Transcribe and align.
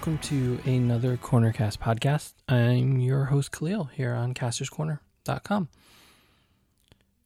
welcome 0.00 0.16
to 0.16 0.58
another 0.64 1.18
Cornercast 1.18 1.76
podcast. 1.76 2.32
I'm 2.48 3.00
your 3.00 3.26
host, 3.26 3.52
Khalil, 3.52 3.90
here 3.92 4.14
on 4.14 4.32
casterscorner.com. 4.32 5.68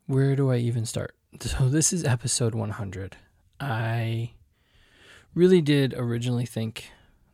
Where 0.07 0.35
do 0.35 0.51
I 0.51 0.57
even 0.57 0.85
start? 0.85 1.15
So, 1.41 1.69
this 1.69 1.93
is 1.93 2.05
episode 2.05 2.53
100. 2.53 3.17
I 3.61 4.33
really 5.37 5.61
did 5.61 5.95
originally 5.95 6.47
think 6.47 6.91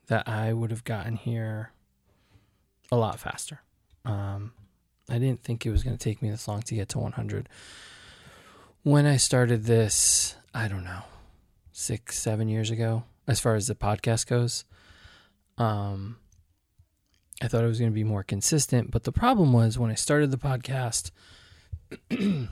that 0.09 0.29
I 0.29 0.53
would 0.53 0.71
have 0.71 0.85
gotten 0.85 1.17
here 1.17 1.73
a 2.93 2.97
lot 2.97 3.19
faster. 3.19 3.63
Um, 4.05 4.53
I 5.09 5.19
didn't 5.19 5.43
think 5.43 5.65
it 5.65 5.71
was 5.71 5.83
going 5.83 5.97
to 5.97 6.05
take 6.05 6.21
me 6.21 6.29
this 6.29 6.49
long 6.49 6.61
to 6.61 6.75
get 6.75 6.91
to 6.91 6.99
100. 6.99 7.49
When 8.83 9.07
I 9.07 9.17
started 9.17 9.65
this, 9.65 10.37
I 10.53 10.69
don't 10.69 10.85
know, 10.85 11.05
six, 11.73 12.19
seven 12.19 12.47
years 12.51 12.71
ago, 12.71 13.05
as 13.27 13.41
far 13.41 13.55
as 13.55 13.69
the 13.69 13.75
podcast 13.75 14.27
goes, 14.27 14.67
um, 15.61 16.17
I 17.43 17.49
thought 17.49 17.63
it 17.63 17.69
was 17.69 17.79
going 17.79 17.91
to 17.91 17.95
be 17.95 18.03
more 18.03 18.25
consistent. 18.25 18.91
But 18.91 19.05
the 19.05 19.13
problem 19.13 19.53
was 19.53 19.79
when 19.79 19.91
I 19.91 19.95
started 19.95 20.31
the 20.31 20.39
podcast, 20.39 21.11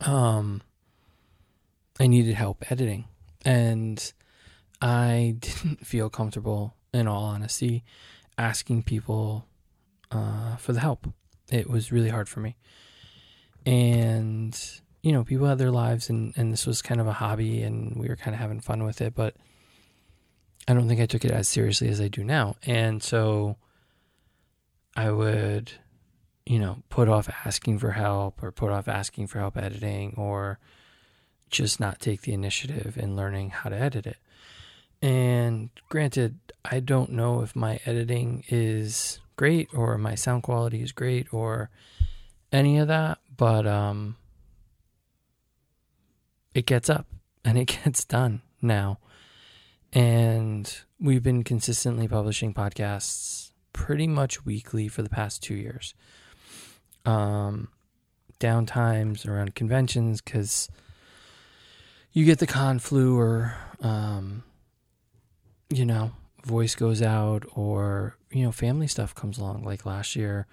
um, 0.00 0.62
I 2.00 2.06
needed 2.06 2.34
help 2.34 2.70
editing. 2.72 3.04
And 3.44 4.12
I 4.80 5.36
didn't 5.40 5.86
feel 5.86 6.10
comfortable, 6.10 6.74
in 6.92 7.06
all 7.06 7.24
honesty, 7.24 7.84
asking 8.38 8.82
people 8.84 9.46
uh, 10.10 10.56
for 10.56 10.72
the 10.72 10.80
help. 10.80 11.06
It 11.50 11.68
was 11.68 11.92
really 11.92 12.08
hard 12.08 12.28
for 12.28 12.40
me. 12.40 12.56
And, 13.66 14.58
you 15.02 15.12
know, 15.12 15.22
people 15.22 15.46
had 15.46 15.58
their 15.58 15.70
lives, 15.70 16.08
and, 16.08 16.32
and 16.36 16.50
this 16.50 16.66
was 16.66 16.80
kind 16.80 17.00
of 17.00 17.06
a 17.06 17.12
hobby, 17.12 17.62
and 17.62 17.94
we 17.96 18.08
were 18.08 18.16
kind 18.16 18.34
of 18.34 18.40
having 18.40 18.60
fun 18.60 18.84
with 18.84 19.02
it. 19.02 19.14
But 19.14 19.36
I 20.68 20.74
don't 20.74 20.86
think 20.86 21.00
I 21.00 21.06
took 21.06 21.24
it 21.24 21.30
as 21.30 21.48
seriously 21.48 21.88
as 21.88 21.98
I 21.98 22.08
do 22.08 22.22
now. 22.22 22.56
And 22.64 23.02
so 23.02 23.56
I 24.94 25.10
would, 25.10 25.72
you 26.44 26.58
know, 26.58 26.82
put 26.90 27.08
off 27.08 27.30
asking 27.46 27.78
for 27.78 27.92
help 27.92 28.42
or 28.42 28.52
put 28.52 28.70
off 28.70 28.86
asking 28.86 29.28
for 29.28 29.38
help 29.38 29.56
editing 29.56 30.14
or 30.18 30.58
just 31.48 31.80
not 31.80 32.00
take 32.00 32.20
the 32.22 32.34
initiative 32.34 32.98
in 32.98 33.16
learning 33.16 33.48
how 33.50 33.70
to 33.70 33.76
edit 33.76 34.06
it. 34.06 34.18
And 35.00 35.70
granted, 35.88 36.38
I 36.64 36.80
don't 36.80 37.12
know 37.12 37.40
if 37.40 37.56
my 37.56 37.80
editing 37.86 38.44
is 38.48 39.20
great 39.36 39.68
or 39.72 39.96
my 39.96 40.16
sound 40.16 40.42
quality 40.42 40.82
is 40.82 40.92
great 40.92 41.32
or 41.32 41.70
any 42.52 42.76
of 42.78 42.88
that, 42.88 43.18
but 43.34 43.66
um 43.66 44.16
it 46.54 46.66
gets 46.66 46.90
up 46.90 47.06
and 47.44 47.56
it 47.56 47.66
gets 47.84 48.04
done 48.04 48.42
now. 48.60 48.98
And 49.98 50.72
we've 51.00 51.24
been 51.24 51.42
consistently 51.42 52.06
publishing 52.06 52.54
podcasts 52.54 53.50
pretty 53.72 54.06
much 54.06 54.44
weekly 54.44 54.86
for 54.86 55.02
the 55.02 55.08
past 55.10 55.42
2 55.42 55.54
years. 55.54 55.92
Um 57.04 57.68
downtimes 58.38 59.26
around 59.26 59.56
conventions 59.56 60.20
cuz 60.20 60.68
you 62.12 62.24
get 62.24 62.38
the 62.38 62.46
con 62.46 62.78
flu 62.78 63.18
or 63.18 63.56
um, 63.80 64.44
you 65.70 65.84
know 65.84 66.12
voice 66.44 66.76
goes 66.76 67.02
out 67.02 67.44
or 67.56 68.16
you 68.30 68.44
know 68.44 68.52
family 68.52 68.86
stuff 68.86 69.16
comes 69.16 69.38
along 69.38 69.64
like 69.64 69.84
last 69.84 70.14
year 70.14 70.46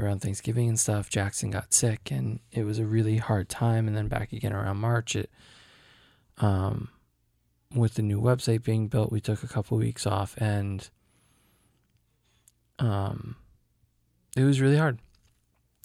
around 0.00 0.20
thanksgiving 0.20 0.68
and 0.68 0.80
stuff 0.80 1.08
jackson 1.08 1.50
got 1.50 1.72
sick 1.72 2.10
and 2.10 2.40
it 2.50 2.64
was 2.64 2.80
a 2.80 2.84
really 2.84 3.18
hard 3.18 3.48
time 3.48 3.86
and 3.86 3.96
then 3.96 4.08
back 4.08 4.32
again 4.32 4.52
around 4.52 4.76
march 4.78 5.14
it 5.14 5.30
um 6.38 6.88
with 7.74 7.94
the 7.94 8.02
new 8.02 8.20
website 8.20 8.62
being 8.62 8.88
built 8.88 9.12
we 9.12 9.20
took 9.20 9.42
a 9.42 9.48
couple 9.48 9.76
weeks 9.76 10.06
off 10.06 10.36
and 10.38 10.88
um 12.78 13.36
it 14.36 14.44
was 14.44 14.60
really 14.60 14.76
hard 14.76 14.98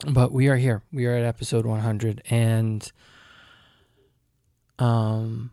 but 0.07 0.31
we 0.31 0.47
are 0.47 0.57
here 0.57 0.83
we 0.91 1.05
are 1.05 1.15
at 1.15 1.23
episode 1.23 1.65
100 1.65 2.21
and 2.29 2.91
um, 4.81 5.51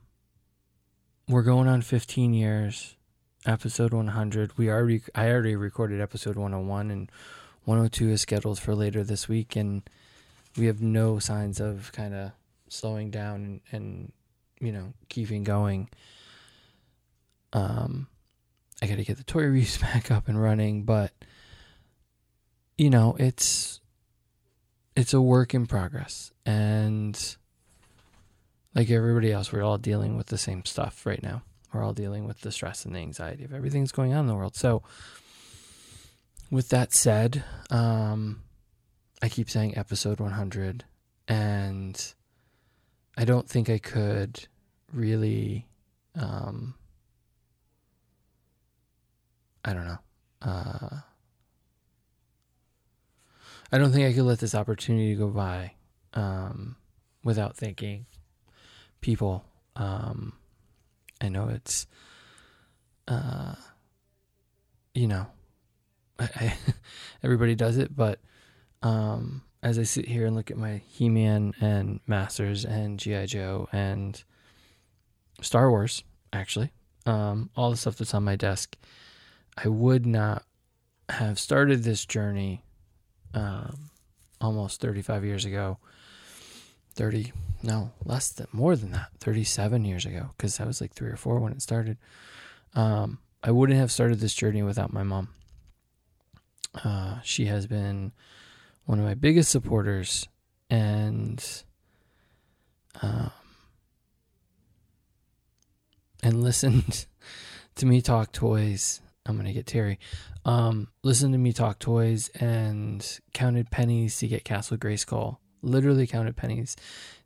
we're 1.28 1.42
going 1.42 1.68
on 1.68 1.82
15 1.82 2.32
years, 2.32 2.96
episode 3.44 3.92
100. 3.92 4.56
We 4.56 4.70
already, 4.70 5.02
I 5.14 5.28
already 5.28 5.54
recorded 5.54 6.00
episode 6.00 6.36
101, 6.36 6.90
and 6.90 7.12
102 7.64 8.08
is 8.08 8.22
scheduled 8.22 8.58
for 8.58 8.74
later 8.74 9.04
this 9.04 9.28
week, 9.28 9.54
and 9.54 9.82
we 10.56 10.64
have 10.64 10.80
no 10.80 11.18
signs 11.18 11.60
of 11.60 11.92
kind 11.92 12.14
of 12.14 12.32
slowing 12.70 13.10
down 13.10 13.34
and, 13.34 13.60
and 13.70 14.12
you 14.60 14.72
know 14.72 14.94
keeping 15.10 15.44
going. 15.44 15.90
Um, 17.53 18.09
I 18.82 18.86
got 18.86 18.97
to 18.97 19.04
get 19.04 19.16
the 19.16 19.25
toy 19.25 19.44
reviews 19.44 19.78
back 19.78 20.10
up 20.10 20.28
and 20.28 20.41
running, 20.41 20.84
but 20.84 21.12
you 22.76 22.91
know 22.91 23.16
it's 23.19 23.81
it's 24.97 25.14
a 25.14 25.20
work 25.20 25.54
in 25.54 25.66
progress, 25.66 26.32
and 26.44 27.37
like 28.75 28.91
everybody 28.91 29.32
else, 29.32 29.53
we're 29.53 29.62
all 29.62 29.78
dealing 29.78 30.16
with 30.16 30.26
the 30.26 30.38
same 30.38 30.64
stuff 30.64 31.04
right 31.04 31.22
now. 31.22 31.42
We're 31.72 31.84
all 31.84 31.92
dealing 31.92 32.26
with 32.26 32.41
the 32.41 32.53
stress 32.53 32.84
and 32.84 32.94
the 32.94 33.00
anxiety 33.00 33.44
of 33.44 33.53
everything 33.53 33.82
that's 33.82 33.92
going 33.92 34.12
on 34.14 34.20
in 34.20 34.26
the 34.26 34.34
world. 34.34 34.56
So, 34.56 34.82
with 36.50 36.69
that 36.70 36.92
said, 36.92 37.44
um, 37.70 38.42
I 39.20 39.28
keep 39.28 39.50
saying 39.50 39.76
episode 39.76 40.20
100, 40.20 40.84
and 41.26 42.14
I 43.16 43.25
don't 43.25 43.48
think 43.48 43.69
I 43.69 43.78
could 43.78 44.47
really, 44.92 45.66
um, 46.14 46.75
I 49.64 49.72
don't 49.72 49.86
know. 49.86 49.98
Uh, 50.41 50.88
I 53.70 53.78
don't 53.78 53.92
think 53.92 54.06
I 54.06 54.14
could 54.14 54.24
let 54.24 54.38
this 54.38 54.54
opportunity 54.54 55.14
go 55.14 55.28
by 55.28 55.72
um, 56.14 56.76
without 57.22 57.56
thinking 57.56 58.06
people. 59.00 59.44
Um, 59.76 60.32
I 61.20 61.28
know 61.28 61.48
it's, 61.48 61.86
uh, 63.06 63.54
you 64.94 65.06
know, 65.06 65.26
I, 66.19 66.28
I 66.36 66.56
everybody 67.22 67.54
does 67.54 67.76
it, 67.76 67.94
but 67.94 68.20
um, 68.82 69.42
as 69.62 69.78
I 69.78 69.82
sit 69.82 70.06
here 70.06 70.26
and 70.26 70.34
look 70.36 70.50
at 70.50 70.56
my 70.56 70.82
He 70.86 71.08
Man 71.08 71.52
and 71.60 72.00
Masters 72.06 72.64
and 72.64 72.98
G.I. 72.98 73.26
Joe 73.26 73.69
and 73.72 74.22
Star 75.42 75.70
Wars, 75.70 76.04
actually, 76.32 76.72
um, 77.06 77.50
all 77.56 77.70
the 77.70 77.76
stuff 77.76 77.96
that's 77.96 78.14
on 78.14 78.25
my 78.25 78.36
desk, 78.36 78.76
I 79.64 79.69
would 79.69 80.06
not 80.06 80.44
have 81.08 81.38
started 81.38 81.82
this 81.82 82.04
journey 82.04 82.62
um, 83.34 83.91
almost 84.41 84.80
35 84.80 85.24
years 85.24 85.44
ago. 85.44 85.78
30 86.94 87.32
no 87.62 87.92
less 88.04 88.30
than 88.30 88.46
more 88.52 88.74
than 88.74 88.91
that 88.91 89.08
37 89.20 89.84
years 89.84 90.04
ago 90.04 90.30
because 90.36 90.58
i 90.58 90.64
was 90.64 90.80
like 90.80 90.92
three 90.92 91.10
or 91.10 91.16
four 91.16 91.38
when 91.38 91.52
it 91.52 91.62
started. 91.62 91.96
Um, 92.74 93.19
i 93.42 93.50
wouldn't 93.50 93.78
have 93.78 93.92
started 93.92 94.19
this 94.19 94.34
journey 94.34 94.62
without 94.62 94.92
my 94.92 95.02
mom. 95.02 95.28
Uh, 96.75 97.20
she 97.22 97.46
has 97.46 97.66
been 97.66 98.12
one 98.84 98.98
of 98.98 99.04
my 99.04 99.14
biggest 99.14 99.50
supporters 99.50 100.28
and 100.70 101.44
um, 103.00 103.30
and 106.22 106.42
listened 106.42 107.06
to 107.76 107.86
me 107.86 108.00
talk 108.00 108.32
toys 108.32 109.00
i'm 109.28 109.36
gonna 109.36 109.52
get 109.52 109.66
terry 109.66 109.98
um, 110.44 110.88
to 111.04 111.28
me 111.38 111.52
talk 111.52 111.78
toys 111.78 112.28
and 112.40 113.20
counted 113.32 113.70
pennies 113.70 114.19
to 114.19 114.26
get 114.26 114.44
castle 114.44 114.76
grayskull 114.76 115.36
literally 115.62 116.06
counted 116.06 116.36
pennies 116.36 116.76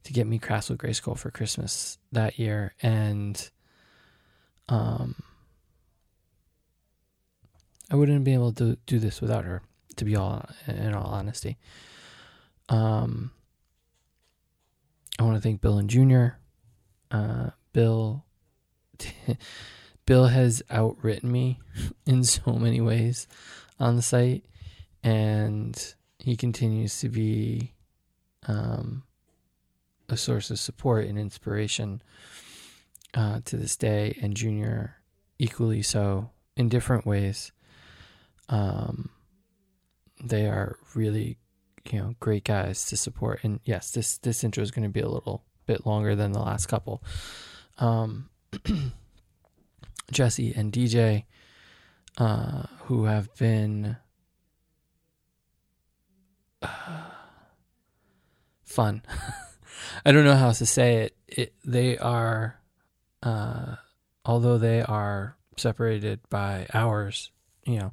to 0.05 0.13
get 0.13 0.27
me 0.27 0.39
Castle 0.39 0.77
Grayskull 0.77 1.17
for 1.17 1.31
Christmas 1.31 1.99
that 2.11 2.39
year, 2.39 2.75
and 2.83 3.51
um, 4.69 5.15
I 7.91 7.97
wouldn't 7.97 8.25
be 8.25 8.35
able 8.35 8.53
to 8.55 8.77
do 8.87 8.99
this 8.99 9.21
without 9.21 9.45
her. 9.45 9.63
To 9.97 10.07
be 10.07 10.17
all 10.17 10.49
in 10.67 10.95
all 10.95 11.11
honesty, 11.11 11.59
um, 12.71 13.31
I 15.19 15.25
want 15.25 15.37
to 15.37 15.43
thank 15.43 15.61
Bill 15.61 15.77
and 15.77 15.91
Junior. 15.91 16.39
Uh, 17.11 17.51
Bill, 17.75 18.25
Bill 20.07 20.27
has 20.27 20.63
outwritten 20.71 21.31
me 21.31 21.61
in 22.07 22.25
so 22.25 22.53
many 22.53 22.81
ways 22.81 23.27
on 23.79 23.97
the 23.97 24.03
site, 24.03 24.45
and 25.03 25.95
he 26.19 26.37
continues 26.37 27.01
to 27.01 27.09
be 27.09 27.73
um, 28.47 29.03
a 30.09 30.17
source 30.17 30.51
of 30.51 30.59
support 30.59 31.07
and 31.07 31.19
inspiration 31.19 32.03
uh, 33.15 33.41
to 33.45 33.57
this 33.57 33.77
day, 33.77 34.19
and 34.21 34.37
Junior 34.37 34.97
equally 35.39 35.83
so 35.83 36.31
in 36.57 36.69
different 36.69 37.07
ways. 37.07 37.53
Um, 38.49 39.11
they 40.23 40.47
are 40.47 40.77
really, 40.95 41.39
you 41.91 41.99
know, 41.99 42.15
great 42.21 42.45
guys 42.45 42.85
to 42.87 42.97
support. 42.97 43.41
And 43.43 43.61
yes, 43.65 43.91
this 43.91 44.19
this 44.19 44.45
intro 44.45 44.63
is 44.63 44.71
going 44.71 44.85
to 44.85 44.93
be 44.93 45.01
a 45.01 45.09
little 45.09 45.45
bit 45.67 45.87
longer 45.87 46.15
than 46.15 46.33
the 46.33 46.41
last 46.41 46.67
couple. 46.67 47.03
Um, 47.79 48.31
Jesse 50.13 50.53
and 50.55 50.73
DJ, 50.73 51.25
uh, 52.19 52.65
who 52.85 53.05
have 53.05 53.35
been 53.37 53.97
uh, 56.63 56.69
fun. 58.65 59.03
I 60.05 60.13
don't 60.13 60.25
know 60.25 60.37
how 60.37 60.49
else 60.49 60.59
to 60.59 60.67
say 60.67 60.97
it. 60.97 61.17
it 61.29 61.55
they 61.65 61.99
are, 61.99 62.61
uh, 63.23 63.77
although 64.25 64.59
they 64.59 64.83
are 64.83 65.37
separated 65.57 66.21
by 66.31 66.67
hours, 66.73 67.31
you 67.65 67.79
know, 67.79 67.93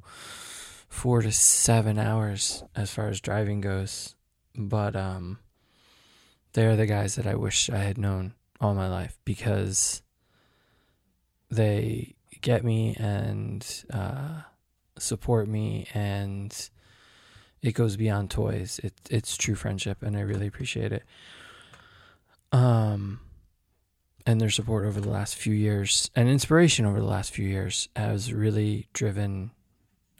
four 0.88 1.22
to 1.22 1.32
seven 1.32 1.98
hours 1.98 2.64
as 2.74 2.90
far 2.92 3.08
as 3.08 3.20
driving 3.20 3.60
goes. 3.60 4.14
But 4.56 4.96
um, 4.96 5.38
they're 6.52 6.76
the 6.76 6.86
guys 6.86 7.14
that 7.14 7.26
I 7.26 7.34
wish 7.34 7.70
I 7.70 7.78
had 7.78 7.98
known 7.98 8.34
all 8.60 8.74
my 8.74 8.88
life 8.88 9.18
because 9.24 10.02
they 11.50 12.14
get 12.40 12.64
me 12.64 12.96
and 12.98 13.84
uh, 13.92 14.42
support 14.98 15.48
me 15.48 15.86
and 15.94 16.70
it 17.62 17.72
goes 17.72 17.96
beyond 17.96 18.30
toys. 18.30 18.80
It 18.82 18.94
it's 19.10 19.36
true 19.36 19.54
friendship 19.54 20.02
and 20.02 20.16
I 20.16 20.20
really 20.20 20.46
appreciate 20.46 20.92
it. 20.92 21.04
Um 22.52 23.20
and 24.26 24.40
their 24.40 24.50
support 24.50 24.86
over 24.86 25.00
the 25.00 25.10
last 25.10 25.34
few 25.34 25.52
years 25.52 26.10
and 26.14 26.28
inspiration 26.28 26.84
over 26.84 27.00
the 27.00 27.06
last 27.06 27.32
few 27.32 27.46
years 27.46 27.88
has 27.96 28.32
really 28.32 28.86
driven 28.92 29.50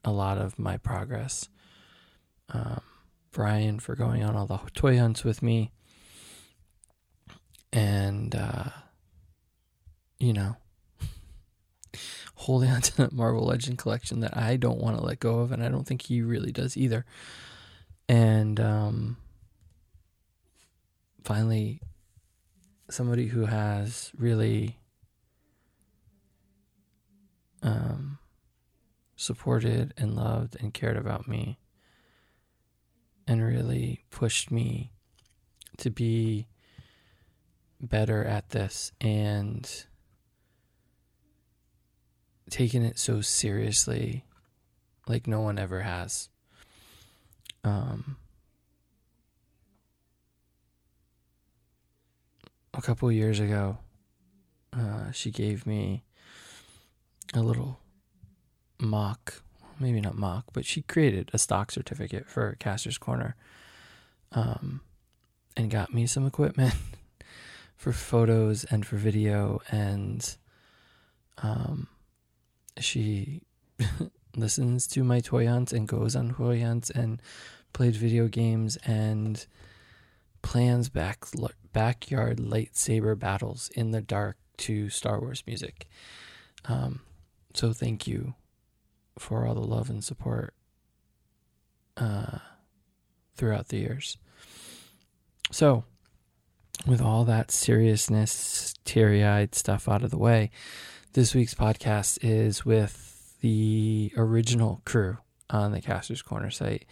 a 0.05 0.11
lot 0.11 0.38
of 0.38 0.59
my 0.59 0.77
progress. 0.77 1.49
Um, 2.49 2.81
Brian 3.32 3.79
for 3.79 3.94
going 3.94 4.25
on 4.25 4.35
all 4.35 4.47
the 4.47 4.59
toy 4.75 4.99
hunts 4.99 5.23
with 5.25 5.43
me. 5.43 5.71
And, 7.73 8.35
uh, 8.35 8.71
you 10.19 10.32
know, 10.32 10.56
holding 12.40 12.70
on 12.75 12.81
to 12.81 12.96
that 12.96 13.12
Marvel 13.12 13.44
Legend 13.44 13.78
collection 13.78 14.20
that 14.20 14.37
I 14.37 14.56
don't 14.56 14.81
want 14.81 14.96
to 14.96 15.04
let 15.04 15.20
go 15.20 15.40
of, 15.40 15.52
and 15.52 15.62
I 15.62 15.69
don't 15.69 15.87
think 15.87 16.02
he 16.02 16.22
really 16.22 16.52
does 16.52 16.76
either. 16.76 17.04
And 18.08 18.58
um, 18.58 19.16
finally, 21.22 21.81
somebody 22.88 23.26
who 23.26 23.44
has 23.44 24.10
really 24.16 24.78
um, 27.62 28.19
supported 29.16 29.93
and 29.96 30.16
loved 30.16 30.56
and 30.60 30.75
cared 30.75 30.96
about 30.96 31.28
me 31.28 31.58
and 33.28 33.44
really 33.44 34.04
pushed 34.10 34.50
me 34.50 34.93
to 35.76 35.90
be 35.90 36.48
better 37.81 38.25
at 38.25 38.50
this 38.50 38.93
and 39.00 39.84
taken 42.50 42.85
it 42.85 42.99
so 42.99 43.20
seriously 43.20 44.25
like 45.06 45.26
no 45.26 45.41
one 45.41 45.58
ever 45.58 45.81
has. 45.81 46.29
Um, 47.64 48.17
a 52.75 52.81
couple 52.81 53.11
years 53.11 53.41
ago, 53.41 53.79
uh, 54.73 55.11
she 55.11 55.31
gave 55.31 55.67
me 55.67 56.05
a 57.35 57.41
little 57.41 57.81
mock, 58.79 59.43
maybe 59.79 60.00
not 60.00 60.17
mock, 60.17 60.44
but 60.53 60.64
she 60.64 60.82
created 60.82 61.31
a 61.32 61.38
stock 61.38 61.70
certificate 61.70 62.29
for 62.29 62.56
Caster's 62.61 62.99
Corner 62.99 63.37
um, 64.32 64.81
and 65.56 65.70
got 65.70 65.93
me 65.93 66.06
some 66.06 66.26
equipment 66.26 66.75
for 67.76 67.93
photos 67.93 68.64
and 68.64 68.87
for 68.87 68.96
video. 68.96 69.61
And 69.70 70.37
um, 71.38 71.88
she 72.81 73.43
listens 74.37 74.87
to 74.88 75.05
my 75.05 75.21
toy 75.21 75.47
hunts 75.47 75.73
and 75.73 75.88
goes 75.88 76.17
on 76.17 76.35
toy 76.35 76.61
hunts 76.62 76.91
and 76.91 77.21
played 77.73 77.94
video 77.94 78.29
games 78.29 78.77
and 78.85 79.47
plans 80.43 80.88
back 80.88 81.25
backyard 81.73 82.38
lightsaber 82.38 83.19
battles 83.19 83.71
in 83.75 83.91
the 83.91 84.00
dark 84.00 84.37
to 84.56 84.91
Star 84.91 85.21
Wars 85.21 85.43
music. 85.47 85.88
Um, 86.67 87.00
so 87.55 87.73
thank 87.73 88.06
you 88.06 88.35
for 89.19 89.47
all 89.47 89.55
the 89.55 89.61
love 89.61 89.91
and 89.91 90.03
support 90.03 90.55
uh, 91.97 92.38
throughout 93.37 93.69
the 93.69 93.79
years. 93.79 94.17
So, 95.50 95.85
with 96.87 97.00
all 97.00 97.25
that 97.25 97.50
seriousness, 97.50 98.75
teary 98.85 99.25
eyed 99.25 99.55
stuff 99.55 99.88
out 99.88 100.03
of 100.03 100.11
the 100.11 100.19
way, 100.19 100.50
this 101.12 101.34
week's 101.34 101.54
podcast 101.54 102.18
is 102.22 102.64
with 102.64 103.34
the 103.40 104.12
original 104.16 104.80
crew 104.84 105.18
on 105.48 105.72
the 105.72 105.80
Caster's 105.80 106.22
Corner 106.22 106.50
site, 106.50 106.86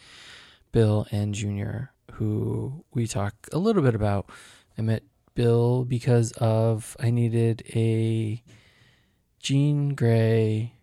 Bill 0.72 1.06
and 1.12 1.34
Junior, 1.34 1.92
who 2.12 2.84
we 2.92 3.06
talk 3.06 3.34
a 3.52 3.58
little 3.58 3.82
bit 3.82 3.94
about. 3.94 4.28
I 4.76 4.82
met 4.82 5.04
Bill 5.34 5.84
because 5.84 6.32
of 6.32 6.96
I 6.98 7.10
needed 7.10 7.62
a 7.76 8.42
Jean 9.38 9.94
Grey 9.94 10.74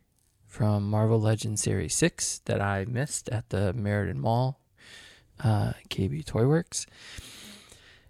from 0.48 0.90
Marvel 0.90 1.20
Legends 1.20 1.62
Series 1.62 1.94
6 1.94 2.40
that 2.46 2.62
I 2.62 2.86
missed 2.86 3.28
at 3.30 3.50
the 3.50 3.74
Meriden 3.74 4.22
Mall, 4.22 4.62
uh, 5.44 5.74
KB 5.90 6.24
Toyworks. 6.24 6.86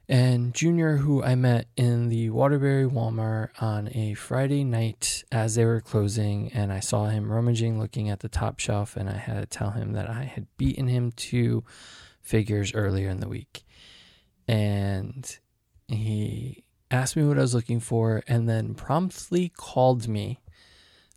And 0.07 0.53
Junior, 0.53 0.97
who 0.97 1.23
I 1.23 1.33
met 1.33 1.67
in 1.75 2.09
the 2.09 2.29
Waterbury 2.29 2.85
Walmart 2.85 3.49
on 3.59 3.89
a 3.93 4.13
Friday 4.13 4.63
night 4.63 5.23
as 5.31 5.55
they 5.55 5.65
were 5.65 5.81
closing, 5.81 6.51
and 6.53 6.71
I 6.71 6.79
saw 6.79 7.05
him 7.07 7.31
rummaging 7.31 7.79
looking 7.79 8.11
at 8.11 8.19
the 8.19 8.29
top 8.29 8.59
shelf, 8.59 8.95
and 8.95 9.09
I 9.09 9.17
had 9.17 9.39
to 9.39 9.45
tell 9.47 9.71
him 9.71 9.93
that 9.93 10.07
I 10.07 10.23
had 10.23 10.45
beaten 10.57 10.87
him 10.87 11.11
to 11.11 11.63
figures 12.21 12.73
earlier 12.75 13.09
in 13.09 13.19
the 13.19 13.27
week. 13.27 13.63
And 14.47 15.39
he 15.87 16.63
asked 16.91 17.15
me 17.15 17.25
what 17.25 17.39
I 17.39 17.41
was 17.41 17.55
looking 17.55 17.79
for, 17.79 18.21
and 18.27 18.47
then 18.47 18.75
promptly 18.75 19.51
called 19.57 20.07
me 20.07 20.39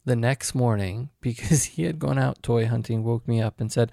the 0.06 0.16
next 0.16 0.54
morning 0.54 1.10
because 1.20 1.64
he 1.64 1.82
had 1.82 1.98
gone 1.98 2.18
out 2.18 2.42
toy 2.42 2.66
hunting, 2.66 3.04
woke 3.04 3.28
me 3.28 3.42
up 3.42 3.60
and 3.60 3.70
said, 3.70 3.92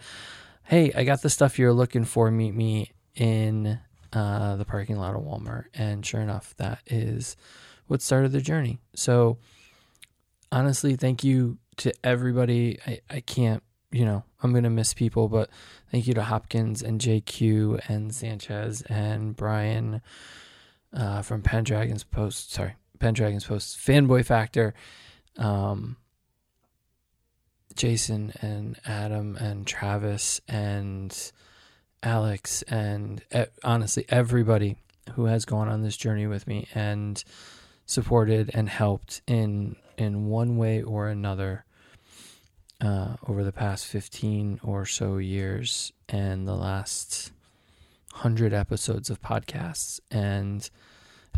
Hey, 0.64 0.94
I 0.96 1.04
got 1.04 1.22
the 1.22 1.30
stuff 1.30 1.60
you're 1.60 1.74
looking 1.74 2.06
for. 2.06 2.32
Meet 2.32 2.56
me 2.56 2.92
in 3.14 3.80
uh, 4.16 4.56
the 4.56 4.66
parking 4.66 4.98
lot 4.98 5.16
of 5.16 5.22
Walmart. 5.22 5.66
And 5.74 6.06
sure 6.06 6.22
enough, 6.22 6.56
that 6.58 6.80
is 6.88 7.36
what 7.88 8.02
started 8.02 8.32
the 8.32 8.42
journey. 8.42 8.80
So, 8.96 9.38
honestly, 10.52 10.96
thank 10.96 11.24
you 11.24 11.58
to 11.78 11.94
everybody. 12.04 12.80
I, 12.88 13.02
I 13.10 13.20
can't, 13.20 13.62
you 13.92 14.06
know, 14.06 14.24
I'm 14.42 14.52
going 14.52 14.64
to 14.64 14.70
miss 14.70 14.94
people, 14.94 15.28
but 15.28 15.50
thank 15.92 16.08
you 16.08 16.14
to 16.14 16.24
Hopkins 16.24 16.82
and 16.82 17.00
JQ 17.00 17.90
and 17.90 18.16
Sanchez 18.16 18.82
and 18.84 19.36
Brian 19.36 20.02
uh, 20.94 21.22
from 21.22 21.42
Pendragon's 21.42 22.06
Post. 22.06 22.54
Sorry, 22.54 22.76
Pendragon's 23.00 23.46
Post 23.46 23.78
Fanboy 23.78 24.26
Factor. 24.26 24.74
Um, 25.38 25.98
Jason 27.76 28.32
and 28.42 28.80
Adam 28.86 29.36
and 29.36 29.68
Travis 29.68 30.40
and 30.48 31.32
Alex 32.06 32.62
and 32.64 33.22
honestly 33.64 34.06
everybody 34.10 34.78
who 35.14 35.26
has 35.26 35.46
gone 35.46 35.68
on 35.68 35.82
this 35.82 35.98
journey 35.98 36.28
with 36.28 36.48
me 36.48 36.68
and 36.74 37.24
supported 37.86 38.52
and 38.54 38.70
helped 38.70 39.22
in 39.28 39.76
in 39.98 40.28
one 40.28 40.58
way 40.58 40.82
or 40.82 41.08
another 41.08 41.66
uh, 42.82 43.16
over 43.28 43.44
the 43.44 43.52
past 43.52 43.86
15 43.86 44.60
or 44.64 44.86
so 44.86 45.18
years 45.18 45.94
and 46.10 46.48
the 46.48 46.56
last 46.56 47.32
100 48.12 48.54
episodes 48.54 49.10
of 49.10 49.22
podcasts 49.22 50.00
and 50.12 50.70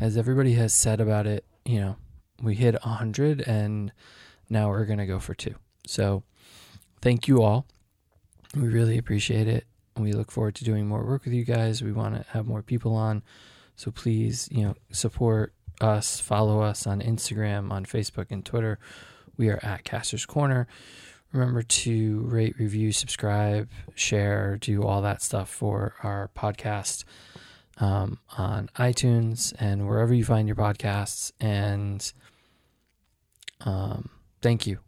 as 0.01 0.17
everybody 0.17 0.53
has 0.53 0.73
said 0.73 0.99
about 0.99 1.27
it 1.27 1.45
you 1.65 1.79
know 1.79 1.95
we 2.41 2.55
hit 2.55 2.73
100 2.73 3.41
and 3.41 3.91
now 4.49 4.69
we're 4.69 4.85
going 4.85 4.99
to 4.99 5.05
go 5.05 5.19
for 5.19 5.33
two 5.33 5.55
so 5.87 6.23
thank 7.01 7.27
you 7.27 7.41
all. 7.41 7.65
We 8.55 8.67
really 8.67 8.97
appreciate 8.97 9.47
it. 9.47 9.65
We 9.99 10.13
look 10.13 10.31
forward 10.31 10.55
to 10.55 10.63
doing 10.63 10.87
more 10.87 11.05
work 11.05 11.25
with 11.25 11.33
you 11.33 11.45
guys. 11.45 11.81
We 11.81 11.91
want 11.91 12.15
to 12.15 12.25
have 12.31 12.47
more 12.47 12.61
people 12.61 12.95
on. 12.95 13.23
So 13.75 13.91
please, 13.91 14.47
you 14.51 14.63
know, 14.63 14.75
support 14.91 15.53
us, 15.81 16.19
follow 16.19 16.61
us 16.61 16.87
on 16.87 17.01
Instagram, 17.01 17.71
on 17.71 17.85
Facebook, 17.85 18.27
and 18.31 18.45
Twitter. 18.45 18.79
We 19.37 19.49
are 19.49 19.59
at 19.63 19.83
Caster's 19.83 20.25
Corner. 20.25 20.67
Remember 21.31 21.61
to 21.61 22.19
rate, 22.21 22.57
review, 22.57 22.91
subscribe, 22.91 23.69
share, 23.93 24.57
do 24.57 24.83
all 24.83 25.01
that 25.01 25.21
stuff 25.21 25.49
for 25.49 25.93
our 26.01 26.31
podcast 26.35 27.03
um, 27.79 28.19
on 28.37 28.69
iTunes 28.77 29.53
and 29.59 29.87
wherever 29.87 30.13
you 30.13 30.23
find 30.23 30.47
your 30.47 30.55
podcasts. 30.55 31.31
And 31.39 32.11
um, 33.61 34.09
thank 34.41 34.65
you, 34.65 34.79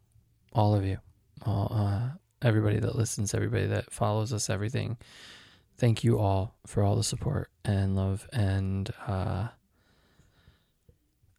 all 0.54 0.74
of 0.74 0.86
you 0.86 1.00
all, 1.46 1.72
uh, 1.72 2.10
everybody 2.42 2.80
that 2.80 2.96
listens, 2.96 3.34
everybody 3.34 3.68
that 3.68 3.92
follows 3.92 4.34
us, 4.34 4.50
everything. 4.50 4.98
Thank 5.78 6.04
you 6.04 6.20
all 6.20 6.56
for 6.66 6.84
all 6.84 6.96
the 6.96 7.04
support 7.04 7.50
and 7.64 7.96
love. 7.96 8.28
And 8.34 8.90
uh, 9.08 9.48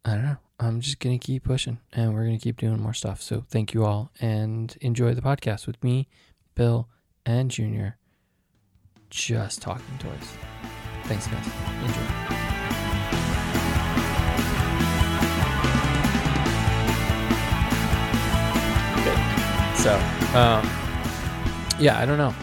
I 0.03 0.11
don't 0.13 0.23
know. 0.23 0.37
I'm 0.59 0.79
just 0.79 0.99
gonna 0.99 1.17
keep 1.17 1.43
pushing, 1.43 1.79
and 1.91 2.13
we're 2.13 2.25
gonna 2.25 2.37
keep 2.37 2.57
doing 2.57 2.79
more 2.79 2.93
stuff. 2.93 3.21
So 3.21 3.45
thank 3.49 3.73
you 3.73 3.83
all, 3.83 4.11
and 4.21 4.75
enjoy 4.81 5.15
the 5.15 5.21
podcast 5.21 5.65
with 5.65 5.83
me, 5.83 6.07
Bill, 6.53 6.87
and 7.25 7.49
Junior. 7.49 7.97
Just 9.09 9.61
talking 9.61 9.97
toys. 9.99 10.11
Thanks, 11.05 11.27
guys. 11.27 11.45
Enjoy. 11.83 12.01
Okay. 19.01 19.17
So, 19.75 19.95
um, 20.37 20.90
yeah, 21.81 21.99
I 21.99 22.05
don't 22.05 22.17
know. 22.17 22.33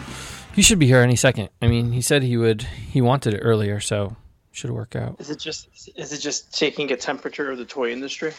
He 0.53 0.61
should 0.61 0.79
be 0.79 0.87
here 0.87 0.99
any 0.99 1.15
second. 1.15 1.49
I 1.61 1.67
mean, 1.67 1.91
he 1.91 2.01
said 2.01 2.23
he 2.23 2.37
would. 2.37 2.63
He 2.63 3.01
wanted 3.01 3.33
it 3.33 3.39
earlier, 3.39 3.79
so 3.79 4.15
should 4.51 4.71
work 4.71 4.95
out. 4.95 5.15
Is 5.19 5.29
it 5.29 5.39
just 5.39 5.69
is 5.95 6.11
it 6.11 6.19
just 6.19 6.53
taking 6.53 6.91
a 6.91 6.97
temperature 6.97 7.51
of 7.51 7.57
the 7.57 7.65
toy 7.65 7.91
industry? 7.91 8.33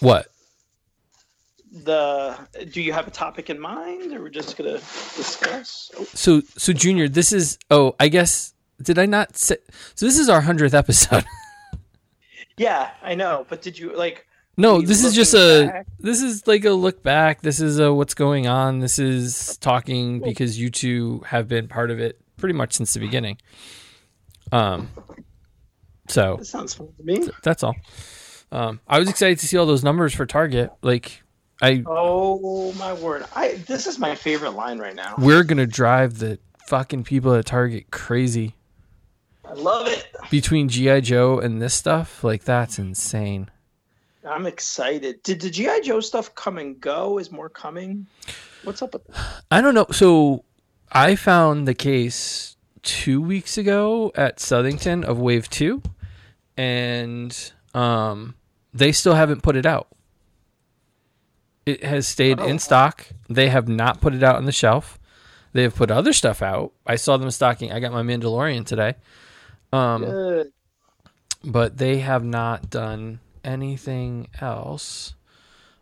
What? 0.00 0.26
The 1.72 2.36
do 2.72 2.82
you 2.82 2.92
have 2.92 3.06
a 3.06 3.10
topic 3.10 3.48
in 3.48 3.58
mind, 3.58 4.12
or 4.12 4.20
we're 4.20 4.28
just 4.28 4.56
gonna 4.56 4.78
discuss? 4.78 5.90
Oh, 5.98 6.04
So, 6.14 6.42
so 6.56 6.72
Junior, 6.72 7.08
this 7.08 7.32
is. 7.32 7.58
Oh, 7.70 7.94
I 8.00 8.08
guess 8.08 8.54
did 8.82 8.98
I 8.98 9.06
not 9.06 9.36
say? 9.36 9.56
So 9.94 10.06
this 10.06 10.18
is 10.18 10.28
our 10.28 10.40
hundredth 10.40 10.74
episode. 10.74 11.24
yeah, 12.56 12.90
I 13.02 13.14
know, 13.14 13.46
but 13.48 13.62
did 13.62 13.78
you 13.78 13.96
like? 13.96 14.26
No, 14.56 14.80
this 14.82 15.04
is 15.04 15.14
just 15.14 15.32
looking 15.32 15.70
a. 15.70 15.84
This 15.98 16.20
is 16.22 16.46
like 16.46 16.64
a 16.64 16.70
look 16.72 17.02
back. 17.02 17.40
This 17.40 17.60
is 17.60 17.78
a 17.78 17.92
what's 17.92 18.14
going 18.14 18.46
on. 18.46 18.80
This 18.80 18.98
is 18.98 19.56
talking 19.58 20.20
because 20.20 20.58
you 20.60 20.70
two 20.70 21.22
have 21.26 21.48
been 21.48 21.66
part 21.68 21.90
of 21.90 21.98
it 21.98 22.20
pretty 22.36 22.54
much 22.54 22.74
since 22.74 22.92
the 22.92 23.00
beginning. 23.00 23.38
Um. 24.52 24.88
So 26.08 26.36
That 26.38 26.44
sounds 26.46 26.74
fun 26.74 26.88
to 26.98 27.02
me. 27.04 27.28
that's 27.42 27.62
all. 27.62 27.76
Um, 28.52 28.80
I 28.88 28.98
was 28.98 29.08
excited 29.08 29.38
to 29.38 29.46
see 29.46 29.56
all 29.56 29.66
those 29.66 29.84
numbers 29.84 30.12
for 30.12 30.26
Target. 30.26 30.72
Like, 30.82 31.22
I 31.62 31.84
Oh 31.86 32.72
my 32.72 32.92
word! 32.94 33.24
I 33.36 33.54
this 33.66 33.86
is 33.86 33.98
my 33.98 34.16
favorite 34.16 34.52
line 34.52 34.78
right 34.78 34.94
now. 34.94 35.14
we're 35.18 35.44
gonna 35.44 35.68
drive 35.68 36.18
the 36.18 36.38
fucking 36.66 37.04
people 37.04 37.32
at 37.34 37.46
Target 37.46 37.90
crazy 37.92 38.56
I 39.44 39.52
love 39.54 39.86
it. 39.86 40.06
between 40.30 40.68
GI 40.68 41.02
Joe 41.02 41.38
and 41.38 41.62
this 41.62 41.74
stuff. 41.74 42.22
Like, 42.24 42.42
that's 42.44 42.78
insane. 42.78 43.50
I'm 44.24 44.46
excited. 44.46 45.22
Did 45.22 45.40
the 45.40 45.50
GI 45.50 45.80
Joe 45.82 46.00
stuff 46.00 46.34
come 46.34 46.58
and 46.58 46.80
go? 46.80 47.18
Is 47.18 47.30
more 47.32 47.48
coming? 47.48 48.06
What's 48.64 48.82
up 48.82 48.92
with 48.92 49.06
that? 49.06 49.42
I 49.50 49.60
don't 49.60 49.74
know. 49.74 49.86
So 49.92 50.44
I 50.92 51.16
found 51.16 51.66
the 51.66 51.74
case 51.74 52.56
two 52.82 53.20
weeks 53.22 53.56
ago 53.56 54.12
at 54.14 54.36
Southington 54.38 55.04
of 55.04 55.18
Wave 55.18 55.48
Two, 55.48 55.82
and 56.56 57.52
um, 57.74 58.34
they 58.74 58.92
still 58.92 59.14
haven't 59.14 59.42
put 59.42 59.56
it 59.56 59.64
out. 59.66 59.88
It 61.66 61.84
has 61.84 62.06
stayed 62.08 62.40
Oh. 62.40 62.46
in 62.46 62.58
stock. 62.58 63.06
They 63.28 63.48
have 63.48 63.68
not 63.68 64.00
put 64.00 64.14
it 64.14 64.22
out 64.22 64.36
on 64.36 64.44
the 64.44 64.52
shelf. 64.52 64.98
They 65.52 65.62
have 65.62 65.74
put 65.74 65.90
other 65.90 66.12
stuff 66.12 66.42
out. 66.42 66.72
I 66.86 66.96
saw 66.96 67.16
them 67.16 67.30
stocking. 67.30 67.72
I 67.72 67.80
got 67.80 67.92
my 67.92 68.02
Mandalorian 68.02 68.64
today, 68.66 68.94
um, 69.72 70.04
Good. 70.04 70.52
but 71.44 71.76
they 71.78 71.98
have 71.98 72.24
not 72.24 72.70
done 72.70 73.20
anything 73.44 74.28
else. 74.40 75.14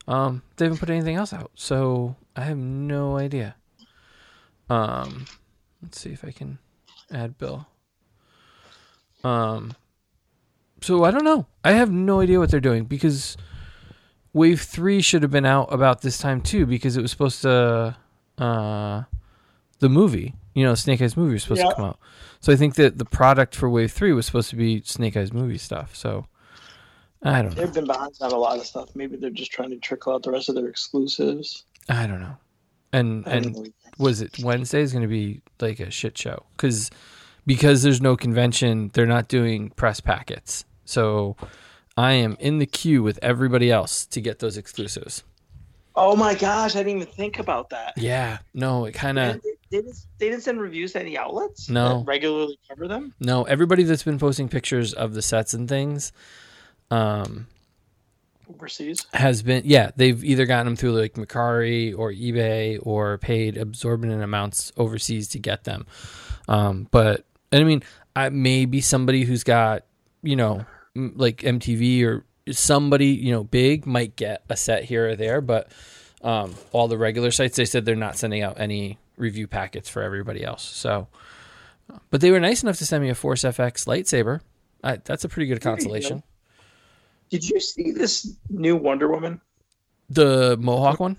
Um, 0.06 0.42
they 0.56 0.64
haven't 0.64 0.78
put 0.78 0.90
anything 0.90 1.16
else 1.16 1.32
out, 1.32 1.50
so 1.54 2.16
I 2.34 2.42
have 2.42 2.56
no 2.56 3.18
idea. 3.18 3.56
Um, 4.70 5.26
let's 5.82 6.00
see 6.00 6.10
if 6.10 6.24
I 6.24 6.30
can 6.30 6.58
add 7.10 7.36
Bill. 7.38 7.66
Um, 9.24 9.74
so 10.80 11.04
I 11.04 11.10
don't 11.10 11.24
know. 11.24 11.46
I 11.64 11.72
have 11.72 11.90
no 11.90 12.20
idea 12.20 12.38
what 12.38 12.50
they're 12.50 12.60
doing 12.60 12.84
because 12.84 13.36
Wave 14.32 14.60
Three 14.62 15.00
should 15.02 15.22
have 15.22 15.30
been 15.30 15.46
out 15.46 15.72
about 15.72 16.02
this 16.02 16.18
time 16.18 16.40
too 16.40 16.66
because 16.66 16.96
it 16.96 17.02
was 17.02 17.10
supposed 17.10 17.42
to. 17.42 17.96
Uh, 18.38 19.02
the 19.80 19.88
movie, 19.88 20.34
you 20.54 20.64
know, 20.64 20.74
Snake 20.74 21.02
Eyes 21.02 21.16
movie 21.16 21.32
was 21.34 21.42
supposed 21.42 21.60
Yeah. 21.62 21.68
to 21.70 21.74
come 21.74 21.84
out. 21.86 21.98
So 22.40 22.52
I 22.52 22.56
think 22.56 22.76
that 22.76 22.98
the 22.98 23.04
product 23.04 23.54
for 23.56 23.68
Wave 23.68 23.90
Three 23.92 24.12
was 24.12 24.26
supposed 24.26 24.50
to 24.50 24.56
be 24.56 24.80
Snake 24.82 25.16
Eyes 25.16 25.32
movie 25.32 25.58
stuff. 25.58 25.94
So 25.96 26.26
I 27.22 27.42
don't 27.42 27.56
know. 27.56 27.62
They've 27.64 27.74
been 27.74 27.86
behind 27.86 28.14
on 28.20 28.32
a 28.32 28.36
lot 28.36 28.58
of 28.58 28.66
stuff. 28.66 28.90
Maybe 28.94 29.16
they're 29.16 29.30
just 29.30 29.50
trying 29.50 29.70
to 29.70 29.76
trickle 29.76 30.14
out 30.14 30.22
the 30.22 30.30
rest 30.30 30.48
of 30.48 30.54
their 30.54 30.68
exclusives. 30.68 31.64
I 31.88 32.06
don't 32.06 32.20
know. 32.20 32.36
And 32.92 33.24
don't 33.24 33.34
and 33.34 33.56
know. 33.56 33.66
was 33.98 34.20
it 34.22 34.38
Wednesday 34.38 34.80
is 34.80 34.92
going 34.92 35.02
to 35.02 35.08
be 35.08 35.42
like 35.60 35.80
a 35.80 35.90
shit 35.90 36.16
show 36.16 36.46
because 36.56 36.90
because 37.46 37.82
there's 37.82 38.00
no 38.00 38.16
convention, 38.16 38.90
they're 38.94 39.06
not 39.06 39.28
doing 39.28 39.70
press 39.70 40.00
packets. 40.00 40.64
So 40.84 41.36
I 41.96 42.12
am 42.12 42.36
in 42.40 42.58
the 42.58 42.66
queue 42.66 43.02
with 43.02 43.18
everybody 43.20 43.70
else 43.70 44.06
to 44.06 44.20
get 44.20 44.38
those 44.38 44.56
exclusives. 44.56 45.24
Oh 45.96 46.14
my 46.14 46.34
gosh, 46.34 46.76
I 46.76 46.84
didn't 46.84 47.02
even 47.02 47.12
think 47.12 47.40
about 47.40 47.70
that. 47.70 47.94
Yeah, 47.96 48.38
no, 48.54 48.84
it 48.84 48.92
kind 48.92 49.18
of 49.18 49.42
they, 49.42 49.50
didn't, 49.80 49.96
they 50.18 50.30
didn't 50.30 50.42
send 50.44 50.60
reviews 50.60 50.92
to 50.92 51.00
any 51.00 51.18
outlets 51.18 51.68
No. 51.68 51.98
that 51.98 52.04
regularly 52.06 52.58
cover 52.68 52.86
them. 52.86 53.14
no. 53.18 53.42
Everybody 53.44 53.82
that's 53.82 54.04
been 54.04 54.18
posting 54.18 54.48
pictures 54.48 54.94
of 54.94 55.14
the 55.14 55.22
sets 55.22 55.54
and 55.54 55.68
things, 55.68 56.12
um, 56.90 57.46
overseas. 58.48 59.06
has 59.12 59.42
been 59.42 59.62
yeah 59.66 59.90
they've 59.96 60.24
either 60.24 60.46
gotten 60.46 60.66
them 60.66 60.76
through 60.76 60.92
like 60.98 61.14
Mercari 61.14 61.96
or 61.96 62.12
eBay 62.12 62.78
or 62.82 63.18
paid 63.18 63.56
absorbent 63.58 64.22
amounts 64.22 64.72
overseas 64.76 65.28
to 65.28 65.38
get 65.38 65.64
them. 65.64 65.86
Um, 66.48 66.88
but 66.90 67.24
and 67.52 67.60
I 67.62 67.64
mean, 67.64 67.82
I 68.16 68.28
maybe 68.30 68.80
somebody 68.80 69.24
who's 69.24 69.44
got 69.44 69.84
you 70.22 70.36
know 70.36 70.64
m- 70.96 71.12
like 71.16 71.38
MTV 71.38 72.04
or 72.04 72.24
somebody 72.50 73.08
you 73.08 73.32
know 73.32 73.44
big 73.44 73.84
might 73.86 74.16
get 74.16 74.42
a 74.48 74.56
set 74.56 74.84
here 74.84 75.10
or 75.10 75.16
there, 75.16 75.40
but 75.40 75.70
um, 76.22 76.54
all 76.72 76.88
the 76.88 76.98
regular 76.98 77.30
sites 77.30 77.56
they 77.56 77.64
said 77.64 77.84
they're 77.84 77.94
not 77.96 78.16
sending 78.16 78.42
out 78.42 78.58
any 78.58 78.98
review 79.16 79.46
packets 79.46 79.88
for 79.88 80.02
everybody 80.02 80.42
else. 80.44 80.62
So, 80.62 81.08
but 82.10 82.20
they 82.20 82.30
were 82.30 82.40
nice 82.40 82.62
enough 82.62 82.78
to 82.78 82.86
send 82.86 83.02
me 83.04 83.10
a 83.10 83.14
Force 83.14 83.42
FX 83.42 83.86
lightsaber. 83.86 84.40
I, 84.82 84.96
that's 84.96 85.24
a 85.24 85.28
pretty 85.28 85.46
good 85.48 85.60
There 85.60 85.72
you 85.72 85.76
go. 85.76 85.82
consolation. 85.82 86.22
Did 87.30 87.48
you 87.48 87.60
see 87.60 87.92
this 87.92 88.36
new 88.48 88.76
Wonder 88.76 89.08
Woman? 89.08 89.40
The 90.10 90.56
Mohawk 90.58 91.00
one. 91.00 91.16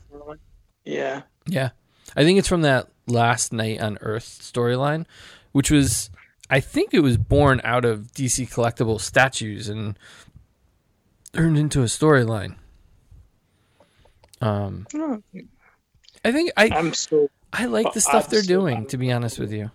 Yeah. 0.86 1.24
Yeah. 1.48 1.70
I 2.16 2.24
think 2.24 2.40
it's 2.40 2.48
from 2.48 2.62
that 2.64 2.90
Last 3.08 3.54
Knight 3.54 3.80
on 3.80 3.98
Earth 4.02 4.40
storyline, 4.42 5.06
which 5.52 5.70
was 5.72 6.10
I 6.50 6.60
think 6.60 6.94
it 6.94 7.02
was 7.02 7.18
born 7.18 7.62
out 7.64 7.86
of 7.86 8.12
DC 8.14 8.50
collectible 8.52 9.00
statues 9.00 9.70
and 9.70 9.98
turned 11.34 11.58
into 11.58 11.82
a 11.82 11.86
storyline. 11.86 12.56
Um 14.42 14.88
Oh, 14.96 15.22
I 16.26 16.32
think 16.32 16.52
I 16.58 16.72
I'm 16.72 16.94
so 16.94 17.30
I 17.54 17.66
like 17.66 17.94
the 17.94 18.00
I'm 18.00 18.02
stuff 18.02 18.30
they're 18.30 18.44
so 18.44 18.48
doing 18.48 18.86
to 18.88 18.98
be 18.98 19.12
honest 19.12 19.40
with 19.40 19.52
you. 19.52 19.72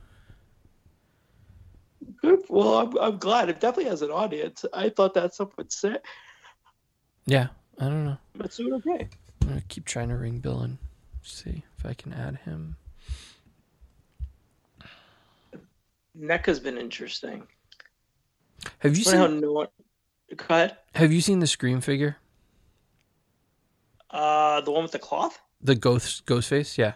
good. 2.21 2.41
Well, 2.49 2.79
I'm, 2.79 2.99
I'm 2.99 3.19
glad. 3.19 3.49
It 3.49 3.61
definitely 3.61 3.91
has 3.91 4.03
an 4.03 4.11
audience. 4.11 4.65
I 4.73 4.89
thought 4.89 5.15
that 5.15 5.35
stuff 5.35 5.57
would 5.57 5.73
sit, 5.73 6.03
Yeah, 7.27 7.49
I 7.79 7.85
don't 7.85 8.05
know. 8.05 8.19
but 8.35 8.47
it's 8.47 8.57
doing 8.57 8.75
okay. 8.75 9.09
I'm 9.43 9.49
going 9.49 9.61
to 9.61 9.67
keep 9.69 9.85
trying 9.85 10.09
to 10.09 10.17
ring 10.17 10.39
Bill 10.39 10.61
and 10.61 10.79
see 11.23 11.63
if 11.79 11.87
I 11.87 11.95
can 11.95 12.13
add 12.13 12.37
him. 12.45 12.77
NECA's 16.19 16.61
been 16.61 16.79
interesting. 16.79 17.47
Have 18.79 18.97
you 18.97 19.05
Funny 19.05 19.17
how 19.17 19.27
seen 19.29 19.41
no 19.41 19.53
one. 19.53 19.69
Go 20.37 20.45
ahead. 20.49 20.77
Have 20.95 21.13
you 21.13 21.21
seen 21.21 21.41
the 21.41 21.47
Scream 21.47 21.81
figure? 21.81 22.17
Uh, 24.11 24.61
the 24.61 24.71
one 24.71 24.83
with 24.83 24.93
the 24.93 24.99
cloth. 24.99 25.41
The 25.61 25.75
ghost 25.75 26.25
ghost 26.27 26.49
face? 26.49 26.79
Yeah. 26.79 26.93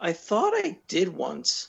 I 0.00 0.12
thought 0.12 0.52
I 0.56 0.78
did 0.88 1.08
once. 1.14 1.68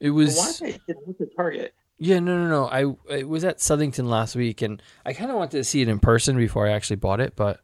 It 0.00 0.10
was 0.10 0.36
why 0.36 0.52
did 0.52 0.74
I 0.74 0.80
did 0.86 0.96
with 1.06 1.18
the 1.18 1.30
Target? 1.36 1.74
Yeah, 2.02 2.18
no, 2.18 2.36
no, 2.38 2.48
no. 2.48 2.66
I 2.66 3.14
it 3.14 3.28
was 3.28 3.44
at 3.44 3.58
Southington 3.58 4.08
last 4.08 4.34
week, 4.34 4.62
and 4.62 4.82
I 5.04 5.12
kind 5.12 5.30
of 5.30 5.36
wanted 5.36 5.58
to 5.58 5.64
see 5.64 5.82
it 5.82 5.88
in 5.88 5.98
person 6.00 6.36
before 6.36 6.66
I 6.66 6.72
actually 6.72 6.96
bought 6.96 7.20
it, 7.20 7.36
but 7.36 7.60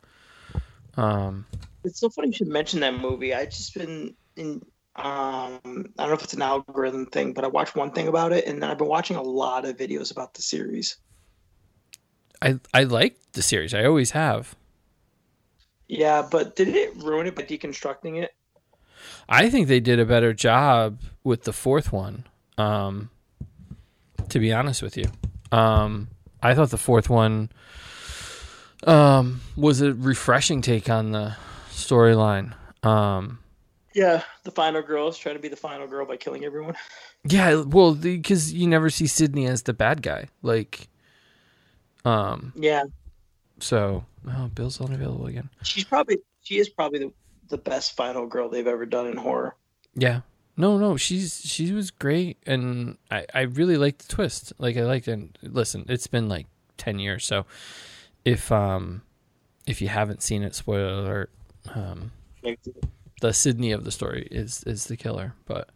um, 0.96 1.46
It's 1.84 2.00
so 2.00 2.10
funny 2.10 2.28
you 2.28 2.34
should 2.34 2.48
mention 2.48 2.80
that 2.80 2.94
movie. 2.94 3.32
I 3.34 3.46
just 3.46 3.74
been 3.74 4.14
in. 4.36 4.62
Um, 4.96 5.60
I 5.98 6.02
don't 6.02 6.08
know 6.08 6.12
if 6.14 6.24
it's 6.24 6.32
an 6.34 6.42
algorithm 6.42 7.06
thing, 7.06 7.32
but 7.34 7.44
I 7.44 7.48
watched 7.48 7.76
one 7.76 7.92
thing 7.92 8.08
about 8.08 8.32
it, 8.32 8.46
and 8.46 8.62
then 8.62 8.70
I've 8.70 8.78
been 8.78 8.88
watching 8.88 9.16
a 9.16 9.22
lot 9.22 9.64
of 9.66 9.76
videos 9.76 10.10
about 10.10 10.34
the 10.34 10.42
series. 10.42 10.98
I 12.42 12.60
I 12.72 12.84
liked 12.84 13.32
the 13.34 13.42
series. 13.42 13.74
I 13.74 13.84
always 13.84 14.12
have. 14.12 14.56
Yeah, 15.88 16.22
but 16.22 16.54
did 16.54 16.68
it 16.68 16.94
ruin 16.96 17.26
it 17.26 17.34
by 17.34 17.42
deconstructing 17.42 18.22
it? 18.22 18.32
I 19.28 19.50
think 19.50 19.68
they 19.68 19.80
did 19.80 19.98
a 19.98 20.04
better 20.04 20.32
job 20.32 21.00
with 21.24 21.44
the 21.44 21.52
fourth 21.52 21.92
one. 21.92 22.24
Um, 22.58 23.10
to 24.30 24.38
be 24.38 24.52
honest 24.52 24.82
with 24.82 24.96
you, 24.96 25.06
um, 25.52 26.08
I 26.42 26.54
thought 26.54 26.70
the 26.70 26.78
fourth 26.78 27.08
one 27.08 27.50
um, 28.84 29.40
was 29.56 29.80
a 29.80 29.92
refreshing 29.94 30.62
take 30.62 30.88
on 30.90 31.12
the 31.12 31.36
storyline. 31.70 32.54
Um, 32.84 33.38
Yeah, 33.94 34.22
the 34.44 34.50
final 34.50 34.82
girl 34.82 35.08
is 35.08 35.18
trying 35.18 35.36
to 35.36 35.40
be 35.42 35.48
the 35.48 35.56
final 35.56 35.86
girl 35.86 36.06
by 36.06 36.16
killing 36.16 36.44
everyone. 36.44 36.74
yeah, 37.24 37.62
well, 37.62 37.94
because 37.94 38.52
you 38.52 38.66
never 38.66 38.90
see 38.90 39.06
Sidney 39.06 39.46
as 39.46 39.62
the 39.62 39.72
bad 39.72 40.02
guy. 40.02 40.28
Like, 40.42 40.88
um, 42.04 42.52
Yeah, 42.56 42.84
So, 43.60 44.04
oh, 44.28 44.48
Bill's 44.54 44.80
unavailable 44.80 45.26
again. 45.26 45.50
She's 45.62 45.84
probably 45.84 46.18
she 46.42 46.58
is 46.58 46.68
probably 46.68 47.00
the, 47.00 47.12
the 47.48 47.58
best 47.58 47.96
final 47.96 48.26
girl 48.26 48.48
they've 48.48 48.66
ever 48.66 48.86
done 48.86 49.06
in 49.08 49.16
horror. 49.16 49.56
Yeah. 49.94 50.20
No, 50.56 50.78
no, 50.78 50.96
she's 50.96 51.42
she 51.44 51.72
was 51.72 51.90
great, 51.90 52.38
and 52.46 52.96
I 53.10 53.26
I 53.34 53.40
really 53.42 53.76
liked 53.76 54.08
the 54.08 54.14
twist. 54.14 54.52
Like 54.58 54.76
I 54.76 54.84
liked 54.84 55.08
and 55.08 55.36
Listen, 55.42 55.84
it's 55.88 56.06
been 56.06 56.28
like 56.28 56.46
ten 56.76 56.98
years, 56.98 57.24
so 57.24 57.46
if 58.24 58.50
um 58.50 59.02
if 59.66 59.82
you 59.82 59.88
haven't 59.88 60.22
seen 60.22 60.42
it, 60.42 60.54
spoiler 60.54 60.88
alert, 60.88 61.30
um 61.74 62.12
the 63.20 63.32
Sidney 63.32 63.72
of 63.72 63.84
the 63.84 63.92
story 63.92 64.28
is 64.30 64.62
is 64.64 64.86
the 64.86 64.96
killer, 64.96 65.34
but 65.46 65.70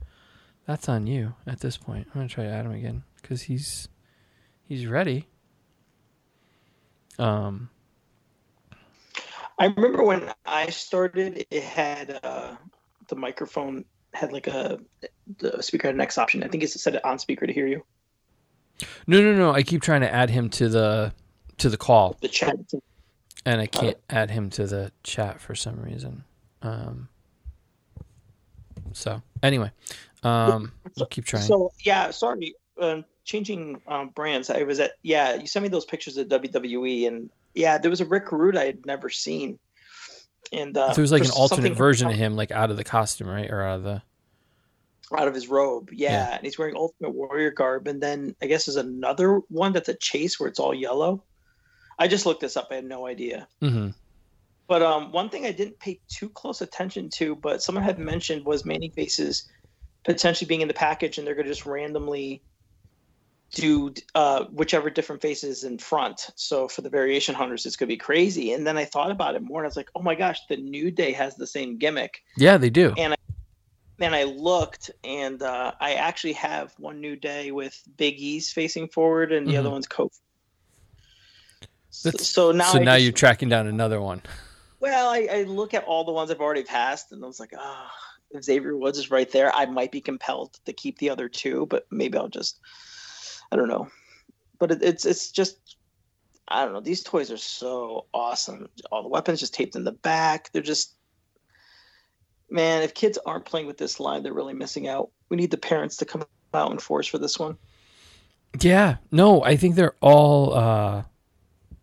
that's 0.67 0.89
on 0.89 1.07
you 1.07 1.35
at 1.47 1.61
this 1.61 1.77
point. 1.77 2.07
I'm 2.09 2.21
gonna 2.21 2.29
try 2.29 2.47
Adam 2.47 2.73
again 2.73 3.03
because 3.21 3.43
he's 3.43 3.89
he's 4.63 4.87
ready. 4.87 5.27
Um, 7.19 7.69
I 9.59 9.67
remember 9.67 10.03
when 10.03 10.33
I 10.47 10.71
started, 10.71 11.45
it 11.51 11.63
had 11.63 12.19
uh, 12.23 12.57
the 13.09 13.17
microphone 13.17 13.85
had 14.13 14.33
like 14.33 14.47
a 14.47 14.79
the 15.39 15.63
speaker 15.63 15.89
had 15.89 15.95
an 15.95 16.01
X 16.01 16.19
option. 16.19 16.43
I 16.43 16.49
think 16.49 16.63
it's 16.63 16.81
set 16.81 16.95
it 16.95 17.05
on 17.05 17.19
speaker 17.19 17.47
to 17.47 17.53
hear 17.53 17.67
you. 17.67 17.85
no, 19.07 19.21
no, 19.21 19.35
no. 19.35 19.53
I 19.53 19.63
keep 19.63 19.83
trying 19.83 20.01
to 20.03 20.13
add 20.13 20.31
him 20.31 20.49
to 20.51 20.69
the 20.69 21.13
to 21.59 21.69
the 21.69 21.77
call, 21.77 22.17
The 22.21 22.29
chat. 22.29 22.57
and 23.45 23.61
I 23.61 23.67
can't 23.67 23.99
add 24.09 24.31
him 24.31 24.51
to 24.51 24.67
the 24.67 24.93
chat 25.03 25.41
for 25.41 25.55
some 25.55 25.81
reason. 25.81 26.25
Um, 26.63 27.09
so 28.93 29.23
anyway, 29.43 29.71
um, 30.23 30.73
I'll 30.99 31.07
keep 31.07 31.25
trying. 31.25 31.43
So 31.43 31.73
yeah, 31.85 32.11
sorry. 32.11 32.55
Um, 32.81 33.05
changing 33.25 33.81
um, 33.87 34.09
brands. 34.09 34.51
I 34.51 34.63
was 34.63 34.81
at 34.81 34.93
yeah. 35.03 35.35
You 35.35 35.47
sent 35.47 35.63
me 35.63 35.69
those 35.69 35.85
pictures 35.85 36.17
of 36.17 36.29
WWE, 36.29 37.07
and 37.07 37.31
yeah, 37.55 37.79
there 37.79 37.91
was 37.91 38.01
a 38.01 38.07
Rick 38.07 38.33
Rude 38.33 38.57
I 38.57 38.65
had 38.67 38.87
never 38.87 39.11
seen. 39.11 39.59
And 40.53 40.77
uh, 40.77 40.93
so 40.93 41.01
it 41.01 41.03
was 41.03 41.13
like 41.13 41.25
an 41.25 41.31
alternate 41.31 41.75
version 41.77 42.09
of 42.09 42.15
him, 42.17 42.35
like 42.37 42.51
out 42.51 42.71
of 42.71 42.77
the 42.77 42.85
costume, 42.85 43.29
right, 43.29 43.49
or 43.51 43.63
out 43.63 43.77
of 43.79 43.83
the. 43.85 44.03
out 45.17 45.29
of 45.29 45.35
his 45.35 45.49
robe. 45.49 45.91
Yeah, 45.93 46.11
Yeah. 46.11 46.37
and 46.37 46.45
he's 46.45 46.59
wearing 46.59 46.77
Ultimate 46.77 47.11
Warrior 47.15 47.51
garb. 47.53 47.87
And 47.87 48.03
then 48.03 48.35
I 48.43 48.47
guess 48.47 48.67
there's 48.67 48.77
another 48.77 49.37
one 49.49 49.73
that's 49.73 49.89
a 49.89 49.95
chase 49.95 50.39
where 50.41 50.49
it's 50.49 50.59
all 50.59 50.75
yellow. 50.75 51.23
I 51.99 52.09
just 52.09 52.27
looked 52.27 52.41
this 52.41 52.57
up. 52.57 52.69
I 52.71 52.77
had 52.77 52.85
no 52.85 53.07
idea. 53.07 53.47
hmm 53.61 53.89
But 54.67 54.83
um, 54.83 55.13
one 55.13 55.29
thing 55.31 55.47
I 55.47 55.53
didn't 55.53 55.79
pay 55.79 56.01
too 56.09 56.29
close 56.31 56.61
attention 56.63 57.11
to, 57.11 57.37
but 57.37 57.63
someone 57.63 57.85
had 57.85 57.99
mentioned 57.99 58.45
was 58.45 58.65
Manny 58.65 58.91
Faces 58.91 59.49
potentially 60.05 60.49
being 60.49 60.63
in 60.63 60.69
the 60.69 60.75
package, 60.75 61.19
and 61.19 61.27
they're 61.27 61.35
going 61.35 61.47
to 61.47 61.53
just 61.53 61.67
randomly 61.67 62.43
do 63.53 63.93
uh, 64.15 64.45
whichever 64.45 64.91
different 64.91 65.21
faces 65.21 65.65
in 65.65 65.79
front. 65.79 66.31
So 66.37 66.69
for 66.69 66.83
the 66.83 66.91
variation 66.91 67.35
hunters, 67.35 67.67
it's 67.67 67.77
going 67.77 67.89
to 67.89 67.93
be 67.93 67.97
crazy. 67.99 68.53
And 68.53 68.67
then 68.67 68.77
I 68.77 68.85
thought 68.85 69.11
about 69.11 69.35
it 69.35 69.43
more, 69.43 69.61
and 69.61 69.67
I 69.67 69.69
was 69.69 69.77
like, 69.77 69.91
oh 69.95 70.03
my 70.03 70.15
gosh, 70.15 70.39
the 70.49 70.57
New 70.57 70.91
Day 70.91 71.13
has 71.13 71.35
the 71.37 71.47
same 71.47 71.77
gimmick. 71.77 72.23
Yeah, 72.37 72.57
they 72.59 72.71
do. 72.71 72.95
And 72.97 73.17
And 74.03 74.15
I 74.15 74.23
looked, 74.25 74.91
and 75.05 75.43
uh, 75.43 75.73
I 75.81 75.95
actually 75.95 76.33
have 76.35 76.73
one 76.79 77.01
New 77.03 77.17
Day 77.17 77.51
with 77.51 77.79
Big 77.99 78.19
E's 78.19 78.51
facing 78.51 78.89
forward, 78.89 79.31
and 79.33 79.47
the 79.47 79.57
other 79.59 79.69
Mhm. 79.69 79.73
one's 79.73 79.89
Kofi. 79.89 80.19
So, 81.91 82.11
so 82.13 82.53
now, 82.53 82.73
so 82.73 82.79
I 82.79 82.83
now 82.85 82.95
just- 82.95 83.05
you're 83.05 83.13
tracking 83.13 83.49
down 83.49 83.67
another 83.67 84.01
one. 84.01 84.23
well, 84.81 85.11
I, 85.11 85.29
I 85.31 85.43
look 85.43 85.75
at 85.75 85.85
all 85.85 86.05
the 86.05 86.13
ones 86.13 86.31
I've 86.31 86.41
already 86.41 86.63
passed, 86.63 87.13
and 87.13 87.23
I 87.23 87.27
was 87.27 87.41
like, 87.41 87.53
ah, 87.59 87.93
if 88.31 88.45
Xavier 88.45 88.77
Woods 88.77 88.97
is 88.97 89.11
right 89.11 89.31
there, 89.31 89.55
I 89.55 89.67
might 89.67 89.93
be 89.93 90.01
compelled 90.01 90.59
to 90.65 90.73
keep 90.73 90.99
the 90.99 91.11
other 91.11 91.29
two, 91.29 91.67
but 91.67 91.87
maybe 91.91 92.17
I'll 92.17 92.29
just, 92.29 92.61
I 93.53 93.57
don't 93.57 93.69
know. 93.69 93.89
But 94.59 94.73
it, 94.73 94.83
it's 94.83 95.07
it's 95.07 95.31
just, 95.31 95.77
I 96.49 96.65
don't 96.65 96.75
know. 96.75 96.81
These 96.81 97.03
toys 97.03 97.31
are 97.31 97.37
so 97.37 98.07
awesome. 98.13 98.69
All 98.91 99.03
the 99.03 99.09
weapons 99.09 99.41
just 99.41 99.55
taped 99.55 99.77
in 99.77 99.85
the 99.85 99.93
back. 99.93 100.51
They're 100.53 100.63
just, 100.63 100.95
man. 102.51 102.83
If 102.83 102.95
kids 102.95 103.19
aren't 103.25 103.45
playing 103.45 103.67
with 103.67 103.79
this 103.79 104.01
line, 104.01 104.23
they're 104.23 104.33
really 104.33 104.55
missing 104.55 104.89
out. 104.89 105.11
We 105.29 105.37
need 105.37 105.51
the 105.51 105.57
parents 105.57 105.97
to 105.97 106.05
come 106.05 106.25
out 106.53 106.73
in 106.73 106.79
force 106.79 107.07
for 107.07 107.19
this 107.19 107.39
one. 107.39 107.57
Yeah, 108.61 108.97
no, 109.11 109.43
I 109.45 109.57
think 109.57 109.77
they're 109.77 109.97
all. 110.01 110.55
uh 110.55 111.03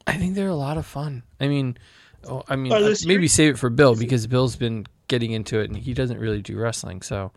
I 0.05 0.13
think 0.13 0.35
they're 0.35 0.47
a 0.47 0.55
lot 0.55 0.77
of 0.77 0.85
fun. 0.85 1.23
I 1.39 1.49
mean, 1.49 1.77
oh, 2.25 2.43
I 2.47 2.55
mean, 2.55 2.71
Are 2.71 2.77
uh, 2.77 2.89
they 2.89 2.95
maybe 3.05 3.27
save 3.27 3.55
it 3.55 3.57
for 3.57 3.69
Bill 3.69 3.93
because 3.93 4.25
Bill's 4.25 4.55
been 4.55 4.85
getting 5.09 5.31
into 5.31 5.59
it 5.59 5.69
and 5.69 5.77
he 5.77 5.93
doesn't 5.93 6.17
really 6.17 6.41
do 6.41 6.57
wrestling. 6.57 7.01
So, 7.01 7.33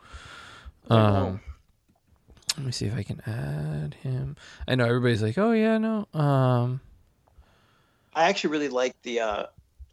I 0.89 0.97
know. 0.97 1.03
um, 1.03 1.41
let 2.61 2.67
me 2.67 2.73
see 2.73 2.87
if 2.87 2.95
I 2.95 3.03
can 3.03 3.23
add 3.27 3.95
him. 3.95 4.37
I 4.69 4.75
know 4.75 4.85
everybody's 4.85 5.23
like, 5.23 5.39
"Oh 5.39 5.53
yeah, 5.53 5.79
no." 5.79 6.07
Um, 6.13 6.81
I 8.15 8.29
actually 8.29 8.51
really 8.51 8.69
like 8.69 9.01
the 9.03 9.21
uh 9.21 9.47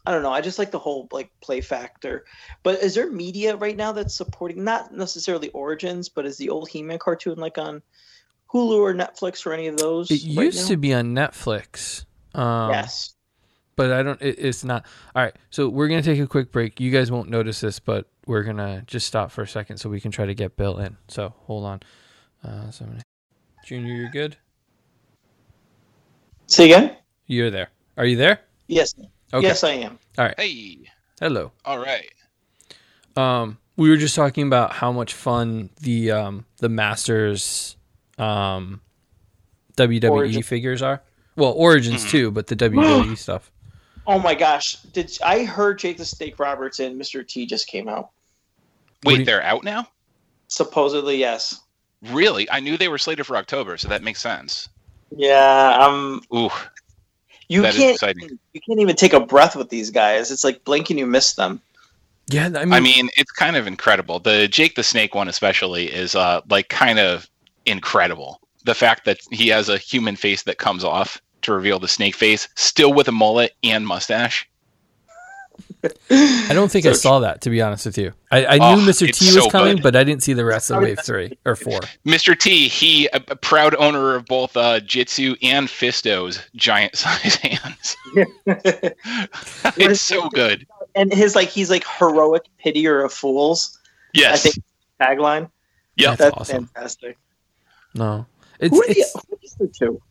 I 0.05 0.11
don't 0.11 0.23
know, 0.23 0.33
I 0.33 0.41
just 0.41 0.59
like 0.59 0.71
the 0.71 0.79
whole 0.79 1.07
like 1.11 1.31
play 1.41 1.61
factor. 1.61 2.25
But 2.63 2.81
is 2.81 2.95
there 2.95 3.09
media 3.09 3.55
right 3.55 3.75
now 3.75 3.93
that's 3.93 4.15
supporting 4.15 4.63
not 4.63 4.93
necessarily 4.93 5.49
Origins, 5.49 6.09
but 6.09 6.25
is 6.25 6.37
the 6.37 6.49
old 6.49 6.67
He-Man 6.67 6.99
cartoon 6.99 7.37
like 7.37 7.57
on 7.57 7.81
Hulu 8.51 8.79
or 8.79 8.93
Netflix 8.93 9.45
or 9.45 9.53
any 9.53 9.67
of 9.67 9.77
those? 9.77 10.11
it 10.11 10.23
right 10.35 10.45
used 10.45 10.63
now? 10.63 10.67
to 10.67 10.77
be 10.77 10.93
on 10.93 11.15
Netflix. 11.15 12.05
Um, 12.33 12.71
yes. 12.71 13.15
but 13.77 13.91
I 13.91 14.03
don't. 14.03 14.21
It, 14.21 14.39
it's 14.39 14.63
not. 14.65 14.85
All 15.15 15.23
right, 15.23 15.35
so 15.49 15.69
we're 15.69 15.87
gonna 15.87 16.01
take 16.01 16.19
a 16.19 16.27
quick 16.27 16.51
break. 16.51 16.81
You 16.81 16.91
guys 16.91 17.11
won't 17.11 17.29
notice 17.29 17.61
this, 17.61 17.79
but 17.79 18.07
we're 18.25 18.43
gonna 18.43 18.83
just 18.87 19.07
stop 19.07 19.31
for 19.31 19.41
a 19.41 19.47
second 19.47 19.77
so 19.77 19.89
we 19.89 20.01
can 20.01 20.11
try 20.11 20.25
to 20.25 20.33
get 20.33 20.57
Bill 20.57 20.77
in. 20.79 20.97
So 21.07 21.33
hold 21.45 21.65
on. 21.65 21.81
Uh, 22.43 22.69
so 22.71 22.85
I'm 22.85 22.99
Junior, 23.65 23.93
you're 23.93 24.09
good. 24.09 24.37
Say 26.47 26.65
again? 26.65 26.95
You're 27.25 27.51
there. 27.51 27.69
Are 27.97 28.05
you 28.05 28.15
there? 28.15 28.39
Yes. 28.67 28.93
Okay. 29.33 29.45
Yes, 29.45 29.63
I 29.63 29.71
am. 29.71 29.99
All 30.17 30.25
right. 30.25 30.35
Hey, 30.39 30.79
Hello. 31.19 31.51
all 31.65 31.79
right. 31.79 32.09
Um, 33.15 33.57
we 33.75 33.89
were 33.89 33.97
just 33.97 34.15
talking 34.15 34.47
about 34.47 34.71
how 34.73 34.91
much 34.91 35.13
fun 35.13 35.69
the 35.81 36.11
um 36.11 36.45
the 36.59 36.69
Masters 36.69 37.75
um 38.17 38.81
WWE 39.75 40.09
Origin. 40.11 40.43
figures 40.43 40.81
are. 40.81 41.01
Well, 41.35 41.51
Origins 41.51 42.05
Mhm. 42.05 42.09
too, 42.09 42.31
but 42.31 42.47
the 42.47 42.55
WWE 42.55 43.15
stuff. 43.17 43.51
Oh 44.05 44.19
my 44.19 44.33
gosh. 44.35 44.75
Did 44.93 45.17
I 45.23 45.43
heard 45.43 45.79
Jake 45.79 45.97
the 45.97 46.05
Snake 46.05 46.39
Roberts 46.39 46.79
and 46.79 46.99
Mr. 46.99 47.27
T 47.27 47.45
just 47.45 47.67
came 47.67 47.89
out. 47.89 48.11
Wait, 49.03 49.19
you- 49.19 49.25
they're 49.25 49.43
out 49.43 49.63
now? 49.63 49.87
Supposedly, 50.47 51.17
yes. 51.17 51.59
Really? 52.03 52.49
I 52.49 52.59
knew 52.59 52.77
they 52.77 52.87
were 52.87 52.97
slated 52.97 53.25
for 53.25 53.37
October, 53.37 53.77
so 53.77 53.87
that 53.87 54.03
makes 54.03 54.21
sense. 54.21 54.69
Yeah, 55.15 55.77
um 55.79 56.21
Ooh, 56.35 56.49
you 57.49 57.61
That 57.61 57.73
is 57.73 57.77
can't 57.79 57.93
exciting. 57.95 58.39
you 58.53 58.61
can't 58.67 58.79
even 58.79 58.95
take 58.95 59.13
a 59.13 59.19
breath 59.19 59.55
with 59.55 59.69
these 59.69 59.89
guys. 59.89 60.31
It's 60.31 60.43
like 60.43 60.63
blinking 60.63 60.97
you 60.97 61.05
miss 61.05 61.33
them. 61.33 61.61
Yeah, 62.29 62.47
I 62.55 62.65
mean, 62.65 62.73
I 62.73 62.79
mean, 62.81 63.09
it's 63.15 63.31
kind 63.31 63.55
of 63.55 63.67
incredible. 63.67 64.19
The 64.19 64.47
Jake 64.49 64.75
the 64.75 64.83
Snake 64.83 65.15
one, 65.15 65.27
especially, 65.29 65.85
is 65.85 66.13
uh 66.15 66.41
like 66.49 66.69
kind 66.69 66.99
of 66.99 67.29
incredible. 67.65 68.41
The 68.65 68.75
fact 68.75 69.05
that 69.05 69.19
he 69.31 69.47
has 69.47 69.69
a 69.69 69.77
human 69.77 70.15
face 70.17 70.43
that 70.43 70.57
comes 70.57 70.83
off 70.83 71.21
to 71.43 71.53
reveal 71.53 71.79
the 71.79 71.87
snake 71.87 72.15
face, 72.15 72.49
still 72.55 72.91
with 72.93 73.07
a 73.07 73.11
mullet 73.13 73.53
and 73.63 73.87
mustache. 73.87 74.47
I 76.11 76.51
don't 76.53 76.71
think 76.71 76.85
I 76.85 76.93
saw 76.93 77.19
that 77.19 77.41
to 77.41 77.49
be 77.49 77.61
honest 77.61 77.85
with 77.85 77.97
you. 77.97 78.13
I, 78.31 78.45
I 78.45 78.57
Oh, 78.61 78.75
knew 78.75 78.81
Mr. 78.81 79.11
T 79.11 79.25
was 79.25 79.33
so 79.45 79.49
coming, 79.49 79.75
good. 79.77 79.83
but 79.83 79.95
I 79.95 80.03
didn't 80.03 80.23
see 80.23 80.33
the 80.33 80.45
rest 80.45 80.69
of 80.71 80.81
Wave 80.81 80.99
Three 81.03 81.37
or 81.45 81.55
Four. 81.55 81.79
Mr. 82.05 82.37
T, 82.37 82.67
he 82.67 83.07
a, 83.07 83.21
a 83.29 83.35
proud 83.35 83.75
owner 83.75 84.15
of 84.15 84.25
both 84.25 84.55
uh, 84.57 84.79
Jitsu 84.79 85.35
and 85.41 85.69
Fisto's 85.69 86.39
giant 86.55 86.95
size 86.97 87.35
hands. 87.35 87.95
it's 89.77 90.01
so 90.01 90.29
good. 90.29 90.65
and 90.95 91.13
his 91.13 91.35
like 91.35 91.49
he's 91.49 91.69
like 91.69 91.85
heroic 91.99 92.43
pitier 92.63 93.03
of 93.03 93.13
fools. 93.13 93.77
Yes. 94.13 94.45
I 94.45 94.49
think 94.49 94.65
tagline. 94.99 95.49
Yeah, 95.95 96.09
That's 96.15 96.19
That's 96.19 96.37
awesome. 96.37 96.67
fantastic. 96.67 97.17
No, 97.93 98.25
it's, 98.59 98.71
Who 98.75 98.83
are 98.83 98.87
the, 98.87 98.93
it's 98.99 99.13
who 99.29 99.37
is 99.41 99.53
the 99.55 99.67
two? 99.67 100.01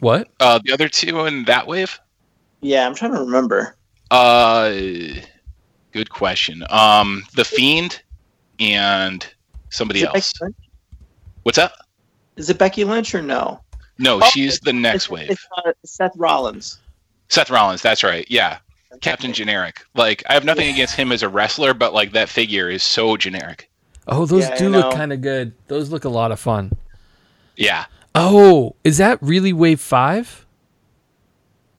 what? 0.00 0.28
Uh, 0.38 0.58
the 0.62 0.72
other 0.72 0.88
two 0.88 1.24
in 1.26 1.44
that 1.44 1.66
wave. 1.66 1.98
Yeah, 2.60 2.86
I'm 2.86 2.94
trying 2.94 3.14
to 3.14 3.20
remember. 3.20 3.76
Uh, 4.10 4.72
good 5.92 6.10
question. 6.10 6.64
Um, 6.70 7.24
the 7.34 7.44
Fiend 7.44 8.02
and 8.58 9.26
somebody 9.70 10.02
else. 10.04 10.32
Becky 10.32 10.44
Lynch? 10.44 10.56
What's 11.42 11.56
that? 11.56 11.72
is 12.36 12.48
it 12.50 12.56
Becky 12.58 12.84
Lynch 12.84 13.14
or 13.16 13.22
no? 13.22 13.60
No, 13.98 14.20
Oh, 14.22 14.28
she's 14.30 14.60
the 14.60 14.72
next 14.72 15.06
It's- 15.06 15.10
wave. 15.10 15.30
It's 15.30 15.46
uh, 15.56 15.72
Seth 15.84 16.12
Rollins. 16.16 16.78
Seth 17.28 17.50
Rollins. 17.50 17.82
That's 17.82 18.04
right. 18.04 18.24
Yeah, 18.30 18.58
Captain 19.00 19.32
Generic. 19.32 19.84
Like, 19.96 20.22
I 20.30 20.34
have 20.34 20.44
nothing 20.44 20.68
against 20.72 20.94
him 20.94 21.10
as 21.10 21.22
a 21.24 21.28
wrestler, 21.28 21.74
but 21.74 21.92
like 21.92 22.12
that 22.12 22.28
figure 22.28 22.70
is 22.70 22.82
so 22.84 23.16
generic. 23.16 23.68
Oh, 24.06 24.24
those 24.24 24.44
Yeah, 24.48 24.56
do 24.56 24.68
look 24.70 24.94
kind 24.94 25.12
of 25.12 25.20
good. 25.20 25.52
Those 25.66 25.90
look 25.90 26.04
a 26.04 26.08
lot 26.08 26.30
of 26.32 26.38
fun. 26.40 26.72
Yeah, 27.56 27.86
Oh, 28.14 28.76
is 28.84 28.98
that 28.98 29.18
really 29.20 29.52
Wave 29.52 29.80
Five? 29.80 30.46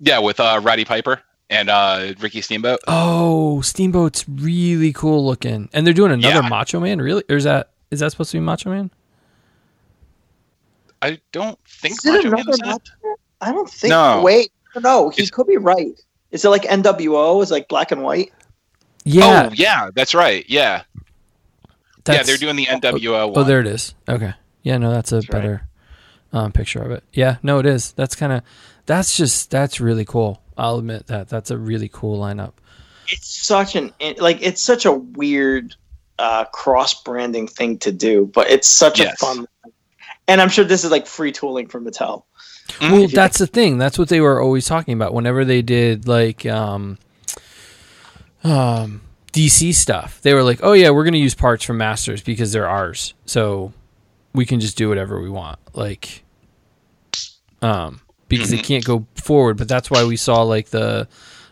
yeah, 0.02 0.20
with 0.20 0.40
uh, 0.42 0.60
Roddy 0.62 0.84
Piper 0.86 1.22
and 1.50 1.70
uh, 1.70 2.14
Ricky 2.20 2.42
Steamboat. 2.42 2.80
Oh, 2.88 3.62
Steamboat's 3.62 4.28
really 4.30 4.94
cool 4.94 5.26
looking, 5.26 5.70
and 5.74 5.86
they're 5.86 5.94
doing 5.94 6.12
another 6.12 6.42
Yeah. 6.44 6.50
Macho 6.50 6.80
Man. 6.80 7.00
Really, 7.02 7.24
or 7.30 7.36
is 7.38 7.44
that 7.46 7.72
is 7.92 8.00
that 8.02 8.12
supposed 8.12 8.32
to 8.32 8.38
be 8.38 8.42
Macho 8.42 8.70
Man? 8.70 8.92
I 11.02 11.20
don't 11.32 11.58
think 11.66 11.94
Is 11.94 12.06
it 12.06 12.12
Macho 12.12 12.28
another 12.28 12.36
Man's 12.46 12.60
in. 12.62 12.68
Macho 12.68 12.92
Man? 13.04 13.16
I 13.42 13.52
don't 13.52 13.70
think. 13.70 13.90
No. 13.92 14.22
Wait, 14.22 14.52
don't. 14.82 15.14
He 15.14 15.22
It's- 15.24 15.32
could 15.32 15.48
be 15.48 15.58
right. 15.58 16.00
Is 16.32 16.46
it 16.46 16.50
like 16.50 16.64
NWO? 16.64 17.42
Is 17.42 17.50
like 17.52 17.68
black 17.70 17.92
and 17.92 18.04
white? 18.04 18.32
Yeah, 19.06 19.48
Oh 19.50 19.54
yeah, 19.56 19.90
that's 19.96 20.14
right. 20.14 20.46
Yeah, 20.48 20.84
yeah, 22.08 22.22
they're 22.24 22.38
doing 22.38 22.58
the 22.58 22.66
NWO. 22.66 23.14
Oh, 23.22 23.28
one. 23.30 23.48
there 23.48 23.62
it 23.62 23.66
is. 23.68 23.96
Okay. 24.08 24.34
Yeah, 24.62 24.78
no, 24.78 24.92
that's 24.92 25.12
a 25.12 25.16
That's 25.16 25.30
right. 25.30 25.42
better 25.42 25.68
um, 26.34 26.52
picture 26.52 26.82
of 26.84 26.92
it. 26.92 27.04
Yeah, 27.14 27.38
no, 27.42 27.60
it 27.60 27.66
is. 27.66 27.94
That's 27.94 28.16
kind 28.16 28.34
of 28.34 28.44
that's 28.86 29.16
just 29.18 29.50
that's 29.50 29.80
really 29.80 30.06
cool. 30.06 30.42
I'll 30.60 30.78
admit 30.78 31.08
that 31.08 31.30
that's 31.30 31.52
a 31.52 31.58
really 31.58 31.90
cool 31.92 32.20
lineup. 32.20 32.54
It's 33.08 33.28
such 33.28 33.76
an 33.76 33.92
like 34.20 34.38
it's 34.42 34.62
such 34.62 34.86
a 34.86 34.92
weird 34.92 35.76
uh, 36.20 36.46
cross 36.46 37.02
branding 37.02 37.48
thing 37.48 37.78
to 37.80 37.92
do, 37.92 38.30
but 38.34 38.50
it's 38.50 38.68
such 38.68 39.00
Yes. 39.00 39.14
a 39.22 39.26
fun. 39.26 39.48
And 40.28 40.42
I'm 40.42 40.50
sure 40.50 40.66
this 40.66 40.84
is 40.84 40.92
like 40.92 41.08
free 41.08 41.32
tooling 41.32 41.68
from 41.68 41.86
Mattel. 41.86 42.24
Mhm. 42.80 42.92
Well, 42.92 43.08
that's 43.08 43.40
the 43.40 43.48
thing. 43.48 43.78
That's 43.80 43.98
what 43.98 44.10
they 44.10 44.22
were 44.22 44.40
always 44.42 44.68
talking 44.68 44.94
about 44.94 45.14
whenever 45.14 45.44
they 45.44 45.62
did 45.64 46.08
like 46.08 46.46
um, 46.46 47.00
um, 48.44 49.02
DC 49.34 49.74
stuff. 49.74 50.22
They 50.22 50.34
were 50.34 50.44
like, 50.44 50.60
"Oh 50.62 50.74
yeah, 50.74 50.90
we're 50.92 51.04
going 51.04 51.14
to 51.14 51.20
use 51.20 51.34
parts 51.36 51.64
from 51.64 51.78
Masters 51.78 52.22
because 52.22 52.52
they're 52.52 52.68
ours, 52.70 53.14
so 53.26 53.74
we 54.34 54.46
can 54.46 54.60
just 54.60 54.78
do 54.78 54.88
whatever 54.90 55.20
we 55.22 55.30
want." 55.30 55.58
Like, 55.74 56.24
um, 57.62 58.02
because 58.30 58.50
they 58.50 58.58
Mhm. 58.60 58.64
can't 58.64 58.86
go 58.86 59.06
forward. 59.16 59.58
But 59.58 59.68
that's 59.68 59.92
why 59.92 60.06
we 60.06 60.16
saw 60.16 60.44
like 60.44 60.70
the 60.70 61.08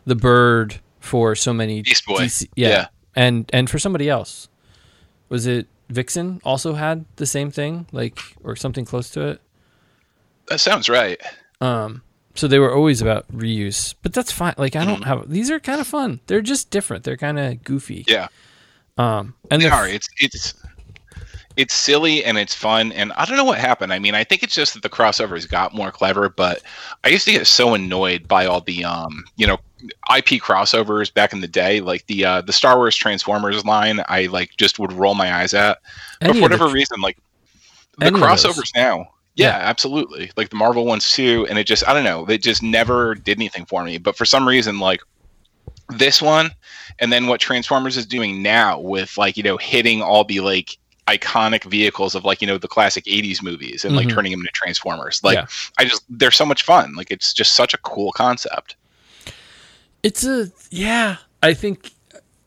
the 0.05 0.15
bird 0.15 0.79
for 1.01 1.35
so 1.35 1.51
many 1.53 1.81
Beast 1.81 2.05
Boy. 2.05 2.19
DC 2.25 2.47
yeah. 2.55 2.69
Yeah. 2.69 2.87
and 3.15 3.49
and 3.51 3.69
for 3.69 3.79
somebody 3.79 4.09
else, 4.09 4.47
was 5.29 5.45
it 5.45 5.67
Vixen? 5.89 6.39
Also 6.45 6.73
had 6.75 7.05
the 7.17 7.25
same 7.25 7.51
thing, 7.51 7.87
like 7.91 8.19
or 8.43 8.55
something 8.55 8.85
close 8.85 9.09
to 9.11 9.21
it. 9.27 9.41
that 10.47 10.59
sounds 10.61 10.87
right. 10.87 11.19
Um, 11.59 12.03
so 12.35 12.47
they 12.47 12.59
were 12.59 12.73
always 12.73 13.01
about 13.01 13.27
reuse, 13.35 13.95
but 14.01 14.13
that's 14.13 14.31
fine. 14.31 14.53
Like 14.57 14.75
I 14.77 14.85
don't 14.85 15.01
Mm-hmm. 15.01 15.19
have 15.21 15.29
these 15.29 15.49
are 15.51 15.59
kind 15.59 15.81
of 15.81 15.87
fun. 15.87 16.19
They're 16.27 16.41
just 16.41 16.69
different. 16.69 17.03
They're 17.03 17.17
kind 17.17 17.37
of 17.39 17.63
goofy. 17.63 18.05
Yeah. 18.07 18.27
Um, 18.97 19.33
and 19.51 19.61
They 19.61 19.67
are. 19.69 19.87
It's 19.87 20.07
it's 20.19 20.53
it's 21.57 21.73
silly 21.73 22.23
and 22.23 22.37
it's 22.37 22.53
fun 22.53 22.91
and 22.93 23.11
I 23.13 23.25
don't 23.25 23.35
know 23.35 23.43
what 23.43 23.57
happened. 23.57 23.91
I 23.91 23.97
mean, 23.99 24.13
I 24.15 24.23
think 24.23 24.43
it's 24.43 24.53
just 24.55 24.75
that 24.75 24.83
the 24.83 24.89
crossovers 24.89 25.49
got 25.49 25.73
more 25.73 25.91
clever, 25.91 26.29
but 26.29 26.61
I 27.03 27.09
used 27.09 27.25
to 27.25 27.31
get 27.31 27.47
so 27.47 27.73
annoyed 27.73 28.27
by 28.27 28.45
all 28.45 28.61
the 28.61 28.85
um, 28.85 29.25
you 29.37 29.47
know, 29.47 29.57
IP 30.15 30.39
crossovers 30.41 31.11
back 31.13 31.33
in 31.33 31.41
the 31.41 31.47
day, 31.47 31.81
like 31.81 32.05
the 32.07 32.23
uh 32.25 32.41
the 32.41 32.53
Star 32.53 32.77
Wars 32.77 32.95
Transformers 32.95 33.65
line, 33.65 34.01
I 34.07 34.27
like 34.27 34.55
just 34.57 34.79
would 34.79 34.93
roll 34.93 35.15
my 35.15 35.33
eyes 35.35 35.53
at. 35.53 35.79
But 36.21 36.27
for 36.27 36.29
of 36.29 36.35
the- 36.35 36.41
whatever 36.43 36.67
reason, 36.69 37.01
like 37.01 37.17
the 37.97 38.05
any 38.07 38.19
crossovers 38.19 38.73
now. 38.75 39.07
Yeah, 39.35 39.57
Yeah. 39.57 39.69
absolutely. 39.69 40.31
Like 40.37 40.49
the 40.49 40.55
Marvel 40.55 40.85
ones 40.85 41.11
too, 41.11 41.45
and 41.49 41.57
it 41.59 41.65
just 41.65 41.87
I 41.87 41.93
don't 41.93 42.03
know, 42.03 42.25
it 42.27 42.41
just 42.43 42.61
never 42.63 43.15
did 43.15 43.37
anything 43.37 43.65
for 43.65 43.83
me. 43.83 43.97
But 43.97 44.15
for 44.15 44.25
some 44.25 44.47
reason, 44.47 44.79
like 44.79 45.01
this 45.89 46.21
one, 46.21 46.51
and 46.99 47.11
then 47.11 47.27
what 47.27 47.39
Transformers 47.39 47.97
is 47.97 48.05
doing 48.05 48.41
now 48.43 48.79
with 48.79 49.17
like 49.17 49.37
you 49.37 49.43
know 49.43 49.57
hitting 49.57 50.01
all 50.03 50.23
the 50.23 50.39
like 50.39 50.77
iconic 51.07 51.63
vehicles 51.63 52.15
of 52.15 52.25
like 52.25 52.41
you 52.41 52.47
know 52.47 52.57
the 52.57 52.67
classic 52.67 53.05
80s 53.05 53.41
movies 53.41 53.85
and 53.85 53.95
like 53.95 54.07
Mhm. 54.07 54.13
turning 54.13 54.31
them 54.31 54.41
into 54.41 54.51
transformers 54.51 55.21
like 55.23 55.35
Yeah. 55.37 55.45
i 55.77 55.85
just 55.85 56.03
they're 56.09 56.31
so 56.31 56.45
much 56.45 56.63
fun 56.63 56.93
like 56.95 57.09
it's 57.11 57.33
just 57.33 57.55
such 57.55 57.73
a 57.73 57.77
cool 57.77 58.11
concept 58.11 58.75
It's 60.03 60.23
a 60.25 60.51
yeah. 60.69 61.17
I 61.43 61.53
think, 61.53 61.91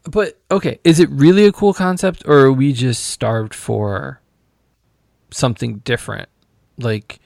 but 0.05 0.39
okay. 0.51 0.79
Is 0.85 0.99
it 1.01 1.09
really 1.11 1.47
a 1.47 1.53
cool 1.53 1.73
concept, 1.75 2.23
or 2.27 2.39
are 2.47 2.53
we 2.53 2.73
just 2.73 3.05
starved 3.09 3.55
for 3.55 4.21
something 5.31 5.79
different? 5.79 6.29
Like, 6.79 7.21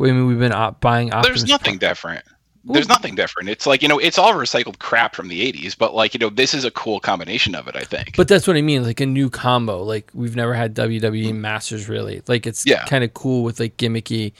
I 0.00 0.04
mean, 0.04 0.26
we've 0.26 0.38
been 0.38 0.52
op- 0.52 0.80
buying. 0.80 1.12
Optimus 1.12 1.40
there's 1.42 1.48
nothing 1.50 1.78
Prime- 1.78 1.90
different 1.90 2.24
there's 2.68 2.88
nothing 2.88 3.14
different 3.14 3.48
it's 3.48 3.66
like 3.66 3.80
you 3.82 3.88
know 3.88 3.98
it's 3.98 4.18
all 4.18 4.32
recycled 4.34 4.78
crap 4.78 5.14
from 5.14 5.28
the 5.28 5.52
80s 5.52 5.76
but 5.78 5.94
like 5.94 6.14
you 6.14 6.18
know 6.20 6.28
this 6.30 6.52
is 6.54 6.64
a 6.64 6.70
cool 6.70 6.98
combination 7.00 7.54
of 7.54 7.68
it 7.68 7.76
i 7.76 7.82
think 7.82 8.16
But 8.16 8.28
that's 8.28 8.46
what 8.46 8.56
I 8.56 8.62
mean, 8.62 8.82
like 8.82 9.00
a 9.00 9.06
new 9.06 9.30
combo. 9.30 9.82
Like 9.82 10.10
we've 10.14 10.34
never 10.36 10.54
had 10.54 10.74
WWE 10.74 11.34
Masters 11.34 11.88
really. 11.88 12.22
Like 12.26 12.46
it's 12.46 12.64
Mm. 12.64 12.70
Yeah. 12.70 12.84
kind 12.86 13.04
of 13.04 13.12
cool 13.14 13.42
with 13.44 13.60
like 13.60 13.76
gimmicky, 13.76 14.32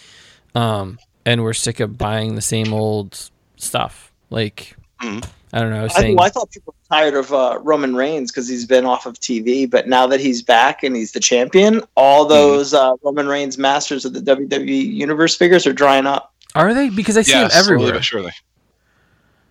um, 0.54 0.98
and 1.24 1.42
we're 1.42 1.52
sick 1.52 1.80
of 1.80 1.98
buying 1.98 2.34
the 2.34 2.42
same 2.42 2.72
old 2.72 3.30
stuff. 3.56 4.12
Like 4.30 4.76
Mhm. 5.02 5.24
I 5.52 5.60
don't 5.60 5.70
know. 5.70 5.80
I 5.80 5.82
was 5.84 5.96
I, 5.96 6.10
well, 6.14 6.22
I 6.24 6.28
thought 6.30 6.50
people 6.50 6.74
were 6.90 6.96
tired 6.96 7.14
of 7.14 7.32
uh, 7.32 7.58
Roman 7.62 7.94
Reigns 7.94 8.30
because 8.32 8.48
he's 8.48 8.64
been 8.66 8.84
off 8.84 9.06
of 9.06 9.18
TV, 9.20 9.68
but 9.70 9.88
now 9.88 10.06
that 10.06 10.20
he's 10.20 10.42
back 10.42 10.82
and 10.82 10.96
he's 10.96 11.12
the 11.12 11.20
champion, 11.20 11.82
all 11.96 12.24
Mm-hmm. 12.24 12.30
those 12.34 12.74
uh, 12.74 12.92
Roman 13.02 13.26
Reigns 13.28 13.56
Masters 13.58 14.04
of 14.04 14.12
the 14.14 14.20
WWE 14.20 14.94
Universe 14.94 15.36
figures 15.36 15.66
are 15.66 15.72
drying 15.72 16.06
up. 16.06 16.32
Are 16.56 16.74
they? 16.74 16.88
Because 16.90 17.16
I 17.16 17.22
see 17.22 17.32
yeah 17.32 17.42
them 17.42 17.50
slowly 17.50 17.74
everywhere. 17.74 17.92
but 17.94 18.04
surely 18.04 18.32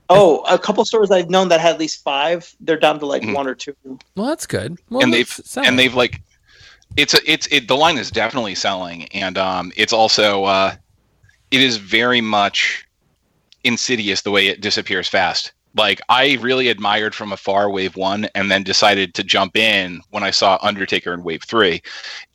Oh, 0.08 0.41
a 0.48 0.60
couple 0.60 0.86
stores 0.86 1.10
I've 1.10 1.30
known 1.32 1.50
that 1.50 1.60
had 1.60 1.74
at 1.74 1.80
least 1.80 2.04
five, 2.04 2.54
they're 2.60 2.78
down 2.78 3.00
to 3.00 3.06
like 3.08 3.24
Mhm. 3.24 3.34
one 3.34 3.48
or 3.48 3.56
two. 3.56 3.76
Well, 4.15 4.28
that's 4.28 4.46
good. 4.46 4.78
Well, 4.91 5.02
and 5.02 5.12
they've 5.12 5.28
that's 5.28 5.50
selling. 5.50 5.68
and 5.70 5.80
they've 5.80 5.96
like 5.96 6.22
it's 6.96 7.13
a 7.15 7.20
it's 7.32 7.48
it 7.48 7.68
the 7.68 7.76
line 7.76 7.98
is 7.98 8.12
definitely 8.12 8.54
selling 8.56 9.06
and 9.13 9.38
um 9.38 9.72
it's 9.76 9.91
also 9.94 10.44
uh 10.46 10.76
it 11.52 11.62
is 11.62 11.78
very 11.78 12.22
much 12.22 12.86
insidious 13.63 14.22
the 14.22 14.30
way 14.32 14.48
it 14.48 14.62
disappears 14.62 15.08
fast 15.08 15.52
like 15.76 16.00
i 16.10 16.38
really 16.42 16.70
admired 16.70 17.14
from 17.14 17.32
afar 17.32 17.70
wave 17.70 17.96
one 17.96 18.26
and 18.36 18.50
then 18.50 18.64
decided 18.64 19.14
to 19.14 19.24
jump 19.24 19.56
in 19.58 20.02
when 20.12 20.24
i 20.24 20.32
saw 20.32 20.58
undertaker 20.62 21.14
in 21.14 21.24
wave 21.24 21.44
three 21.44 21.82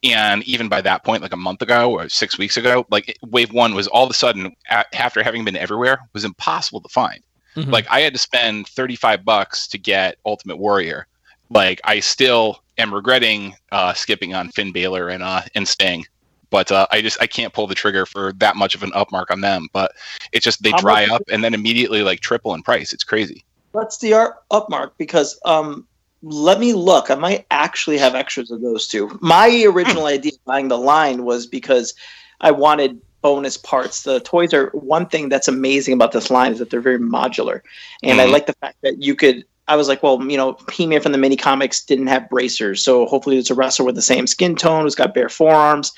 and 0.03 0.42
even 0.44 0.68
by 0.68 0.81
that 0.81 1.05
point 1.05 1.22
like 1.22 1.33
a 1.33 1.37
month 1.37 1.62
ago 1.62 1.90
or 1.92 2.09
six 2.09 2.38
weeks 2.38 2.57
ago 2.57 2.87
like 2.90 3.16
wave 3.29 3.53
one 3.53 3.74
was 3.74 3.87
all 3.88 4.05
of 4.05 4.11
a 4.11 4.14
sudden 4.14 4.53
after 4.92 5.22
having 5.22 5.44
been 5.44 5.57
everywhere 5.57 5.98
was 6.12 6.24
impossible 6.24 6.81
to 6.81 6.88
find 6.88 7.20
Mhm. 7.57 7.72
like 7.72 7.87
I 7.90 8.00
had 8.03 8.12
to 8.12 8.18
spend 8.18 8.68
35 8.68 9.24
bucks 9.24 9.66
to 9.66 9.76
get 9.76 10.18
Ultimate 10.24 10.59
Warrior. 10.59 11.09
Like 11.50 11.81
I 11.83 11.98
still 11.98 12.62
am 12.79 12.94
regretting 12.94 13.57
uh, 13.72 13.92
skipping 13.92 14.35
on 14.37 14.50
Finn 14.50 14.70
Balor 14.70 15.09
and 15.09 15.20
uh, 15.20 15.42
and 15.57 15.66
Sting, 15.66 16.07
but 16.50 16.70
uh, 16.70 16.86
I 16.90 17.00
just 17.00 17.20
I 17.20 17.26
can't 17.26 17.52
pull 17.52 17.66
the 17.66 17.74
trigger 17.74 18.06
for 18.06 18.32
that 18.34 18.56
much 18.56 18.74
of 18.74 18.82
an 18.82 18.90
upmark 18.92 19.30
on 19.30 19.40
them. 19.40 19.68
But 19.72 19.92
it's 20.32 20.44
just 20.44 20.62
they 20.62 20.72
dry 20.72 21.06
up 21.06 21.22
and 21.30 21.42
then 21.42 21.54
immediately 21.54 22.02
like 22.02 22.20
triple 22.20 22.54
in 22.54 22.62
price. 22.62 22.92
It's 22.92 23.04
crazy. 23.04 23.44
What's 23.72 23.98
the 23.98 24.34
upmark? 24.50 24.92
Because 24.98 25.38
um, 25.44 25.86
let 26.22 26.60
me 26.60 26.72
look. 26.72 27.10
I 27.10 27.14
might 27.14 27.46
actually 27.50 27.98
have 27.98 28.14
extras 28.14 28.50
of 28.50 28.60
those 28.60 28.86
two. 28.88 29.16
My 29.20 29.64
original 29.66 30.06
idea 30.06 30.32
of 30.32 30.44
buying 30.44 30.68
the 30.68 30.78
line 30.78 31.24
was 31.24 31.46
because 31.46 31.94
I 32.40 32.50
wanted 32.50 33.00
bonus 33.22 33.56
parts. 33.56 34.02
The 34.02 34.20
toys 34.20 34.52
are 34.52 34.70
one 34.70 35.06
thing 35.06 35.28
that's 35.28 35.48
amazing 35.48 35.94
about 35.94 36.12
this 36.12 36.30
line 36.30 36.52
is 36.52 36.58
that 36.58 36.70
they're 36.70 36.80
very 36.80 36.98
modular, 36.98 37.60
and 38.02 38.20
I 38.20 38.26
Mhm. 38.26 38.32
like 38.32 38.46
the 38.46 38.54
fact 38.54 38.76
that 38.82 39.02
you 39.02 39.14
could. 39.14 39.44
I 39.68 39.76
was 39.76 39.86
like, 39.86 40.02
well, 40.02 40.20
you 40.28 40.36
know, 40.36 40.58
He-Man 40.72 41.00
from 41.00 41.12
the 41.12 41.18
mini 41.18 41.36
comics 41.36 41.84
didn't 41.84 42.08
have 42.08 42.28
bracers, 42.28 42.82
so 42.82 43.06
hopefully 43.06 43.38
it's 43.38 43.50
a 43.50 43.54
wrestler 43.54 43.84
with 43.84 43.94
the 43.94 44.02
same 44.02 44.26
skin 44.26 44.56
tone 44.56 44.82
who's 44.82 44.96
got 44.96 45.14
bare 45.14 45.28
forearms. 45.28 45.92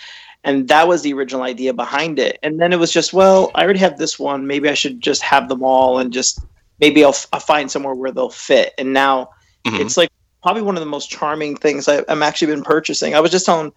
And 0.44 0.66
that 0.68 0.88
was 0.88 1.02
the 1.02 1.12
original 1.14 1.42
idea 1.42 1.72
behind 1.72 2.18
it. 2.18 2.38
And 2.42 2.61
then 2.61 2.72
it 2.72 2.78
was 2.78 2.92
just, 2.92 3.12
well, 3.12 3.50
I 3.55 3.62
already 3.62 3.78
have 3.78 3.98
this 3.98 4.18
one. 4.18 4.46
Maybe 4.46 4.68
I 4.68 4.74
should 4.74 5.00
just 5.00 5.22
have 5.22 5.48
them 5.48 5.62
all 5.62 5.98
and 5.98 6.12
just 6.12 6.40
maybe 6.81 7.05
I'll, 7.05 7.11
f- 7.11 7.28
I'll 7.33 7.38
find 7.40 7.70
somewhere 7.70 7.94
where 7.94 8.11
they'll 8.11 8.28
fit. 8.31 8.74
And 8.78 8.92
now 8.92 9.31
Mhm. 9.64 9.81
it's 9.81 9.96
like 9.96 10.11
probably 10.42 10.62
one 10.62 10.76
of 10.76 10.81
the 10.81 10.87
most 10.87 11.09
charming 11.11 11.57
things 11.57 11.87
I, 11.87 12.05
I'm 12.09 12.22
actually 12.24 12.52
been 12.52 12.64
purchasing. 12.64 13.14
I 13.14 13.20
was 13.20 13.31
just 13.31 13.46
telling 13.46 13.72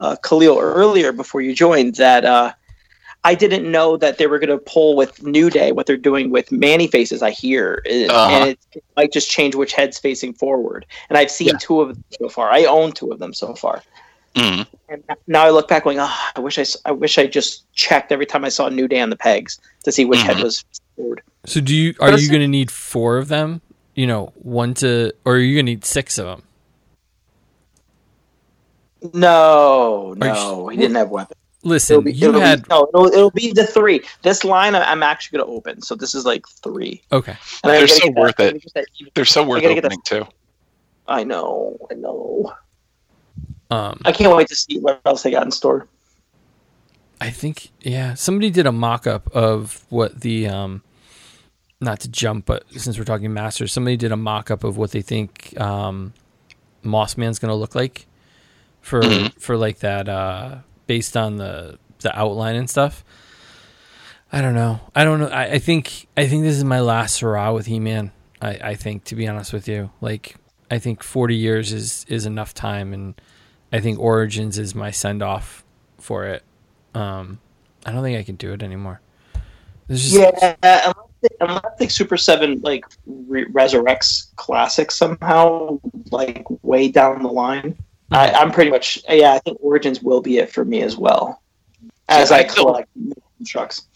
uh, 0.00 0.16
Khalil 0.16 0.58
earlier 0.58 1.12
before 1.12 1.40
you 1.40 1.54
joined 1.54 1.94
that 1.96 2.24
uh, 2.24 2.52
I 3.22 3.36
didn't 3.36 3.70
know 3.70 3.96
that 3.96 4.18
they 4.18 4.26
were 4.26 4.40
going 4.40 4.50
to 4.50 4.58
pull 4.58 4.96
with 4.96 5.22
New 5.22 5.50
Day 5.50 5.70
what 5.70 5.86
they're 5.86 5.96
doing 5.96 6.30
with 6.30 6.50
Manny 6.50 6.88
faces. 6.88 7.22
I 7.22 7.30
hear, 7.30 7.80
Uh, 7.86 8.06
Uh-huh. 8.12 8.30
and 8.34 8.48
it, 8.50 8.58
it 8.72 8.84
might 8.96 9.12
just 9.12 9.30
change 9.30 9.54
which 9.54 9.72
head's 9.72 9.98
facing 9.98 10.34
forward. 10.34 10.84
And 11.08 11.16
I've 11.16 11.30
seen 11.30 11.48
Yeah. 11.48 11.58
two 11.60 11.80
of 11.80 11.88
them 11.94 12.04
so 12.20 12.28
far. 12.28 12.50
I 12.50 12.64
own 12.64 12.90
two 12.90 13.12
of 13.12 13.20
them 13.20 13.32
so 13.32 13.54
far. 13.54 13.82
Mhm. 14.38 14.66
And 14.88 15.02
now 15.26 15.42
I 15.44 15.50
look 15.50 15.68
back, 15.68 15.84
going, 15.84 15.98
"Oh, 16.00 16.14
I 16.36 16.40
wish 16.40 16.58
I, 16.58 16.62
s- 16.62 16.76
I 16.84 16.92
wish 16.92 17.18
I 17.18 17.26
just 17.26 17.70
checked 17.74 18.12
every 18.12 18.26
time 18.26 18.44
I 18.44 18.48
saw 18.48 18.66
a 18.66 18.70
New 18.70 18.86
Day 18.88 19.00
on 19.00 19.10
the 19.10 19.16
pegs 19.16 19.58
to 19.84 19.92
see 19.92 20.04
which 20.04 20.20
head 20.20 20.36
Mhm. 20.36 20.42
was 20.44 20.64
forward." 20.96 21.22
so 21.44 21.60
do 21.60 21.74
you? 21.74 21.94
Are 22.00 22.10
But 22.12 22.20
you 22.20 22.28
going 22.28 22.40
to 22.42 22.48
need 22.48 22.70
four 22.70 23.18
of 23.18 23.28
them? 23.28 23.60
You 23.94 24.06
know, 24.06 24.32
one 24.36 24.74
to, 24.74 25.12
or 25.24 25.34
are 25.34 25.38
you 25.38 25.56
going 25.56 25.66
to 25.66 25.72
need 25.72 25.84
six 25.84 26.18
of 26.18 26.26
them? 26.26 26.42
No, 29.12 30.14
Are 30.20 30.26
you 30.26 30.32
no, 30.32 30.68
s- 30.68 30.74
he 30.74 30.80
didn't 30.80 30.96
have 30.96 31.10
weapons. 31.10 31.36
Listen, 31.64 31.94
It'll 31.94 32.02
be, 32.04 32.12
you 32.12 32.28
it'll 32.28 32.40
had 32.40 32.62
be, 32.62 32.68
no, 32.70 32.88
it'll, 32.94 33.06
it'll 33.06 33.30
be 33.32 33.52
the 33.52 33.66
three. 33.66 34.00
This 34.22 34.44
line 34.44 34.74
I- 34.76 34.90
I'm 34.90 35.02
actually 35.02 35.38
going 35.38 35.48
to 35.48 35.52
open, 35.56 35.82
so 35.82 35.94
this 35.96 36.14
is 36.14 36.24
like 36.24 36.46
three. 36.48 37.02
okay. 37.10 37.36
And 37.64 37.72
They're 37.72 37.88
so 37.88 37.98
get 38.06 38.14
that- 38.14 38.20
worth 38.20 38.40
it. 38.40 38.44
gotta 38.44 38.58
get 38.58 38.74
that- 38.74 38.86
They're 39.14 39.24
so 39.24 39.42
worth 39.42 39.62
gotta 39.62 39.76
opening 39.78 40.00
too. 40.04 40.26
I 41.08 41.24
know, 41.24 41.76
I 41.90 41.94
know. 41.94 42.52
Um, 43.70 44.00
I 44.04 44.12
can't 44.12 44.34
wait 44.34 44.48
to 44.48 44.56
see 44.56 44.78
what 44.78 45.00
else 45.04 45.22
they 45.22 45.30
got 45.30 45.44
in 45.44 45.50
store. 45.50 45.86
I 47.20 47.30
think 47.30 47.70
yeah, 47.80 48.14
somebody 48.14 48.50
did 48.50 48.66
a 48.66 48.72
mock-up 48.72 49.28
of 49.34 49.84
what 49.88 50.20
the 50.20 50.48
um 50.48 50.82
not 51.80 52.00
to 52.00 52.08
jump, 52.08 52.46
but 52.46 52.64
since 52.72 52.98
we're 52.98 53.04
talking 53.04 53.32
masters, 53.32 53.72
somebody 53.72 53.96
did 53.96 54.10
a 54.12 54.16
mock-up 54.16 54.64
of 54.64 54.76
what 54.76 54.92
they 54.92 55.02
think 55.02 55.58
um 55.60 56.12
Moss 56.82 57.16
Man's 57.16 57.38
going 57.38 57.50
to 57.50 57.54
look 57.56 57.74
like 57.74 58.06
for 58.80 59.02
Mhm. 59.02 59.32
for 59.40 59.56
like 59.56 59.80
that 59.80 60.08
uh 60.08 60.58
based 60.86 61.16
on 61.16 61.36
the 61.36 61.78
the 62.00 62.16
outline 62.18 62.54
and 62.56 62.70
stuff. 62.70 63.04
I 64.32 64.40
don't 64.40 64.54
know. 64.54 64.80
I 64.94 65.04
don't 65.04 65.18
know. 65.20 65.28
I, 65.28 65.52
I 65.52 65.58
think 65.58 66.06
I 66.16 66.26
think 66.28 66.44
this 66.44 66.56
is 66.56 66.64
my 66.64 66.80
last 66.80 67.18
hurrah 67.20 67.52
with 67.52 67.66
He 67.66 67.80
Man. 67.80 68.12
I, 68.40 68.50
I 68.62 68.74
think 68.76 69.04
to 69.04 69.16
be 69.16 69.26
honest 69.26 69.52
with 69.52 69.66
you, 69.66 69.90
like 70.00 70.36
I 70.70 70.78
think 70.78 71.02
forty 71.02 71.34
years 71.34 71.72
is 71.72 72.06
is 72.08 72.26
enough 72.26 72.54
time, 72.54 72.92
and 72.92 73.20
I 73.72 73.80
think 73.80 73.98
Origins 73.98 74.58
is 74.58 74.74
my 74.74 74.90
send 74.90 75.22
off 75.22 75.64
for 75.98 76.24
it. 76.24 76.42
Um, 76.94 77.38
I 77.84 77.92
don't 77.92 78.02
think 78.02 78.18
I 78.18 78.22
can 78.22 78.36
do 78.36 78.52
it 78.52 78.62
anymore. 78.62 79.00
There's 79.86 80.10
just, 80.10 80.14
yeah, 80.14 80.54
unless 80.62 80.94
they, 81.22 81.28
unless 81.40 81.78
they 81.78 81.88
Super 81.88 82.16
Seven 82.16 82.60
like 82.60 82.84
re- 83.06 83.46
resurrects 83.46 84.34
classic 84.36 84.90
somehow, 84.90 85.80
like 86.10 86.46
way 86.62 86.88
down 86.88 87.22
the 87.22 87.28
line. 87.28 87.76
I, 88.10 88.30
I'm 88.30 88.50
pretty 88.50 88.70
much 88.70 89.02
yeah. 89.08 89.34
I 89.34 89.38
think 89.38 89.58
Origins 89.60 90.02
will 90.02 90.22
be 90.22 90.38
it 90.38 90.50
for 90.50 90.64
me 90.64 90.82
as 90.82 90.96
well, 90.96 91.42
as 92.08 92.32
I, 92.32 92.38
I 92.38 92.44
collect 92.44 92.88
trucks. 93.46 93.86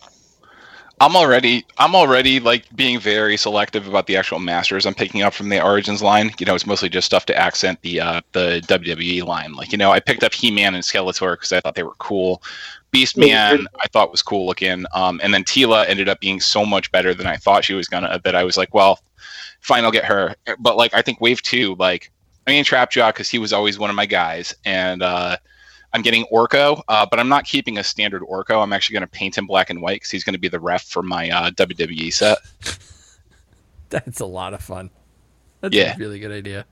I'm 1.02 1.16
already 1.16 1.66
I'm 1.78 1.96
already 1.96 2.38
like 2.38 2.64
being 2.76 3.00
very 3.00 3.36
selective 3.36 3.88
about 3.88 4.06
the 4.06 4.16
actual 4.16 4.38
masters 4.38 4.86
I'm 4.86 4.94
picking 4.94 5.22
up 5.22 5.34
from 5.34 5.48
the 5.48 5.60
Origins 5.60 6.00
line. 6.00 6.30
You 6.38 6.46
know, 6.46 6.54
it's 6.54 6.64
mostly 6.64 6.88
just 6.88 7.06
stuff 7.06 7.26
to 7.26 7.36
accent 7.36 7.82
the 7.82 8.00
uh, 8.00 8.20
the 8.30 8.62
WWE 8.68 9.24
line. 9.24 9.54
Like, 9.54 9.72
you 9.72 9.78
know, 9.78 9.90
I 9.90 9.98
picked 9.98 10.22
up 10.22 10.32
He-Man 10.32 10.76
and 10.76 10.84
Skeletor 10.84 11.32
because 11.32 11.50
I 11.50 11.58
thought 11.58 11.74
they 11.74 11.82
were 11.82 11.96
cool. 11.98 12.40
Beast 12.92 13.16
Man 13.16 13.66
I 13.80 13.88
thought 13.88 14.12
was 14.12 14.22
cool 14.22 14.46
looking. 14.46 14.84
Um, 14.94 15.20
and 15.24 15.34
then 15.34 15.42
Teela 15.42 15.88
ended 15.88 16.08
up 16.08 16.20
being 16.20 16.38
so 16.38 16.64
much 16.64 16.92
better 16.92 17.14
than 17.14 17.26
I 17.26 17.36
thought 17.36 17.64
she 17.64 17.74
was 17.74 17.88
gonna 17.88 18.20
that 18.22 18.36
I 18.36 18.44
was 18.44 18.56
like, 18.56 18.72
well, 18.72 19.00
fine, 19.60 19.84
I'll 19.84 19.90
get 19.90 20.04
her. 20.04 20.36
But 20.60 20.76
like 20.76 20.94
I 20.94 21.02
think 21.02 21.20
Wave 21.20 21.42
Two, 21.42 21.74
like 21.80 22.12
I 22.46 22.52
mean 22.52 22.62
Trapjaw 22.64 23.08
because 23.08 23.28
he 23.28 23.38
was 23.38 23.52
always 23.52 23.76
one 23.76 23.90
of 23.90 23.96
my 23.96 24.06
guys, 24.06 24.54
and 24.64 25.02
uh, 25.02 25.36
I'm 25.94 26.02
getting 26.02 26.24
Orko, 26.32 26.82
uh, 26.88 27.06
but 27.08 27.18
I'm 27.18 27.28
not 27.28 27.44
keeping 27.44 27.78
a 27.78 27.84
standard 27.84 28.22
Orko. 28.22 28.62
I'm 28.62 28.72
actually 28.72 28.94
going 28.94 29.02
to 29.02 29.10
paint 29.10 29.36
him 29.36 29.46
black 29.46 29.70
and 29.70 29.82
white 29.82 29.96
because 29.96 30.10
he's 30.10 30.24
going 30.24 30.34
to 30.34 30.40
be 30.40 30.48
the 30.48 30.60
ref 30.60 30.84
for 30.84 31.02
my 31.02 31.30
uh, 31.30 31.50
WWE 31.50 32.12
set. 32.12 32.38
That's 33.90 34.20
a 34.20 34.26
lot 34.26 34.54
of 34.54 34.62
fun. 34.62 34.90
That's 35.60 35.74
yeah. 35.74 35.94
a 35.94 35.98
really 35.98 36.18
good 36.18 36.32
idea. 36.32 36.64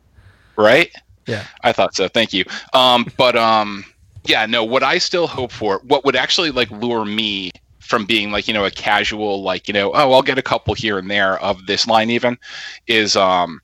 Right? 0.56 0.90
Yeah. 1.26 1.44
I 1.62 1.72
thought 1.72 1.94
so. 1.94 2.08
Thank 2.08 2.32
you. 2.32 2.44
Um, 2.72 3.06
but 3.16 3.36
um, 3.36 3.84
yeah, 4.24 4.46
no, 4.46 4.64
what 4.64 4.82
I 4.82 4.98
still 4.98 5.26
hope 5.26 5.52
for, 5.52 5.80
what 5.84 6.04
would 6.04 6.16
actually 6.16 6.50
like 6.50 6.70
lure 6.70 7.04
me 7.04 7.52
from 7.78 8.06
being 8.06 8.30
like, 8.30 8.48
you 8.48 8.54
know, 8.54 8.64
a 8.64 8.70
casual, 8.70 9.42
like, 9.42 9.68
you 9.68 9.74
know, 9.74 9.92
oh, 9.92 10.12
I'll 10.12 10.22
get 10.22 10.38
a 10.38 10.42
couple 10.42 10.74
here 10.74 10.98
and 10.98 11.10
there 11.10 11.38
of 11.40 11.66
this 11.66 11.86
line 11.86 12.10
even, 12.10 12.38
is 12.86 13.16
um, 13.16 13.60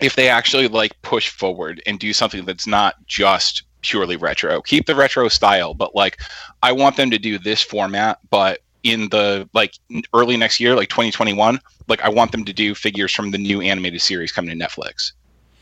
if 0.00 0.14
they 0.14 0.28
actually 0.28 0.68
like 0.68 1.00
push 1.02 1.28
forward 1.28 1.82
and 1.86 1.98
do 1.98 2.12
something 2.12 2.44
that's 2.44 2.66
not 2.66 2.94
just 3.06 3.62
purely 3.82 4.16
retro. 4.16 4.60
Keep 4.62 4.86
the 4.86 4.94
retro 4.94 5.28
style, 5.28 5.74
but 5.74 5.94
like 5.94 6.20
I 6.62 6.72
want 6.72 6.96
them 6.96 7.10
to 7.10 7.18
do 7.18 7.38
this 7.38 7.62
format, 7.62 8.18
but 8.30 8.60
in 8.82 9.08
the 9.10 9.48
like 9.52 9.74
early 10.14 10.36
next 10.36 10.60
year, 10.60 10.74
like 10.74 10.88
2021, 10.88 11.60
like 11.88 12.00
I 12.02 12.08
want 12.08 12.32
them 12.32 12.44
to 12.44 12.52
do 12.52 12.74
figures 12.74 13.12
from 13.12 13.30
the 13.30 13.38
new 13.38 13.60
animated 13.60 14.00
series 14.00 14.32
coming 14.32 14.56
to 14.56 14.64
Netflix. 14.64 15.12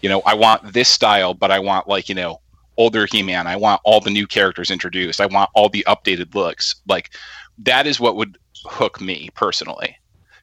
You 0.01 0.09
know, 0.09 0.23
I 0.25 0.35
want 0.35 0.73
this 0.73 0.89
style, 0.89 1.35
but 1.35 1.51
I 1.51 1.59
want 1.59 1.89
like, 1.89 2.09
you 2.09 2.15
know, 2.15 2.41
older 2.77 3.07
He-Man. 3.07 3.47
I 3.47 3.57
want 3.57 3.81
all 3.85 4.01
the 4.01 4.11
new 4.11 4.27
characters 4.27 4.71
introduced. 4.71 5.21
I 5.21 5.27
want 5.27 5.51
all 5.55 5.69
the 5.69 5.85
updated 5.89 6.35
looks. 6.35 6.77
Like 6.87 7.11
that 7.59 7.87
is 7.87 7.99
what 7.99 8.17
would 8.17 8.39
hook 8.65 9.01
me 9.01 9.31
personally. 9.35 9.97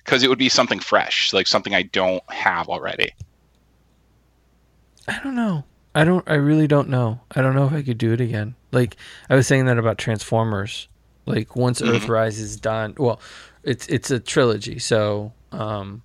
Cuz 0.04 0.22
it 0.22 0.30
would 0.30 0.40
be 0.40 0.50
something 0.50 0.80
fresh, 0.80 1.34
like 1.34 1.48
something 1.48 1.74
I 1.74 1.84
don't 1.84 2.24
have 2.32 2.68
already. 2.68 3.12
I 5.08 5.20
don't 5.24 5.36
know. 5.36 5.64
I 5.96 6.04
don't. 6.04 6.30
I 6.30 6.34
really 6.34 6.68
don't 6.68 6.90
know. 6.90 7.22
I 7.32 7.42
don't 7.42 7.56
know 7.56 7.66
if 7.66 7.72
I 7.72 7.82
could 7.82 7.98
do 7.98 8.12
it 8.12 8.20
again. 8.20 8.56
Like 8.74 8.98
I 9.30 9.36
was 9.36 9.48
saying 9.48 9.66
that 9.66 9.80
about 9.80 9.98
Transformers. 9.98 10.90
Like 11.26 11.56
once 11.56 11.82
mm-hmm. 11.82 11.96
Earthrise 11.96 12.38
is 12.38 12.58
done, 12.58 12.96
well, 12.98 13.22
it's 13.64 13.88
it's 13.88 14.12
a 14.12 14.20
trilogy. 14.20 14.78
So 14.78 15.32
um, 15.54 16.04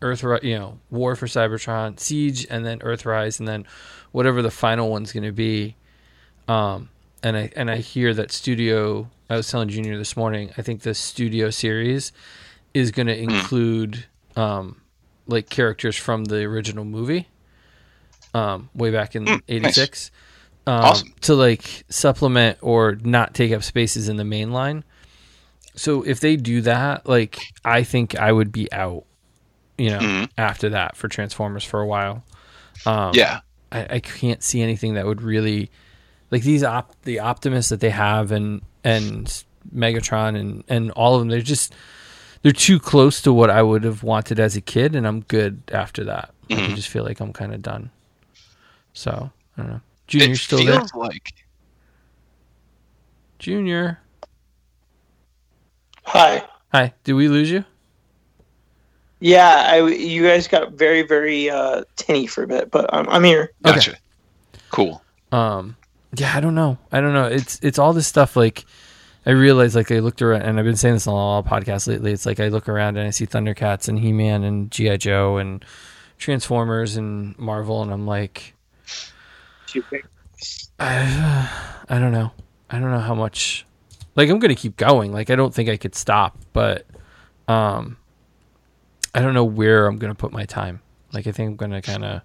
Earth, 0.00 0.24
you 0.44 0.56
know, 0.56 0.78
War 0.90 1.16
for 1.16 1.26
Cybertron, 1.26 1.98
Siege, 1.98 2.46
and 2.48 2.64
then 2.64 2.78
Earthrise, 2.78 3.40
and 3.40 3.48
then 3.48 3.66
whatever 4.12 4.42
the 4.42 4.50
final 4.50 4.88
one's 4.88 5.12
going 5.12 5.24
to 5.24 5.32
be. 5.32 5.74
Um, 6.46 6.88
and 7.24 7.36
I 7.36 7.50
and 7.56 7.68
I 7.68 7.78
hear 7.78 8.14
that 8.14 8.30
Studio. 8.30 9.10
I 9.28 9.36
was 9.36 9.50
telling 9.50 9.68
Junior 9.68 9.98
this 9.98 10.16
morning. 10.16 10.52
I 10.56 10.62
think 10.62 10.82
the 10.82 10.94
Studio 10.94 11.50
series 11.50 12.12
is 12.74 12.92
going 12.92 13.08
to 13.08 13.16
hmm. 13.16 13.28
include 13.28 14.04
um, 14.36 14.80
like 15.26 15.50
characters 15.50 15.96
from 15.96 16.26
the 16.26 16.44
original 16.44 16.84
movie 16.84 17.26
um, 18.34 18.70
way 18.74 18.90
back 18.90 19.14
in 19.16 19.28
'86. 19.48 20.10
nice. 20.66 20.74
um, 20.74 20.84
awesome. 20.84 21.14
To 21.22 21.34
like 21.34 21.84
supplement 21.88 22.58
or 22.60 22.96
not 23.02 23.34
take 23.34 23.52
up 23.52 23.62
spaces 23.62 24.08
in 24.08 24.16
the 24.16 24.24
main 24.24 24.52
line. 24.52 24.84
So 25.74 26.02
if 26.02 26.20
they 26.20 26.36
do 26.36 26.60
that, 26.62 27.08
like 27.08 27.40
I 27.64 27.82
think 27.82 28.14
I 28.14 28.30
would 28.30 28.52
be 28.52 28.70
out, 28.72 29.04
you 29.78 29.90
know, 29.90 29.98
mm-hmm. 29.98 30.24
after 30.36 30.70
that 30.70 30.96
for 30.96 31.08
Transformers 31.08 31.64
for 31.64 31.80
a 31.80 31.86
while. 31.86 32.24
Um, 32.84 33.12
yeah, 33.14 33.40
I, 33.70 33.86
I 33.90 34.00
can't 34.00 34.42
see 34.42 34.60
anything 34.60 34.94
that 34.94 35.06
would 35.06 35.22
really 35.22 35.70
like 36.30 36.42
these 36.42 36.62
op 36.62 36.94
the 37.02 37.20
Optimus 37.20 37.68
that 37.70 37.80
they 37.80 37.90
have 37.90 38.32
and 38.32 38.62
and 38.84 39.44
Megatron 39.74 40.38
and 40.38 40.64
and 40.68 40.90
all 40.92 41.14
of 41.14 41.20
them. 41.20 41.28
They're 41.28 41.40
just 41.40 41.74
they're 42.42 42.52
too 42.52 42.78
close 42.78 43.22
to 43.22 43.32
what 43.32 43.50
I 43.50 43.62
would 43.62 43.84
have 43.84 44.02
wanted 44.02 44.40
as 44.40 44.56
a 44.56 44.60
kid, 44.60 44.94
and 44.94 45.06
I'm 45.06 45.20
good 45.20 45.62
after 45.72 46.04
that. 46.04 46.34
Mm-hmm. 46.48 46.72
I 46.72 46.74
just 46.74 46.88
feel 46.88 47.04
like 47.04 47.20
I'm 47.20 47.32
kind 47.32 47.54
of 47.54 47.62
done. 47.62 47.90
So 48.92 49.30
I 49.56 49.62
don't 49.62 49.70
know. 49.70 49.80
Junior 50.06 50.36
still 50.36 50.64
there? 50.64 50.82
Like 50.94 51.34
Junior. 53.38 53.98
Hi. 56.04 56.42
Hi. 56.72 56.92
Did 57.04 57.14
we 57.14 57.28
lose 57.28 57.50
you? 57.50 57.64
Yeah, 59.20 59.68
I, 59.68 59.86
you 59.86 60.24
guys 60.24 60.48
got 60.48 60.72
very, 60.72 61.02
very 61.02 61.48
uh, 61.48 61.84
tinny 61.94 62.26
for 62.26 62.42
a 62.42 62.46
bit, 62.46 62.72
but 62.72 62.92
I'm, 62.92 63.08
I'm 63.08 63.22
here. 63.22 63.52
Gotcha. 63.62 63.92
Okay. 63.92 64.00
Cool. 64.70 65.02
Um, 65.30 65.76
yeah, 66.16 66.36
I 66.36 66.40
don't 66.40 66.56
know. 66.56 66.76
I 66.90 67.00
don't 67.00 67.12
know. 67.12 67.26
It's 67.26 67.60
it's 67.62 67.78
all 67.78 67.92
this 67.92 68.06
stuff. 68.06 68.34
Like, 68.36 68.64
I 69.24 69.30
realize, 69.30 69.76
like, 69.76 69.92
I 69.92 70.00
looked 70.00 70.22
around, 70.22 70.42
and 70.42 70.58
I've 70.58 70.64
been 70.64 70.76
saying 70.76 70.94
this 70.94 71.06
on 71.06 71.14
all 71.14 71.42
podcasts 71.44 71.86
lately. 71.86 72.12
It's 72.12 72.26
like 72.26 72.40
I 72.40 72.48
look 72.48 72.68
around 72.68 72.96
and 72.96 73.06
I 73.06 73.10
see 73.10 73.26
Thundercats 73.26 73.88
and 73.88 73.98
He 73.98 74.12
Man 74.12 74.42
and 74.42 74.70
GI 74.70 74.98
Joe 74.98 75.36
and 75.36 75.64
Transformers 76.18 76.96
and 76.96 77.38
Marvel, 77.38 77.80
and 77.82 77.92
I'm 77.92 78.06
like, 78.06 78.54
think? 79.80 80.04
I, 80.78 81.48
I 81.88 81.98
don't 81.98 82.12
know. 82.12 82.32
I 82.68 82.78
don't 82.78 82.90
know 82.90 82.98
how 82.98 83.14
much. 83.14 83.64
Like 84.14 84.28
I'm 84.28 84.38
gonna 84.38 84.54
keep 84.54 84.76
going. 84.76 85.12
Like 85.12 85.30
I 85.30 85.36
don't 85.36 85.54
think 85.54 85.70
I 85.70 85.78
could 85.78 85.94
stop, 85.94 86.36
but 86.52 86.86
um, 87.48 87.96
I 89.14 89.20
don't 89.20 89.34
know 89.34 89.44
where 89.44 89.86
I'm 89.86 89.98
gonna 89.98 90.14
put 90.14 90.32
my 90.32 90.44
time. 90.44 90.80
Like 91.12 91.26
I 91.26 91.32
think 91.32 91.48
I'm 91.48 91.56
gonna 91.56 91.82
kind 91.82 92.04
of 92.04 92.22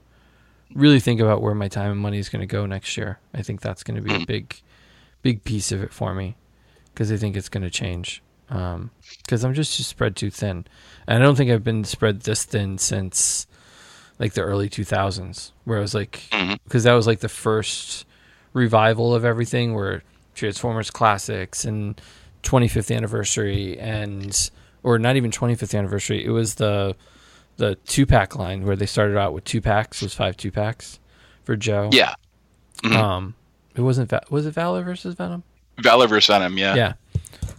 really 0.73 0.99
think 0.99 1.21
about 1.21 1.41
where 1.41 1.55
my 1.55 1.67
time 1.67 1.91
and 1.91 1.99
money 1.99 2.17
is 2.17 2.29
gonna 2.29 2.45
go 2.45 2.65
next 2.65 2.97
year. 2.97 3.19
I 3.33 3.41
think 3.41 3.61
that's 3.61 3.83
gonna 3.83 4.01
be 4.01 4.13
a 4.13 4.25
big, 4.25 4.61
big 5.21 5.43
piece 5.43 5.71
of 5.71 5.81
it 5.81 5.93
for 5.93 6.13
me 6.13 6.35
because 6.93 7.11
I 7.11 7.17
think 7.17 7.37
it's 7.37 7.49
gonna 7.49 7.69
change. 7.69 8.21
Um, 8.49 8.91
because 9.23 9.43
I'm 9.43 9.53
just, 9.53 9.75
just 9.75 9.89
spread 9.89 10.15
too 10.15 10.29
thin, 10.29 10.65
and 11.05 11.21
I 11.21 11.25
don't 11.25 11.35
think 11.35 11.51
I've 11.51 11.63
been 11.63 11.83
spread 11.83 12.21
this 12.21 12.45
thin 12.45 12.77
since 12.77 13.45
like 14.19 14.33
the 14.33 14.41
early 14.41 14.69
2000s 14.69 15.51
where 15.65 15.77
I 15.77 15.81
was 15.81 15.93
like 15.93 16.23
because 16.29 16.33
mm-hmm. 16.33 16.79
that 16.79 16.93
was 16.93 17.07
like 17.07 17.19
the 17.19 17.29
first 17.29 18.05
revival 18.53 19.13
of 19.13 19.23
everything 19.23 19.73
where 19.73 20.03
Transformers 20.35 20.91
classics 20.91 21.65
and 21.65 21.99
25th 22.43 22.95
anniversary 22.95 23.77
and 23.79 24.49
or 24.83 24.97
not 24.99 25.15
even 25.15 25.31
25th 25.31 25.77
anniversary 25.77 26.23
it 26.23 26.29
was 26.29 26.55
the 26.55 26.95
the 27.57 27.75
two 27.87 28.05
pack 28.05 28.35
line 28.35 28.65
where 28.65 28.75
they 28.75 28.85
started 28.85 29.17
out 29.17 29.33
with 29.33 29.43
two 29.43 29.61
packs 29.61 30.01
was 30.01 30.13
five 30.13 30.37
two 30.37 30.51
packs 30.51 30.99
for 31.43 31.55
Joe. 31.55 31.89
Yeah. 31.91 32.13
Mm-hmm. 32.83 32.95
um 32.95 33.35
it 33.75 33.81
wasn't 33.81 34.13
was 34.29 34.45
it 34.45 34.51
Valor 34.51 34.83
versus 34.83 35.15
Venom? 35.15 35.43
Valor 35.79 36.07
versus 36.07 36.27
Venom 36.27 36.57
yeah. 36.57 36.75
Yeah. 36.75 36.93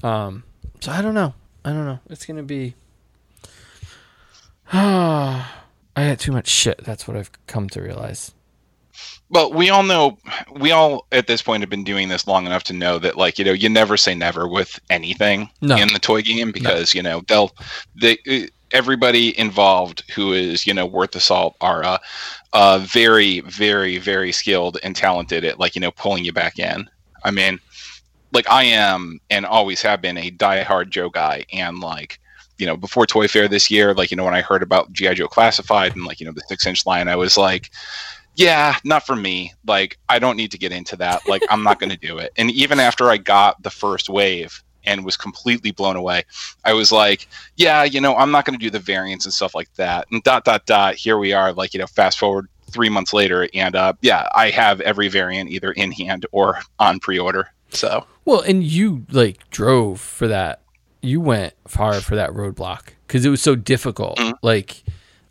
Um 0.02 0.44
so 0.80 0.92
I 0.92 1.02
don't 1.02 1.14
know. 1.14 1.34
I 1.64 1.70
don't 1.70 1.84
know. 1.84 1.98
It's 2.08 2.24
gonna 2.24 2.42
be 2.42 2.74
ah 4.72 5.54
I 5.98 6.02
had 6.02 6.20
too 6.20 6.30
much 6.30 6.46
shit. 6.46 6.78
That's 6.84 7.08
what 7.08 7.16
I've 7.16 7.32
come 7.48 7.68
to 7.70 7.82
realize. 7.82 8.32
Well, 9.30 9.52
we 9.52 9.68
all 9.68 9.82
know, 9.82 10.16
we 10.52 10.70
all 10.70 11.06
at 11.10 11.26
this 11.26 11.42
point 11.42 11.62
have 11.62 11.70
been 11.70 11.82
doing 11.82 12.08
this 12.08 12.28
long 12.28 12.46
enough 12.46 12.62
to 12.64 12.72
know 12.72 13.00
that, 13.00 13.16
like, 13.16 13.36
you 13.36 13.44
know, 13.44 13.52
you 13.52 13.68
never 13.68 13.96
say 13.96 14.14
never 14.14 14.46
with 14.46 14.78
anything 14.90 15.50
no. 15.60 15.74
in 15.76 15.92
the 15.92 15.98
toy 15.98 16.22
game 16.22 16.52
because, 16.52 16.94
no. 16.94 16.98
you 16.98 17.02
know, 17.02 17.22
they'll, 17.26 17.50
they, 18.00 18.48
everybody 18.70 19.36
involved 19.36 20.08
who 20.14 20.32
is, 20.32 20.68
you 20.68 20.72
know, 20.72 20.86
worth 20.86 21.10
the 21.10 21.20
salt 21.20 21.56
are 21.60 21.82
uh, 21.82 21.98
uh, 22.52 22.78
very, 22.78 23.40
very, 23.40 23.98
very 23.98 24.30
skilled 24.30 24.78
and 24.84 24.94
talented 24.94 25.44
at, 25.44 25.58
like, 25.58 25.74
you 25.74 25.80
know, 25.80 25.90
pulling 25.90 26.24
you 26.24 26.32
back 26.32 26.60
in. 26.60 26.88
I 27.24 27.32
mean, 27.32 27.58
like, 28.32 28.48
I 28.48 28.62
am 28.62 29.18
and 29.30 29.44
always 29.44 29.82
have 29.82 30.00
been 30.00 30.16
a 30.16 30.30
die-hard 30.30 30.92
Joe 30.92 31.10
guy, 31.10 31.44
and, 31.52 31.80
like, 31.80 32.20
you 32.58 32.66
know, 32.66 32.76
before 32.76 33.06
Toy 33.06 33.28
Fair 33.28 33.48
this 33.48 33.70
year, 33.70 33.94
like, 33.94 34.10
you 34.10 34.16
know, 34.16 34.24
when 34.24 34.34
I 34.34 34.42
heard 34.42 34.62
about 34.62 34.92
G.I. 34.92 35.14
Joe 35.14 35.28
Classified 35.28 35.94
and, 35.94 36.04
like, 36.04 36.20
you 36.20 36.26
know, 36.26 36.32
the 36.32 36.42
six 36.48 36.66
inch 36.66 36.84
line, 36.86 37.08
I 37.08 37.16
was 37.16 37.36
like, 37.36 37.70
yeah, 38.34 38.76
not 38.84 39.06
for 39.06 39.16
me. 39.16 39.54
Like, 39.66 39.98
I 40.08 40.18
don't 40.18 40.36
need 40.36 40.50
to 40.52 40.58
get 40.58 40.72
into 40.72 40.96
that. 40.96 41.28
Like, 41.28 41.42
I'm 41.50 41.62
not 41.62 41.80
going 41.80 41.90
to 41.90 41.96
do 41.96 42.18
it. 42.18 42.32
And 42.36 42.50
even 42.50 42.78
after 42.78 43.10
I 43.10 43.16
got 43.16 43.62
the 43.62 43.70
first 43.70 44.08
wave 44.08 44.62
and 44.84 45.04
was 45.04 45.16
completely 45.16 45.70
blown 45.70 45.96
away. 45.96 46.24
I 46.64 46.72
was 46.72 46.90
like, 46.90 47.28
yeah, 47.56 47.84
you 47.84 48.00
know, 48.00 48.16
I'm 48.16 48.30
not 48.30 48.44
going 48.44 48.58
to 48.58 48.64
do 48.64 48.70
the 48.70 48.78
variants 48.78 49.24
and 49.26 49.34
stuff 49.34 49.54
like 49.54 49.72
that. 49.74 50.06
And 50.10 50.22
dot 50.22 50.44
dot 50.44 50.66
dot. 50.66 50.94
Here 50.94 51.18
we 51.18 51.32
are, 51.32 51.52
like 51.52 51.74
you 51.74 51.80
know, 51.80 51.86
fast 51.86 52.18
forward 52.18 52.48
three 52.70 52.88
months 52.88 53.12
later, 53.12 53.48
and 53.54 53.74
uh, 53.74 53.92
yeah, 54.00 54.28
I 54.34 54.50
have 54.50 54.80
every 54.80 55.08
variant 55.08 55.50
either 55.50 55.72
in 55.72 55.92
hand 55.92 56.26
or 56.32 56.60
on 56.78 57.00
pre-order. 57.00 57.48
So 57.70 58.06
well, 58.24 58.40
and 58.40 58.64
you 58.64 59.06
like 59.10 59.50
drove 59.50 60.00
for 60.00 60.26
that. 60.28 60.62
You 61.08 61.20
went 61.20 61.54
far 61.66 61.94
for 61.94 62.16
that 62.16 62.30
roadblock 62.30 62.90
because 63.06 63.24
it 63.24 63.30
was 63.30 63.42
so 63.42 63.54
difficult. 63.54 64.18
Mm-hmm. 64.18 64.32
Like 64.42 64.84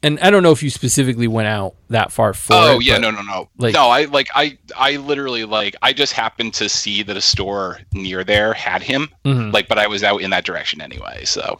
and 0.03 0.19
I 0.19 0.29
don't 0.29 0.43
know 0.43 0.51
if 0.51 0.61
you 0.61 0.69
specifically 0.69 1.27
went 1.27 1.47
out 1.47 1.75
that 1.89 2.11
far 2.11 2.33
for. 2.33 2.53
Oh 2.53 2.77
it, 2.77 2.85
yeah, 2.85 2.97
no, 2.97 3.09
no, 3.11 3.21
no, 3.21 3.49
like, 3.57 3.73
no. 3.73 3.89
I 3.89 4.05
like 4.05 4.29
I 4.35 4.57
I 4.75 4.97
literally 4.97 5.43
like 5.43 5.75
I 5.81 5.93
just 5.93 6.13
happened 6.13 6.53
to 6.55 6.69
see 6.69 7.03
that 7.03 7.17
a 7.17 7.21
store 7.21 7.79
near 7.93 8.23
there 8.23 8.53
had 8.53 8.83
him, 8.83 9.09
mm-hmm. 9.25 9.51
like, 9.51 9.67
but 9.67 9.77
I 9.77 9.87
was 9.87 10.03
out 10.03 10.21
in 10.21 10.29
that 10.29 10.45
direction 10.45 10.81
anyway, 10.81 11.25
so 11.25 11.59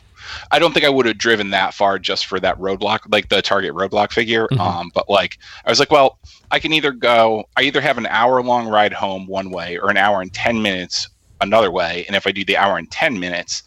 I 0.51 0.59
don't 0.59 0.73
think 0.73 0.85
I 0.85 0.89
would 0.89 1.05
have 1.07 1.17
driven 1.17 1.49
that 1.49 1.73
far 1.73 1.97
just 1.97 2.27
for 2.27 2.39
that 2.39 2.57
roadblock, 2.59 3.11
like 3.11 3.29
the 3.29 3.41
Target 3.41 3.73
roadblock 3.73 4.11
figure. 4.11 4.47
Mm-hmm. 4.47 4.61
Um, 4.61 4.91
but 4.93 5.09
like 5.09 5.39
I 5.65 5.69
was 5.69 5.79
like, 5.79 5.91
well, 5.91 6.19
I 6.51 6.59
can 6.59 6.73
either 6.73 6.91
go, 6.91 7.49
I 7.57 7.63
either 7.63 7.81
have 7.81 7.97
an 7.97 8.07
hour 8.07 8.41
long 8.43 8.67
ride 8.67 8.93
home 8.93 9.25
one 9.25 9.49
way 9.49 9.77
or 9.77 9.89
an 9.89 9.97
hour 9.97 10.21
and 10.21 10.31
ten 10.31 10.61
minutes 10.61 11.09
another 11.41 11.71
way, 11.71 12.05
and 12.05 12.15
if 12.15 12.27
I 12.27 12.31
do 12.31 12.45
the 12.45 12.57
hour 12.57 12.77
and 12.77 12.89
ten 12.91 13.19
minutes, 13.19 13.63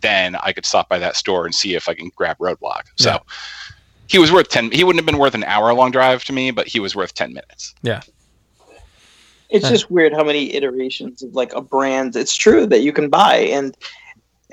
then 0.00 0.36
I 0.36 0.52
could 0.52 0.66
stop 0.66 0.88
by 0.88 0.98
that 0.98 1.16
store 1.16 1.44
and 1.44 1.54
see 1.54 1.74
if 1.74 1.88
I 1.88 1.94
can 1.94 2.10
grab 2.16 2.38
roadblock. 2.38 2.84
So. 2.96 3.10
Yeah 3.10 3.18
he 4.08 4.18
was 4.18 4.32
worth 4.32 4.48
10 4.48 4.72
he 4.72 4.82
wouldn't 4.82 5.00
have 5.00 5.06
been 5.06 5.18
worth 5.18 5.34
an 5.34 5.44
hour 5.44 5.72
long 5.72 5.90
drive 5.90 6.24
to 6.24 6.32
me 6.32 6.50
but 6.50 6.66
he 6.66 6.80
was 6.80 6.96
worth 6.96 7.14
10 7.14 7.32
minutes. 7.32 7.74
Yeah. 7.82 8.00
It's 9.50 9.68
just 9.68 9.90
weird 9.90 10.12
how 10.12 10.24
many 10.24 10.54
iterations 10.54 11.22
of 11.22 11.34
like 11.34 11.54
a 11.54 11.60
brand 11.60 12.16
it's 12.16 12.34
true 12.34 12.66
that 12.66 12.80
you 12.80 12.92
can 12.92 13.08
buy 13.08 13.36
and 13.36 13.76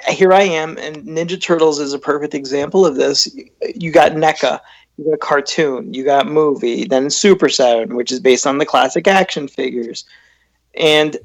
here 0.10 0.34
i 0.34 0.42
am 0.42 0.78
and 0.78 0.98
ninja 1.04 1.42
turtles 1.42 1.80
is 1.80 1.94
a 1.94 2.00
perfect 2.00 2.34
example 2.34 2.86
of 2.86 2.96
this. 2.96 3.34
You 3.76 3.92
got 3.92 4.12
NECA 4.12 4.60
you 4.98 5.06
got 5.06 5.14
a 5.14 5.18
cartoon 5.18 5.94
you 5.94 6.04
got 6.04 6.28
movie 6.28 6.86
then 6.86 7.10
super 7.10 7.50
7 7.50 7.96
which 7.96 8.12
is 8.12 8.20
based 8.20 8.46
on 8.46 8.58
the 8.58 8.66
classic 8.66 9.08
action 9.08 9.48
figures. 9.48 10.06
And 10.76 11.18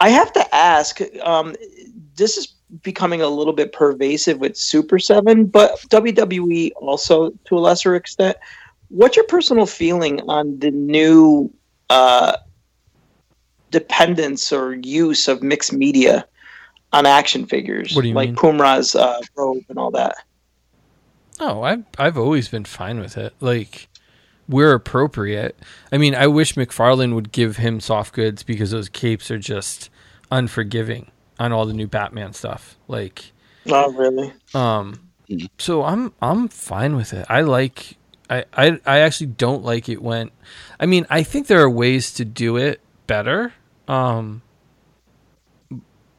i 0.00 0.10
have 0.10 0.32
to 0.34 0.54
ask 0.54 1.00
um, 1.22 1.56
this 2.16 2.36
is 2.36 2.54
becoming 2.82 3.20
a 3.20 3.28
little 3.28 3.52
bit 3.52 3.72
pervasive 3.72 4.38
with 4.38 4.56
Super 4.56 4.98
7, 4.98 5.46
but 5.46 5.80
WWE 5.88 6.72
also 6.76 7.30
to 7.46 7.58
a 7.58 7.60
lesser 7.60 7.94
extent. 7.94 8.36
What's 8.88 9.16
your 9.16 9.26
personal 9.26 9.66
feeling 9.66 10.20
on 10.22 10.58
the 10.58 10.70
new 10.70 11.52
uh, 11.88 12.36
dependence 13.70 14.52
or 14.52 14.74
use 14.74 15.28
of 15.28 15.42
mixed 15.42 15.72
media 15.72 16.26
on 16.92 17.06
action 17.06 17.46
figures? 17.46 17.94
What 17.94 18.02
do 18.02 18.08
you 18.08 18.14
like 18.14 18.30
mean? 18.30 18.36
Pumbaa's 18.36 18.94
uh, 18.94 19.20
robe 19.36 19.64
and 19.68 19.78
all 19.78 19.90
that? 19.92 20.16
Oh, 21.38 21.62
I've 21.62 21.84
I've 21.98 22.18
always 22.18 22.48
been 22.48 22.64
fine 22.64 23.00
with 23.00 23.16
it. 23.16 23.32
Like 23.40 23.88
we're 24.48 24.74
appropriate. 24.74 25.56
I 25.92 25.98
mean, 25.98 26.14
I 26.14 26.26
wish 26.26 26.54
McFarlane 26.54 27.14
would 27.14 27.32
give 27.32 27.56
him 27.56 27.80
soft 27.80 28.12
goods 28.12 28.42
because 28.42 28.72
those 28.72 28.88
capes 28.88 29.30
are 29.30 29.38
just 29.38 29.88
unforgiving 30.30 31.10
on 31.40 31.52
all 31.52 31.64
the 31.64 31.72
new 31.72 31.88
Batman 31.88 32.34
stuff. 32.34 32.76
Like, 32.86 33.32
not 33.64 33.94
really. 33.96 34.32
Um, 34.54 35.10
so 35.58 35.82
I'm 35.82 36.12
I'm 36.22 36.46
fine 36.46 36.94
with 36.94 37.12
it. 37.12 37.26
I 37.28 37.40
like. 37.40 37.96
I, 38.28 38.44
I 38.52 38.78
I 38.86 38.98
actually 39.00 39.28
don't 39.28 39.64
like 39.64 39.88
it 39.88 40.00
when. 40.00 40.30
I 40.78 40.86
mean, 40.86 41.06
I 41.10 41.24
think 41.24 41.48
there 41.48 41.60
are 41.62 41.70
ways 41.70 42.12
to 42.14 42.24
do 42.24 42.56
it 42.56 42.80
better. 43.08 43.54
Um, 43.88 44.42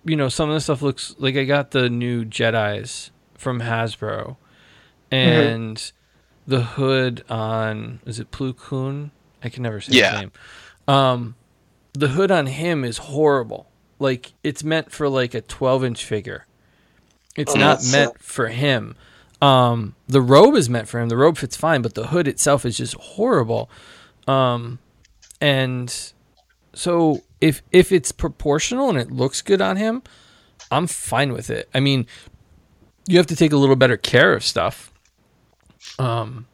you 0.03 0.17
know, 0.17 0.27
some 0.27 0.49
of 0.49 0.55
the 0.55 0.59
stuff 0.59 0.81
looks 0.81 1.15
like 1.19 1.37
I 1.37 1.45
got 1.45 1.71
the 1.71 1.89
new 1.89 2.25
Jedi's 2.25 3.11
from 3.35 3.61
Hasbro, 3.61 4.35
and 5.09 5.77
mm-hmm. 5.77 6.51
the 6.51 6.63
hood 6.63 7.23
on 7.29 8.01
is 8.05 8.19
it 8.19 8.31
Plo 8.31 8.57
Koon? 8.57 9.11
I 9.43 9.49
can 9.49 9.63
never 9.63 9.79
say 9.79 9.97
yeah. 9.97 10.11
his 10.11 10.21
name. 10.21 10.31
Um, 10.87 11.35
the 11.93 12.09
hood 12.09 12.31
on 12.31 12.47
him 12.47 12.83
is 12.83 12.97
horrible. 12.97 13.70
Like 14.01 14.33
it's 14.43 14.63
meant 14.63 14.91
for 14.91 15.07
like 15.07 15.33
a 15.33 15.41
12 15.41 15.83
inch 15.85 16.05
figure. 16.05 16.47
It's 17.35 17.55
oh, 17.55 17.59
not 17.59 17.79
meant 17.91 18.21
for 18.21 18.47
him. 18.47 18.95
Um, 19.41 19.95
the 20.07 20.21
robe 20.21 20.55
is 20.55 20.69
meant 20.69 20.87
for 20.87 20.99
him. 20.99 21.09
The 21.09 21.17
robe 21.17 21.37
fits 21.37 21.55
fine, 21.55 21.81
but 21.81 21.93
the 21.93 22.07
hood 22.07 22.27
itself 22.27 22.65
is 22.65 22.77
just 22.77 22.95
horrible. 22.95 23.69
Um, 24.27 24.79
and 25.39 26.13
so 26.73 27.21
if 27.39 27.61
if 27.71 27.91
it's 27.91 28.11
proportional 28.11 28.89
and 28.89 28.97
it 28.97 29.11
looks 29.11 29.41
good 29.41 29.61
on 29.61 29.77
him, 29.77 30.03
I'm 30.71 30.87
fine 30.87 31.31
with 31.31 31.49
it. 31.49 31.69
I 31.73 31.79
mean, 31.79 32.07
you 33.07 33.17
have 33.17 33.27
to 33.27 33.35
take 33.35 33.51
a 33.51 33.57
little 33.57 33.75
better 33.75 33.97
care 33.97 34.33
of 34.33 34.43
stuff. 34.43 34.91
Um, 35.99 36.47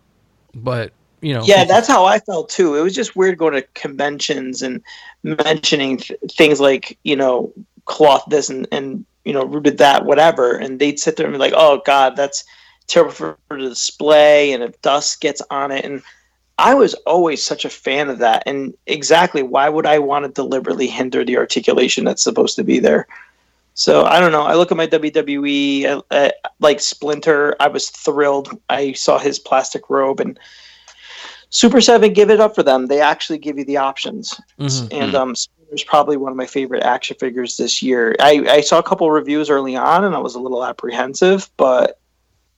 but 0.53 0.91
you 1.21 1.33
know. 1.33 1.43
Yeah, 1.43 1.65
that's 1.65 1.87
how 1.87 2.05
I 2.05 2.19
felt 2.19 2.49
too. 2.49 2.75
It 2.75 2.81
was 2.81 2.95
just 2.95 3.15
weird 3.15 3.37
going 3.37 3.53
to 3.53 3.61
conventions 3.73 4.61
and 4.61 4.81
mentioning 5.23 5.97
th- 5.97 6.19
things 6.31 6.59
like 6.59 6.97
you 7.03 7.15
know 7.15 7.51
cloth 7.85 8.23
this 8.27 8.49
and 8.49 8.67
and 8.71 9.05
you 9.25 9.33
know 9.33 9.45
rooted 9.45 9.77
that 9.79 10.05
whatever, 10.05 10.55
and 10.55 10.79
they'd 10.79 10.99
sit 10.99 11.15
there 11.15 11.25
and 11.25 11.33
be 11.33 11.39
like, 11.39 11.53
"Oh 11.55 11.81
God, 11.85 12.15
that's 12.15 12.43
terrible 12.87 13.11
for, 13.11 13.37
the 13.49 13.57
display," 13.57 14.53
and 14.53 14.63
if 14.63 14.81
dust 14.81 15.21
gets 15.21 15.41
on 15.49 15.71
it, 15.71 15.83
and 15.85 16.01
I 16.59 16.73
was 16.73 16.93
always 17.05 17.43
such 17.43 17.65
a 17.65 17.69
fan 17.69 18.09
of 18.09 18.19
that. 18.19 18.43
And 18.45 18.73
exactly, 18.87 19.43
why 19.43 19.69
would 19.69 19.85
I 19.85 19.99
want 19.99 20.25
to 20.25 20.31
deliberately 20.31 20.87
hinder 20.87 21.23
the 21.23 21.37
articulation 21.37 22.03
that's 22.03 22.23
supposed 22.23 22.55
to 22.55 22.63
be 22.63 22.79
there? 22.79 23.07
So 23.75 24.05
I 24.05 24.19
don't 24.19 24.31
know. 24.31 24.41
I 24.41 24.55
look 24.55 24.71
at 24.71 24.77
my 24.77 24.87
WWE, 24.87 25.85
I, 25.85 25.89
uh, 25.89 26.01
I, 26.09 26.27
uh, 26.27 26.49
like 26.59 26.79
Splinter. 26.79 27.55
I 27.59 27.67
was 27.67 27.89
thrilled. 27.91 28.59
I 28.69 28.93
saw 28.93 29.19
his 29.19 29.37
plastic 29.37 29.89
robe, 29.89 30.19
and 30.19 30.39
Super 31.49 31.81
Seven, 31.81 32.13
give 32.13 32.29
it 32.29 32.39
up 32.39 32.55
for 32.55 32.63
them. 32.63 32.87
They 32.87 32.99
actually 32.99 33.37
give 33.37 33.57
you 33.57 33.65
the 33.65 33.77
options, 33.77 34.39
mm-hmm. 34.59 34.87
and 34.91 35.15
um, 35.15 35.35
is 35.71 35.83
probably 35.83 36.17
one 36.17 36.31
of 36.31 36.37
my 36.37 36.45
favorite 36.45 36.83
action 36.83 37.17
figures 37.19 37.57
this 37.57 37.81
year. 37.81 38.15
I, 38.19 38.45
I 38.49 38.61
saw 38.61 38.79
a 38.79 38.83
couple 38.83 39.09
reviews 39.11 39.49
early 39.49 39.75
on, 39.75 40.03
and 40.03 40.15
I 40.15 40.19
was 40.19 40.35
a 40.35 40.39
little 40.39 40.65
apprehensive, 40.65 41.49
but 41.57 41.99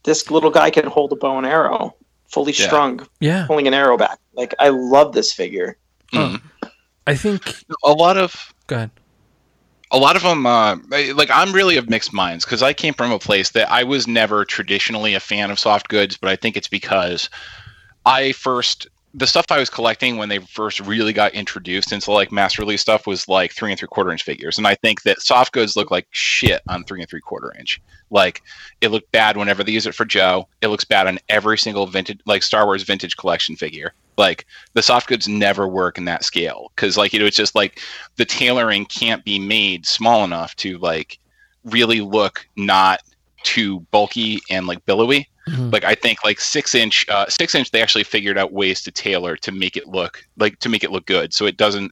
this 0.03 0.29
little 0.31 0.51
guy 0.51 0.69
can 0.69 0.85
hold 0.85 1.11
a 1.11 1.15
bow 1.15 1.37
and 1.37 1.45
arrow, 1.45 1.95
fully 2.27 2.53
yeah. 2.53 2.65
strung, 2.65 3.07
yeah, 3.19 3.45
pulling 3.47 3.67
an 3.67 3.73
arrow 3.73 3.97
back. 3.97 4.19
Like 4.33 4.53
I 4.59 4.69
love 4.69 5.13
this 5.13 5.33
figure. 5.33 5.77
Mm. 6.13 6.41
I 7.05 7.15
think 7.15 7.63
a 7.83 7.91
lot 7.91 8.17
of 8.17 8.53
go 8.67 8.75
ahead. 8.75 8.91
A 9.91 9.97
lot 9.97 10.15
of 10.15 10.21
them, 10.21 10.45
uh, 10.45 10.77
like 11.15 11.31
I'm 11.31 11.51
really 11.51 11.77
of 11.77 11.89
mixed 11.89 12.13
minds 12.13 12.45
because 12.45 12.61
I 12.61 12.73
came 12.73 12.93
from 12.93 13.11
a 13.11 13.17
place 13.17 13.49
that 13.51 13.71
I 13.71 13.83
was 13.83 14.07
never 14.07 14.45
traditionally 14.45 15.15
a 15.15 15.19
fan 15.19 15.49
of 15.49 15.57
soft 15.57 15.87
goods, 15.87 16.15
but 16.15 16.29
I 16.29 16.35
think 16.35 16.55
it's 16.55 16.67
because 16.67 17.27
I 18.09 18.31
first 18.31 18.87
the 19.13 19.27
stuff 19.27 19.45
I 19.49 19.59
was 19.59 19.69
collecting 19.69 20.17
when 20.17 20.29
they 20.29 20.39
first 20.39 20.79
really 20.79 21.13
got 21.13 21.33
introduced 21.33 21.91
into 21.91 22.11
like 22.11 22.31
mass 22.31 22.57
release 22.57 22.81
stuff 22.81 23.07
was 23.07 23.27
like 23.27 23.53
three 23.53 23.71
and 23.71 23.79
three 23.79 23.87
quarter 23.87 24.11
inch 24.11 24.23
figures, 24.23 24.57
and 24.57 24.65
I 24.65 24.73
think 24.75 25.03
that 25.03 25.21
soft 25.21 25.51
goods 25.51 25.75
look 25.75 25.91
like 25.91 26.07
shit 26.09 26.61
on 26.67 26.83
three 26.83 27.01
and 27.01 27.09
three 27.09 27.21
quarter 27.21 27.53
inch. 27.59 27.79
Like 28.09 28.41
it 28.81 28.89
looked 28.89 29.11
bad 29.11 29.37
whenever 29.37 29.63
they 29.63 29.71
use 29.73 29.85
it 29.85 29.93
for 29.93 30.05
Joe. 30.05 30.47
It 30.61 30.69
looks 30.69 30.85
bad 30.85 31.05
on 31.05 31.19
every 31.29 31.57
single 31.59 31.85
vintage 31.85 32.19
like 32.25 32.41
Star 32.41 32.65
Wars 32.65 32.81
vintage 32.81 33.15
collection 33.15 33.55
figure. 33.55 33.93
Like 34.17 34.47
the 34.73 34.81
soft 34.81 35.07
goods 35.07 35.27
never 35.27 35.67
work 35.67 35.99
in 35.99 36.05
that 36.05 36.23
scale 36.23 36.71
because 36.75 36.97
like 36.97 37.13
you 37.13 37.19
know 37.19 37.27
it's 37.27 37.37
just 37.37 37.53
like 37.53 37.79
the 38.15 38.25
tailoring 38.25 38.85
can't 38.87 39.23
be 39.23 39.37
made 39.37 39.85
small 39.85 40.23
enough 40.23 40.55
to 40.57 40.79
like 40.79 41.19
really 41.63 42.01
look 42.01 42.47
not 42.55 43.01
too 43.43 43.81
bulky 43.91 44.39
and 44.49 44.65
like 44.65 44.83
billowy 44.87 45.29
Mm-hmm. 45.49 45.69
Like 45.71 45.83
I 45.83 45.95
think 45.95 46.23
like 46.23 46.39
six 46.39 46.75
inch, 46.75 47.07
uh, 47.09 47.27
six 47.27 47.55
inch, 47.55 47.71
they 47.71 47.81
actually 47.81 48.03
figured 48.03 48.37
out 48.37 48.53
ways 48.53 48.81
to 48.83 48.91
tailor 48.91 49.35
to 49.37 49.51
make 49.51 49.75
it 49.75 49.87
look 49.87 50.23
like 50.37 50.59
to 50.59 50.69
make 50.69 50.83
it 50.83 50.91
look 50.91 51.05
good, 51.05 51.33
so 51.33 51.45
it 51.45 51.57
doesn't 51.57 51.91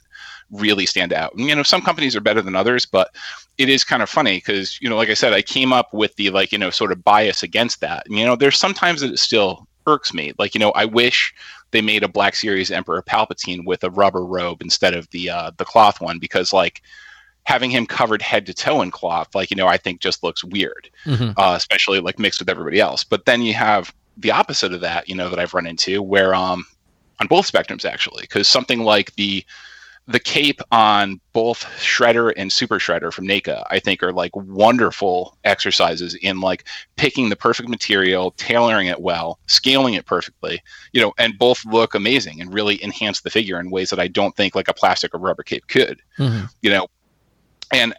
really 0.52 0.86
stand 0.86 1.12
out. 1.12 1.34
And, 1.34 1.48
you 1.48 1.56
know, 1.56 1.64
some 1.64 1.82
companies 1.82 2.16
are 2.16 2.22
better 2.22 2.42
than 2.42 2.56
others, 2.56 2.86
but 2.86 3.14
it 3.58 3.70
is 3.70 3.84
kind 3.84 4.02
of 4.02 4.10
funny 4.10 4.38
because 4.38 4.80
you 4.82 4.90
know, 4.90 4.96
like 4.96 5.10
I 5.10 5.14
said, 5.14 5.34
I 5.34 5.42
came 5.42 5.74
up 5.74 5.94
with 5.94 6.16
the 6.16 6.30
like 6.30 6.52
you 6.52 6.58
know 6.58 6.70
sort 6.70 6.92
of 6.92 7.04
bias 7.04 7.44
against 7.44 7.82
that. 7.82 8.06
And, 8.06 8.18
you 8.18 8.26
know, 8.26 8.36
there's 8.36 8.58
sometimes 8.58 9.02
that 9.02 9.12
it 9.12 9.20
still 9.20 9.68
irks 9.86 10.14
me. 10.14 10.34
Like 10.38 10.54
you 10.54 10.60
know, 10.60 10.72
I 10.72 10.86
wish 10.86 11.34
they 11.72 11.82
made 11.82 12.04
a 12.04 12.08
Black 12.08 12.36
Series 12.36 12.72
Emperor 12.72 13.02
Palpatine 13.02 13.66
with 13.66 13.84
a 13.84 13.90
rubber 13.90 14.24
robe 14.26 14.62
instead 14.62 14.94
of 14.94 15.10
the 15.10 15.30
uh, 15.30 15.52
the 15.58 15.66
cloth 15.66 16.00
one 16.00 16.20
because 16.20 16.54
like 16.54 16.82
having 17.48 17.72
him 17.72 17.86
covered 17.86 18.22
head 18.22 18.46
to 18.46 18.54
toe 18.54 18.82
in 18.82 18.92
cloth, 18.92 19.34
like, 19.34 19.50
you 19.50 19.56
know, 19.56 19.68
I 19.68 19.78
think 19.78 20.02
just 20.02 20.22
looks 20.22 20.44
weird, 20.44 20.90
mm-hmm. 21.06 21.32
uh, 21.40 21.56
especially 21.56 22.02
like 22.02 22.20
mixed 22.20 22.42
with 22.42 22.50
everybody 22.50 22.82
else. 22.82 23.06
But 23.06 23.26
then 23.26 23.42
you 23.42 23.54
have 23.54 23.96
the 24.18 24.32
opposite 24.32 24.74
of 24.74 24.82
that, 24.82 25.08
you 25.08 25.16
know, 25.16 25.30
that 25.30 25.40
I've 25.40 25.54
run 25.54 25.66
into 25.66 26.04
where, 26.04 26.36
um, 26.36 26.66
on 27.22 27.28
both 27.28 27.50
spectrums 27.50 27.86
actually, 27.86 28.24
because 28.24 28.50
something 28.50 28.82
like 28.82 29.16
the, 29.16 29.46
the 30.08 30.20
cape 30.20 30.60
on 30.74 31.22
both 31.32 31.64
Shredder 31.80 32.34
and 32.36 32.52
Super 32.52 32.80
Shredder 32.80 33.14
from 33.14 33.26
NECA, 33.26 33.64
I 33.70 33.80
think 33.80 34.04
are 34.04 34.12
like 34.12 34.36
wonderful 34.36 35.38
exercises 35.46 36.16
in 36.16 36.42
like 36.42 36.66
picking 36.98 37.30
the 37.30 37.38
perfect 37.38 37.70
material, 37.70 38.32
tailoring 38.32 38.88
it 38.88 39.00
well, 39.00 39.40
scaling 39.48 39.94
it 39.94 40.06
perfectly, 40.06 40.62
you 40.92 41.00
know, 41.00 41.14
and 41.18 41.40
both 41.40 41.66
look 41.66 41.96
amazing 41.96 42.42
and 42.42 42.54
really 42.54 42.84
enhance 42.84 43.22
the 43.22 43.30
figure 43.30 43.58
in 43.58 43.72
ways 43.72 43.90
that 43.90 44.02
I 44.02 44.10
don't 44.10 44.36
think 44.36 44.54
like 44.54 44.68
a 44.68 44.74
plastic 44.74 45.16
or 45.16 45.20
rubber 45.20 45.44
cape 45.44 45.68
could. 45.68 46.02
Mm-hmm. 46.20 46.46
You 46.62 46.72
know, 46.72 46.88
and 47.72 47.94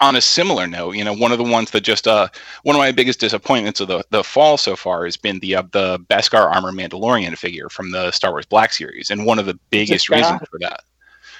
on 0.00 0.16
a 0.16 0.20
similar 0.20 0.66
note, 0.66 0.92
you 0.96 1.04
know, 1.04 1.12
one 1.14 1.32
of 1.32 1.38
the 1.38 1.44
ones 1.44 1.70
that 1.70 1.82
just 1.82 2.06
uh 2.06 2.28
one 2.62 2.76
of 2.76 2.80
my 2.80 2.92
biggest 2.92 3.20
disappointments 3.20 3.80
of 3.80 3.88
the 3.88 4.04
the 4.10 4.24
fall 4.24 4.56
so 4.56 4.76
far 4.76 5.04
has 5.04 5.16
been 5.16 5.38
the 5.40 5.54
uh, 5.56 5.62
the 5.72 5.98
Beskar 6.00 6.52
armor 6.54 6.72
Mandalorian 6.72 7.36
figure 7.36 7.68
from 7.68 7.90
the 7.90 8.10
Star 8.10 8.30
Wars 8.32 8.46
Black 8.46 8.72
series, 8.72 9.10
and 9.10 9.24
one 9.26 9.38
of 9.38 9.46
the 9.46 9.58
biggest 9.70 10.08
got- 10.08 10.16
reasons 10.16 10.40
for 10.50 10.58
that. 10.60 10.80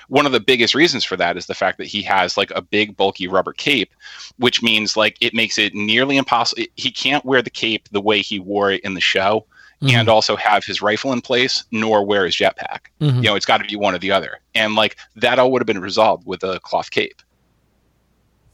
One 0.08 0.24
of 0.24 0.30
the 0.30 0.38
biggest 0.38 0.72
reasons 0.76 1.02
for 1.04 1.16
that 1.16 1.36
is 1.36 1.46
the 1.46 1.54
fact 1.54 1.78
that 1.78 1.88
he 1.88 2.00
has 2.02 2.36
like 2.36 2.52
a 2.54 2.62
big 2.62 2.96
bulky 2.96 3.26
rubber 3.26 3.52
cape, 3.52 3.92
which 4.38 4.62
means 4.62 4.96
like 4.96 5.16
it 5.20 5.34
makes 5.34 5.58
it 5.58 5.74
nearly 5.74 6.16
impossible. 6.16 6.62
He 6.76 6.92
can't 6.92 7.24
wear 7.24 7.42
the 7.42 7.50
cape 7.50 7.88
the 7.90 8.00
way 8.00 8.20
he 8.20 8.38
wore 8.38 8.70
it 8.70 8.82
in 8.82 8.94
the 8.94 9.00
show, 9.00 9.44
and 9.82 10.08
also 10.08 10.36
have 10.36 10.64
his 10.64 10.80
rifle 10.80 11.12
in 11.12 11.20
place, 11.20 11.64
nor 11.72 12.06
wear 12.06 12.24
his 12.24 12.36
jetpack. 12.36 12.82
Mhm. 13.00 13.16
You 13.16 13.22
know, 13.22 13.34
it's 13.34 13.44
got 13.46 13.58
to 13.58 13.64
be 13.64 13.74
one 13.74 13.94
or 13.96 13.98
the 13.98 14.12
other, 14.12 14.38
and 14.54 14.76
like 14.76 14.96
that 15.16 15.40
all 15.40 15.50
would 15.50 15.60
have 15.60 15.66
been 15.66 15.80
resolved 15.80 16.24
with 16.24 16.44
a 16.44 16.60
cloth 16.60 16.90
cape. 16.92 17.20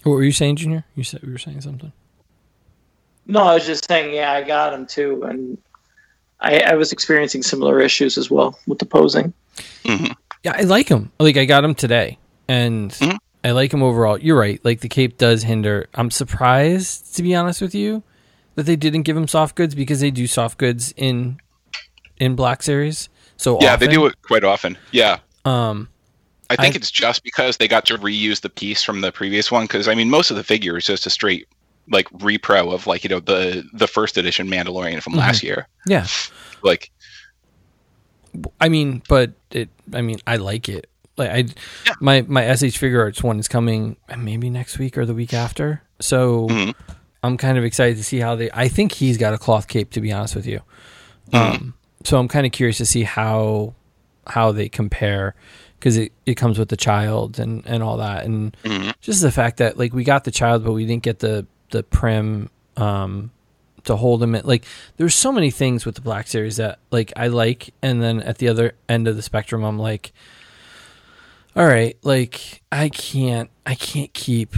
What 0.03 0.13
were 0.13 0.23
you 0.25 0.33
saying, 0.33 0.57
Junior? 0.57 0.85
You 0.97 1.05
said 1.05 1.23
you 1.23 1.31
were 1.33 1.39
saying 1.39 1.61
something. 1.61 1.93
No, 3.27 3.41
I 3.43 3.55
was 3.55 3.67
just 3.67 3.87
saying, 3.87 4.15
yeah, 4.15 4.33
I 4.33 4.43
got 4.43 4.75
him 4.75 4.87
too, 4.87 5.23
and 5.23 5.57
I, 6.41 6.59
I 6.61 6.75
was 6.75 6.91
experiencing 6.93 7.43
similar 7.43 7.81
issues 7.81 8.19
as 8.19 8.31
well 8.31 8.59
with 8.67 8.79
the 8.81 8.87
posing. 8.87 9.33
Yeah, 9.85 10.55
I 10.57 10.63
like 10.63 10.89
him. 10.89 11.13
Like 11.21 11.37
I 11.37 11.45
got 11.45 11.63
him 11.65 11.75
today, 11.75 12.19
and 12.49 12.91
Mhm. 12.91 13.17
I 13.45 13.53
like 13.53 13.73
him 13.73 13.83
overall. 13.83 14.19
You're 14.19 14.39
right. 14.39 14.61
Like 14.65 14.81
the 14.81 14.89
cape 14.89 15.19
does 15.19 15.45
hinder. 15.45 15.89
I'm 15.95 16.11
surprised, 16.11 17.15
to 17.17 17.23
be 17.23 17.35
honest 17.37 17.61
with 17.61 17.75
you, 17.75 18.03
that 18.57 18.67
they 18.67 18.75
didn't 18.77 19.03
give 19.03 19.17
him 19.17 19.29
soft 19.29 19.55
goods 19.55 19.75
because 19.77 20.01
they 20.01 20.11
do 20.11 20.27
soft 20.27 20.59
goods 20.59 20.93
in 20.97 21.39
in 22.19 22.35
Black 22.35 22.63
Series. 22.63 23.09
So 23.37 23.61
Yeah, 23.61 23.77
they 23.77 23.87
do 23.87 24.07
it 24.07 24.15
quite 24.23 24.43
often. 24.45 24.77
Yeah. 24.91 25.19
Um, 25.45 25.89
I 26.53 26.57
think 26.63 26.75
I- 26.75 26.79
it's 26.79 26.91
just 26.91 27.23
because 27.25 27.57
they 27.57 27.69
got 27.69 27.85
to 27.87 27.99
reuse 27.99 28.41
the 28.41 28.51
piece 28.51 28.83
from 28.83 29.01
the 29.01 29.13
previous 29.13 29.51
one. 29.51 29.65
Because 29.65 29.89
I 29.89 29.95
mean, 29.95 30.11
most 30.11 30.31
of 30.31 30.37
the 30.37 30.45
figure 30.45 30.77
is 30.77 30.85
just 30.87 31.07
a 31.07 31.11
straight 31.11 31.47
like 31.91 32.09
repro 32.11 32.73
of 32.73 32.87
like 32.87 33.03
you 33.05 33.11
know 33.11 33.21
the 33.21 33.65
the 33.73 33.87
first 33.89 34.17
edition 34.17 34.49
Mandalorian 34.49 35.03
from 35.03 35.15
last 35.15 35.43
year. 35.43 35.67
yeah. 35.87 36.07
Like, 36.63 36.91
I 38.61 38.69
mean, 38.69 39.03
but 39.09 39.33
it. 39.51 39.69
I 39.93 40.01
mean, 40.01 40.19
I 40.27 40.37
like 40.37 40.69
it. 40.69 40.89
Like 41.17 41.31
I, 41.31 41.45
my 42.01 42.23
my 42.23 42.43
SH 42.55 42.79
Figuarts 42.81 43.23
one 43.23 43.39
is 43.39 43.49
coming 43.49 43.97
uh, 44.09 44.17
maybe 44.17 44.49
next 44.49 44.79
week 44.79 44.97
or 44.97 45.05
the 45.05 45.13
week 45.15 45.35
after. 45.35 45.83
So 46.01 46.49
Mhm. 46.49 46.75
I'm 47.23 47.37
kind 47.37 47.59
of 47.59 47.65
excited 47.65 47.97
to 47.99 48.05
see 48.05 48.19
how 48.21 48.35
they. 48.35 48.51
I 48.55 48.69
think 48.69 48.93
he's 48.93 49.19
got 49.19 49.35
a 49.35 49.39
cloth 49.39 49.69
cape, 49.69 49.91
to 49.91 50.01
be 50.01 50.11
honest 50.13 50.35
with 50.35 50.47
you. 50.47 50.61
Mhm. 51.33 51.55
Um, 51.55 51.75
so 52.05 52.19
I'm 52.19 52.29
kind 52.29 52.47
of 52.47 52.53
curious 52.53 52.79
to 52.79 52.87
see 52.87 53.03
how 53.03 53.75
how 54.27 54.53
they 54.53 54.69
compare 54.69 55.35
because 55.83 55.97
it, 55.97 56.13
it 56.27 56.37
comes 56.37 56.61
with 56.61 56.69
the 56.69 56.77
child 56.77 57.41
and 57.41 57.65
and 57.67 57.83
all 57.83 57.97
that. 57.97 58.25
And 58.25 58.57
Mhm. 58.63 58.95
just 59.01 59.21
the 59.21 59.33
fact 59.33 59.57
that 59.57 59.77
like 59.77 59.93
we 59.93 60.05
got 60.05 60.23
the 60.23 60.31
child 60.31 60.63
but 60.65 60.73
we 60.73 60.87
didn't 60.87 61.03
get 61.03 61.19
the 61.19 61.45
the 61.71 61.83
prim 61.83 62.49
um 62.77 63.33
to 63.83 63.97
hold 63.97 64.23
him 64.23 64.37
at 64.37 64.47
like 64.47 64.65
there's 64.97 65.15
so 65.17 65.33
many 65.33 65.51
things 65.51 65.85
with 65.85 65.97
the 65.97 66.01
black 66.01 66.29
series 66.29 66.57
that 66.59 66.79
like 66.93 67.13
I 67.17 67.27
like. 67.27 67.75
And 67.83 68.01
then 68.01 68.23
at 68.23 68.39
the 68.39 68.47
other 68.49 68.75
end 68.89 69.09
of 69.09 69.17
the 69.17 69.23
spectrum 69.23 69.65
I'm 69.65 69.79
like 69.79 70.13
all 71.57 71.67
right 71.67 71.99
like 72.03 72.63
I 72.71 72.89
can't 72.89 73.51
I 73.67 73.75
can't 73.75 74.13
keep 74.15 74.55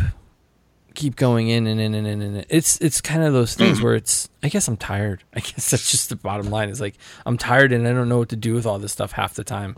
keep 0.94 1.16
going 1.16 1.48
in 1.48 1.66
and 1.66 1.80
in 1.80 1.92
and 1.94 2.06
in 2.06 2.22
and 2.22 2.36
in. 2.36 2.44
it's 2.48 2.76
it's 2.80 3.00
kind 3.00 3.22
of 3.24 3.32
those 3.32 3.54
things 3.54 3.80
where 3.82 3.94
it's 3.96 4.28
I 4.42 4.48
guess 4.48 4.68
I'm 4.68 4.76
tired. 4.76 5.24
I 5.34 5.40
guess 5.40 5.70
that's 5.70 5.90
just 5.90 6.08
the 6.10 6.16
bottom 6.16 6.50
line 6.50 6.68
is 6.68 6.80
like 6.80 6.94
I'm 7.26 7.36
tired 7.38 7.72
and 7.72 7.88
I 7.88 7.92
don't 7.92 8.08
know 8.08 8.18
what 8.18 8.28
to 8.28 8.36
do 8.36 8.52
with 8.54 8.66
all 8.66 8.78
this 8.78 8.92
stuff 8.92 9.12
half 9.12 9.34
the 9.34 9.42
time 9.42 9.76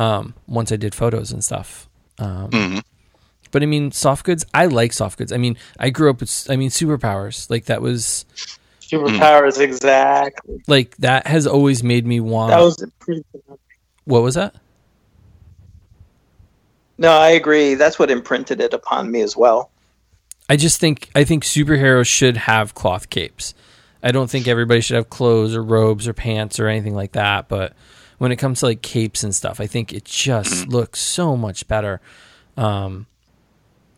um 0.00 0.34
once 0.48 0.72
I 0.72 0.76
did 0.76 0.94
photos 0.94 1.30
and 1.30 1.44
stuff 1.44 1.88
um 2.18 2.50
mhm. 2.50 2.82
but 3.50 3.62
I 3.62 3.66
mean, 3.66 3.90
soft 3.92 4.24
goods. 4.24 4.44
I 4.54 4.66
like 4.66 4.92
soft 4.92 5.18
goods. 5.18 5.32
I 5.32 5.36
mean, 5.36 5.56
I 5.78 5.90
grew 5.90 6.10
up 6.10 6.20
with. 6.20 6.46
I 6.48 6.56
mean, 6.56 6.70
superpowers. 6.70 7.50
Like 7.50 7.64
that 7.64 7.82
was 7.82 8.24
Superpowers, 8.90 9.60
exactly. 9.60 10.62
like 10.66 10.96
that 10.96 11.26
has 11.26 11.46
always 11.46 11.84
made 11.84 12.06
me 12.06 12.18
want. 12.18 12.50
That 12.50 12.60
was 12.60 12.84
pretty. 12.98 13.24
what 14.04 14.22
was 14.22 14.34
that? 14.34 14.54
No, 16.98 17.12
I 17.12 17.30
agree. 17.30 17.74
That's 17.74 17.98
what 17.98 18.10
imprinted 18.10 18.60
it 18.60 18.74
upon 18.74 19.10
me 19.10 19.20
as 19.22 19.36
well. 19.36 19.70
I 20.48 20.56
just 20.56 20.80
think 20.80 21.08
I 21.14 21.22
think 21.22 21.44
superheroes 21.44 22.06
should 22.06 22.36
have 22.36 22.74
cloth 22.74 23.10
capes. 23.10 23.54
I 24.02 24.10
don't 24.10 24.28
think 24.28 24.48
everybody 24.48 24.80
should 24.80 24.96
have 24.96 25.08
clothes 25.08 25.54
or 25.54 25.62
robes 25.62 26.08
or 26.08 26.12
pants 26.12 26.58
or 26.58 26.66
anything 26.66 26.94
like 26.94 27.12
that. 27.12 27.48
But 27.48 27.74
when 28.20 28.30
it 28.32 28.36
comes 28.36 28.60
to 28.60 28.66
like 28.66 28.82
capes 28.82 29.24
and 29.24 29.34
stuff, 29.34 29.60
I 29.60 29.66
think 29.66 29.92
it 29.92 30.04
just 30.04 30.68
looks 30.68 31.00
so 31.00 31.36
much 31.36 31.66
better. 31.66 32.00
Um, 32.56 33.06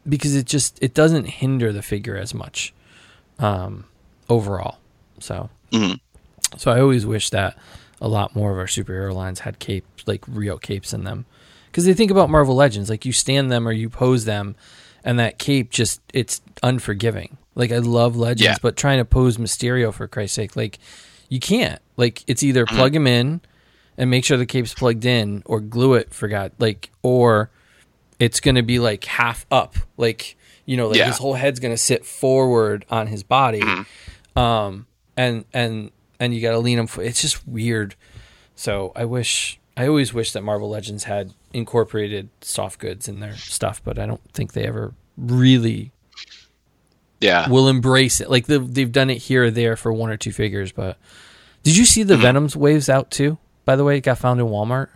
because 0.09 0.35
it 0.35 0.47
just 0.47 0.79
it 0.83 0.95
doesn't 0.95 1.27
hinder 1.27 1.73
the 1.73 1.83
figure 1.83 2.17
as 2.17 2.33
much 2.35 2.73
um, 3.39 3.85
overall. 4.29 4.79
So 5.21 5.51
Mhm. 5.73 5.99
so 6.57 6.71
I 6.71 6.81
always 6.81 7.05
wish 7.07 7.31
that 7.31 7.57
a 8.01 8.09
lot 8.09 8.35
more 8.35 8.51
of 8.53 8.59
our 8.59 8.67
superhero 8.67 9.15
lines 9.15 9.41
had 9.41 9.59
capes 9.59 10.05
like 10.07 10.25
real 10.29 10.59
capes 10.59 10.93
in 10.93 11.05
them. 11.05 11.25
Because 11.71 11.85
they 11.85 11.95
think 11.95 12.11
about 12.11 12.29
Marvel 12.31 12.55
Legends, 12.55 12.91
like 12.91 13.05
you 13.07 13.13
stand 13.13 13.51
them 13.51 13.67
or 13.67 13.73
you 13.73 13.89
pose 13.89 14.25
them, 14.25 14.55
and 15.05 15.19
that 15.19 15.39
cape 15.39 15.71
just 15.71 16.01
it's 16.13 16.41
unforgiving. 16.63 17.39
Like 17.55 17.73
I 17.73 17.79
love 17.79 18.17
Legends, 18.17 18.43
Yeah. 18.43 18.57
but 18.63 18.77
trying 18.77 18.99
to 18.99 19.05
pose 19.05 19.37
Mysterio 19.37 19.93
for 19.93 20.07
Christ's 20.09 20.37
sake, 20.37 20.55
like 20.57 20.79
you 21.29 21.41
can't. 21.41 21.81
Like 21.97 22.23
it's 22.27 22.43
either 22.43 22.67
Mm-hmm. 22.67 22.77
plug 22.77 22.95
him 22.95 23.07
in 23.07 23.41
and 24.03 24.11
make 24.11 24.25
sure 24.25 24.37
the 24.37 24.45
cape's 24.47 24.75
plugged 24.75 25.05
in, 25.05 25.45
or 25.47 25.61
glue 25.61 25.95
it. 25.95 26.13
Forgot 26.13 26.51
like 26.59 26.91
or 27.03 27.51
it's 28.19 28.41
gonna 28.41 28.65
be 28.65 28.81
like 28.81 29.05
half 29.05 29.47
up, 29.53 29.77
like 29.97 30.37
you 30.67 30.77
know, 30.77 30.89
like 30.89 30.99
Yeah. 30.99 31.07
his 31.07 31.19
whole 31.19 31.35
head's 31.35 31.61
gonna 31.61 31.77
sit 31.77 32.05
forward 32.05 32.85
on 32.91 33.07
his 33.07 33.23
body, 33.23 33.61
Mm-hmm. 33.61 34.39
um, 34.39 34.87
and 35.17 35.45
and 35.53 35.93
and 36.19 36.35
you 36.35 36.41
gotta 36.43 36.59
lean 36.59 36.79
him. 36.81 36.89
For, 36.89 37.03
it's 37.03 37.21
just 37.23 37.47
weird. 37.47 37.95
So 38.57 38.91
I 38.97 39.05
wish 39.05 39.61
I 39.77 39.87
always 39.87 40.13
wish 40.13 40.33
that 40.33 40.43
Marvel 40.43 40.69
Legends 40.71 41.05
had 41.05 41.33
incorporated 41.53 42.29
soft 42.41 42.79
goods 42.81 43.07
in 43.09 43.21
their 43.21 43.37
stuff, 43.37 43.81
but 43.85 43.99
I 43.99 44.07
don't 44.07 44.21
think 44.33 44.53
they 44.53 44.65
ever 44.67 44.95
really 45.17 45.93
yeah. 47.21 47.49
will 47.49 47.69
embrace 47.69 48.21
it. 48.21 48.31
Like 48.31 48.47
they've, 48.47 48.73
they've 48.75 48.91
done 48.91 49.11
it 49.11 49.19
here 49.19 49.45
or 49.45 49.51
there 49.51 49.77
for 49.77 49.93
one 49.93 50.11
or 50.11 50.17
two 50.17 50.33
figures, 50.33 50.73
but 50.73 50.99
did 51.63 51.77
you 51.77 51.85
see 51.85 52.03
the 52.03 52.15
Mm-hmm. 52.15 52.23
Venom's 52.23 52.57
waves 52.57 52.89
out 52.89 53.11
too? 53.11 53.39
By 53.65 53.77
the 53.77 53.85
way, 53.85 53.97
it 53.99 54.01
got 54.01 54.19
found 54.19 54.41
in 54.41 54.47
Walmart. 54.47 54.89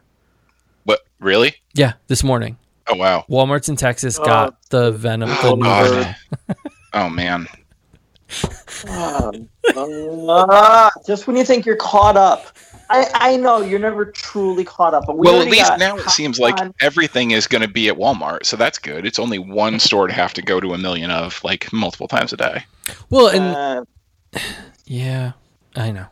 What? 0.84 1.00
Really? 1.20 1.54
Yeah, 1.74 1.94
this 2.08 2.22
morning. 2.24 2.58
Oh 2.88 2.96
wow. 2.96 3.24
Walmart's 3.28 3.68
in 3.68 3.76
Texas 3.76 4.18
got 4.18 4.60
the 4.70 4.92
Venom. 4.92 5.28
The 5.28 5.38
Oh 5.42 5.54
new 5.54 5.62
god. 5.62 6.16
Oh 6.92 7.10
man. 7.10 7.46
Um, 8.88 9.48
uh, 9.76 10.90
just 11.06 11.26
when 11.26 11.36
you 11.36 11.44
think 11.44 11.66
you're 11.66 11.76
caught 11.76 12.16
up. 12.16 12.56
I, 12.88 13.10
I 13.14 13.36
know 13.36 13.60
you're 13.62 13.80
never 13.80 14.04
truly 14.06 14.64
caught 14.64 14.94
up, 14.94 15.04
but 15.06 15.18
we 15.18 15.26
Well, 15.26 15.42
at 15.42 15.48
least 15.48 15.68
got 15.68 15.78
now 15.80 15.96
it 15.96 16.08
seems 16.08 16.38
like 16.38 16.56
everything 16.80 17.32
is 17.32 17.48
going 17.48 17.62
to 17.62 17.68
be 17.68 17.88
at 17.88 17.96
Walmart, 17.96 18.46
so 18.46 18.56
that's 18.56 18.78
good. 18.78 19.04
It's 19.04 19.18
only 19.18 19.40
one 19.40 19.80
store 19.80 20.06
to 20.06 20.12
have 20.12 20.32
to 20.34 20.42
go 20.42 20.60
to 20.60 20.72
a 20.72 20.78
million 20.78 21.10
of, 21.10 21.42
like 21.42 21.72
multiple 21.72 22.06
times 22.06 22.32
a 22.32 22.36
day. 22.36 22.64
Well, 23.10 23.28
and 23.28 23.86
Uh, 24.34 24.40
Yeah, 24.86 25.32
I 25.74 25.90
know. 25.90 26.06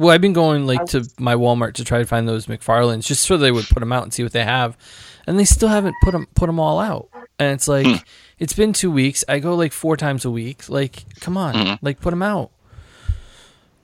Well, 0.00 0.08
I've 0.14 0.22
been 0.22 0.32
going 0.32 0.66
like 0.66 0.86
to 0.86 1.06
my 1.18 1.34
Walmart 1.34 1.74
to 1.74 1.84
try 1.84 1.98
to 1.98 2.06
find 2.06 2.26
those 2.26 2.46
McFarlanes 2.46 3.04
just 3.06 3.22
so 3.26 3.36
they 3.36 3.52
would 3.52 3.66
put 3.66 3.80
them 3.80 3.92
out 3.92 4.02
and 4.02 4.14
see 4.14 4.22
what 4.22 4.32
they 4.32 4.44
have, 4.44 4.78
and 5.26 5.38
they 5.38 5.44
still 5.44 5.68
haven't 5.68 5.94
put 6.02 6.12
them 6.12 6.26
put 6.34 6.46
them 6.46 6.58
all 6.58 6.80
out. 6.80 7.08
And 7.38 7.52
it's 7.52 7.68
like 7.68 7.86
Hmm. 7.86 7.96
it's 8.38 8.54
been 8.54 8.72
two 8.72 8.90
weeks. 8.90 9.24
I 9.28 9.40
go 9.40 9.54
like 9.54 9.72
four 9.72 9.98
times 9.98 10.24
a 10.24 10.30
week. 10.30 10.70
Like, 10.70 11.04
come 11.20 11.36
on, 11.36 11.54
Mhm. 11.54 11.78
like 11.82 12.00
put 12.00 12.10
them 12.10 12.22
out. 12.22 12.50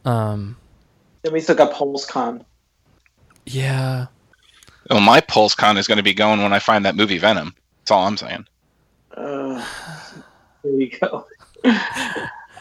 Um, 0.06 0.56
then 1.22 1.34
we 1.34 1.40
still 1.40 1.54
got 1.54 1.72
PulseCon. 1.74 2.44
yeah, 3.44 4.06
Oh, 4.88 5.00
my 5.00 5.20
PulseCon 5.20 5.76
is 5.78 5.86
going 5.88 5.96
to 5.98 6.02
be 6.02 6.14
going 6.14 6.40
when 6.42 6.52
I 6.52 6.60
find 6.60 6.84
that 6.86 6.94
movie 6.96 7.18
Venom. 7.18 7.54
That's 7.80 7.90
all 7.90 8.06
I'm 8.06 8.16
saying. 8.16 8.46
Uh, 9.16 9.62
there 10.62 10.72
you 10.72 10.90
go. 10.98 11.26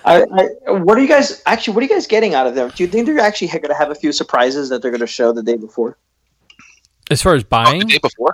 I, 0.06 0.24
I, 0.68 0.72
what 0.72 0.98
are 0.98 1.02
you 1.02 1.08
guys 1.08 1.42
actually? 1.46 1.74
What 1.74 1.82
are 1.82 1.88
you 1.88 1.94
guys 1.94 2.06
getting 2.08 2.34
out 2.36 2.46
of 2.48 2.54
them? 2.56 2.72
Do 2.76 2.84
you 2.84 2.88
think 2.90 3.06
they're 3.08 3.20
actually 3.20 3.48
going 3.48 3.64
to 3.64 3.74
have 3.74 3.90
a 3.92 3.96
few 3.96 4.12
surprises 4.12 4.70
that 4.70 4.82
they're 4.82 4.92
going 4.92 5.02
to 5.02 5.08
show 5.08 5.32
the 5.32 5.44
day 5.44 5.58
before? 5.58 5.98
as 7.12 7.22
far 7.22 7.36
as 7.36 7.44
Oh, 7.44 7.48
buying, 7.50 7.80
the 7.82 7.86
day 7.86 7.98
before? 8.02 8.34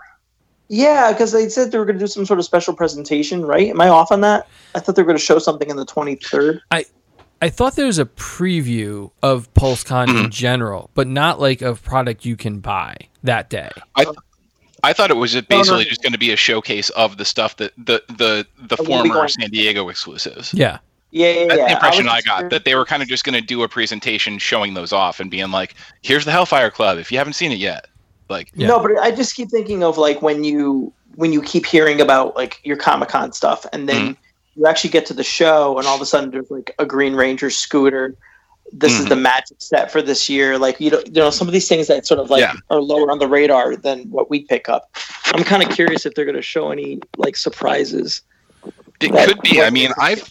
Yeah, 0.70 1.12
because 1.12 1.34
they 1.34 1.50
said 1.50 1.72
they 1.72 1.78
were 1.78 1.84
going 1.86 1.98
to 1.98 2.04
do 2.04 2.08
some 2.08 2.26
sort 2.26 2.40
of 2.40 2.46
special 2.46 2.74
presentation, 2.74 3.46
right? 3.46 3.68
Am 3.68 3.82
I 3.82 3.90
off 3.90 4.12
on 4.12 4.22
that? 4.22 4.48
I 4.76 4.80
thought 4.80 4.96
they 4.96 5.02
were 5.02 5.08
going 5.08 5.18
to 5.18 5.24
show 5.24 5.38
something 5.40 5.70
on 5.70 5.76
the 5.78 5.86
twenty 5.86 6.16
third. 6.16 6.62
I 6.72 6.86
I 7.42 7.50
thought 7.50 7.76
there 7.76 7.88
was 7.88 8.00
a 8.00 8.06
preview 8.06 9.12
of 9.24 9.54
PulseCon 9.54 10.08
Mm-hmm. 10.08 10.26
in 10.26 10.32
general, 10.32 10.90
but 10.94 11.08
not 11.08 11.40
like 11.40 11.62
a 11.62 11.76
product 11.76 12.24
you 12.26 12.36
can 12.38 12.60
buy 12.60 12.96
that 13.24 13.50
day. 13.50 13.70
I 13.96 14.06
I 14.84 14.94
thought 14.94 15.12
it 15.12 15.18
was 15.18 15.34
just 15.34 15.50
No, 15.50 15.58
no. 15.58 15.62
basically 15.64 15.86
just 15.86 16.02
going 16.02 16.14
to 16.14 16.20
be 16.20 16.32
a 16.32 16.36
showcase 16.38 16.90
of 16.92 17.18
the 17.18 17.26
stuff 17.26 17.58
that 17.58 17.74
the 17.78 18.02
the 18.08 18.48
the 18.68 18.78
Oh, 18.80 18.86
former 18.86 19.28
San 19.28 19.50
Diego 19.50 19.90
exclusives. 19.90 20.54
Yeah, 20.54 20.78
Yeah, 21.12 21.30
yeah, 21.32 21.46
That's 21.48 21.58
yeah. 21.60 21.66
the 21.68 21.74
impression 21.74 22.06
was 22.06 22.14
I, 22.14 22.22
got. 22.22 22.50
That 22.50 22.66
they 22.66 22.76
were 22.76 22.86
kind 22.86 23.04
of 23.04 23.10
just 23.10 23.24
going 23.26 23.36
to 23.36 23.42
do 23.46 23.64
a 23.64 23.68
presentation 23.70 24.38
showing 24.38 24.74
those 24.74 24.94
off 24.94 25.20
and 25.20 25.30
being 25.30 25.52
like, 25.52 25.76
"Here's 26.02 26.24
the 26.26 26.32
Hellfire 26.32 26.72
Club. 26.72 26.98
If 26.98 27.12
you 27.12 27.18
haven't 27.18 27.34
seen 27.34 27.52
it 27.52 27.58
yet, 27.60 27.88
like, 28.30 28.50
Yeah. 28.56 28.68
No, 28.68 28.80
but 28.80 28.98
I 28.98 29.12
just 29.12 29.36
keep 29.36 29.50
thinking 29.50 29.84
of 29.84 29.98
like 29.98 30.22
when 30.22 30.44
you 30.44 30.94
when 31.16 31.34
you 31.34 31.42
keep 31.42 31.66
hearing 31.66 32.00
about 32.00 32.36
like 32.38 32.62
your 32.64 32.78
Comic 32.78 33.10
Con 33.10 33.34
stuff, 33.34 33.66
and 33.74 33.90
then 33.90 34.16
you 34.56 34.66
actually 34.66 34.90
get 34.90 35.06
to 35.08 35.14
the 35.14 35.24
show, 35.24 35.78
and 35.78 35.86
all 35.86 35.96
of 35.96 36.02
a 36.02 36.06
sudden 36.06 36.32
there's 36.32 36.50
like 36.50 36.74
a 36.80 36.86
Green 36.86 37.14
Ranger 37.14 37.50
scooter. 37.50 38.16
This 38.72 38.98
is 38.98 39.06
Mhm. 39.08 39.10
the 39.10 39.16
magic 39.18 39.58
set 39.60 39.92
for 39.92 40.02
this 40.02 40.30
year. 40.30 40.58
Like 40.58 40.80
you 40.80 40.92
know, 40.92 41.02
you 41.06 41.12
know 41.12 41.30
some 41.30 41.46
of 41.48 41.52
these 41.52 41.68
things 41.68 41.88
that 41.88 42.08
sort 42.08 42.22
of 42.22 42.30
like 42.30 42.40
Yeah. 42.40 42.54
are 42.70 42.80
lower 42.80 43.12
on 43.12 43.20
the 43.20 43.28
radar 43.28 43.76
than 43.76 44.04
what 44.10 44.30
we 44.30 44.44
pick 44.46 44.70
up. 44.70 44.96
I'm 45.34 45.44
kind 45.44 45.62
of 45.62 45.70
curious 45.76 46.06
if 46.06 46.14
they're 46.16 46.24
going 46.24 46.36
to 46.38 46.42
show 46.42 46.72
any 46.72 47.00
like 47.18 47.36
surprises. 47.36 48.22
It 49.02 49.12
could 49.12 49.42
be. 49.42 49.62
I 49.62 49.72
mean, 49.72 49.92
I've 50.00 50.24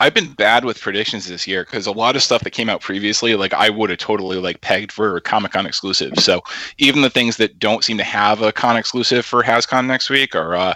I've 0.00 0.14
been 0.14 0.32
bad 0.32 0.64
with 0.64 0.80
predictions 0.80 1.26
this 1.26 1.46
year 1.46 1.64
because 1.64 1.86
a 1.86 1.92
lot 1.92 2.14
of 2.14 2.22
stuff 2.22 2.44
that 2.44 2.50
came 2.50 2.68
out 2.68 2.80
previously, 2.80 3.34
like 3.34 3.52
I 3.52 3.68
would 3.68 3.90
have 3.90 3.98
totally 3.98 4.36
like 4.36 4.60
pegged 4.60 4.92
for 4.92 5.18
Comic 5.20 5.52
Con 5.52 5.66
exclusive. 5.66 6.12
So 6.18 6.40
even 6.78 7.02
the 7.02 7.10
things 7.10 7.36
that 7.38 7.58
don't 7.58 7.82
seem 7.82 7.98
to 7.98 8.04
have 8.04 8.40
a 8.40 8.52
con 8.52 8.76
exclusive 8.76 9.26
for 9.26 9.42
HasCon 9.42 9.86
next 9.86 10.08
week 10.08 10.36
are 10.36 10.54
uh, 10.54 10.74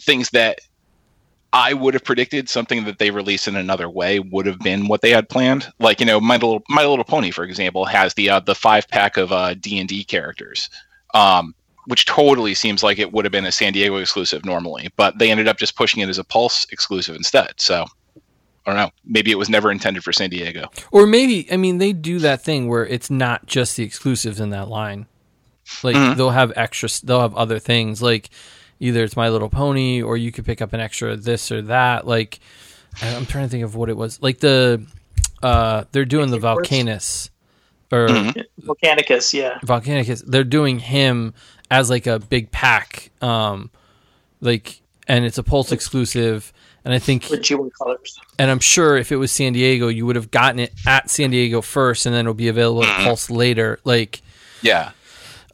things 0.00 0.30
that 0.30 0.60
I 1.54 1.72
would 1.72 1.94
have 1.94 2.04
predicted 2.04 2.48
something 2.48 2.84
that 2.84 2.98
they 2.98 3.10
released 3.10 3.48
in 3.48 3.56
another 3.56 3.88
way 3.88 4.20
would 4.20 4.46
have 4.46 4.58
been 4.58 4.88
what 4.88 5.00
they 5.00 5.10
had 5.10 5.30
planned. 5.30 5.72
Like 5.78 5.98
you 5.98 6.06
know, 6.06 6.20
my 6.20 6.34
little 6.34 6.62
my 6.68 6.84
little 6.84 7.04
pony, 7.04 7.30
for 7.30 7.44
example, 7.44 7.86
has 7.86 8.14
the 8.14 8.28
uh, 8.28 8.40
the 8.40 8.54
five 8.54 8.86
pack 8.88 9.16
of 9.16 9.32
uh, 9.32 9.54
D 9.54 9.78
and 9.78 9.88
D 9.88 10.04
characters. 10.04 10.68
Um, 11.14 11.54
which 11.86 12.06
totally 12.06 12.54
seems 12.54 12.84
like 12.84 13.00
it 13.00 13.12
would 13.12 13.24
have 13.24 13.32
been 13.32 13.44
a 13.44 13.50
San 13.50 13.72
Diego 13.72 13.96
exclusive 13.96 14.44
normally, 14.44 14.88
but 14.96 15.18
they 15.18 15.32
ended 15.32 15.48
up 15.48 15.58
just 15.58 15.74
pushing 15.74 16.00
it 16.00 16.08
as 16.08 16.16
a 16.16 16.22
Pulse 16.22 16.64
exclusive 16.70 17.16
instead. 17.16 17.52
So 17.56 17.86
I 18.66 18.70
don't 18.70 18.76
know. 18.78 18.90
Maybe 19.04 19.30
it 19.32 19.38
was 19.38 19.48
never 19.50 19.70
intended 19.72 20.04
for 20.04 20.12
San 20.12 20.30
Diego. 20.30 20.70
Or 20.92 21.06
maybe 21.06 21.50
I 21.52 21.56
mean 21.56 21.78
they 21.78 21.92
do 21.92 22.18
that 22.20 22.42
thing 22.42 22.68
where 22.68 22.86
it's 22.86 23.10
not 23.10 23.46
just 23.46 23.76
the 23.76 23.82
exclusives 23.84 24.38
in 24.40 24.50
that 24.50 24.68
line. 24.68 25.06
Like 25.82 25.96
Mhm. 25.96 26.16
they'll 26.16 26.30
have 26.30 26.52
extra 26.56 26.88
they'll 27.02 27.20
have 27.22 27.34
other 27.34 27.58
things 27.58 28.00
like 28.02 28.30
either 28.80 29.02
it's 29.04 29.16
My 29.16 29.28
Little 29.30 29.48
Pony 29.48 30.02
or 30.02 30.16
you 30.16 30.30
could 30.32 30.44
pick 30.44 30.60
up 30.62 30.72
an 30.72 30.80
extra 30.80 31.16
this 31.16 31.50
or 31.50 31.62
that 31.62 32.06
like 32.06 32.38
I- 33.00 33.14
I'm 33.14 33.26
trying 33.26 33.44
to 33.46 33.50
think 33.50 33.64
of 33.64 33.74
what 33.74 33.88
it 33.88 33.96
was. 33.96 34.20
Like 34.22 34.38
the 34.40 34.84
uh 35.42 35.84
they're 35.92 36.04
doing 36.04 36.30
the 36.30 36.38
Volcanus 36.38 37.30
or 37.90 38.06
Mhm. 38.08 38.44
Volcanicus, 38.62 39.32
yeah. 39.32 39.58
Volcanicus. 39.64 40.22
They're 40.26 40.44
doing 40.44 40.78
him 40.78 41.34
as 41.70 41.90
like 41.90 42.06
a 42.06 42.18
big 42.20 42.50
pack 42.52 43.10
um 43.20 43.70
like 44.40 44.80
and 45.08 45.24
it's 45.24 45.38
a 45.38 45.42
Pulse 45.42 45.72
exclusive 45.72 46.52
and 46.84 46.92
I 46.94 46.98
think 46.98 47.28
With 47.30 47.42
G1 47.42 47.70
colors. 47.76 48.18
and 48.38 48.50
I'm 48.50 48.58
sure 48.60 48.96
if 48.96 49.12
it 49.12 49.16
was 49.16 49.30
San 49.30 49.52
Diego, 49.52 49.88
you 49.88 50.04
would 50.06 50.16
have 50.16 50.30
gotten 50.30 50.58
it 50.60 50.72
at 50.86 51.10
San 51.10 51.30
Diego 51.30 51.60
first, 51.62 52.06
and 52.06 52.14
then 52.14 52.20
it'll 52.20 52.34
be 52.34 52.48
available 52.48 52.84
at 52.84 53.04
Pulse 53.04 53.30
later. 53.30 53.78
Like, 53.84 54.22
Yeah. 54.62 54.90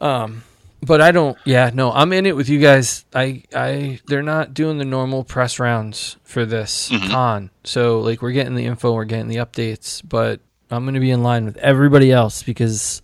um, 0.01 0.43
but 0.81 1.01
I 1.01 1.11
don't. 1.11 1.37
Yeah, 1.45 1.71
no, 1.75 1.91
I'm 1.93 2.13
in 2.13 2.25
it 2.25 2.37
with 2.37 2.49
you 2.49 2.61
guys. 2.61 3.05
I, 3.15 3.43
I, 3.55 3.99
they're 4.07 4.23
not 4.23 4.55
doing 4.55 4.79
the 4.79 4.85
normal 4.85 5.25
press 5.25 5.59
rounds 5.59 6.17
for 6.25 6.47
this 6.47 6.89
Mhm. 6.91 7.11
con, 7.11 7.51
so 7.65 8.01
like 8.01 8.23
we're 8.23 8.33
getting 8.33 8.55
the 8.55 8.65
info, 8.67 8.93
we're 8.93 9.05
getting 9.05 9.29
the 9.29 9.37
updates, 9.37 10.01
but 10.09 10.41
I'm 10.71 10.85
gonna 10.85 11.01
be 11.01 11.11
in 11.11 11.23
line 11.23 11.45
with 11.47 11.57
everybody 11.57 12.13
else 12.13 12.43
because 12.43 13.03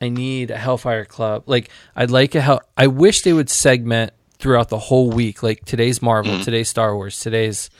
I 0.00 0.08
need 0.08 0.50
a 0.50 0.56
Hellfire 0.56 1.04
Club. 1.04 1.42
Like, 1.46 1.68
I'd 1.94 2.10
like 2.10 2.34
a 2.34 2.40
hell. 2.40 2.60
I 2.76 2.86
wish 2.88 3.22
they 3.22 3.32
would 3.32 3.50
segment 3.50 4.12
throughout 4.44 4.68
the 4.68 4.78
whole 4.78 5.08
week. 5.10 5.42
Like 5.42 5.64
today's 5.64 6.02
Marvel, 6.02 6.34
Mhm. 6.34 6.44
today's 6.44 6.68
Star 6.68 6.94
Wars, 6.94 7.18
today's. 7.18 7.70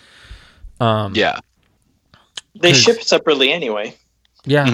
Um, 0.80 1.14
Yeah. 1.14 1.38
They 2.54 2.72
ship 2.72 3.02
separately 3.02 3.52
anyway. 3.52 3.94
yeah. 4.46 4.64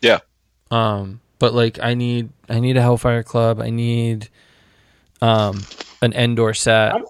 hmm 0.00 0.74
Um, 0.74 1.20
but 1.38 1.52
like 1.52 1.78
I 1.82 1.92
need 1.94 2.30
I 2.48 2.58
need 2.60 2.76
a 2.76 2.80
Hellfire 2.80 3.22
Club. 3.22 3.60
I 3.60 3.68
need 3.70 4.28
um 5.20 5.62
an 6.00 6.12
Endor 6.14 6.54
set. 6.54 6.92
I'm- 6.94 7.04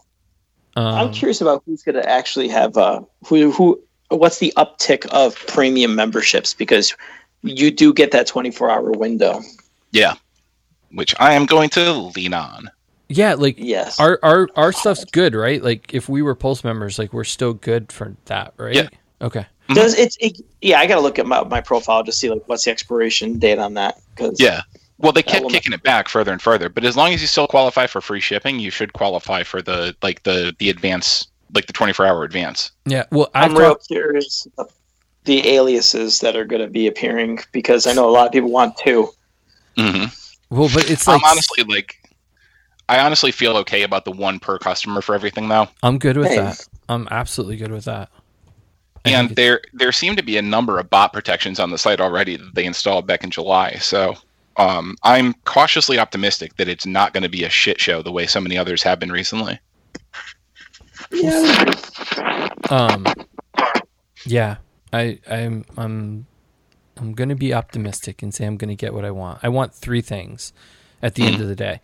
Um, 0.77 0.87
I'm 0.87 1.13
curious 1.13 1.41
about 1.41 1.63
who's 1.67 1.83
going 1.83 1.97
to 1.97 2.09
actually 2.09 2.49
have 2.49 2.77
uh 2.77 3.01
who 3.27 3.51
who 3.53 3.81
what's 4.09 4.39
the 4.39 4.53
uptick 4.57 5.05
of 5.07 5.35
premium 5.47 5.95
memberships 5.95 6.55
because 6.55 6.95
you 7.43 7.71
do 7.71 7.93
get 7.93 8.11
that 8.13 8.27
24 8.27 8.71
hour 8.71 8.91
window. 8.93 9.41
Yeah. 9.93 10.15
Which 10.93 11.15
I 11.21 11.35
am 11.35 11.45
going 11.47 11.69
to 11.71 11.93
lean 12.17 12.35
on. 12.35 12.71
Yeah, 13.11 13.35
like 13.35 13.57
Yes. 13.59 13.99
our 13.99 14.19
our 14.23 14.49
our 14.55 14.73
stuff's 14.73 15.05
good, 15.05 15.35
right? 15.35 15.63
Like 15.63 15.93
if 15.93 16.09
we 16.09 16.23
were 16.23 16.35
Pulse 16.37 16.63
members, 16.63 16.99
like 16.99 17.13
we're 17.13 17.25
still 17.25 17.53
good 17.53 17.91
for 17.91 18.15
that, 18.27 18.55
right? 18.57 18.75
Yeah. 18.75 18.89
Okay. 19.21 19.47
Does 19.69 19.95
it, 19.99 20.17
it? 20.21 20.41
Yeah, 20.63 20.79
I 20.81 20.87
got 20.87 20.95
to 20.97 21.01
look 21.01 21.19
at 21.19 21.27
my, 21.27 21.45
my 21.45 21.61
profile 21.61 22.05
to 22.05 22.13
see 22.13 22.31
like 22.31 22.43
what's 22.47 22.65
the 22.65 22.71
expiration 22.71 23.39
date 23.39 23.59
on 23.59 23.75
that. 23.75 24.01
Cause 24.17 24.41
Yeah. 24.41 24.63
Well, 24.99 25.13
they 25.13 25.23
kept 25.23 25.49
kicking 25.49 25.73
it 25.73 25.83
back 25.83 26.09
further 26.09 26.31
and 26.31 26.41
further, 26.43 26.69
but 26.69 26.85
as 26.85 26.97
long 26.97 27.13
as 27.15 27.21
you 27.23 27.27
still 27.27 27.47
qualify 27.47 27.87
for 27.87 28.01
free 28.01 28.21
shipping, 28.21 28.61
you 28.61 28.71
should 28.71 28.93
qualify 28.93 29.43
for 29.43 29.63
the 29.63 29.97
like 30.03 30.23
the 30.23 30.55
the 30.59 30.71
advance, 30.71 31.27
like 31.55 31.67
the 31.67 31.73
24 31.73 32.07
hour 32.07 32.23
advance. 32.23 32.71
Yeah. 32.87 33.05
Well, 33.11 33.31
I've 33.35 33.51
I'm 33.53 33.57
real 33.57 33.75
curious 33.77 34.47
about 34.47 34.73
the 35.25 35.49
aliases 35.49 36.21
that 36.21 36.37
are 36.37 36.45
going 36.45 36.63
to 36.63 36.69
be 36.69 36.87
appearing 36.87 37.41
because 37.53 37.87
I 37.87 37.93
know 37.93 38.09
a 38.09 38.13
lot 38.13 38.27
of 38.27 38.33
people 38.33 38.51
want 38.51 38.77
two. 38.77 39.11
hmm 39.77 40.05
well, 40.51 40.69
but 40.75 40.91
it's 40.91 41.07
like 41.07 41.23
I'm 41.23 41.31
honestly 41.31 41.65
like, 41.65 42.00
I 42.91 42.99
honestly 42.99 43.31
feel 43.31 43.57
okay 43.59 43.83
about 43.83 44.05
the 44.05 44.11
one 44.11 44.41
per 44.41 44.59
customer 44.59 45.01
for 45.01 45.15
everything 45.15 45.49
though. 45.49 45.69
I'm 45.83 45.97
good 45.99 46.17
with 46.17 46.27
Hey. 46.27 46.37
that. 46.39 46.67
I'm 46.89 47.07
absolutely 47.11 47.57
good 47.57 47.71
with 47.71 47.85
that. 47.85 48.11
I 49.05 49.11
and 49.11 49.31
there 49.31 49.61
there 49.73 49.93
seem 49.93 50.17
to 50.17 50.23
be 50.25 50.37
a 50.37 50.43
number 50.43 50.79
of 50.81 50.91
bot 50.91 51.13
protections 51.13 51.61
on 51.61 51.71
the 51.71 51.79
site 51.79 52.01
already 52.01 52.37
that 52.37 52.55
they 52.55 52.65
installed 52.67 53.07
back 53.07 53.23
in 53.23 53.31
July. 53.31 53.75
So 53.77 54.17
um, 54.57 54.97
I'm 55.05 55.35
cautiously 55.45 56.01
optimistic 56.01 56.57
that 56.57 56.69
it's 56.69 56.85
not 56.85 57.15
going 57.15 57.23
to 57.23 57.29
be 57.29 57.45
a 57.45 57.49
shit 57.49 57.81
show 57.81 58.03
the 58.03 58.11
way 58.11 58.27
so 58.27 58.41
many 58.41 58.59
others 58.59 58.83
have 58.83 58.99
been 58.99 59.13
recently. 59.13 59.59
Yeah. 61.13 61.75
Um, 62.69 63.07
yeah, 64.27 64.57
I, 64.93 65.19
I'm, 65.31 65.65
I'm, 65.77 66.27
I'm 66.97 67.15
gonna 67.15 67.37
be 67.37 67.55
optimistic 67.55 68.23
and 68.23 68.35
say 68.35 68.45
I'm 68.47 68.57
gonna 68.57 68.75
get 68.75 68.93
what 68.93 69.05
I 69.05 69.11
want. 69.13 69.39
I 69.43 69.49
want 69.49 69.75
three 69.75 70.03
things 70.03 70.53
at 71.03 71.15
the 71.15 71.25
end 71.25 71.41
of 71.41 71.49
the 71.49 71.57
day. 71.57 71.81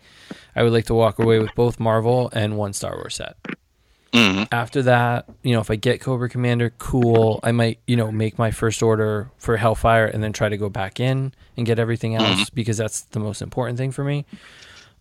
I 0.55 0.63
would 0.63 0.73
like 0.73 0.85
to 0.85 0.93
walk 0.93 1.19
away 1.19 1.39
with 1.39 1.53
both 1.55 1.79
Marvel 1.79 2.29
and 2.33 2.57
one 2.57 2.73
Star 2.73 2.95
Wars 2.95 3.15
set. 3.15 3.35
hmm 4.13 4.43
After 4.51 4.81
that, 4.83 5.25
you 5.43 5.53
know, 5.53 5.59
if 5.61 5.69
I 5.69 5.75
get 5.75 5.99
Cobra 6.01 6.29
Commander, 6.29 6.71
cool. 6.77 7.39
I 7.43 7.51
might, 7.51 7.79
you 7.87 7.95
know, 7.95 8.11
make 8.11 8.37
my 8.39 8.51
first 8.51 8.81
order 8.81 9.29
for 9.37 9.57
Hellfire 9.57 10.05
and 10.05 10.23
then 10.23 10.33
try 10.33 10.49
to 10.49 10.57
go 10.57 10.69
back 10.69 10.99
in 10.99 11.33
and 11.55 11.65
get 11.65 11.77
everything 11.79 12.15
else 12.15 12.49
because 12.49 12.77
that's 12.77 13.01
the 13.01 13.19
most 13.19 13.41
important 13.41 13.77
thing 13.77 13.91
for 13.91 14.03
me. 14.03 14.25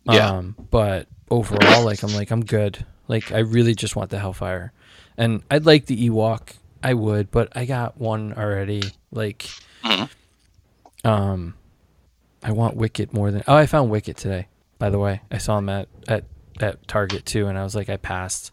Yeah. 0.05 0.31
Um, 0.31 0.57
but 0.71 1.09
overall, 1.31 1.85
like 1.85 2.03
I'm 2.03 2.15
like 2.15 2.31
I'm 2.31 2.45
good. 2.45 2.85
Like 3.09 3.33
I 3.33 3.39
really 3.39 3.75
just 3.75 3.97
want 3.97 4.11
the 4.11 4.19
Hellfire, 4.19 4.73
and 5.17 5.43
I'd 5.51 5.65
like 5.67 5.87
the 5.87 6.09
Ewok. 6.11 6.51
I 6.83 6.95
would, 6.95 7.31
but 7.31 7.57
I 7.57 7.65
got 7.65 7.99
one 7.99 8.33
already. 8.35 8.83
Like, 9.11 9.49
Mhm. 9.85 10.09
um, 11.05 11.55
I 12.47 12.53
want 12.53 12.77
Wicket 12.77 13.13
more 13.13 13.31
than. 13.33 13.43
Oh, 13.49 13.57
I 13.57 13.67
found 13.67 13.91
Wicket 13.91 14.17
today. 14.17 14.47
By 14.79 14.89
the 14.91 14.99
way, 15.01 15.21
I 15.33 15.39
saw 15.39 15.59
him 15.59 15.69
at 15.69 15.89
at 16.07 16.25
at 16.61 16.87
Target 16.89 17.27
too, 17.27 17.49
and 17.49 17.59
I 17.59 17.65
was 17.65 17.75
like, 17.75 17.89
I 17.91 17.97
passed. 17.97 18.53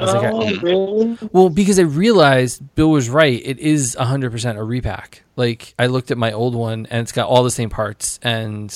I 0.00 0.04
was 0.04 0.14
like, 0.14 0.24
I- 0.24 0.30
Oh, 0.32 0.60
really? 0.60 1.18
well, 1.30 1.48
because 1.50 1.78
I 1.78 1.82
realized 1.82 2.74
Bill 2.74 2.90
was 2.90 3.08
right. 3.08 3.40
It 3.44 3.60
is 3.60 3.94
100% 4.00 4.56
a 4.56 4.62
repack. 4.64 5.22
Like, 5.36 5.72
I 5.78 5.86
looked 5.86 6.10
at 6.10 6.18
my 6.18 6.32
old 6.32 6.56
one 6.56 6.86
and 6.90 7.02
it's 7.02 7.12
got 7.12 7.28
all 7.28 7.44
the 7.44 7.50
same 7.50 7.70
parts, 7.70 8.18
and 8.22 8.74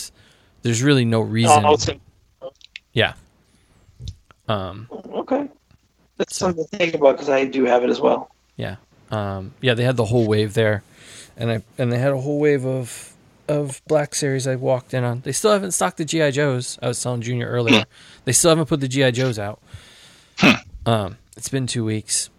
there's 0.63 0.81
really 0.83 1.05
no 1.05 1.21
reason. 1.21 1.65
Oh, 1.65 1.75
it's- 1.75 1.99
yeah. 2.93 3.15
Um, 4.49 4.87
okay. 4.91 5.49
That's 6.19 6.37
something 6.37 6.65
to 6.65 6.77
think 6.77 6.95
about 6.95 7.13
because 7.17 7.29
I 7.29 7.45
do 7.47 7.65
have 7.65 7.83
it 7.85 7.91
as 7.91 8.01
well. 8.01 8.31
yeah. 8.57 8.77
Um, 9.11 9.55
yeah, 9.63 9.73
they 9.73 9.85
had 9.85 9.97
the 9.97 10.05
whole 10.05 10.27
wave 10.27 10.53
there, 10.53 10.83
and 11.39 11.51
I 11.51 11.63
and 11.79 11.91
they 11.91 11.99
had 11.99 12.13
a 12.13 12.19
whole 12.19 12.39
wave 12.39 12.67
of 12.67 13.15
of 13.49 13.83
Black 13.87 14.15
Series 14.15 14.47
I 14.47 14.57
walked 14.57 14.95
in 14.95 15.05
on. 15.05 15.21
They 15.21 15.33
still 15.33 15.53
haven't 15.53 15.73
stocked 15.73 15.97
the 15.99 16.05
GI 16.05 16.33
Joes. 16.33 16.79
I 16.83 16.89
was 16.89 17.03
telling 17.03 17.21
Junior 17.23 17.47
earlier. 17.49 17.85
they 18.25 18.33
still 18.33 18.51
haven't 18.51 18.67
put 18.67 18.81
the 18.81 18.89
GI 18.89 19.13
Joes 19.13 19.39
out. 19.39 19.61
um, 20.87 21.17
it's 21.37 21.49
been 21.49 21.67
two 21.67 21.85
weeks, 21.85 22.31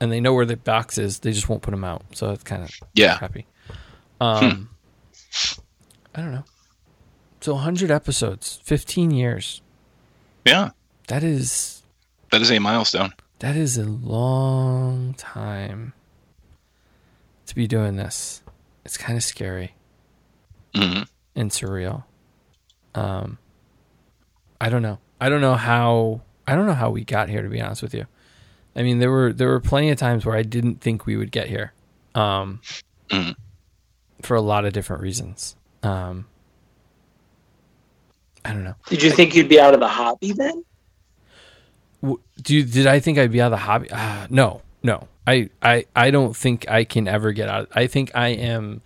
and 0.00 0.10
they 0.12 0.20
know 0.20 0.34
where 0.34 0.46
the 0.46 0.56
box 0.56 0.98
is. 0.98 1.20
They 1.20 1.32
just 1.32 1.48
won't 1.48 1.62
put 1.62 1.70
them 1.70 1.84
out. 1.84 2.02
So 2.12 2.30
it's 2.30 2.44
kind 2.44 2.62
of 2.62 2.70
Yeah. 2.94 3.18
happy. 3.18 3.46
Um, 4.20 4.70
I 6.14 6.20
don't 6.20 6.32
know. 6.32 6.44
So 7.40 7.54
100 7.54 7.90
episodes, 7.90 8.60
15 8.64 9.10
years. 9.10 9.60
Yeah. 10.46 10.70
That 11.08 11.22
is 11.22 11.82
That 12.30 12.40
is 12.40 12.50
a 12.50 12.58
milestone. 12.58 13.12
that 13.40 13.56
is 13.56 13.76
a 13.76 13.84
long 13.84 15.14
time 15.14 15.92
to 17.46 17.54
be 17.54 17.66
doing 17.66 17.96
this. 17.96 18.42
It's 18.84 18.96
kind 18.96 19.16
of 19.18 19.22
scary 19.22 19.74
hmm 20.74 21.02
and 21.36 21.50
surreal. 21.50 22.04
Um, 22.94 23.38
I 24.60 24.68
don't 24.68 24.82
know. 24.82 24.98
I 25.20 25.28
don't 25.28 25.40
know 25.40 25.54
how. 25.54 26.20
I 26.46 26.54
don't 26.54 26.66
know 26.66 26.74
how 26.74 26.90
we 26.90 27.04
got 27.04 27.28
here. 27.28 27.42
To 27.42 27.48
be 27.48 27.60
honest 27.60 27.82
with 27.82 27.94
you, 27.94 28.06
I 28.76 28.82
mean 28.82 28.98
there 28.98 29.10
were 29.10 29.32
there 29.32 29.48
were 29.48 29.60
plenty 29.60 29.90
of 29.90 29.98
times 29.98 30.24
where 30.26 30.36
I 30.36 30.42
didn't 30.42 30.80
think 30.80 31.06
we 31.06 31.16
would 31.16 31.32
get 31.32 31.48
here, 31.48 31.72
um, 32.14 32.60
Mhm. 33.10 33.34
for 34.22 34.36
a 34.36 34.40
lot 34.40 34.64
of 34.64 34.72
different 34.72 35.02
reasons. 35.02 35.56
Um, 35.82 36.26
I 38.44 38.52
don't 38.52 38.64
know. 38.64 38.74
Did 38.88 39.02
you 39.02 39.10
think 39.10 39.34
you'd 39.34 39.48
be 39.48 39.58
out 39.60 39.74
of 39.74 39.80
the 39.80 39.88
hobby 39.88 40.32
then? 40.32 40.64
do 42.42 42.54
you, 42.54 42.62
did 42.64 42.86
I 42.86 43.00
think 43.00 43.16
I'd 43.18 43.32
be 43.32 43.40
out 43.40 43.46
of 43.46 43.58
the 43.58 43.64
hobby? 43.64 43.90
Uh, 43.90 44.26
no, 44.28 44.60
no. 44.82 45.08
I, 45.26 45.48
I 45.62 45.86
I 45.96 46.10
don't 46.10 46.36
think 46.36 46.68
I 46.68 46.84
can 46.84 47.08
ever 47.08 47.32
get 47.32 47.48
out. 47.48 47.70
I 47.74 47.86
think 47.86 48.10
I 48.14 48.28
am, 48.28 48.82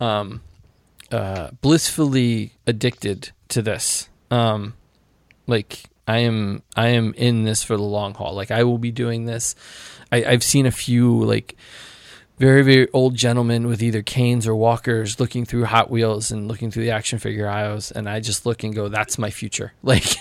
um, 0.00 0.40
uh, 1.12 1.50
blissfully 1.60 2.52
addicted 2.66 3.30
to 3.48 3.62
this. 3.62 4.08
Um, 4.30 4.74
like 5.46 5.84
I 6.08 6.18
am 6.18 6.62
I 6.76 6.88
am 6.88 7.14
in 7.14 7.44
this 7.44 7.62
for 7.62 7.76
the 7.76 7.82
long 7.82 8.14
haul. 8.14 8.34
Like 8.34 8.50
I 8.50 8.64
will 8.64 8.78
be 8.78 8.90
doing 8.90 9.26
this. 9.26 9.54
I, 10.10 10.24
I've 10.24 10.42
seen 10.42 10.66
a 10.66 10.70
few 10.70 11.22
like 11.24 11.56
very 12.38 12.62
very 12.62 12.88
old 12.92 13.14
gentlemen 13.14 13.66
with 13.66 13.82
either 13.82 14.02
canes 14.02 14.46
or 14.48 14.54
walkers 14.56 15.20
looking 15.20 15.44
through 15.44 15.66
Hot 15.66 15.90
Wheels 15.90 16.30
and 16.32 16.48
looking 16.48 16.70
through 16.70 16.84
the 16.84 16.90
action 16.90 17.18
figure 17.18 17.48
aisles, 17.48 17.90
and 17.92 18.08
I 18.08 18.20
just 18.20 18.46
look 18.46 18.64
and 18.64 18.74
go, 18.74 18.88
"That's 18.88 19.18
my 19.18 19.30
future." 19.30 19.72
Like, 19.82 20.16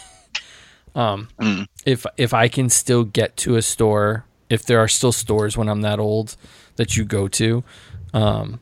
um, 0.94 1.30
Mm. 1.40 1.68
if 1.86 2.06
if 2.18 2.34
I 2.34 2.48
can 2.48 2.70
still 2.70 3.04
get 3.06 3.38
to 3.38 3.56
a 3.56 3.62
store, 3.62 4.26
if 4.50 4.64
there 4.66 4.80
are 4.80 4.88
still 4.90 5.12
stores 5.14 5.56
when 5.58 5.70
I'm 5.70 5.82
that 5.82 6.00
old 6.00 6.36
that 6.76 6.98
you 6.98 7.06
go 7.06 7.28
to, 7.30 7.64
um, 8.14 8.60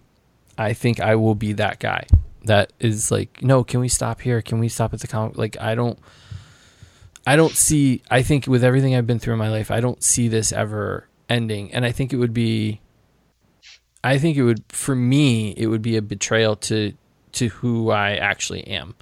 I 0.60 0.74
think 0.74 1.00
I 1.00 1.16
will 1.16 1.36
be 1.36 1.54
that 1.54 1.80
guy 1.80 2.06
that 2.44 2.74
is 2.80 3.12
like, 3.12 3.42
no, 3.42 3.64
can 3.64 3.80
we 3.80 3.88
stop 3.88 4.20
here? 4.20 4.42
Can 4.42 4.60
we 4.60 4.68
stop 4.68 4.94
at 4.94 5.00
the 5.00 5.08
comic? 5.08 5.38
Like, 5.38 5.56
I 5.60 5.74
don't, 5.74 5.98
I 7.26 7.38
don't 7.38 7.54
see. 7.54 8.02
I 8.12 8.24
think 8.24 8.46
with 8.46 8.64
everything 8.64 8.94
I've 8.94 9.08
been 9.08 9.20
through 9.20 9.34
in 9.34 9.40
my 9.40 9.50
life, 9.50 9.72
I 9.72 9.80
don't 9.80 10.04
see 10.04 10.28
this 10.28 10.52
ever 10.52 11.08
ending, 11.30 11.74
and 11.74 11.86
I 11.86 11.94
think 11.94 12.12
it 12.12 12.18
would 12.18 12.34
be. 12.34 12.82
I 14.04 14.18
think 14.18 14.36
it 14.36 14.44
would, 14.44 14.64
for 14.70 14.96
me, 14.96 15.52
it 15.52 15.68
would 15.68 15.82
be 15.82 15.96
a 15.96 16.02
betrayal 16.02 16.56
to 16.58 16.94
to 17.34 17.48
who 17.50 17.92
I 17.92 18.16
actually 18.16 18.68
am, 18.68 18.96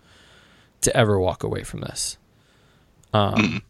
to 0.81 0.95
ever 0.95 1.19
walk 1.19 1.43
away 1.43 1.63
from 1.63 1.81
this. 1.81 2.17
Um, 3.13 3.63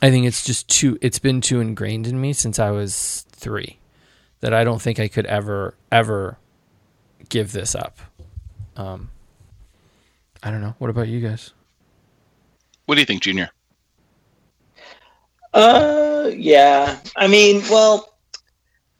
I 0.00 0.10
think 0.10 0.26
it's 0.26 0.44
just 0.44 0.68
too. 0.68 0.98
It's 1.00 1.18
been 1.18 1.40
too 1.40 1.60
ingrained 1.60 2.06
in 2.06 2.20
me 2.20 2.32
since 2.32 2.58
I 2.58 2.70
was 2.70 3.26
three, 3.32 3.78
that 4.40 4.54
I 4.54 4.62
don't 4.62 4.82
think 4.82 5.00
I 5.00 5.08
could 5.08 5.26
ever 5.26 5.74
ever 5.90 6.38
give 7.32 7.52
this 7.52 7.74
up. 7.74 7.98
Um, 8.76 9.08
I 10.42 10.50
don't 10.50 10.60
know. 10.60 10.74
What 10.78 10.90
about 10.90 11.08
you 11.08 11.20
guys? 11.20 11.54
What 12.84 12.96
do 12.96 13.00
you 13.00 13.06
think, 13.06 13.22
Junior? 13.22 13.48
Uh, 15.54 16.30
yeah. 16.34 16.98
I 17.16 17.28
mean, 17.28 17.62
well, 17.70 18.14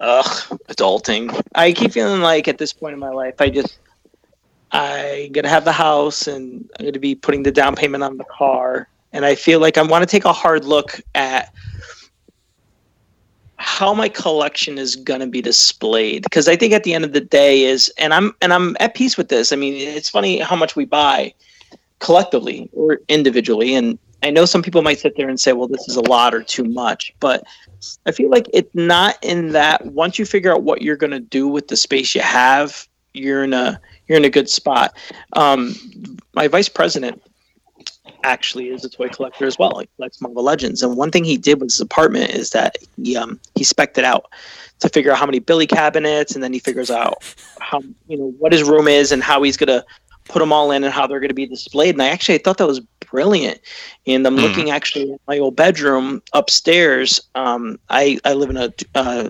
ugh, 0.01 0.27
adulting. 0.69 1.39
I 1.55 1.73
keep 1.73 1.93
feeling 1.93 2.23
like 2.23 2.49
at 2.49 2.57
this 2.57 2.73
point 2.73 2.95
in 2.95 2.99
my 2.99 3.11
life, 3.11 3.35
I 3.39 3.51
just, 3.51 3.79
I'm 4.71 5.31
gonna 5.33 5.51
have 5.51 5.67
the 5.67 5.73
house 5.73 6.27
and 6.27 6.69
I'm 6.79 6.87
gonna 6.87 6.99
be 6.99 7.15
putting 7.15 7.43
the 7.43 7.53
down 7.53 7.75
payment 7.75 8.03
on 8.03 8.17
the 8.17 8.25
car, 8.25 8.89
and 9.13 9.27
I 9.27 9.35
feel 9.35 9.61
like 9.61 9.77
I 9.77 9.83
want 9.83 10.03
to 10.03 10.07
take 10.07 10.25
a 10.25 10.33
hard 10.33 10.65
look 10.65 11.03
at 11.15 11.53
how 13.63 13.95
my 13.95 14.09
collection 14.09 14.77
is 14.77 14.97
gonna 14.97 15.27
be 15.27 15.41
displayed 15.41 16.25
because 16.25 16.49
I 16.49 16.57
think 16.57 16.73
at 16.73 16.83
the 16.83 16.95
end 16.95 17.05
of 17.05 17.13
the 17.13 17.21
day 17.21 17.63
is, 17.63 17.93
and 17.97 18.13
I'm 18.13 18.35
and 18.43 18.53
I'm 18.53 18.77
at 18.81 18.95
peace 18.95 19.17
with 19.17 19.29
this. 19.29 19.53
I 19.53 19.57
mean, 19.57 19.75
it's 19.75 20.11
funny 20.11 20.41
how 20.41 20.57
much 20.57 20.75
we 20.75 20.85
buy 20.85 21.33
collectively 22.01 22.69
or 22.73 22.99
individually, 23.09 23.75
and 23.75 23.99
I 24.25 24.31
know 24.31 24.45
some 24.47 24.63
people 24.63 24.83
might 24.83 24.99
sit 24.99 25.17
there 25.17 25.29
and 25.29 25.39
say, 25.39 25.53
well, 25.53 25.69
this 25.69 25.89
is 25.89 25.97
a 25.97 26.01
lot 26.01 26.35
or 26.35 26.43
too 26.43 26.65
much, 26.65 27.15
but 27.21 27.45
I 28.05 28.13
feel 28.13 28.31
like 28.31 28.49
it's 28.53 28.75
not 28.75 29.17
in 29.23 29.53
that 29.53 29.87
once 29.87 30.19
you 30.19 30.27
figure 30.27 30.53
out 30.53 30.63
what 30.63 30.83
you're 30.83 30.97
going 30.97 31.11
to 31.13 31.21
do 31.21 31.49
with 31.49 31.69
the 31.69 31.77
space 31.77 32.15
you 32.15 32.21
have, 32.21 32.87
you're 33.15 33.45
in 33.45 33.53
a 33.53 33.81
you're 34.09 34.19
in 34.19 34.25
a 34.25 34.31
good 34.31 34.49
spot. 34.49 34.97
Um, 35.35 35.75
my 36.35 36.49
vice 36.49 36.69
president 36.69 37.23
actually 38.25 38.69
is 38.69 38.85
a 38.85 38.91
toy 38.91 39.09
collector 39.09 39.47
as 39.47 39.59
well. 39.59 39.79
He 39.81 39.89
collects 39.97 40.21
Marvel 40.21 40.43
Legends, 40.43 40.83
and 40.83 40.97
one 40.97 41.11
thing 41.11 41.25
he 41.25 41.37
did 41.37 41.61
with 41.61 41.71
his 41.71 41.81
apartment 41.81 42.31
is 42.31 42.51
that 42.51 42.77
he 42.97 43.17
um, 43.17 43.41
he 43.55 43.65
specced 43.65 43.99
it 43.99 44.05
out 44.05 44.27
to 44.81 44.89
figure 44.89 45.13
out 45.13 45.19
how 45.19 45.27
many 45.27 45.39
Billy 45.39 45.67
cabinets, 45.67 46.35
and 46.35 46.43
then 46.43 46.53
he 46.53 46.59
figures 46.59 46.91
out 46.91 47.23
how 47.61 47.83
you 48.07 48.19
know 48.19 48.33
what 48.39 48.53
his 48.53 48.63
room 48.63 48.89
is 48.89 49.13
and 49.13 49.23
how 49.23 49.43
he's 49.43 49.57
gonna 49.57 49.85
put 50.29 50.39
them 50.41 50.53
all 50.53 50.71
in 50.71 50.85
and 50.85 50.93
how 50.93 51.07
they're 51.07 51.21
going 51.21 51.29
to 51.29 51.35
be 51.35 51.47
displayed. 51.47 51.95
And 51.95 52.03
I 52.03 52.09
actually 52.09 52.37
I 52.37 52.39
thought 52.39 52.59
that 52.59 52.67
was 52.67 52.81
brilliant. 53.11 53.61
And 54.07 54.27
I'm 54.27 54.37
Mm. 54.37 54.41
looking 54.43 54.71
actually 54.71 55.13
at 55.13 55.21
my 55.29 55.39
old 55.39 55.57
bedroom 55.57 56.23
upstairs. 56.33 57.21
Um, 57.35 57.79
I 57.91 58.19
I 58.25 58.35
live 58.35 58.51
in 58.51 58.57
a, 58.57 58.73
uh, 58.95 59.29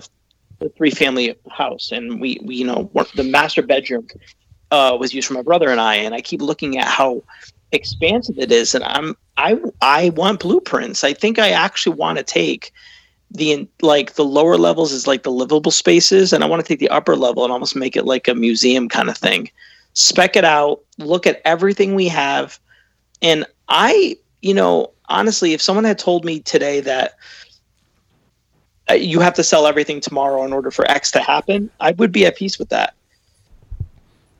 three 0.77 0.91
family 0.91 1.35
house, 1.51 1.91
and 1.91 2.21
we 2.21 2.39
we 2.43 2.55
you 2.55 2.65
know 2.65 2.91
the 3.15 3.23
master 3.23 3.61
bedroom 3.61 4.07
uh, 4.71 4.95
was 4.99 5.13
used 5.13 5.27
for 5.27 5.33
my 5.33 5.41
brother 5.41 5.69
and 5.69 5.81
I. 5.81 5.95
And 5.95 6.15
I 6.15 6.21
keep 6.21 6.41
looking 6.41 6.77
at 6.77 6.87
how 6.87 7.23
expansive 7.73 8.37
it 8.37 8.51
is, 8.51 8.75
and 8.75 8.83
I'm 8.83 9.15
I 9.37 9.59
I 9.81 10.09
want 10.09 10.39
blueprints. 10.39 11.03
I 11.03 11.13
think 11.13 11.39
I 11.39 11.49
actually 11.49 11.95
want 11.95 12.17
to 12.17 12.23
take 12.23 12.71
the 13.33 13.67
like 13.81 14.13
the 14.13 14.23
lower 14.23 14.57
levels 14.57 14.91
is 14.91 15.07
like 15.07 15.23
the 15.23 15.31
livable 15.31 15.71
spaces 15.71 16.31
and 16.31 16.43
i 16.43 16.47
want 16.47 16.63
to 16.63 16.67
take 16.67 16.79
the 16.79 16.89
upper 16.89 17.15
level 17.15 17.43
and 17.43 17.51
almost 17.51 17.75
make 17.75 17.95
it 17.95 18.05
like 18.05 18.27
a 18.27 18.35
museum 18.35 18.87
kind 18.87 19.09
of 19.09 19.17
thing 19.17 19.49
spec 19.93 20.35
it 20.35 20.45
out 20.45 20.81
look 20.99 21.25
at 21.25 21.41
everything 21.43 21.95
we 21.95 22.07
have 22.07 22.59
and 23.21 23.45
i 23.69 24.15
you 24.41 24.53
know 24.53 24.91
honestly 25.09 25.53
if 25.53 25.61
someone 25.61 25.83
had 25.83 25.97
told 25.97 26.23
me 26.23 26.39
today 26.39 26.79
that 26.79 27.15
uh, 28.89 28.93
you 28.93 29.19
have 29.19 29.33
to 29.33 29.43
sell 29.43 29.65
everything 29.65 29.99
tomorrow 29.99 30.43
in 30.45 30.53
order 30.53 30.69
for 30.69 30.89
x 30.89 31.09
to 31.11 31.19
happen 31.19 31.69
i 31.79 31.91
would 31.93 32.11
be 32.11 32.25
at 32.25 32.37
peace 32.37 32.59
with 32.59 32.69
that 32.69 32.93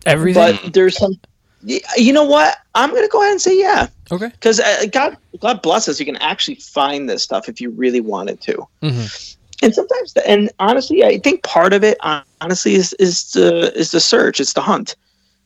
Everything. 0.05 0.59
but 0.61 0.73
there's 0.73 0.97
some 0.97 1.19
you 1.65 2.13
know 2.13 2.23
what? 2.25 2.57
I'm 2.75 2.89
going 2.89 3.03
to 3.03 3.09
go 3.09 3.21
ahead 3.21 3.31
and 3.31 3.41
say 3.41 3.57
yeah. 3.59 3.87
Okay. 4.11 4.27
because 4.27 4.59
uh, 4.59 4.85
god 4.91 5.17
god 5.39 5.61
bless 5.61 5.87
us. 5.87 5.99
You 5.99 6.05
can 6.05 6.17
actually 6.17 6.55
find 6.55 7.09
this 7.09 7.23
stuff 7.23 7.49
if 7.49 7.61
you 7.61 7.69
really 7.71 8.01
wanted 8.01 8.41
to. 8.41 8.67
Hmm 8.81 9.05
and 9.63 9.73
sometimes 9.73 10.13
the, 10.13 10.29
and 10.29 10.51
honestly 10.59 11.03
i 11.03 11.17
think 11.17 11.41
part 11.43 11.73
of 11.73 11.83
it 11.83 11.97
honestly 12.41 12.75
is 12.75 12.93
is 12.93 13.31
the 13.31 13.75
is 13.77 13.91
the 13.91 13.99
search. 13.99 14.39
It's 14.39 14.53
the 14.53 14.61
hunt. 14.61 14.95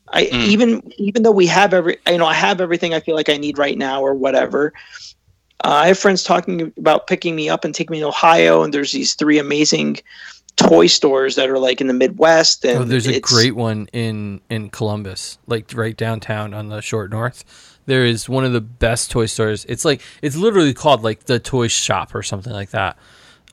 I 0.09 0.25
Mm. 0.25 0.45
even 0.47 0.93
even 0.97 1.23
though 1.23 1.31
we 1.31 1.47
have 1.47 1.73
every 1.73 1.97
you 2.07 2.17
know 2.17 2.25
i 2.25 2.33
have 2.33 2.59
everything 2.59 2.93
i 2.93 2.99
feel 2.99 3.15
like 3.15 3.29
i 3.29 3.37
need 3.37 3.57
right 3.57 3.77
now 3.77 4.01
or 4.01 4.13
whatever 4.15 4.73
uh, 5.63 5.81
i 5.83 5.87
have 5.87 5.99
friends 5.99 6.23
talking 6.23 6.73
about 6.77 7.07
picking 7.07 7.35
me 7.35 7.49
up 7.49 7.65
and 7.65 7.75
taking 7.75 7.93
me 7.93 7.99
to 7.99 8.07
ohio 8.07 8.63
and 8.63 8.73
there's 8.73 8.93
these 8.93 9.13
three 9.13 9.37
amazing 9.37 9.97
toy 10.57 10.87
stores 10.87 11.35
that 11.35 11.49
are 11.49 11.59
like 11.59 11.79
in 11.81 11.87
the 11.87 11.93
midwest 11.93 12.65
and 12.65 12.79
Oh, 12.79 12.83
there's 12.83 13.07
a 13.07 13.19
great 13.21 13.55
one 13.55 13.87
in 13.93 14.41
in 14.49 14.69
Columbus, 14.69 15.37
like 15.47 15.71
right 15.73 15.95
downtown 15.95 16.53
on 16.53 16.67
the 16.69 16.81
short 16.81 17.11
north. 17.11 17.45
There 17.85 18.03
is 18.05 18.27
one 18.27 18.43
of 18.43 18.51
the 18.51 18.59
best 18.61 19.09
toy 19.11 19.27
stores. 19.27 19.65
It's 19.69 19.85
like 19.85 20.01
it's 20.21 20.35
literally 20.35 20.73
called 20.73 21.03
like 21.03 21.25
the 21.25 21.39
toy 21.39 21.67
shop 21.69 22.13
or 22.13 22.21
something 22.23 22.51
like 22.51 22.71
that, 22.71 22.97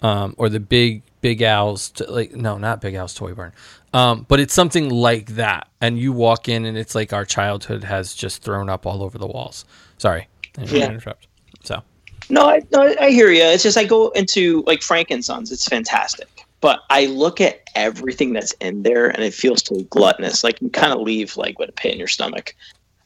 um, 0.02 0.34
or 0.38 0.48
the 0.48 0.61
big 0.61 1.02
Big 1.20 1.40
Al's. 1.40 1.90
T- 1.90 2.05
like 2.07 2.32
no, 2.34 2.59
not 2.59 2.80
Big 2.80 2.94
Al's 2.94 3.14
Toy 3.14 3.32
Barn, 3.32 3.52
um, 3.92 4.26
but 4.28 4.40
it's 4.40 4.52
something 4.52 4.90
like 4.90 5.36
that. 5.36 5.68
And 5.80 5.98
you 5.98 6.12
walk 6.12 6.48
in, 6.48 6.64
and 6.64 6.76
it's 6.76 6.94
like 6.94 7.12
our 7.12 7.24
childhood 7.24 7.84
has 7.84 8.12
just 8.14 8.42
thrown 8.42 8.68
up 8.68 8.86
all 8.86 9.02
over 9.02 9.18
the 9.18 9.26
walls. 9.26 9.64
Sorry, 9.98 10.26
I 10.59 10.62
didn't 10.62 10.72
mean 10.72 10.80
to 10.80 10.86
Yeah. 10.88 10.92
interrupt. 10.94 11.26
So 11.62 11.82
No, 12.28 12.48
I, 12.48 12.61
no, 12.72 12.94
I 13.00 13.11
hear 13.11 13.30
you. 13.30 13.42
It's 13.42 13.62
just 13.62 13.76
I 13.78 13.84
go 13.84 14.09
into 14.11 14.64
like 14.66 14.82
Frank 14.82 15.11
and 15.11 15.24
Sons. 15.24 15.52
It's 15.52 15.66
fantastic, 15.66 16.28
but 16.64 16.80
I 16.88 17.04
look 17.04 17.42
at 17.42 17.60
everything 17.74 18.32
that's 18.32 18.52
in 18.52 18.84
there, 18.84 19.08
and 19.08 19.22
it 19.22 19.34
feels 19.34 19.62
so 19.62 19.82
gluttonous. 19.90 20.42
Like 20.42 20.62
you 20.62 20.70
kind 20.70 20.94
of 20.94 21.00
leave 21.02 21.36
like 21.36 21.58
with 21.58 21.68
a 21.68 21.72
pit 21.72 21.92
in 21.92 21.98
your 21.98 22.08
stomach. 22.08 22.56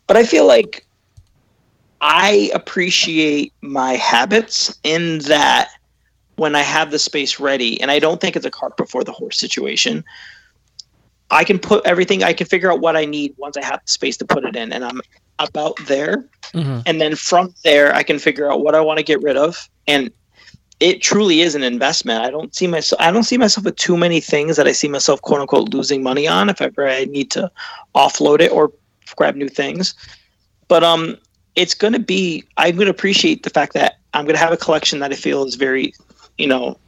But 0.07 0.17
I 0.17 0.23
feel 0.23 0.47
like 0.47 0.87
I 2.01 2.53
appreciate 2.55 3.53
my 3.61 3.95
habits 3.95 4.79
in 4.85 5.19
that 5.23 5.71
when 6.37 6.55
I 6.55 6.63
have 6.63 6.93
the 6.93 7.01
space 7.01 7.41
ready, 7.41 7.81
and 7.81 7.91
I 7.91 7.99
don't 7.99 8.21
think 8.21 8.37
it's 8.37 8.47
a 8.47 8.51
cart 8.53 8.77
before 8.77 9.03
the 9.03 9.11
horse 9.11 9.37
situation. 9.41 10.05
I 11.33 11.43
can 11.43 11.59
put 11.59 11.85
everything. 11.85 12.23
I 12.23 12.35
can 12.35 12.47
figure 12.47 12.71
out 12.71 12.79
what 12.79 12.97
I 12.97 13.07
need 13.07 13.35
once 13.39 13.57
I 13.57 13.65
have 13.65 13.81
the 13.85 13.91
space 13.91 14.17
to 14.19 14.25
put 14.25 14.45
it 14.45 14.55
in, 14.55 14.73
and 14.73 14.85
I'm 14.85 15.01
about 15.41 15.77
there 15.87 16.29
mhm. 16.53 16.83
and 16.85 17.01
then 17.01 17.15
from 17.15 17.55
there 17.63 17.95
i 17.95 18.03
can 18.03 18.19
figure 18.19 18.51
out 18.51 18.61
what 18.61 18.75
i 18.75 18.81
want 18.81 18.99
to 18.99 19.05
get 19.05 19.23
rid 19.23 19.37
of 19.37 19.69
and 19.87 20.11
it 20.81 21.03
truly 21.03 21.41
is 21.41 21.55
an 21.55 21.63
investment. 21.63 22.23
I 22.25 22.31
don't 22.31 22.55
see 22.55 22.67
myself 22.67 23.01
i 23.01 23.11
don't 23.11 23.25
see 23.25 23.39
myself 23.39 23.65
with 23.65 23.77
too 23.77 23.97
many 23.97 24.21
things 24.21 24.57
that 24.57 24.67
i 24.67 24.73
see 24.73 24.89
myself 24.89 25.21
quote 25.23 25.41
unquote 25.41 25.75
losing 25.75 26.03
money 26.03 26.27
on 26.29 26.49
if 26.49 26.61
ever 26.61 26.89
i 26.89 27.05
need 27.07 27.31
to 27.33 27.51
offload 27.95 28.41
it 28.41 28.53
or 28.53 28.73
grab 29.17 29.35
new 29.35 29.49
things. 29.49 29.95
But 30.69 30.85
um 30.85 31.17
it's 31.57 31.75
going 31.75 31.95
to 31.95 31.99
be 31.99 32.45
i'm 32.57 32.77
going 32.77 32.87
to 32.87 32.91
appreciate 32.91 33.43
the 33.43 33.51
fact 33.51 33.73
that 33.75 33.99
i'm 34.15 34.25
going 34.25 34.37
to 34.37 34.41
have 34.41 34.53
a 34.53 34.57
collection 34.57 35.01
that 35.01 35.13
i 35.13 35.17
feel 35.17 35.45
is 35.45 35.57
very 35.57 35.93
you 36.37 36.47
know 36.47 36.79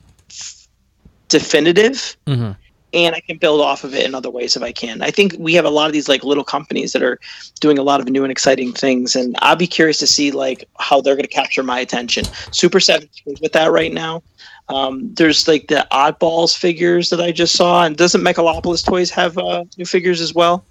definitive. 1.28 2.16
Mhm. 2.26 2.56
And 2.92 3.14
I 3.14 3.20
can 3.20 3.36
build 3.38 3.60
off 3.60 3.84
of 3.84 3.94
it 3.94 4.04
in 4.04 4.14
other 4.14 4.30
ways 4.30 4.56
if 4.56 4.62
I 4.62 4.72
can. 4.72 5.02
I 5.02 5.10
think 5.10 5.34
we 5.38 5.54
have 5.54 5.64
a 5.64 5.70
lot 5.70 5.86
of 5.86 5.92
these 5.92 6.08
like 6.08 6.24
little 6.24 6.44
companies 6.44 6.92
that 6.92 7.02
are 7.02 7.18
doing 7.60 7.78
a 7.78 7.82
lot 7.82 8.00
of 8.00 8.08
new 8.08 8.22
and 8.24 8.30
exciting 8.32 8.72
things, 8.72 9.14
and 9.16 9.36
I'll 9.40 9.56
be 9.56 9.66
curious 9.66 9.98
to 9.98 10.06
see 10.06 10.30
like 10.30 10.68
how 10.78 11.00
they're 11.00 11.14
going 11.14 11.24
to 11.26 11.28
capture 11.34 11.62
my 11.62 11.78
attention. 11.80 12.24
Super 12.52 12.80
Seven 12.80 13.08
is 13.26 13.40
with 13.40 13.52
that 13.52 13.70
right 13.70 13.92
now. 13.92 14.22
Um, 14.68 15.12
there's 15.14 15.48
like 15.48 15.66
the 15.68 15.86
oddballs 15.92 16.56
figures 16.56 17.10
that 17.10 17.20
I 17.20 17.32
just 17.32 17.54
saw, 17.56 17.84
and 17.84 17.96
doesn't 17.96 18.20
Megalopolis 18.22 18.84
Toys 18.84 19.10
have 19.10 19.36
uh, 19.38 19.64
new 19.76 19.84
figures 19.84 20.20
as 20.20 20.32
well? 20.34 20.64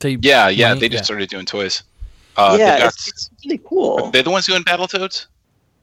They- 0.00 0.18
Yeah, 0.20 0.48
yeah, 0.48 0.74
they 0.74 0.88
just 0.88 1.04
started 1.04 1.28
doing 1.28 1.46
toys. 1.46 1.82
Uh, 2.36 2.56
yeah, 2.58 2.74
they 2.74 2.78
got- 2.80 2.86
it's, 2.94 3.08
it's 3.08 3.30
really 3.44 3.58
cool. 3.64 4.10
they're 4.10 4.22
the 4.22 4.30
ones 4.30 4.46
doing 4.46 4.62
Battletoads. 4.62 5.26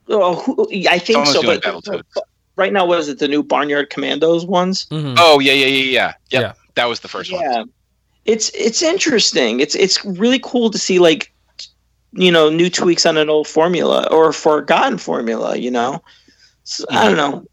Oh, 0.07 0.35
who, 0.35 0.67
I 0.89 0.99
think 0.99 1.25
Someone's 1.25 1.33
so. 1.33 1.41
doing 1.41 1.59
But, 1.63 1.73
Battletoads. 1.73 2.03
but 2.13 2.23
right 2.55 2.71
now, 2.73 2.85
was 2.85 3.07
it? 3.07 3.19
The 3.19 3.27
new 3.27 3.43
Barnyard 3.43 3.89
Commandos 3.89 4.45
ones? 4.45 4.85
Mhm. 4.91 5.15
Oh 5.19 5.39
yeah, 5.39 5.53
yeah, 5.53 5.65
yeah, 5.65 5.83
yeah. 5.83 6.13
Yep. 6.31 6.41
Yeah. 6.41 6.53
That 6.75 6.85
was 6.85 6.99
the 6.99 7.07
first 7.07 7.31
one. 7.31 7.41
Yeah, 7.41 7.63
it's 8.25 8.49
it's 8.49 8.81
interesting. 8.81 9.59
It's 9.59 9.75
it's 9.75 10.03
really 10.05 10.39
cool 10.39 10.69
to 10.69 10.77
see 10.77 10.99
like 10.99 11.31
you 12.13 12.31
know 12.31 12.49
new 12.49 12.69
tweaks 12.69 13.05
on 13.05 13.17
an 13.17 13.29
old 13.29 13.47
formula 13.47 14.07
or 14.11 14.29
a 14.29 14.33
forgotten 14.33 14.97
formula. 14.97 15.57
You 15.57 15.71
know, 15.71 16.03
so, 16.63 16.85
I 16.89 17.05
don't 17.05 17.17
know. 17.17 17.45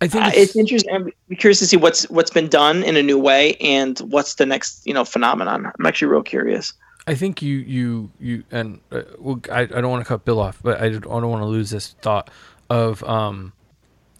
I 0.00 0.08
think 0.08 0.24
Uh, 0.24 0.28
it's, 0.28 0.38
it's 0.38 0.56
interesting. 0.56 0.94
I'm 0.94 1.10
curious 1.38 1.58
to 1.60 1.66
see 1.66 1.76
what's 1.76 2.08
what's 2.10 2.30
been 2.30 2.48
done 2.48 2.82
in 2.82 2.96
a 2.96 3.02
new 3.02 3.18
way 3.18 3.54
and 3.56 3.98
what's 4.00 4.34
the 4.34 4.44
next 4.44 4.86
you 4.86 4.92
know 4.92 5.04
phenomenon. 5.04 5.72
I'm 5.78 5.86
actually 5.86 6.08
real 6.08 6.22
curious. 6.22 6.72
I 7.06 7.14
think 7.14 7.40
you 7.40 7.58
you 7.58 8.10
you 8.20 8.44
and 8.50 8.80
uh, 8.92 9.02
well, 9.18 9.40
I 9.50 9.60
I 9.60 9.66
don't 9.66 9.90
want 9.90 10.04
to 10.04 10.08
cut 10.08 10.24
Bill 10.24 10.40
off, 10.40 10.58
but 10.62 10.80
I 10.82 10.90
don't, 10.90 11.06
I 11.06 11.20
don't 11.20 11.30
want 11.30 11.42
to 11.42 11.46
lose 11.46 11.70
this 11.70 11.94
thought 12.02 12.30
of 12.68 13.02
um, 13.04 13.52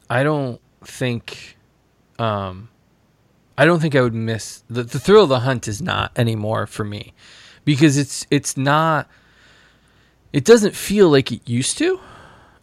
I 0.08 0.22
don't 0.22 0.60
think 0.84 1.56
um, 2.18 2.68
I 3.58 3.64
don't 3.64 3.80
think 3.80 3.94
I 3.94 4.00
would 4.00 4.14
miss 4.14 4.62
the 4.68 4.82
the 4.82 4.98
thrill 4.98 5.24
of 5.24 5.28
the 5.28 5.40
hunt 5.40 5.66
is 5.68 5.80
not 5.80 6.12
anymore 6.16 6.66
for 6.66 6.84
me. 6.84 7.14
Because 7.64 7.96
it's 7.96 8.26
it's 8.30 8.56
not 8.56 9.08
it 10.32 10.44
doesn't 10.44 10.74
feel 10.74 11.08
like 11.08 11.32
it 11.32 11.48
used 11.48 11.78
to. 11.78 12.00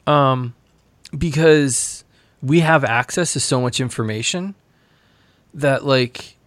Um 0.06 0.54
because 1.18 2.04
we 2.42 2.60
have 2.60 2.84
access 2.84 3.34
to 3.34 3.40
so 3.40 3.62
much 3.62 3.80
information 3.80 4.56
that 5.54 5.86
like 5.86 6.38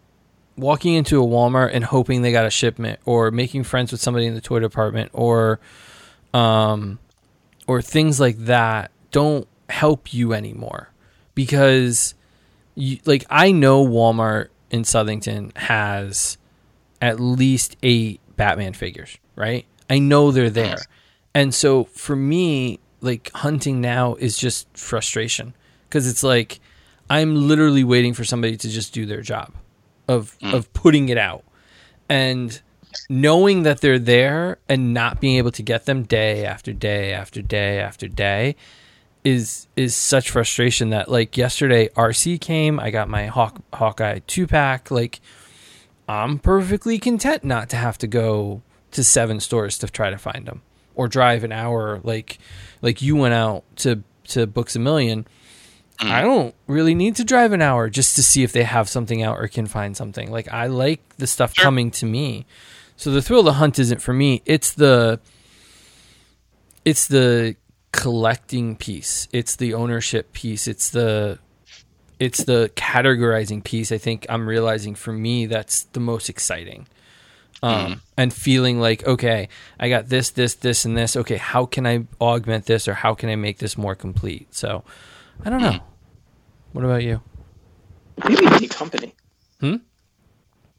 walking 0.56 0.94
into 0.94 1.22
a 1.22 1.26
Walmart 1.26 1.70
and 1.72 1.84
hoping 1.84 2.22
they 2.22 2.32
got 2.32 2.46
a 2.46 2.50
shipment 2.50 2.98
or 3.04 3.30
making 3.30 3.64
friends 3.64 3.92
with 3.92 4.00
somebody 4.00 4.26
in 4.26 4.34
the 4.34 4.40
toy 4.40 4.60
department 4.60 5.10
or 5.12 5.60
um 6.32 6.98
or 7.66 7.82
things 7.82 8.20
like 8.20 8.38
that 8.38 8.90
don't 9.10 9.48
help 9.68 10.12
you 10.12 10.32
anymore. 10.32 10.90
Because 11.34 12.14
you 12.74 12.98
like 13.04 13.24
I 13.30 13.52
know 13.52 13.86
Walmart 13.86 14.48
in 14.70 14.82
Southington 14.82 15.56
has 15.56 16.38
at 17.00 17.20
least 17.20 17.76
8 17.82 18.20
Batman 18.36 18.72
figures, 18.72 19.18
right? 19.36 19.66
I 19.88 19.98
know 19.98 20.30
they're 20.30 20.50
there. 20.50 20.78
And 21.34 21.54
so 21.54 21.84
for 21.84 22.16
me, 22.16 22.80
like 23.00 23.30
hunting 23.34 23.80
now 23.80 24.14
is 24.14 24.38
just 24.38 24.66
frustration. 24.76 25.54
Because 25.88 26.08
it's 26.08 26.22
like 26.22 26.60
I'm 27.08 27.48
literally 27.48 27.84
waiting 27.84 28.14
for 28.14 28.24
somebody 28.24 28.56
to 28.56 28.68
just 28.68 28.92
do 28.92 29.06
their 29.06 29.22
job 29.22 29.52
of 30.08 30.36
mm. 30.38 30.52
of 30.52 30.72
putting 30.72 31.08
it 31.08 31.18
out. 31.18 31.44
And 32.08 32.60
knowing 33.08 33.62
that 33.64 33.80
they're 33.80 33.98
there 33.98 34.58
and 34.68 34.94
not 34.94 35.20
being 35.20 35.36
able 35.36 35.50
to 35.50 35.62
get 35.62 35.84
them 35.84 36.02
day 36.02 36.44
after 36.44 36.72
day 36.72 37.12
after 37.12 37.42
day 37.42 37.78
after 37.78 38.08
day 38.08 38.56
is 39.26 39.66
is 39.74 39.96
such 39.96 40.30
frustration 40.30 40.90
that 40.90 41.10
like 41.10 41.36
yesterday 41.36 41.88
RC 41.96 42.40
came 42.40 42.78
I 42.78 42.90
got 42.92 43.08
my 43.08 43.26
Hawk 43.26 43.60
Hawkeye 43.74 44.20
2 44.24 44.46
pack 44.46 44.88
like 44.92 45.18
I'm 46.08 46.38
perfectly 46.38 47.00
content 47.00 47.42
not 47.42 47.68
to 47.70 47.76
have 47.76 47.98
to 47.98 48.06
go 48.06 48.62
to 48.92 49.02
seven 49.02 49.40
stores 49.40 49.78
to 49.78 49.88
try 49.88 50.10
to 50.10 50.16
find 50.16 50.46
them 50.46 50.62
or 50.94 51.08
drive 51.08 51.42
an 51.42 51.50
hour 51.50 52.00
like 52.04 52.38
like 52.82 53.02
you 53.02 53.16
went 53.16 53.34
out 53.34 53.64
to 53.78 54.04
to 54.28 54.46
Books 54.46 54.76
a 54.76 54.78
Million. 54.78 55.26
Mm. 56.00 56.10
I 56.10 56.20
don't 56.22 56.54
really 56.68 56.94
need 56.94 57.16
to 57.16 57.24
drive 57.24 57.52
an 57.52 57.62
hour 57.62 57.90
just 57.90 58.14
to 58.16 58.22
see 58.22 58.44
if 58.44 58.52
they 58.52 58.62
have 58.62 58.88
something 58.88 59.22
out 59.22 59.38
or 59.38 59.48
can 59.48 59.66
find 59.66 59.96
something. 59.96 60.30
Like 60.30 60.52
I 60.52 60.66
like 60.68 61.00
the 61.16 61.26
stuff 61.26 61.52
Sure. 61.54 61.64
coming 61.64 61.90
to 61.92 62.06
me. 62.06 62.46
So 62.96 63.10
the 63.10 63.22
thrill 63.22 63.40
of 63.40 63.46
the 63.46 63.54
hunt 63.54 63.78
isn't 63.80 64.02
for 64.02 64.12
me. 64.12 64.42
It's 64.46 64.72
the 64.72 65.18
it's 66.84 67.08
the 67.08 67.56
collecting 67.96 68.76
piece. 68.76 69.26
It's 69.32 69.56
the 69.56 69.74
ownership 69.74 70.32
piece. 70.32 70.68
It's 70.68 70.90
the 70.90 71.38
it's 72.18 72.44
the 72.44 72.70
categorizing 72.76 73.62
piece. 73.64 73.90
I 73.92 73.98
think 73.98 74.26
I'm 74.28 74.46
realizing 74.48 74.94
for 74.94 75.12
me 75.12 75.46
that's 75.46 75.84
the 75.84 76.00
most 76.00 76.28
exciting. 76.28 76.86
Um, 77.62 78.02
and 78.16 78.32
feeling 78.32 78.78
like 78.80 79.04
okay, 79.06 79.48
I 79.80 79.88
got 79.88 80.08
this, 80.08 80.30
this, 80.30 80.54
this, 80.54 80.84
and 80.84 80.96
this. 80.96 81.16
Okay, 81.16 81.36
how 81.38 81.64
can 81.66 81.86
I 81.86 82.06
augment 82.20 82.66
this, 82.66 82.86
or 82.86 82.94
how 82.94 83.14
can 83.14 83.28
I 83.30 83.34
make 83.36 83.58
this 83.58 83.76
more 83.78 83.94
complete? 83.94 84.54
So, 84.54 84.84
I 85.44 85.50
don't 85.50 85.62
know. 85.62 85.78
What 86.72 86.84
about 86.84 87.02
you? 87.02 87.22
Maybe 88.28 88.44
you 88.44 88.60
need 88.60 88.70
company. 88.70 89.14
Hmm? 89.60 89.76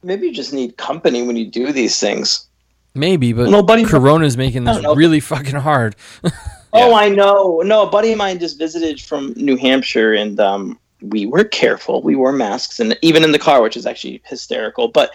Maybe 0.03 0.27
you 0.27 0.33
just 0.33 0.53
need 0.53 0.77
company 0.77 1.23
when 1.23 1.35
you 1.35 1.47
do 1.49 1.73
these 1.73 1.99
things. 1.99 2.47
Maybe, 2.93 3.33
but 3.33 3.49
No, 3.49 3.63
buddy- 3.63 3.83
Corona's 3.83 4.37
making 4.37 4.63
this 4.63 4.83
really 4.95 5.19
fucking 5.19 5.55
hard. 5.55 5.95
Oh, 6.73 6.93
I 6.93 7.09
know. 7.09 7.61
No, 7.65 7.83
a 7.83 7.89
buddy 7.89 8.11
of 8.11 8.17
mine 8.17 8.39
just 8.39 8.57
visited 8.57 9.01
from 9.01 9.33
New 9.35 9.55
Hampshire, 9.55 10.13
and 10.13 10.39
um, 10.39 10.79
we 11.01 11.25
were 11.25 11.43
careful. 11.43 12.01
We 12.01 12.15
wore 12.15 12.31
masks, 12.31 12.79
and 12.79 12.97
even 13.01 13.23
in 13.23 13.31
the 13.31 13.39
car, 13.39 13.61
which 13.61 13.77
is 13.77 13.85
actually 13.85 14.21
hysterical. 14.25 14.87
But 14.87 15.11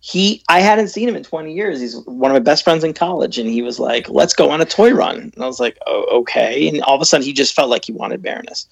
he, 0.00 0.42
I 0.48 0.60
hadn't 0.60 0.88
seen 0.88 1.08
him 1.08 1.16
in 1.16 1.22
20 1.22 1.52
years. 1.52 1.80
He's 1.80 1.96
one 2.06 2.30
of 2.30 2.34
my 2.34 2.40
best 2.40 2.64
friends 2.64 2.84
in 2.84 2.94
college, 2.94 3.38
and 3.38 3.48
he 3.48 3.62
was 3.62 3.78
like, 3.78 4.08
"Let's 4.08 4.34
go 4.34 4.50
on 4.50 4.60
a 4.60 4.66
toy 4.66 4.92
run." 4.92 5.32
And 5.34 5.42
I 5.42 5.46
was 5.46 5.60
like, 5.60 5.78
"Oh, 5.86 6.04
okay." 6.20 6.68
And 6.68 6.82
all 6.82 6.96
of 6.96 7.02
a 7.02 7.04
sudden, 7.04 7.24
he 7.24 7.32
just 7.32 7.54
felt 7.54 7.70
like 7.70 7.84
he 7.84 7.92
wanted 7.92 8.22
Baroness, 8.22 8.66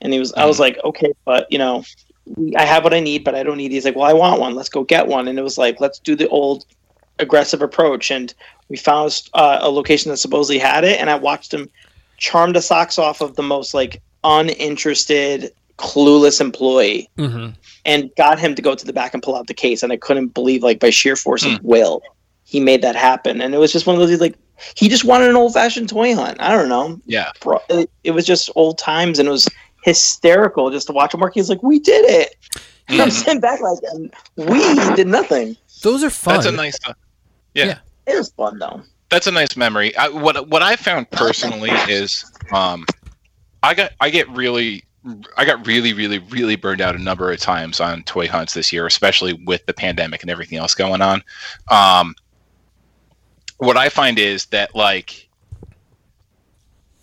and 0.00 0.12
he 0.12 0.18
was. 0.18 0.32
I 0.34 0.44
was 0.44 0.60
like, 0.60 0.78
"Okay, 0.84 1.12
but 1.24 1.50
you 1.50 1.58
know." 1.58 1.84
I 2.56 2.64
have 2.64 2.84
what 2.84 2.94
I 2.94 3.00
need, 3.00 3.24
but 3.24 3.34
I 3.34 3.42
don't 3.42 3.56
need. 3.56 3.72
He's 3.72 3.84
like, 3.84 3.96
well, 3.96 4.04
I 4.08 4.12
want 4.12 4.40
one. 4.40 4.54
Let's 4.54 4.68
go 4.68 4.84
get 4.84 5.08
one. 5.08 5.26
And 5.26 5.40
it 5.40 5.42
was 5.42 5.58
like, 5.58 5.80
let's 5.80 5.98
do 5.98 6.14
the 6.14 6.28
old 6.28 6.64
aggressive 7.18 7.62
approach. 7.62 8.10
And 8.10 8.32
we 8.68 8.76
found 8.76 9.22
uh, 9.34 9.58
a 9.60 9.70
location 9.70 10.10
that 10.10 10.16
supposedly 10.18 10.58
had 10.58 10.84
it, 10.84 11.00
and 11.00 11.10
I 11.10 11.14
watched 11.16 11.52
him 11.52 11.68
charm 12.18 12.52
the 12.52 12.62
socks 12.62 12.98
off 12.98 13.20
of 13.20 13.36
the 13.36 13.42
most 13.42 13.74
like 13.74 14.00
uninterested, 14.24 15.52
clueless 15.78 16.40
employee, 16.40 17.08
hmm 17.16 17.48
and 17.84 18.10
got 18.16 18.38
him 18.38 18.54
to 18.54 18.62
go 18.62 18.76
to 18.76 18.86
the 18.86 18.92
back 18.92 19.12
and 19.12 19.24
pull 19.24 19.34
out 19.34 19.48
the 19.48 19.54
case. 19.54 19.82
And 19.82 19.92
I 19.92 19.96
couldn't 19.96 20.28
believe, 20.28 20.62
like 20.62 20.78
by 20.78 20.90
sheer 20.90 21.16
force 21.16 21.44
of 21.44 21.60
will, 21.64 22.00
he 22.44 22.60
made 22.60 22.80
that 22.82 22.94
happen. 22.94 23.40
And 23.40 23.52
it 23.56 23.58
was 23.58 23.72
just 23.72 23.88
one 23.88 24.00
of 24.00 24.08
those. 24.08 24.20
Like, 24.20 24.36
he 24.76 24.88
just 24.88 25.04
wanted 25.04 25.30
an 25.30 25.34
old 25.34 25.52
fashioned 25.54 25.88
toy 25.88 26.14
hunt. 26.14 26.40
I 26.40 26.52
don't 26.52 26.68
know 26.68 27.00
Yeah. 27.06 27.32
it, 27.70 27.90
it 28.04 28.12
was 28.12 28.24
just 28.24 28.50
old 28.54 28.78
times 28.78 29.18
and 29.18 29.26
it 29.26 29.32
was 29.32 29.48
hysterical 29.82 30.70
just 30.70 30.86
to 30.86 30.92
watch 30.92 31.12
him 31.12 31.18
work. 31.18 31.34
He's 31.34 31.48
like, 31.48 31.60
we 31.64 31.80
did 31.80 32.08
it. 32.08 32.36
And 32.86 33.00
I'm 33.02 33.10
sitting 33.10 33.40
back 33.40 33.60
like, 33.60 33.78
we 34.36 34.94
did 34.94 35.08
nothing. 35.08 35.56
Those 35.82 36.02
are 36.04 36.10
fun. 36.10 36.34
That's 36.34 36.46
a 36.46 36.52
nice. 36.52 36.78
Uh, 36.86 36.94
yeah. 37.54 37.64
Yeah. 37.66 37.78
It 38.06 38.16
was 38.16 38.30
fun 38.32 38.58
though. 38.58 38.82
that's 39.10 39.26
a 39.26 39.30
nice 39.30 39.56
memory. 39.56 39.94
I, 39.96 40.08
what 40.08 40.48
what 40.48 40.62
I 40.62 40.74
found 40.76 41.10
personally 41.10 41.70
is, 41.88 42.24
um, 42.50 42.86
I 43.62 43.74
got 43.74 43.92
I 44.00 44.10
get 44.10 44.28
really 44.30 44.84
I 45.36 45.44
got 45.44 45.66
really 45.66 45.92
really 45.92 46.18
really 46.18 46.56
burned 46.56 46.80
out 46.80 46.94
a 46.96 46.98
number 46.98 47.30
of 47.30 47.38
times 47.38 47.80
on 47.80 48.02
toy 48.04 48.26
hunts 48.26 48.54
this 48.54 48.72
year, 48.72 48.86
especially 48.86 49.34
with 49.44 49.64
the 49.66 49.74
pandemic 49.74 50.22
and 50.22 50.30
everything 50.30 50.58
else 50.58 50.74
going 50.74 51.02
on. 51.02 51.22
Um, 51.70 52.14
what 53.58 53.76
I 53.76 53.88
find 53.88 54.18
is 54.18 54.46
that 54.46 54.74
like 54.74 55.28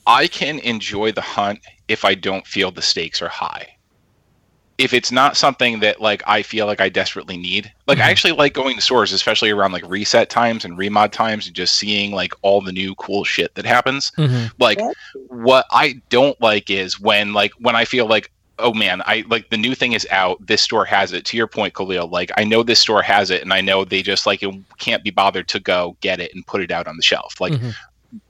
I 0.07 0.27
can 0.27 0.59
enjoy 0.59 1.11
the 1.11 1.21
hunt 1.21 1.59
if 1.87 2.03
I 2.03 2.15
don't 2.15 2.45
feel 2.47 2.71
the 2.71 2.81
stakes 2.81 3.21
are 3.21 3.29
high. 3.29 3.75
If 4.79 4.93
it's 4.93 5.11
not 5.11 5.37
something 5.37 5.81
that 5.81 5.99
like 6.01 6.23
I 6.25 6.41
feel 6.41 6.65
like 6.65 6.79
I 6.81 6.89
desperately 6.89 7.37
need, 7.37 7.71
like 7.85 7.97
Mhm. 7.97 8.03
I 8.03 8.09
actually 8.09 8.31
like 8.33 8.53
going 8.53 8.75
to 8.77 8.81
stores, 8.81 9.11
especially 9.11 9.51
around 9.51 9.73
like 9.73 9.83
reset 9.87 10.29
times 10.29 10.63
and 10.65 10.77
remod 10.77 11.11
times, 11.11 11.45
and 11.47 11.55
just 11.55 11.75
seeing 11.75 12.11
like 12.13 12.33
all 12.41 12.61
the 12.61 12.71
new 12.71 12.95
cool 12.95 13.23
shit 13.25 13.53
that 13.55 13.65
happens. 13.65 14.11
Mhm. 14.17 14.51
Like 14.57 14.79
Yeah. 14.79 14.91
what 15.27 15.65
I 15.71 16.01
don't 16.09 16.39
like 16.41 16.69
is 16.69 16.99
when 16.99 17.33
like 17.33 17.51
when 17.59 17.75
I 17.75 17.85
feel 17.85 18.07
like 18.07 18.31
oh 18.61 18.73
man, 18.73 19.01
I 19.05 19.23
like 19.29 19.49
the 19.51 19.55
new 19.57 19.73
thing 19.73 19.93
is 19.93 20.05
out. 20.11 20.45
This 20.45 20.61
store 20.61 20.83
has 20.83 21.13
it. 21.13 21.23
To 21.27 21.37
your 21.37 21.47
point, 21.47 21.73
Khalil, 21.73 22.07
like 22.09 22.29
I 22.35 22.43
know 22.43 22.61
this 22.61 22.79
store 22.81 23.01
has 23.01 23.31
it, 23.31 23.41
and 23.41 23.53
I 23.53 23.61
know 23.61 23.85
they 23.85 24.01
just 24.01 24.25
like 24.25 24.43
it 24.43 24.53
can't 24.79 25.01
be 25.03 25.11
bothered 25.11 25.47
to 25.49 25.59
go 25.61 25.95
get 26.01 26.19
it 26.19 26.35
and 26.35 26.45
put 26.45 26.61
it 26.61 26.69
out 26.71 26.85
on 26.87 26.97
the 26.97 27.01
shelf. 27.03 27.39
Like 27.39 27.53
Mhm. 27.53 27.73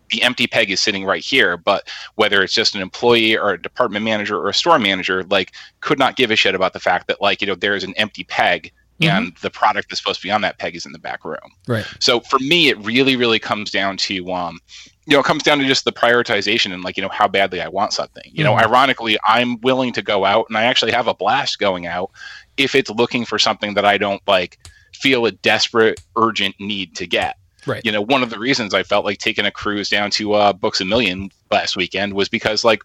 The 0.10 0.24
empty 0.24 0.48
peg 0.48 0.72
is 0.72 0.80
sitting 0.82 1.06
right 1.06 1.24
here, 1.24 1.58
but 1.58 1.88
whether 2.16 2.42
it's 2.44 2.54
just 2.54 2.76
an 2.76 2.82
employee 2.82 3.38
or 3.38 3.52
a 3.52 3.62
department 3.62 4.04
manager 4.06 4.38
or 4.38 4.50
a 4.50 4.54
store 4.54 4.80
manager, 4.80 5.24
like 5.26 5.54
could 5.82 6.00
not 6.00 6.16
give 6.16 6.32
a 6.32 6.36
shit 6.36 6.56
about 6.56 6.74
the 6.74 6.80
fact 6.80 7.08
that 7.08 7.22
like 7.22 7.42
you 7.42 7.48
know 7.48 7.56
there 7.56 7.76
is 7.76 7.84
an 7.84 7.94
empty 7.98 8.24
peg 8.24 8.72
Mhm. 9.02 9.08
and 9.18 9.38
the 9.42 9.50
product 9.50 9.90
that's 9.90 10.02
supposed 10.02 10.20
to 10.20 10.28
be 10.28 10.32
on 10.32 10.42
that 10.42 10.58
peg 10.60 10.76
is 10.76 10.86
in 10.86 10.92
the 10.92 11.00
back 11.00 11.24
room. 11.24 11.40
Right. 11.70 11.86
So 12.00 12.20
for 12.20 12.38
me, 12.40 12.68
it 12.68 12.78
really, 12.80 13.16
really 13.16 13.40
comes 13.40 13.72
down 13.72 13.96
to, 13.96 14.30
um, 14.34 14.60
you 15.06 15.14
know, 15.14 15.22
it 15.22 15.26
comes 15.26 15.42
down 15.42 15.58
to 15.60 15.66
just 15.66 15.86
the 15.86 15.94
prioritization 15.94 16.74
and 16.74 16.84
like, 16.84 16.98
you 16.98 17.04
know, 17.04 17.08
how 17.08 17.26
badly 17.30 17.62
I 17.62 17.70
want 17.70 17.94
something. 17.94 18.30
You 18.34 18.44
know, 18.44 18.54
Mhm. 18.56 18.64
ironically, 18.66 19.18
I'm 19.26 19.58
willing 19.62 19.94
to 19.94 20.02
go 20.02 20.26
out 20.26 20.48
and 20.50 20.58
I 20.58 20.64
actually 20.66 20.92
have 20.92 21.08
a 21.08 21.14
blast 21.14 21.60
going 21.60 21.88
out 21.88 22.12
if 22.58 22.76
it's 22.76 22.90
looking 22.90 23.24
for 23.24 23.40
something 23.40 23.74
that 23.76 23.86
I 23.86 23.98
don't 23.98 24.22
like 24.28 24.58
feel 24.94 25.26
a 25.26 25.32
desperate, 25.32 26.02
urgent 26.18 26.56
need 26.60 26.94
to 26.98 27.08
get. 27.08 27.38
Right. 27.66 27.82
You 27.86 27.92
know, 27.92 28.02
one 28.02 28.24
of 28.24 28.30
the 28.30 28.40
reasons 28.40 28.74
I 28.74 28.84
felt 28.84 29.06
like 29.06 29.18
taking 29.20 29.46
a 29.46 29.52
cruise 29.52 29.90
down 29.90 30.12
to 30.12 30.34
uh, 30.34 30.54
Books 30.54 30.82
a 30.82 30.86
Million 30.86 31.30
last 31.52 31.76
weekend 31.76 32.14
was 32.14 32.30
because 32.30 32.64
like 32.64 32.84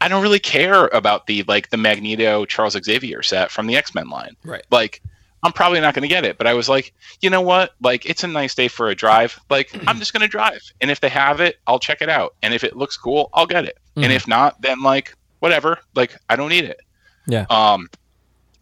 I 0.00 0.08
don't 0.08 0.22
really 0.22 0.40
care 0.40 0.88
about 0.88 1.26
the 1.26 1.44
like 1.44 1.70
the 1.70 1.76
Magneto 1.76 2.44
Charles 2.44 2.76
Xavier 2.82 3.22
set 3.22 3.50
from 3.50 3.66
the 3.66 3.76
X 3.76 3.94
Men 3.94 4.08
line 4.08 4.36
Right. 4.44 4.64
like 4.70 5.00
I'm 5.44 5.52
probably 5.52 5.80
not 5.80 5.92
going 5.92 6.02
to 6.02 6.08
get 6.08 6.24
it. 6.24 6.38
But 6.38 6.46
I 6.46 6.54
was 6.54 6.68
like, 6.68 6.94
you 7.20 7.28
know 7.28 7.40
what? 7.40 7.72
Like, 7.80 8.06
it's 8.06 8.22
a 8.22 8.28
nice 8.28 8.54
day 8.54 8.68
for 8.68 8.90
a 8.90 8.94
drive. 8.94 9.40
Like, 9.50 9.72
I'm 9.88 9.98
just 9.98 10.12
going 10.12 10.20
to 10.20 10.28
drive. 10.28 10.62
And 10.80 10.88
if 10.88 11.00
they 11.00 11.08
have 11.08 11.40
it, 11.40 11.56
I'll 11.66 11.80
check 11.80 12.00
it 12.00 12.08
out. 12.08 12.36
And 12.44 12.54
if 12.54 12.62
it 12.62 12.76
looks 12.76 12.96
cool, 12.96 13.28
I'll 13.34 13.46
get 13.48 13.64
it. 13.64 13.76
Mhm. 13.96 14.04
And 14.04 14.12
if 14.12 14.28
not, 14.28 14.60
then 14.62 14.82
like, 14.82 15.16
whatever. 15.40 15.80
Like, 15.96 16.16
I 16.30 16.36
don't 16.36 16.48
need 16.50 16.62
it. 16.62 16.80
Yeah. 17.26 17.46
Um, 17.50 17.88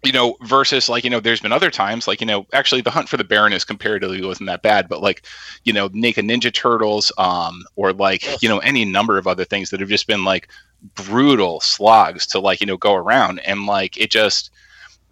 you 0.03 0.13
know, 0.13 0.37
versus 0.43 0.89
like, 0.89 1.05
you 1.05 1.11
know, 1.11 1.21
there's 1.21 1.41
been 1.41 1.53
other 1.53 1.71
times, 1.71 2.09
like, 2.09 2.21
you 2.21 2.27
know, 2.27 2.47
actually 2.53 2.81
the 2.81 2.91
hunt 2.91 3.09
for 3.09 3.19
the 3.19 3.25
Baroness 3.25 3.65
comparatively 3.65 4.25
wasn't 4.25 4.47
that 4.47 4.63
bad, 4.63 4.89
but 4.89 5.03
like, 5.03 5.27
you 5.65 5.73
know, 5.73 5.91
Naked 5.93 6.25
Ninja 6.25 6.53
Turtles, 6.53 7.13
um, 7.19 7.65
or 7.77 7.93
like, 7.93 8.43
you 8.43 8.49
know, 8.49 8.59
any 8.61 8.85
number 8.85 9.19
of 9.19 9.27
other 9.27 9.45
things 9.45 9.69
that 9.71 9.81
have 9.81 9.91
just 9.91 10.07
been 10.07 10.25
like 10.25 10.49
brutal 10.95 11.61
slogs 11.61 12.27
to 12.29 12.41
like, 12.41 12.61
you 12.61 12.67
know, 12.67 12.79
go 12.79 12.95
around. 12.95 13.41
And 13.41 13.67
like, 13.67 13.99
it 13.99 14.11
just, 14.11 14.51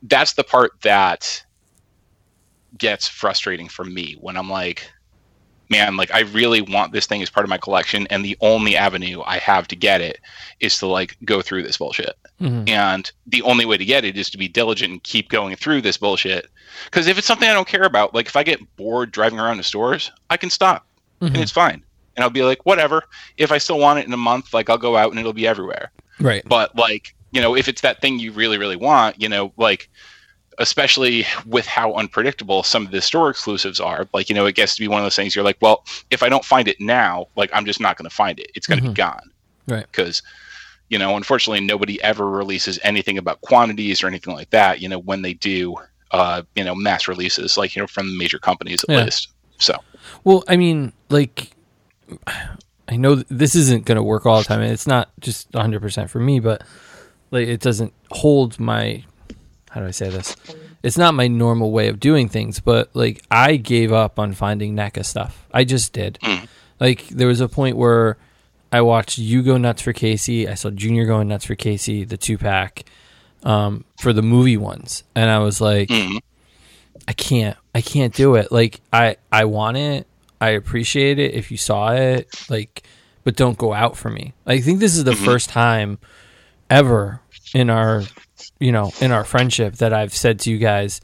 that's 0.05 0.32
the 0.32 0.45
part 0.45 0.72
that 0.82 1.45
gets 2.78 3.09
frustrating 3.09 3.68
for 3.68 3.84
me 3.84 4.16
when 4.20 4.36
I'm 4.36 4.49
like, 4.49 4.91
man, 5.71 5.97
like 5.97 6.12
I 6.12 6.21
really 6.21 6.61
want 6.61 6.93
this 6.93 7.07
thing 7.07 7.23
as 7.23 7.31
part 7.31 7.45
of 7.45 7.51
my 7.51 7.59
collection, 7.59 8.07
and 8.11 8.25
the 8.25 8.37
only 8.41 8.77
avenue 8.77 9.23
I 9.27 9.39
have 9.39 9.69
to 9.69 9.77
get 9.77 10.01
it 10.01 10.19
is 10.61 10.79
to 10.79 10.87
like 10.87 11.16
go 11.25 11.43
through 11.43 11.62
this 11.62 11.77
bullshit. 11.79 12.16
Mhm. 12.41 12.69
And 12.69 13.11
the 13.27 13.43
only 13.43 13.64
way 13.66 13.77
to 13.77 13.85
get 13.85 14.05
it 14.05 14.16
is 14.16 14.31
to 14.31 14.39
be 14.39 14.49
diligent 14.49 14.93
and 14.93 15.03
keep 15.03 15.29
going 15.29 15.57
through 15.57 15.83
this 15.83 15.97
bullshit. 15.97 16.47
Because 16.85 17.07
if 17.07 17.19
it's 17.19 17.27
something 17.27 17.49
I 17.49 17.53
don't 17.55 17.69
care 17.69 17.83
about, 17.85 18.14
like 18.14 18.27
if 18.27 18.37
I 18.37 18.43
get 18.43 18.61
bored 18.77 19.11
driving 19.12 19.39
around 19.41 19.57
the 19.59 19.62
stores, 19.64 20.11
I 20.31 20.37
can 20.37 20.51
stop 20.51 20.87
Mhm. 21.21 21.29
and 21.29 21.37
it's 21.39 21.53
fine. 21.53 21.83
And 22.16 22.25
I'll 22.25 22.31
be 22.31 22.43
like, 22.43 22.64
whatever. 22.66 23.05
If 23.37 23.53
I 23.53 23.59
still 23.59 23.79
want 23.79 23.99
it 24.01 24.07
in 24.07 24.12
a 24.12 24.16
month, 24.16 24.53
like 24.55 24.69
I'll 24.71 24.79
go 24.79 24.97
out 24.97 25.11
and 25.11 25.19
it'll 25.21 25.33
be 25.33 25.47
everywhere 25.47 25.91
Right. 26.21 26.43
but 26.47 26.75
like 26.77 27.14
you 27.31 27.41
know 27.43 27.55
if 27.55 27.69
it's 27.69 27.83
that 27.83 28.01
thing 28.01 28.19
you 28.19 28.33
really 28.33 28.57
really 28.59 28.75
want 28.75 29.21
you 29.21 29.29
know 29.29 29.53
like 29.59 29.89
especially 30.59 31.24
with 31.46 31.66
how 31.66 31.92
unpredictable 31.94 32.62
some 32.62 32.84
of 32.84 32.90
the 32.92 33.00
store 33.00 33.30
exclusives 33.30 33.78
are 33.80 34.09
like 34.12 34.28
you 34.28 34.34
know 34.34 34.44
it 34.46 34.54
gets 34.54 34.74
to 34.74 34.80
be 34.80 34.88
one 34.88 34.98
of 35.00 35.04
those 35.04 35.14
things 35.16 35.34
you're 35.34 35.44
like 35.44 35.56
well 35.61 35.84
if 36.11 36.22
i 36.22 36.28
don't 36.28 36.44
find 36.44 36.66
it 36.68 36.76
now 36.80 37.26
like 37.36 37.50
i'm 37.52 37.64
just 37.64 37.80
not 37.80 37.96
going 37.96 38.09
to 38.09 38.14
find 38.14 38.38
it 38.40 38.50
it's 38.54 38.66
going 38.66 38.78
to 38.80 38.84
Mhm. 38.84 38.94
be 38.94 38.94
gone 38.94 39.30
Right. 39.68 39.86
because 39.90 40.22
you 40.88 40.98
know 40.98 41.16
unfortunately 41.16 41.64
nobody 41.64 42.02
ever 42.02 42.26
releases 42.28 42.78
anything 42.82 43.18
about 43.18 43.40
quantities 43.42 44.02
or 44.02 44.06
anything 44.09 44.34
like 44.34 44.50
that 44.50 44.80
you 44.80 44.88
know 44.88 44.98
when 44.98 45.22
they 45.22 45.34
do 45.34 45.76
uh 46.11 46.42
you 46.56 46.64
know 46.64 46.74
mass 46.74 47.06
releases 47.06 47.56
like 47.56 47.76
you 47.76 47.82
know 47.82 47.86
from 47.86 48.16
major 48.18 48.38
companies 48.38 48.82
at 48.84 48.90
Yeah. 48.90 49.04
least 49.04 49.28
so 49.59 49.76
Well, 50.24 50.42
I 50.48 50.56
mean, 50.56 50.92
like, 51.11 51.50
I 52.88 52.96
know 52.96 53.16
th- 53.16 53.26
this 53.28 53.54
isn't 53.54 53.84
going 53.84 53.96
to 53.96 54.02
work 54.02 54.24
all 54.24 54.38
the 54.38 54.44
time, 54.44 54.61
and 54.62 54.72
it's 54.72 54.86
not 54.86 55.11
just 55.20 55.50
100% 55.52 56.09
for 56.09 56.20
me, 56.20 56.40
but 56.40 56.62
like, 57.30 57.46
it 57.48 57.61
doesn't 57.61 57.92
hold 58.11 58.59
my. 58.59 59.04
How 59.71 59.81
do 59.81 59.87
I 59.87 59.91
say 59.91 60.09
this? 60.09 60.35
It's 60.83 60.97
not 60.99 61.14
my 61.14 61.29
normal 61.29 61.71
way 61.73 61.89
of 61.89 62.01
doing 62.01 62.29
things, 62.29 62.61
but 62.61 62.89
like, 62.95 63.23
I 63.31 63.57
gave 63.57 63.93
up 63.93 64.19
on 64.19 64.33
finding 64.33 64.75
NECA 64.75 65.05
stuff. 65.05 65.47
I 65.53 65.64
just 65.64 65.93
did. 65.93 66.19
Mm. 66.23 66.47
Like, 66.81 67.09
there 67.09 67.27
was 67.29 67.41
a 67.41 67.49
point 67.49 67.77
where 67.77 68.16
I 68.73 68.81
watched 68.83 69.19
you 69.19 69.43
go 69.43 69.57
nuts 69.57 69.83
for 69.83 69.93
Casey. 69.93 70.49
I 70.49 70.55
saw 70.55 70.71
Junior 70.71 71.05
going 71.07 71.29
nuts 71.29 71.45
for 71.47 71.55
Casey, 71.55 72.05
the 72.05 72.16
two 72.16 72.39
pack, 72.39 72.85
um, 73.43 73.85
for 74.01 74.12
the 74.12 74.23
movie 74.23 74.57
ones, 74.57 75.05
and 75.14 75.29
I 75.31 75.39
was 75.41 75.61
like. 75.61 75.89
mm, 75.89 76.19
I 77.07 77.12
can't. 77.14 77.57
I 77.75 77.81
can't 77.81 78.12
do 78.12 78.35
it. 78.35 78.53
Like 78.53 78.81
I 78.93 79.16
I 79.33 79.47
want 79.47 79.79
it. 79.79 80.07
I 80.43 80.51
appreciate 80.51 81.19
it 81.19 81.33
if 81.33 81.51
you 81.51 81.57
saw 81.57 81.93
it. 81.93 82.29
Like 82.51 82.83
but 83.25 83.35
don't 83.35 83.57
go 83.57 83.73
out 83.73 83.97
for 83.97 84.11
me. 84.11 84.35
I 84.47 84.61
think 84.61 84.81
this 84.81 84.95
is 84.95 85.05
the 85.05 85.12
Mhm. 85.12 85.25
first 85.25 85.49
time 85.49 85.99
ever 86.69 87.21
in 87.55 87.71
our 87.71 88.03
you 88.59 88.72
know, 88.72 88.92
in 89.00 89.12
our 89.12 89.24
friendship 89.24 89.76
that 89.76 89.92
I've 89.92 90.14
said 90.14 90.40
to 90.40 90.50
you 90.50 90.59
guys 90.59 91.00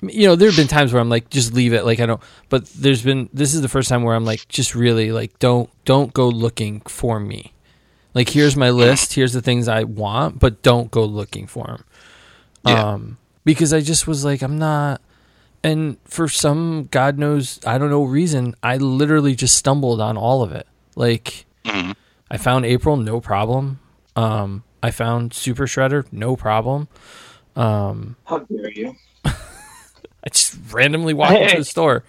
you 0.00 0.28
know, 0.28 0.36
there 0.36 0.48
have 0.48 0.56
been 0.56 0.68
times 0.68 0.92
where 0.92 1.00
I'm 1.00 1.08
like 1.08 1.28
just 1.30 1.52
leave 1.52 1.72
it 1.72 1.84
like 1.84 2.00
I 2.00 2.06
don't 2.06 2.22
but 2.48 2.66
there's 2.66 3.02
been 3.02 3.28
this 3.32 3.54
is 3.54 3.62
the 3.62 3.68
first 3.68 3.88
time 3.88 4.02
where 4.02 4.14
I'm 4.14 4.24
like 4.24 4.46
just 4.48 4.74
really 4.74 5.10
like 5.10 5.38
don't 5.38 5.70
don't 5.84 6.12
go 6.12 6.28
looking 6.28 6.80
for 6.82 7.18
me. 7.18 7.52
Like 8.14 8.28
here's 8.30 8.56
my 8.56 8.70
list, 8.70 9.14
here's 9.14 9.32
the 9.32 9.42
things 9.42 9.68
I 9.68 9.84
want, 9.84 10.38
but 10.38 10.62
don't 10.62 10.90
go 10.90 11.04
looking 11.04 11.46
for 11.46 11.66
them. 11.66 11.84
Yeah. 12.64 12.90
Um 12.90 13.18
because 13.44 13.72
I 13.72 13.80
just 13.80 14.06
was 14.06 14.24
like 14.24 14.42
I'm 14.42 14.58
not 14.58 15.00
and 15.64 15.96
for 16.04 16.28
some 16.28 16.88
god 16.90 17.18
knows 17.18 17.58
I 17.66 17.78
don't 17.78 17.90
know 17.90 18.04
reason, 18.04 18.54
I 18.62 18.76
literally 18.76 19.34
just 19.34 19.56
stumbled 19.56 20.00
on 20.00 20.16
all 20.16 20.42
of 20.42 20.52
it. 20.52 20.68
Like 20.94 21.46
mm, 21.64 21.96
I 22.30 22.36
found 22.36 22.66
April, 22.66 22.96
no 22.96 23.20
problem. 23.20 23.80
Um, 24.14 24.64
I 24.82 24.90
found 24.90 25.34
Super 25.34 25.66
Shredder, 25.66 26.04
no 26.12 26.36
problem. 26.36 26.88
Um, 27.56 28.16
How 28.24 28.38
dare 28.38 28.70
you? 28.70 28.94
I 29.24 30.30
just 30.30 30.56
randomly 30.72 31.14
walked 31.14 31.34
into 31.40 31.56
the 31.58 31.64
store. 31.64 32.04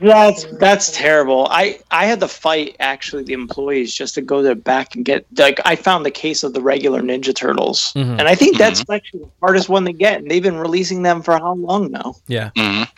That's 0.00 0.44
that's 0.58 0.92
terrible. 0.92 1.46
I 1.50 1.80
I 1.90 2.06
had 2.06 2.20
to 2.20 2.28
fight 2.28 2.76
actually 2.80 3.24
the 3.24 3.32
employees 3.32 3.92
just 3.92 4.14
to 4.16 4.22
go 4.22 4.42
there 4.42 4.54
back 4.54 4.94
and 4.94 5.04
get 5.04 5.26
like 5.36 5.60
I 5.64 5.76
found 5.76 6.04
the 6.06 6.10
case 6.10 6.42
of 6.44 6.52
the 6.54 6.60
regular 6.60 7.00
Ninja 7.02 7.34
Turtles, 7.34 7.92
Mhm. 7.94 8.18
and 8.18 8.22
I 8.28 8.34
think 8.34 8.58
that's 8.58 8.84
actually 8.90 9.20
the 9.20 9.30
hardest 9.40 9.68
one 9.68 9.84
to 9.86 9.92
get. 9.92 10.20
And 10.20 10.30
they've 10.30 10.42
been 10.42 10.56
releasing 10.58 11.02
them 11.02 11.22
for 11.22 11.32
how 11.38 11.54
long 11.54 11.90
now? 11.90 12.16
Yeah, 12.26 12.50
mm. 12.56 12.88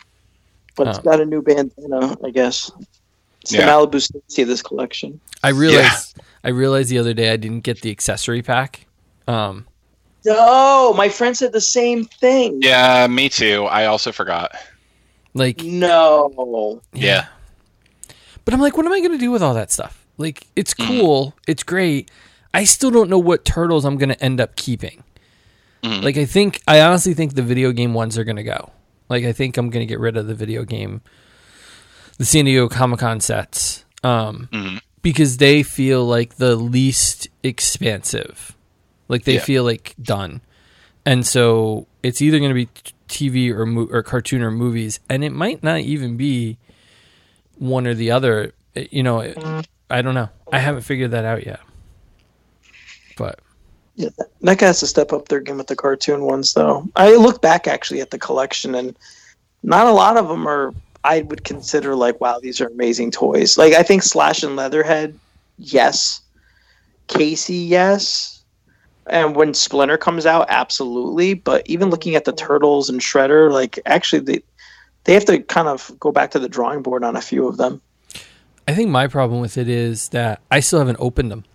But 0.75 0.87
it's 0.89 0.99
Oh. 0.99 1.01
got 1.01 1.21
a 1.21 1.25
new 1.25 1.41
bandana, 1.41 2.17
I 2.23 2.29
guess. 2.29 2.71
It's 3.41 3.51
Yeah. 3.53 3.65
the 3.65 3.71
Malibu 3.71 4.01
Stacy 4.01 4.41
of 4.43 4.47
this 4.47 4.61
collection. 4.61 5.19
I 5.43 5.49
realized. 5.49 6.17
I 6.43 6.49
realized 6.49 6.89
the 6.89 6.97
other 6.99 7.13
day 7.13 7.31
I 7.31 7.37
didn't 7.37 7.61
get 7.61 7.81
the 7.81 7.91
accessory 7.91 8.41
pack. 8.41 8.85
Um, 9.27 9.65
No, 10.25 10.93
my 10.95 11.09
friend 11.09 11.35
said 11.37 11.51
the 11.53 11.61
same 11.61 12.05
thing. 12.05 12.59
yeah 12.61 13.07
me 13.07 13.29
too 13.29 13.63
i 13.65 13.85
also 13.85 14.11
forgot 14.11 14.51
like 15.33 15.61
No. 15.63 16.81
Yeah. 16.93 17.27
But 18.45 18.53
I'm 18.53 18.61
like, 18.61 18.77
what 18.77 18.85
am 18.85 18.93
I 18.93 18.99
going 18.99 19.11
to 19.11 19.17
do 19.17 19.29
with 19.29 19.43
all 19.43 19.53
that 19.55 19.71
stuff? 19.71 20.05
Like, 20.17 20.47
it's 20.55 20.73
Mhm. 20.73 20.87
cool, 20.87 21.33
it's 21.47 21.63
great. 21.63 22.09
I 22.53 22.63
still 22.63 22.89
don't 22.89 23.09
know 23.09 23.19
what 23.19 23.43
turtles 23.45 23.83
I'm 23.85 23.97
going 23.97 24.09
to 24.09 24.23
end 24.23 24.39
up 24.41 24.55
keeping. 24.55 25.03
Mhm. 25.83 26.01
Like, 26.01 26.17
I 26.17 26.25
think 26.25 26.61
I 26.67 26.79
honestly 26.81 27.13
think 27.13 27.35
the 27.35 27.43
video 27.43 27.71
game 27.73 27.93
ones 27.93 28.17
are 28.17 28.23
going 28.23 28.37
to 28.37 28.43
go. 28.43 28.71
Like, 29.09 29.25
I 29.25 29.31
think 29.33 29.57
I'm 29.57 29.69
going 29.69 29.85
to 29.85 29.89
get 29.89 29.99
rid 29.99 30.17
of 30.17 30.25
the 30.27 30.33
video 30.33 30.63
game, 30.63 31.01
the 32.17 32.25
San 32.25 32.45
Diego 32.45 32.67
Comic 32.69 32.99
Con 33.01 33.19
sets, 33.19 33.83
um, 34.03 34.47
Mhm. 34.51 34.79
because 35.03 35.37
they 35.37 35.61
feel 35.61 36.03
like 36.05 36.37
the 36.37 36.55
least 36.55 37.27
expansive. 37.43 38.53
Like 39.07 39.23
they 39.23 39.35
Yeah. 39.35 39.41
feel 39.43 39.63
like 39.63 39.95
done, 40.01 40.41
and 41.05 41.25
so 41.25 41.87
it's 42.03 42.21
either 42.21 42.39
going 42.39 42.49
to 42.51 42.55
be 42.55 42.69
TV 43.07 43.51
or 43.51 43.65
mo- 43.65 43.87
or 43.91 44.03
cartoon 44.03 44.41
or 44.41 44.51
movies, 44.51 44.99
and 45.09 45.23
it 45.23 45.31
might 45.31 45.63
not 45.63 45.79
even 45.79 46.17
be 46.17 46.57
one 47.57 47.87
or 47.87 47.93
the 47.93 48.11
other. 48.11 48.53
It- 48.75 48.91
You 48.91 49.03
know, 49.03 49.19
it- 49.21 49.37
I 49.89 50.01
don't 50.01 50.13
know. 50.15 50.29
I 50.51 50.59
haven't 50.59 50.81
figured 50.81 51.11
that 51.11 51.23
out 51.25 51.45
yet. 51.45 51.59
But 53.17 53.39
Yeah, 53.95 54.09
NECA 54.43 54.59
has 54.61 54.79
to 54.81 54.87
step 54.87 55.11
up 55.11 55.27
their 55.29 55.39
game 55.39 55.57
with 55.57 55.67
the 55.67 55.75
cartoon 55.75 56.21
ones, 56.23 56.53
though. 56.53 56.87
I 56.95 57.15
look 57.15 57.41
back 57.41 57.65
actually 57.67 57.99
at 58.01 58.11
the 58.11 58.19
collection, 58.19 58.75
and 58.75 58.95
not 59.63 59.87
a 59.87 59.91
lot 59.91 60.17
of 60.17 60.27
them 60.27 60.47
are. 60.47 60.73
I 61.03 61.21
would 61.21 61.43
consider 61.45 61.95
like, 61.95 62.19
wow, 62.21 62.37
these 62.39 62.59
are 62.61 62.67
amazing 62.67 63.11
toys. 63.11 63.57
Like, 63.57 63.73
I 63.73 63.81
think 63.81 64.03
Slash 64.03 64.43
and 64.43 64.55
Leatherhead, 64.55 65.17
yes. 65.57 66.21
Casey, 67.07 67.55
yes. 67.55 68.36
And 69.09 69.35
when 69.35 69.53
Splinter 69.53 69.97
comes 69.97 70.25
out, 70.25 70.45
absolutely. 70.49 71.33
But 71.33 71.63
even 71.67 71.89
looking 71.89 72.15
at 72.15 72.25
the 72.25 72.33
Turtles 72.33 72.89
and 72.89 72.99
Shredder, 72.99 73.51
like, 73.51 73.79
actually, 73.85 74.19
they 74.21 74.43
they 75.05 75.13
have 75.13 75.25
to 75.25 75.39
kind 75.39 75.67
of 75.69 75.91
go 75.99 76.11
back 76.11 76.31
to 76.31 76.39
the 76.39 76.49
drawing 76.49 76.81
board 76.81 77.03
on 77.03 77.15
a 77.15 77.21
few 77.21 77.47
of 77.47 77.57
them. 77.57 77.81
I 78.67 78.73
think 78.73 78.89
my 78.89 79.07
problem 79.07 79.39
with 79.39 79.57
it 79.57 79.69
is 79.69 80.09
that 80.09 80.41
I 80.51 80.59
still 80.59 80.79
haven't 80.79 80.97
opened 80.99 81.31
them. 81.31 81.45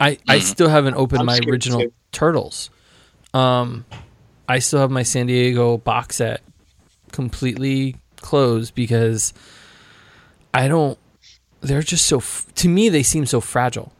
I 0.00 0.18
I 0.28 0.36
Mhm. 0.38 0.42
still 0.42 0.68
haven't 0.68 0.94
opened 0.94 1.20
I'm 1.20 1.26
my 1.26 1.38
original 1.48 1.82
too. 1.82 1.92
turtles. 2.12 2.70
Um, 3.34 3.84
I 4.48 4.60
still 4.60 4.78
have 4.78 4.90
my 4.90 5.02
San 5.02 5.26
Diego 5.26 5.76
box 5.78 6.16
set 6.16 6.42
completely 7.10 7.96
closed 8.20 8.74
because 8.74 9.32
I 10.54 10.68
don't. 10.68 10.96
They're 11.60 11.82
just 11.82 12.06
so. 12.06 12.22
To 12.54 12.68
me, 12.68 12.88
they 12.88 13.02
seem 13.02 13.26
so 13.26 13.40
fragile. 13.40 13.92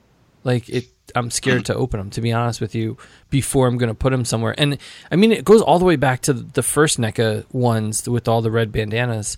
Like 0.44 0.68
it. 0.68 0.84
I'm 1.14 1.30
scared 1.30 1.64
to 1.66 1.74
open 1.82 1.98
them. 1.98 2.10
To 2.10 2.20
be 2.20 2.32
honest 2.32 2.60
with 2.60 2.74
you, 2.74 2.96
before 3.30 3.66
I'm 3.66 3.78
going 3.78 3.88
to 3.88 3.94
put 3.94 4.10
them 4.10 4.24
somewhere. 4.24 4.54
And 4.58 4.78
I 5.10 5.16
mean, 5.16 5.32
it 5.32 5.44
goes 5.44 5.60
all 5.62 5.78
the 5.78 5.84
way 5.84 5.96
back 5.96 6.20
to 6.22 6.32
the 6.32 6.62
first 6.62 6.98
NECA 6.98 7.44
ones 7.52 8.08
with 8.08 8.28
all 8.28 8.42
the 8.42 8.50
red 8.50 8.72
bandanas. 8.72 9.36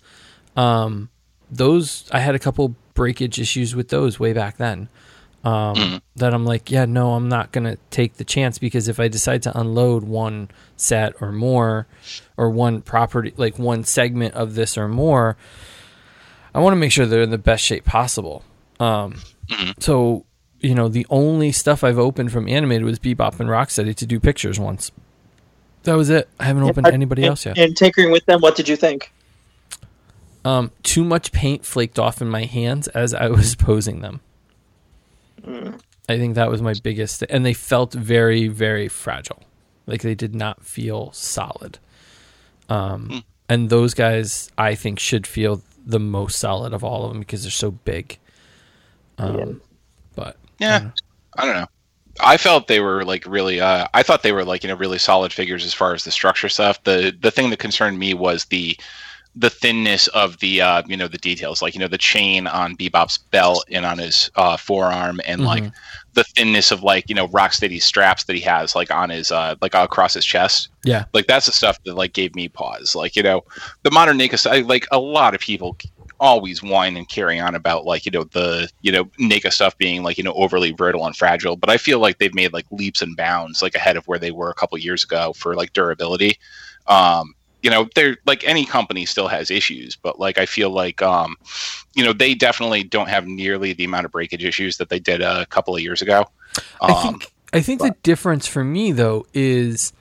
Um, 0.56 1.08
those 1.50 2.08
I 2.12 2.20
had 2.20 2.34
a 2.34 2.38
couple 2.38 2.74
breakage 2.94 3.38
issues 3.40 3.74
with 3.74 3.88
those 3.88 4.20
way 4.20 4.32
back 4.32 4.56
then. 4.56 4.88
Um, 5.42 5.74
Mhm. 5.76 6.00
That 6.16 6.34
I'm 6.34 6.44
like, 6.44 6.70
yeah, 6.70 6.84
no, 6.84 7.12
I'm 7.14 7.28
not 7.30 7.50
gonna 7.50 7.78
take 7.90 8.16
the 8.18 8.24
chance 8.24 8.58
because 8.58 8.88
if 8.88 9.00
I 9.00 9.08
decide 9.08 9.42
to 9.44 9.58
unload 9.58 10.04
one 10.04 10.50
set 10.76 11.14
or 11.22 11.32
more, 11.32 11.86
or 12.36 12.50
one 12.50 12.82
property, 12.82 13.32
like 13.38 13.58
one 13.58 13.84
segment 13.84 14.34
of 14.34 14.54
this 14.54 14.76
or 14.76 14.86
more, 14.86 15.38
I 16.54 16.58
want 16.60 16.72
to 16.72 16.76
make 16.76 16.92
sure 16.92 17.06
they're 17.06 17.22
in 17.22 17.30
the 17.30 17.38
best 17.38 17.64
shape 17.64 17.84
possible. 17.86 18.44
Um, 18.78 19.14
Mhm. 19.48 19.82
so 19.82 20.26
you 20.60 20.74
know, 20.74 20.88
the 20.88 21.06
only 21.10 21.52
stuff 21.52 21.82
I've 21.82 21.98
opened 21.98 22.32
from 22.32 22.48
animated 22.48 22.84
was 22.84 22.98
Bebop 22.98 23.40
and 23.40 23.48
Rocksteady 23.48 23.94
to 23.96 24.06
do 24.06 24.20
pictures 24.20 24.58
once. 24.60 24.90
That 25.84 25.94
was 25.94 26.10
it. 26.10 26.28
I 26.38 26.44
haven't 26.44 26.64
opened 26.64 26.86
And- 26.86 26.94
anybody 26.94 27.22
and- 27.22 27.30
else 27.30 27.46
yet. 27.46 27.56
And 27.58 27.76
tinkering 27.76 28.10
with 28.10 28.26
them, 28.26 28.40
what 28.40 28.56
did 28.56 28.68
you 28.68 28.76
think? 28.76 29.12
Um, 30.44 30.70
too 30.82 31.04
much 31.04 31.32
paint 31.32 31.64
flaked 31.66 31.98
off 31.98 32.22
in 32.22 32.28
my 32.28 32.44
hands 32.44 32.88
as 32.88 33.12
I 33.14 33.28
was 33.28 33.54
posing 33.56 34.00
them. 34.00 34.20
I 35.46 36.18
think 36.18 36.34
that 36.34 36.50
was 36.50 36.60
my 36.60 36.74
biggest, 36.82 37.22
and 37.30 37.46
they 37.46 37.54
felt 37.54 37.92
very, 37.94 38.48
very 38.48 38.88
fragile. 38.88 39.42
Like 39.86 40.02
they 40.02 40.14
did 40.14 40.34
not 40.34 40.64
feel 40.64 41.12
solid. 41.12 41.78
Um, 42.68 43.24
and 43.48 43.70
those 43.70 43.94
guys, 43.94 44.50
I 44.58 44.74
think, 44.74 44.98
should 44.98 45.26
feel 45.26 45.62
the 45.84 45.98
most 45.98 46.38
solid 46.38 46.72
of 46.74 46.84
all 46.84 47.04
of 47.04 47.10
them 47.12 47.20
because 47.20 47.42
they're 47.42 47.50
so 47.50 47.70
big. 47.70 48.18
Um, 49.18 49.36
Yeah. 49.38 49.44
But 50.60 50.66
Yeah, 50.66 50.90
I 51.36 51.44
don't 51.44 51.54
know. 51.54 51.66
I 52.22 52.36
felt 52.36 52.66
they 52.66 52.80
were 52.80 53.04
like 53.04 53.24
really. 53.26 53.60
Uh, 53.60 53.86
I 53.94 54.02
thought 54.02 54.22
they 54.22 54.32
were 54.32 54.44
like 54.44 54.62
you 54.62 54.68
know 54.68 54.76
really 54.76 54.98
solid 54.98 55.32
figures 55.32 55.64
as 55.64 55.74
far 55.74 55.94
as 55.94 56.04
the 56.04 56.10
structure 56.10 56.48
stuff. 56.48 56.82
The 56.84 57.16
the 57.20 57.30
thing 57.30 57.50
that 57.50 57.58
concerned 57.58 57.98
me 57.98 58.14
was 58.14 58.46
the 58.46 58.76
the 59.36 59.50
thinness 59.50 60.08
of 60.08 60.38
the 60.40 60.60
uh, 60.60 60.82
you 60.86 60.96
know 60.96 61.08
the 61.08 61.18
details, 61.18 61.62
like 61.62 61.74
you 61.74 61.80
know 61.80 61.88
the 61.88 61.98
chain 61.98 62.46
on 62.46 62.76
Bebop's 62.76 63.18
belt 63.18 63.64
and 63.70 63.86
on 63.86 63.98
his 63.98 64.30
uh, 64.36 64.56
forearm, 64.56 65.20
and 65.24 65.44
like 65.44 65.64
the 66.14 66.24
thinness 66.24 66.70
of 66.70 66.82
like 66.82 67.08
you 67.08 67.14
know 67.14 67.28
Rocksteady's 67.28 67.84
straps 67.84 68.24
that 68.24 68.34
he 68.34 68.42
has 68.42 68.74
like 68.74 68.90
on 68.90 69.10
his 69.10 69.30
uh, 69.30 69.54
like 69.60 69.74
across 69.74 70.14
his 70.14 70.24
chest. 70.24 70.68
yeah, 70.84 71.04
Like 71.12 71.26
that's 71.26 71.46
the 71.46 71.52
stuff 71.52 71.82
that 71.84 71.94
like 71.94 72.12
gave 72.12 72.34
me 72.34 72.48
pause. 72.48 72.94
Like 72.94 73.14
you 73.14 73.22
know 73.22 73.44
the 73.82 73.90
modern 73.90 74.18
NECA. 74.18 74.68
Like 74.68 74.86
a 74.90 74.98
lot 74.98 75.34
of 75.34 75.40
people 75.40 75.76
always 76.20 76.62
whine 76.62 76.96
and 76.96 77.08
carry 77.08 77.40
on 77.40 77.54
about 77.54 77.84
like 77.84 78.04
you 78.04 78.12
know 78.12 78.24
the 78.24 78.70
you 78.82 78.92
know 78.92 79.04
NECA 79.18 79.52
stuff 79.52 79.76
being 79.78 80.02
like 80.02 80.18
you 80.18 80.24
know 80.24 80.34
overly 80.34 80.72
brittle 80.72 81.06
and 81.06 81.16
fragile, 81.16 81.56
but 81.56 81.70
I 81.70 81.78
feel 81.78 81.98
like 81.98 82.18
they've 82.18 82.34
made 82.34 82.52
like 82.52 82.66
leaps 82.70 83.02
and 83.02 83.16
bounds 83.16 83.62
like 83.62 83.74
ahead 83.74 83.96
of 83.96 84.06
where 84.06 84.18
they 84.18 84.30
were 84.30 84.50
a 84.50 84.54
couple 84.54 84.78
years 84.78 85.02
ago 85.02 85.32
for 85.32 85.54
like 85.56 85.72
durability. 85.72 86.38
Um, 86.86 87.34
you 87.62 87.70
know, 87.70 87.88
they're 87.94 88.16
like 88.26 88.44
any 88.44 88.64
company 88.64 89.04
still 89.06 89.28
has 89.28 89.50
issues, 89.50 89.96
but 89.96 90.18
like 90.18 90.38
I 90.38 90.46
feel 90.46 90.70
like 90.70 91.02
um, 91.02 91.36
you 91.94 92.04
know 92.04 92.12
they 92.12 92.34
definitely 92.34 92.84
don't 92.84 93.08
have 93.08 93.26
nearly 93.26 93.72
the 93.72 93.84
amount 93.84 94.06
of 94.06 94.12
breakage 94.12 94.44
issues 94.44 94.76
that 94.76 94.88
they 94.88 94.98
did 94.98 95.22
a 95.22 95.46
couple 95.46 95.74
of 95.74 95.82
years 95.82 96.02
ago. 96.02 96.26
Um, 96.80 96.90
I 96.90 97.02
think 97.02 97.32
I 97.52 97.60
think 97.60 97.80
the 97.80 97.94
difference 98.02 98.46
for 98.46 98.64
me 98.64 98.92
though 98.92 99.26
is 99.34 99.92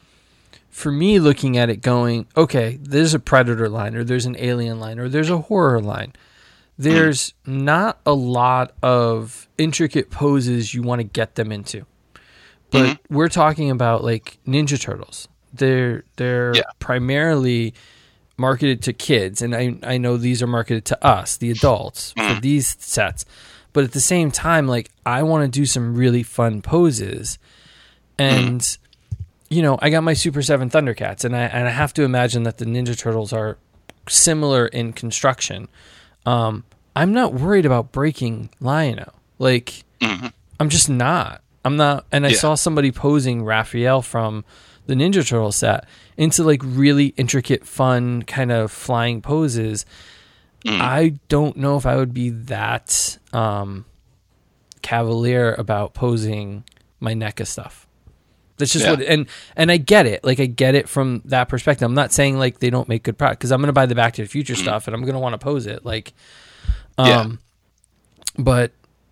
for 0.80 0.94
me 0.94 1.20
looking 1.20 1.58
at 1.58 1.70
it 1.70 1.82
going, 1.82 2.26
okay, 2.38 2.80
there's 2.82 3.14
a 3.14 3.20
predator 3.20 3.68
line 3.68 3.96
or 3.96 4.06
there's 4.06 4.26
an 4.26 4.38
alien 4.40 4.80
line 4.80 4.98
or 4.98 5.10
there's 5.10 5.30
a 5.30 5.40
horror 5.40 5.82
line. 5.82 6.14
There's 6.78 7.34
not 7.46 8.00
a 8.06 8.14
lot 8.14 8.74
of 8.82 9.50
intricate 9.58 10.10
poses 10.10 10.74
you 10.74 10.82
want 10.82 11.00
to 11.00 11.04
get 11.04 11.36
them 11.36 11.52
into. 11.52 11.86
But 12.72 12.86
mm-hmm. 12.86 13.14
we're 13.14 13.28
talking 13.28 13.70
about 13.70 14.06
like 14.06 14.40
Ninja 14.48 14.80
Turtles. 14.80 15.28
They're 15.54 16.06
they're 16.16 16.56
Yeah. 16.56 16.62
primarily 16.80 17.74
marketed 18.38 18.82
to 18.84 18.94
kids 18.94 19.42
and 19.42 19.54
I 19.54 19.76
I 19.84 19.98
know 19.98 20.16
these 20.16 20.42
are 20.42 20.48
marketed 20.48 20.86
to 20.86 21.06
us, 21.06 21.36
the 21.36 21.52
adults, 21.52 22.14
for 22.14 22.22
mm-hmm. 22.22 22.40
these 22.40 22.78
sets. 22.80 23.26
But 23.74 23.84
at 23.84 23.92
the 23.92 24.00
same 24.00 24.32
time, 24.32 24.66
like 24.66 24.90
I 25.06 25.24
want 25.24 25.44
to 25.44 25.60
do 25.60 25.66
some 25.66 25.94
really 25.94 26.24
fun 26.24 26.62
poses. 26.62 27.38
Mm-hmm. 28.18 28.48
And 28.48 28.78
you 29.50 29.62
know, 29.62 29.78
I 29.82 29.90
got 29.90 30.04
my 30.04 30.14
Super 30.14 30.42
7 30.42 30.70
Thundercats 30.70 31.26
and 31.26 31.36
I 31.36 31.42
and 31.44 31.68
I 31.68 31.72
have 31.72 31.94
to 31.96 32.04
imagine 32.04 32.44
that 32.44 32.58
the 32.58 32.66
Ninja 32.66 32.98
Turtles 32.98 33.34
are 33.34 33.58
similar 34.08 34.68
in 34.68 34.94
construction. 34.94 35.68
Um 36.26 36.64
I'm 36.96 37.14
not 37.14 37.34
worried 37.34 37.66
about 37.66 37.92
breaking 37.92 38.50
Lion-O. 38.60 39.12
Like 39.38 39.84
Mhm. 40.02 40.32
I'm 40.60 40.70
just 40.70 40.90
not. 40.90 41.42
I'm 41.66 41.78
not 41.78 42.06
and 42.12 42.26
I 42.26 42.30
Yeah. 42.30 42.38
saw 42.38 42.56
somebody 42.56 42.92
posing 42.92 43.44
Raphael 43.44 44.02
from 44.02 44.44
the 44.88 44.96
Ninja 44.96 45.28
Turtle 45.28 45.52
set 45.52 45.86
into 46.18 46.44
like 46.44 46.62
really 46.64 47.08
intricate 47.18 47.66
fun 47.66 48.24
kind 48.24 48.52
of 48.52 48.72
flying 48.72 49.22
poses. 49.22 49.86
Mm. 50.66 50.82
I 50.82 51.14
don't 51.30 51.56
know 51.58 51.78
if 51.78 51.86
I 51.86 51.96
would 51.96 52.14
be 52.14 52.30
that 52.30 53.18
um 53.34 53.86
cavalier 54.82 55.54
about 55.58 55.94
posing 55.94 56.64
my 57.00 57.14
NECA 57.14 57.46
stuff. 57.48 57.88
That's 58.60 58.72
just 58.72 58.86
Yeah. 58.86 58.92
what 58.92 59.02
and 59.02 59.26
and 59.56 59.72
I 59.72 59.78
get 59.78 60.06
it. 60.06 60.24
Like 60.24 60.40
I 60.40 60.46
get 60.46 60.76
it 60.76 60.88
from 60.88 61.24
that 61.26 61.50
perspective. 61.50 61.86
I'm 61.88 61.96
not 61.96 62.12
saying 62.12 62.38
like 62.38 62.60
they 62.60 62.70
don't 62.70 62.88
make 62.88 63.02
good 63.04 63.18
product 63.18 63.40
because 63.40 63.52
I'm 63.52 63.60
gonna 63.62 63.74
buy 63.74 63.88
the 63.88 63.96
Back 63.96 64.14
to 64.16 64.22
the 64.22 64.28
Future 64.28 64.56
stuff 64.56 64.86
and 64.88 64.96
I'm 64.96 65.04
gonna 65.04 65.20
want 65.20 65.34
to 65.34 65.38
pose 65.40 65.66
it. 65.66 65.84
Like 65.84 66.14
um 67.00 67.08
Yeah. 67.08 67.28
but 68.38 68.72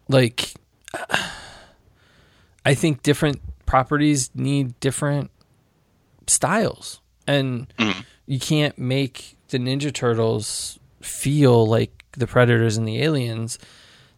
like 0.10 0.54
I 2.66 2.74
think 2.74 3.02
different 3.04 3.40
properties 3.66 4.30
need 4.36 4.80
different 4.80 5.32
styles. 6.28 7.00
And 7.26 7.68
Mhm. 7.78 8.04
you 8.26 8.40
can't 8.40 8.78
make 8.78 9.38
the 9.50 9.58
Ninja 9.58 9.94
Turtles 9.94 10.80
feel 11.02 11.66
like 11.66 12.04
the 12.14 12.28
Predators 12.28 12.78
and 12.78 12.88
the 12.88 13.02
Aliens 13.02 13.58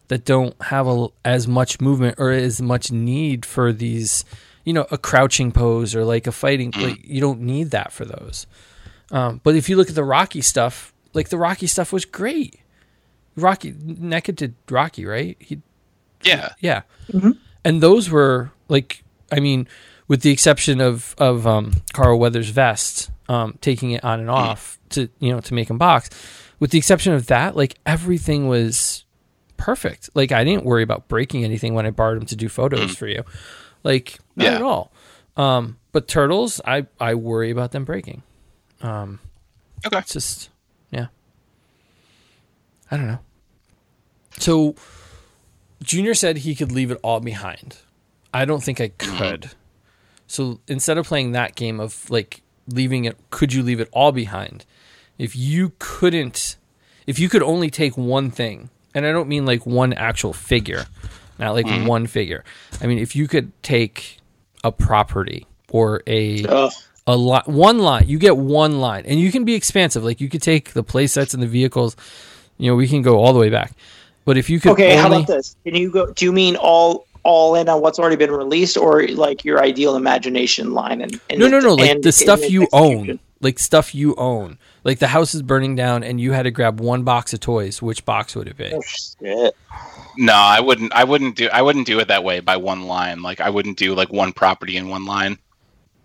that 0.08 0.24
don't 0.24 0.60
have 0.62 0.88
a, 0.88 1.08
as 1.24 1.46
much 1.46 1.80
movement 1.80 2.16
or 2.18 2.30
as 2.32 2.60
much 2.60 2.90
need 2.90 3.46
for 3.46 3.72
these, 3.72 4.24
you 4.70 4.74
know, 4.74 4.86
a 4.92 4.98
crouching 4.98 5.50
pose 5.50 5.96
or 5.96 6.04
like 6.04 6.28
a 6.28 6.32
fighting. 6.32 6.70
Like, 6.76 7.04
you 7.04 7.20
don't 7.20 7.40
need 7.40 7.72
that 7.72 7.92
for 7.92 8.04
those. 8.04 8.46
Um, 9.10 9.40
but 9.42 9.56
if 9.56 9.68
you 9.68 9.74
look 9.74 9.88
at 9.88 9.96
the 9.96 10.04
Rocky 10.04 10.42
stuff, 10.42 10.94
like 11.12 11.28
the 11.28 11.38
Rocky 11.38 11.66
stuff 11.66 11.92
was 11.92 12.04
great. 12.04 12.60
Rocky 13.34 13.72
NECA 13.72 14.32
did 14.32 14.54
Rocky, 14.70 15.04
right? 15.04 15.36
He 15.40 15.60
yeah, 16.22 16.50
yeah. 16.60 16.82
And 17.64 17.82
those 17.82 18.10
were 18.10 18.52
like, 18.68 19.02
I 19.32 19.40
mean, 19.40 19.66
with 20.06 20.22
the 20.22 20.30
exception 20.30 20.80
of 20.80 21.16
of 21.18 21.48
um, 21.48 21.72
Carl 21.92 22.20
Weathers' 22.20 22.50
vest, 22.50 23.10
um, 23.28 23.58
taking 23.60 23.90
it 23.90 24.04
on 24.04 24.20
and 24.20 24.30
off 24.30 24.78
to 24.90 25.08
you 25.18 25.32
know 25.32 25.40
to 25.40 25.52
make 25.52 25.68
him 25.68 25.78
box. 25.78 26.10
With 26.60 26.70
the 26.70 26.78
exception 26.78 27.12
of 27.12 27.26
that, 27.26 27.56
like 27.56 27.76
everything 27.84 28.46
was 28.46 29.04
perfect. 29.56 30.10
Like 30.14 30.30
I 30.30 30.44
didn't 30.44 30.64
worry 30.64 30.84
about 30.84 31.08
breaking 31.08 31.42
anything 31.42 31.74
when 31.74 31.86
I 31.86 31.90
borrowed 31.90 32.18
him 32.18 32.26
to 32.26 32.36
do 32.36 32.48
photos 32.48 32.94
for 32.94 33.08
you. 33.08 33.24
Like 33.82 34.18
not 34.36 34.44
Yeah. 34.44 34.54
at 34.56 34.62
all. 34.62 34.92
Um, 35.36 35.78
but 35.92 36.06
turtles, 36.08 36.60
I 36.64 36.86
I 37.00 37.14
worry 37.14 37.50
about 37.50 37.72
them 37.72 37.84
breaking. 37.84 38.22
Um, 38.82 39.20
okay. 39.86 39.98
it's 39.98 40.12
just 40.12 40.50
yeah. 40.90 41.06
I 42.90 42.96
don't 42.96 43.06
know. 43.06 43.20
So 44.38 44.74
Junior 45.82 46.14
said 46.14 46.38
he 46.38 46.54
could 46.54 46.72
leave 46.72 46.90
it 46.90 46.98
all 47.02 47.20
behind. 47.20 47.78
I 48.32 48.44
don't 48.44 48.62
think 48.62 48.80
I 48.80 48.88
could. 48.88 49.50
So 50.26 50.60
instead 50.68 50.98
of 50.98 51.06
playing 51.06 51.32
that 51.32 51.54
game 51.56 51.80
of 51.80 52.08
like 52.10 52.42
leaving 52.68 53.04
it 53.04 53.16
could 53.30 53.52
you 53.52 53.62
leave 53.62 53.80
it 53.80 53.88
all 53.92 54.12
behind? 54.12 54.64
If 55.18 55.34
you 55.36 55.72
couldn't 55.78 56.56
if 57.06 57.18
you 57.18 57.28
could 57.28 57.42
only 57.42 57.70
take 57.70 57.96
one 57.96 58.30
thing, 58.30 58.70
and 58.94 59.04
I 59.06 59.12
don't 59.12 59.28
mean 59.28 59.44
like 59.46 59.66
one 59.66 59.92
actual 59.92 60.32
figure, 60.32 60.86
not 61.40 61.52
like 61.52 61.66
mm-hmm. 61.66 61.86
one 61.86 62.06
figure. 62.06 62.44
I 62.80 62.86
mean 62.86 62.98
if 62.98 63.16
you 63.16 63.26
could 63.26 63.50
take 63.62 64.18
a 64.62 64.70
property 64.70 65.46
or 65.70 66.02
a 66.06 66.44
Ugh. 66.44 66.72
a 67.06 67.16
lot 67.16 67.48
one 67.48 67.78
line 67.78 68.04
you 68.06 68.18
get 68.18 68.36
one 68.36 68.80
line 68.80 69.04
and 69.06 69.18
you 69.18 69.32
can 69.32 69.44
be 69.44 69.54
expansive 69.54 70.04
like 70.04 70.20
you 70.20 70.28
could 70.28 70.42
take 70.42 70.72
the 70.72 70.82
play 70.82 71.06
sets 71.06 71.32
and 71.32 71.42
the 71.42 71.46
vehicles 71.46 71.96
you 72.58 72.70
know 72.70 72.76
we 72.76 72.86
can 72.86 73.00
go 73.00 73.18
all 73.18 73.32
the 73.32 73.38
way 73.38 73.48
back 73.48 73.72
but 74.24 74.36
if 74.36 74.50
you 74.50 74.60
could 74.60 74.72
Okay, 74.72 74.96
how 74.96 75.08
about 75.08 75.26
this? 75.26 75.56
Can 75.64 75.74
you 75.74 75.90
go? 75.90 76.12
Do 76.12 76.24
you 76.24 76.32
mean 76.32 76.56
all 76.56 77.06
all 77.22 77.54
in 77.54 77.68
on 77.68 77.80
what's 77.80 77.98
already 77.98 78.16
been 78.16 78.30
released, 78.30 78.76
or 78.76 79.06
like 79.08 79.44
your 79.44 79.62
ideal 79.62 79.96
imagination 79.96 80.72
line? 80.72 81.00
And, 81.00 81.20
and 81.28 81.40
no 81.40 81.48
no 81.48 81.58
no 81.58 81.74
like 81.74 82.02
the 82.02 82.12
stuff 82.12 82.40
you 82.48 82.62
execution? 82.62 83.08
own 83.10 83.20
like 83.40 83.58
stuff 83.58 83.94
you 83.94 84.14
own 84.16 84.58
like 84.84 84.98
the 84.98 85.06
house 85.08 85.34
is 85.34 85.40
burning 85.42 85.74
down 85.74 86.02
and 86.04 86.20
you 86.20 86.32
had 86.32 86.42
to 86.42 86.50
grab 86.50 86.78
one 86.80 87.02
box 87.04 87.32
of 87.32 87.40
toys 87.40 87.80
which 87.80 88.04
box 88.04 88.36
would 88.36 88.48
it 88.48 88.56
be 88.56 88.70
Oh, 88.74 88.80
shit. 88.82 89.54
No, 90.18 90.34
I 90.34 90.60
wouldn't. 90.60 90.92
I 90.92 91.04
wouldn't 91.04 91.36
do. 91.36 91.48
I 91.52 91.62
wouldn't 91.62 91.86
do 91.86 92.00
it 92.00 92.08
that 92.08 92.24
way 92.24 92.40
by 92.40 92.56
one 92.56 92.82
line. 92.82 93.22
Like 93.22 93.40
I 93.40 93.48
wouldn't 93.48 93.78
do 93.78 93.94
like 93.94 94.12
one 94.12 94.32
property 94.32 94.76
in 94.76 94.88
one 94.88 95.04
line. 95.06 95.38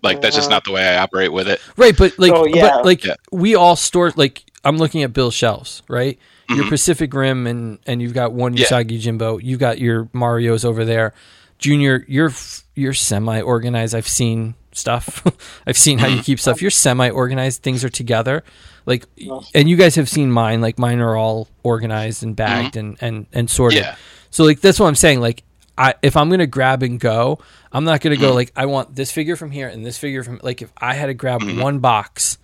Like 0.04 0.22
that's 0.22 0.36
just 0.36 0.50
not 0.50 0.64
the 0.64 0.72
way 0.72 0.88
I 0.88 0.98
operate 1.02 1.34
with 1.34 1.48
it. 1.48 1.60
right 1.76 1.98
but 1.98 2.18
like 2.20 2.32
Oh, 2.32 2.46
yeah. 2.46 2.70
but 2.70 2.86
like 2.86 3.04
Yeah. 3.04 3.16
we 3.32 3.56
all 3.56 3.76
store 3.76 4.14
like 4.16 4.44
i'm 4.64 4.78
looking 4.78 5.02
at 5.04 5.12
bill's 5.14 5.34
shelves 5.34 5.82
right 5.90 6.18
your 6.50 6.66
Mhm. 6.66 6.70
pacific 6.70 7.14
rim 7.14 7.48
and 7.48 7.80
and 7.88 8.02
you've 8.02 8.14
got 8.14 8.32
one 8.32 8.56
Yeah. 8.56 8.66
usagi 8.68 9.00
jimbo 9.00 9.40
you've 9.40 9.60
got 9.60 9.80
your 9.80 10.06
marios 10.06 10.64
over 10.64 10.86
there 10.86 11.14
junior 11.58 12.06
you're 12.08 12.32
you're 12.76 12.94
semi 12.94 13.42
organized 13.42 13.94
i've 13.96 14.08
seen 14.08 14.54
stuff 14.78 15.26
i've 15.68 15.78
seen 15.78 15.98
how 15.98 16.08
you 16.08 16.22
keep 16.22 16.40
stuff 16.40 16.62
you're 16.62 16.72
semi 16.72 17.10
organized 17.10 17.64
things 17.64 17.84
are 17.84 17.90
together 17.90 18.44
like 18.86 19.06
and 19.54 19.70
you 19.70 19.76
guys 19.76 19.96
have 19.96 20.10
seen 20.10 20.32
mine 20.32 20.62
like 20.62 20.78
mine 20.78 21.00
are 21.00 21.16
all 21.16 21.48
organized 21.64 22.24
and 22.24 22.36
mm-hmm. 22.36 22.62
bagged 22.64 22.76
and 22.76 22.98
and 23.02 23.26
and 23.34 23.50
sorted 23.50 23.80
Yeah. 23.80 23.96
so 24.32 24.44
like 24.44 24.62
that's 24.62 24.80
what 24.80 24.88
i'm 24.88 24.96
saying 24.96 25.22
like 25.22 25.44
I, 25.78 25.96
if 26.02 26.16
I'm 26.16 26.30
gonna 26.30 26.48
grab 26.48 26.84
and 26.84 27.00
go, 27.00 27.40
I'm 27.72 27.84
not 27.84 28.02
gonna 28.02 28.16
go 28.16 28.28
mm-hmm. 28.28 28.36
like 28.36 28.52
I 28.56 28.66
want 28.66 28.96
this 28.96 29.12
figure 29.12 29.36
from 29.36 29.52
here 29.52 29.68
and 29.68 29.86
this 29.86 29.98
figure 29.98 30.24
from 30.24 30.40
like 30.42 30.62
if 30.62 30.72
I 30.78 30.94
had 30.94 31.08
to 31.08 31.14
grab 31.14 31.42
mm-hmm. 31.42 31.60
one 31.60 31.80
box 31.80 32.38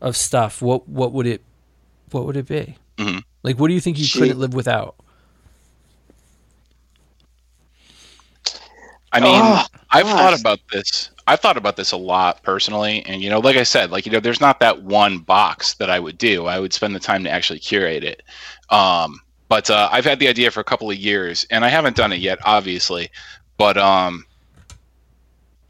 of 0.00 0.16
stuff, 0.16 0.62
what 0.62 0.88
what 0.88 1.12
would 1.12 1.26
it 1.26 1.42
what 2.10 2.24
would 2.26 2.36
it 2.36 2.48
be? 2.48 2.76
Mhm. 2.96 3.22
Like 3.42 3.58
what 3.58 3.68
do 3.68 3.74
you 3.74 3.80
think 3.80 3.98
you 3.98 4.06
Gee. 4.06 4.18
couldn't 4.18 4.38
live 4.38 4.54
without? 4.54 4.94
I 9.12 9.20
mean, 9.20 9.34
Oh, 9.34 9.64
I've 9.90 10.04
gosh. 10.04 10.12
thought 10.12 10.40
about 10.40 10.60
this. 10.72 11.10
I've 11.30 11.38
thought 11.38 11.56
about 11.56 11.76
this 11.76 11.92
a 11.92 11.96
lot 11.96 12.42
personally, 12.42 13.06
and 13.06 13.22
you 13.22 13.30
know, 13.30 13.38
like 13.38 13.56
I 13.56 13.62
said, 13.62 13.92
like 13.92 14.04
you 14.04 14.10
know, 14.10 14.18
there's 14.18 14.40
not 14.40 14.58
that 14.58 14.82
one 14.82 15.18
box 15.18 15.74
that 15.74 15.88
I 15.88 16.00
would 16.00 16.18
do. 16.18 16.46
I 16.46 16.58
would 16.58 16.72
spend 16.72 16.92
the 16.92 16.98
time 16.98 17.22
to 17.22 17.30
actually 17.30 17.60
curate 17.60 18.02
it. 18.02 18.24
Um, 18.68 19.20
but 19.48 19.70
uh, 19.70 19.88
I've 19.92 20.04
had 20.04 20.18
the 20.18 20.26
idea 20.26 20.50
for 20.50 20.58
a 20.58 20.64
couple 20.64 20.90
of 20.90 20.96
years, 20.96 21.46
and 21.52 21.64
I 21.64 21.68
haven't 21.68 21.94
done 21.94 22.10
it 22.10 22.18
yet, 22.18 22.40
obviously. 22.44 23.10
But 23.58 23.78
um, 23.78 24.26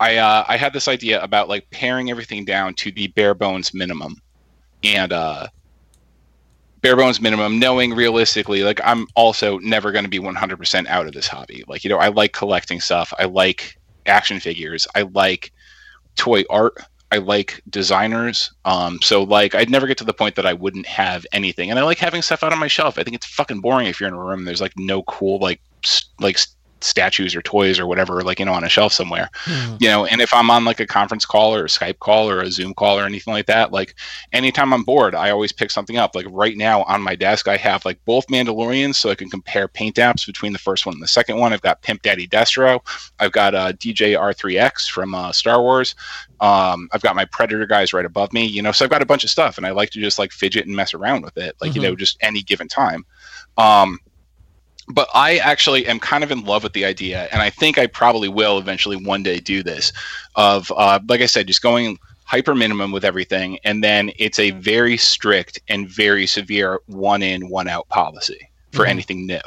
I 0.01 0.17
uh, 0.17 0.47
I 0.49 0.57
had 0.57 0.73
this 0.73 0.89
idea 0.89 1.23
about 1.23 1.51
like 1.51 1.69
paring 1.69 2.11
everything 2.11 2.47
down 2.47 2.73
to 2.77 2.91
the 2.91 3.09
bare 3.09 3.35
bones 3.35 3.75
minimum, 3.75 4.17
and 4.83 5.13
uh, 5.13 5.49
bare 6.81 6.97
bones 6.97 7.21
minimum, 7.21 7.59
knowing 7.59 7.93
realistically, 7.93 8.63
like 8.63 8.81
I'm 8.83 9.07
also 9.15 9.59
never 9.59 9.93
going 9.93 10.05
to 10.05 10.11
be 10.11 10.21
100% 10.21 10.87
out 10.87 11.07
of 11.07 11.13
this 11.13 11.29
hobby. 11.29 11.65
Like 11.69 11.85
you 11.85 11.91
know, 11.91 11.99
I 11.99 12.09
like 12.09 12.33
collecting 12.33 12.81
stuff. 12.81 13.13
I 13.19 13.27
like 13.27 13.77
action 14.11 14.41
figures. 14.41 14.87
I 14.95 15.03
like 15.03 15.53
toy 16.17 16.45
art. 16.51 16.75
I 17.13 17.19
like 17.19 17.61
designers. 17.69 18.53
Um, 18.65 19.01
so 19.03 19.23
like 19.23 19.55
I'd 19.55 19.71
never 19.71 19.87
get 19.87 19.99
to 19.99 20.05
the 20.05 20.13
point 20.13 20.37
that 20.37 20.47
I 20.47 20.53
wouldn't 20.53 20.87
have 20.87 21.27
anything. 21.33 21.71
And 21.71 21.79
I 21.79 21.83
like 21.83 21.99
having 21.99 22.23
stuff 22.23 22.45
out 22.45 22.53
on 22.53 22.59
my 22.59 22.69
shelf. 22.69 22.99
I 22.99 23.03
think 23.03 23.17
it's 23.17 23.27
fucking 23.27 23.61
boring 23.61 23.87
if 23.87 23.99
you're 23.99 24.09
in 24.09 24.15
a 24.15 24.23
room. 24.23 24.45
There's 24.45 24.61
like 24.61 24.75
no 24.77 25.03
cool 25.05 25.39
like 25.39 25.61
like 26.21 26.39
statues 26.83 27.35
or 27.35 27.43
toys 27.43 27.79
or 27.79 27.87
whatever 27.87 28.23
like 28.23 28.39
you 28.39 28.45
know 28.45 28.53
on 28.53 28.65
a 28.65 28.69
shelf 28.69 28.93
somewhere 28.93 29.31
mm. 29.45 29.81
you 29.81 29.89
know 29.89 30.07
and 30.07 30.21
if 30.21 30.33
i'm 30.35 30.51
on 30.51 30.65
like 30.65 30.81
a 30.81 30.87
conference 30.87 31.25
call 31.25 31.55
or 31.55 31.65
a 31.65 31.69
skype 31.69 31.99
call 31.99 32.29
or 32.29 32.41
a 32.41 32.51
zoom 32.51 32.75
call 32.75 32.99
or 32.99 33.05
anything 33.05 33.33
like 33.33 33.47
that 33.47 33.73
like 33.73 33.95
anytime 34.33 34.73
i'm 34.73 34.83
bored 34.83 35.15
i 35.15 35.31
always 35.31 35.53
pick 35.53 35.71
something 35.71 35.97
up 35.97 36.15
like 36.15 36.27
right 36.31 36.57
now 36.57 36.83
on 36.85 37.03
my 37.03 37.15
desk 37.15 37.49
i 37.49 37.57
have 37.57 37.85
like 37.85 38.03
both 38.05 38.27
mandalorians 38.29 38.95
so 38.97 39.11
i 39.11 39.15
can 39.15 39.31
compare 39.31 39.69
paint 39.69 39.97
apps 39.97 40.27
between 40.27 40.53
the 40.53 40.59
first 40.59 40.87
one 40.87 40.95
and 40.95 41.03
the 41.03 41.09
second 41.09 41.39
one 41.39 41.53
i've 41.53 41.63
got 41.63 41.83
pimp 41.83 42.03
daddy 42.03 42.27
destro 42.27 42.81
i've 43.19 43.33
got 43.33 43.55
uh, 43.55 43.73
dj 43.73 44.19
r3x 44.19 44.89
from 44.91 45.15
uh, 45.15 45.33
star 45.33 45.61
wars 45.61 45.95
um, 46.41 46.89
I've 46.93 47.03
got 47.03 47.17
my 47.17 47.27
predator 47.27 47.67
guys 47.67 47.93
right 47.93 48.05
above 48.05 48.33
me, 48.33 48.47
you 48.47 48.63
know, 48.63 48.73
so 48.73 48.85
I've 48.85 48.91
got 48.91 49.03
a 49.03 49.07
bunch 49.07 49.25
of 49.25 49.31
stuff 49.31 49.59
and 49.59 49.67
I 49.67 49.73
like 49.73 49.91
to 49.91 50.01
just 50.01 50.19
like 50.19 50.33
fidget 50.33 50.67
and 50.67 50.75
mess 50.75 50.95
around 50.95 51.23
with 51.23 51.37
it, 51.37 51.55
like, 51.61 51.73
mm-hmm. 51.73 51.83
you 51.83 51.89
know, 51.89 51.95
just 51.95 52.17
any 52.23 52.43
given 52.43 52.67
time. 52.67 53.05
Um, 53.59 53.99
but 54.93 55.09
I 55.15 55.39
actually 55.39 55.87
am 55.87 55.99
kind 55.99 56.25
of 56.25 56.31
in 56.31 56.45
love 56.45 56.63
with 56.63 56.73
the 56.73 56.85
idea, 56.85 57.29
and 57.33 57.43
I 57.43 57.51
think 57.51 57.79
I 57.79 57.87
probably 57.87 58.29
will 58.29 58.59
eventually 58.59 58.97
one 58.97 59.23
day 59.23 59.41
do 59.41 59.63
this. 59.63 59.93
Of 60.37 60.73
uh, 60.77 61.01
like 61.09 61.21
I 61.21 61.27
said, 61.27 61.47
just 61.47 61.63
going 61.63 61.99
hyper 62.25 62.55
minimum 62.55 62.93
with 62.93 63.05
everything, 63.05 63.59
and 63.65 63.83
then 63.83 64.13
it's 64.17 64.39
a 64.39 64.53
very 64.53 64.97
strict 64.97 65.61
and 65.69 65.89
very 65.89 66.27
severe 66.27 66.81
one 66.87 67.23
in 67.23 67.49
one 67.49 67.69
out 67.69 67.89
policy 67.89 68.49
for 68.73 68.83
mm-hmm. 68.83 68.91
anything 68.91 69.27
new. 69.27 69.41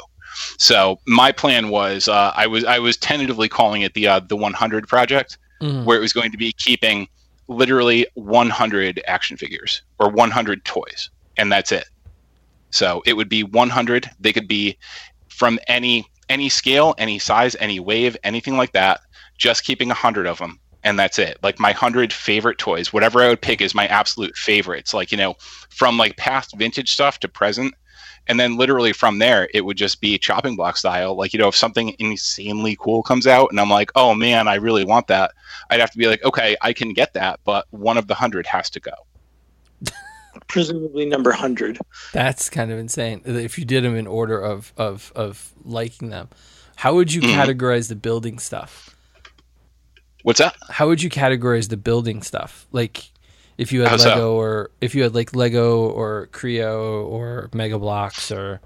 So 0.58 0.98
my 1.06 1.32
plan 1.32 1.68
was 1.68 2.08
uh, 2.08 2.32
I 2.34 2.46
was 2.46 2.64
I 2.64 2.78
was 2.78 2.96
tentatively 2.96 3.48
calling 3.48 3.82
it 3.82 3.94
the 3.94 4.06
uh, 4.08 4.20
the 4.20 4.36
100 4.36 4.88
project, 4.88 5.38
mm-hmm. 5.60 5.84
where 5.84 5.96
it 5.96 6.00
was 6.00 6.12
going 6.12 6.30
to 6.32 6.38
be 6.38 6.52
keeping 6.52 7.08
literally 7.48 8.06
100 8.14 9.02
action 9.06 9.36
figures 9.36 9.82
or 9.98 10.08
100 10.10 10.64
toys, 10.64 11.10
and 11.36 11.52
that's 11.52 11.72
it. 11.72 11.86
So 12.70 13.02
it 13.06 13.14
would 13.14 13.28
be 13.28 13.44
100. 13.44 14.10
They 14.18 14.32
could 14.32 14.48
be 14.48 14.76
from 15.34 15.58
any 15.68 16.06
any 16.28 16.48
scale, 16.48 16.94
any 16.96 17.18
size, 17.18 17.54
any 17.60 17.78
wave, 17.80 18.16
anything 18.24 18.56
like 18.56 18.72
that. 18.72 19.00
Just 19.36 19.64
keeping 19.64 19.90
a 19.90 19.94
hundred 19.94 20.26
of 20.26 20.38
them, 20.38 20.60
and 20.82 20.98
that's 20.98 21.18
it. 21.18 21.38
Like 21.42 21.58
my 21.58 21.72
hundred 21.72 22.12
favorite 22.12 22.58
toys, 22.58 22.92
whatever 22.92 23.20
I 23.20 23.28
would 23.28 23.42
pick 23.42 23.60
is 23.60 23.74
my 23.74 23.86
absolute 23.88 24.36
favorites. 24.36 24.94
Like 24.94 25.10
you 25.10 25.18
know, 25.18 25.34
from 25.70 25.98
like 25.98 26.16
past 26.16 26.56
vintage 26.56 26.92
stuff 26.92 27.18
to 27.20 27.28
present, 27.28 27.74
and 28.26 28.38
then 28.38 28.56
literally 28.56 28.92
from 28.92 29.18
there 29.18 29.48
it 29.52 29.64
would 29.64 29.76
just 29.76 30.00
be 30.00 30.18
chopping 30.18 30.56
block 30.56 30.76
style 30.76 31.14
like 31.14 31.32
you 31.32 31.38
know 31.38 31.48
if 31.48 31.56
something 31.56 31.94
insanely 31.98 32.76
cool 32.80 33.02
comes 33.02 33.26
out 33.26 33.50
and 33.50 33.60
i'm 33.60 33.70
like 33.70 33.90
oh 33.94 34.14
man 34.14 34.48
i 34.48 34.54
really 34.54 34.84
want 34.84 35.06
that 35.06 35.32
i'd 35.70 35.80
have 35.80 35.90
to 35.90 35.98
be 35.98 36.06
like 36.06 36.24
okay 36.24 36.56
i 36.62 36.72
can 36.72 36.92
get 36.92 37.12
that 37.12 37.40
but 37.44 37.66
one 37.70 37.96
of 37.96 38.06
the 38.06 38.14
hundred 38.14 38.46
has 38.46 38.70
to 38.70 38.80
go 38.80 38.92
presumably 40.54 41.04
number 41.04 41.30
100 41.30 41.78
that's 42.12 42.48
kind 42.48 42.70
of 42.70 42.78
insane. 42.78 43.20
If 43.24 43.58
you 43.58 43.64
did 43.64 43.82
them 43.82 43.96
in 43.96 44.06
order 44.06 44.40
of 44.40 44.72
of 44.76 45.12
of 45.16 45.52
liking 45.64 46.10
them 46.10 46.28
how 46.76 46.94
would 46.94 47.12
you 47.12 47.22
mm. 47.22 47.34
categorize 47.34 47.88
the 47.88 47.96
building 47.96 48.38
stuff? 48.38 48.96
What's 50.22 50.38
that? 50.38 50.56
How 50.70 50.86
would 50.86 51.02
you 51.02 51.10
categorize 51.10 51.68
the 51.68 51.76
building 51.76 52.22
stuff? 52.22 52.66
Like 52.72 53.10
if 53.58 53.72
you 53.72 53.80
had 53.80 53.90
How's 53.90 54.04
lego 54.04 54.20
that? 54.20 54.26
or 54.28 54.70
if 54.80 54.94
you 54.94 55.02
had 55.02 55.14
like 55.14 55.34
lego 55.34 55.88
or 55.88 56.28
Kre-O 56.32 57.04
or 57.04 57.50
Mega 57.52 57.78
Bloks 57.78 58.30
or 58.30 58.60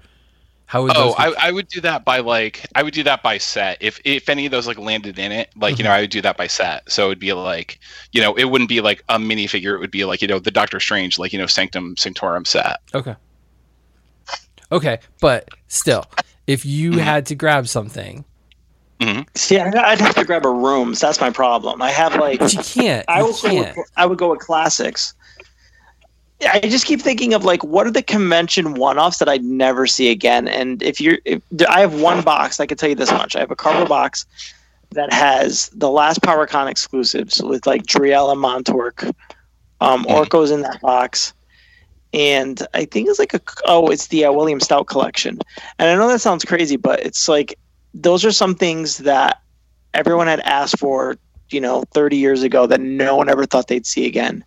how 0.69 0.83
would 0.83 0.91
oh, 0.95 1.15
I, 1.17 1.33
I 1.47 1.51
would 1.51 1.67
do 1.67 1.81
that 1.81 2.05
by 2.05 2.19
like 2.19 2.63
I 2.75 2.83
would 2.83 2.93
do 2.93 3.01
that 3.01 3.23
by 3.23 3.39
set. 3.39 3.79
If 3.81 3.99
if 4.05 4.29
any 4.29 4.45
of 4.45 4.51
those 4.51 4.67
like 4.67 4.77
landed 4.77 5.17
in 5.17 5.31
it, 5.31 5.49
like 5.55 5.73
mm-hmm. 5.73 5.79
you 5.79 5.83
know, 5.85 5.89
I 5.89 6.01
would 6.01 6.11
do 6.11 6.21
that 6.21 6.37
by 6.37 6.45
set. 6.45 6.91
So 6.91 7.05
it 7.05 7.07
would 7.07 7.19
be 7.19 7.33
like 7.33 7.79
you 8.11 8.21
know, 8.21 8.35
it 8.35 8.43
wouldn't 8.43 8.69
be 8.69 8.79
like 8.79 9.03
a 9.09 9.17
minifigure. 9.17 9.73
It 9.73 9.79
would 9.79 9.89
be 9.89 10.05
like 10.05 10.21
you 10.21 10.27
know, 10.27 10.37
the 10.37 10.51
Doctor 10.51 10.79
Strange, 10.79 11.17
like 11.17 11.33
you 11.33 11.39
know, 11.39 11.47
Sanctum 11.47 11.97
Sanctorum 11.97 12.45
set. 12.45 12.81
Okay. 12.93 13.15
Okay, 14.71 14.99
but 15.19 15.49
still, 15.69 16.05
if 16.45 16.67
you 16.67 16.91
mm-hmm. 16.91 16.99
had 16.99 17.25
to 17.25 17.35
grab 17.35 17.67
something, 17.67 18.23
Mm-hmm. 18.99 19.21
See, 19.33 19.57
I'd 19.57 20.01
have 20.01 20.15
to 20.15 20.25
grab 20.25 20.45
a 20.45 20.51
room. 20.51 20.93
So 20.93 21.07
that's 21.07 21.21
my 21.21 21.29
problem. 21.29 21.81
I 21.81 21.89
have 21.89 22.15
like 22.17 22.39
but 22.39 22.53
you 22.53 22.61
can't. 22.61 23.05
You 23.07 23.15
I 23.15 23.23
would 23.23 23.35
can't. 23.37 23.73
Go 23.73 23.81
with, 23.81 23.91
I 23.95 24.05
would 24.05 24.17
go 24.17 24.29
with 24.31 24.39
classics. 24.39 25.13
I 26.41 26.61
just 26.61 26.85
keep 26.85 27.01
thinking 27.01 27.33
of 27.33 27.43
like 27.43 27.63
what 27.63 27.85
are 27.85 27.91
the 27.91 28.01
convention 28.01 28.75
one-offs 28.75 29.17
that 29.17 29.27
I'd 29.27 29.43
never 29.43 29.85
see 29.85 30.09
again. 30.09 30.47
And 30.47 30.81
if 30.81 31.01
you're, 31.01 31.17
if, 31.25 31.41
I 31.67 31.81
have 31.81 31.99
one 31.99 32.21
box. 32.21 32.59
I 32.59 32.65
can 32.65 32.77
tell 32.77 32.89
you 32.89 32.95
this 32.95 33.11
much: 33.11 33.35
I 33.35 33.39
have 33.39 33.51
a 33.51 33.55
cardboard 33.55 33.89
box 33.89 34.25
that 34.91 35.11
has 35.11 35.69
the 35.69 35.89
last 35.89 36.21
PowerCon 36.21 36.69
exclusives 36.69 37.41
with 37.43 37.67
like 37.67 37.85
Dree 37.85 38.13
Elle 38.13 38.31
and 38.31 38.41
Montork. 38.41 39.03
Um, 39.81 40.05
mm. 40.05 40.11
Orko's 40.11 40.51
in 40.51 40.61
that 40.61 40.81
box, 40.81 41.33
and 42.13 42.65
I 42.73 42.85
think 42.85 43.09
it's 43.09 43.19
like 43.19 43.33
a 43.33 43.41
oh, 43.65 43.87
it's 43.87 44.07
the 44.07 44.25
uh, 44.25 44.31
William 44.31 44.59
Stout 44.59 44.87
collection. 44.87 45.39
And 45.77 45.89
I 45.89 45.95
know 45.95 46.07
that 46.07 46.19
sounds 46.19 46.45
crazy, 46.45 46.77
but 46.77 47.01
it's 47.01 47.27
like 47.27 47.57
those 47.93 48.23
are 48.23 48.31
some 48.31 48.55
things 48.55 48.99
that 48.99 49.41
everyone 49.93 50.27
had 50.27 50.41
asked 50.41 50.79
for, 50.79 51.17
you 51.49 51.59
know, 51.59 51.83
30 51.93 52.17
years 52.17 52.43
ago 52.43 52.67
that 52.67 52.79
no 52.79 53.15
one 53.15 53.27
ever 53.27 53.45
thought 53.45 53.67
they'd 53.67 53.85
see 53.85 54.05
again 54.05 54.43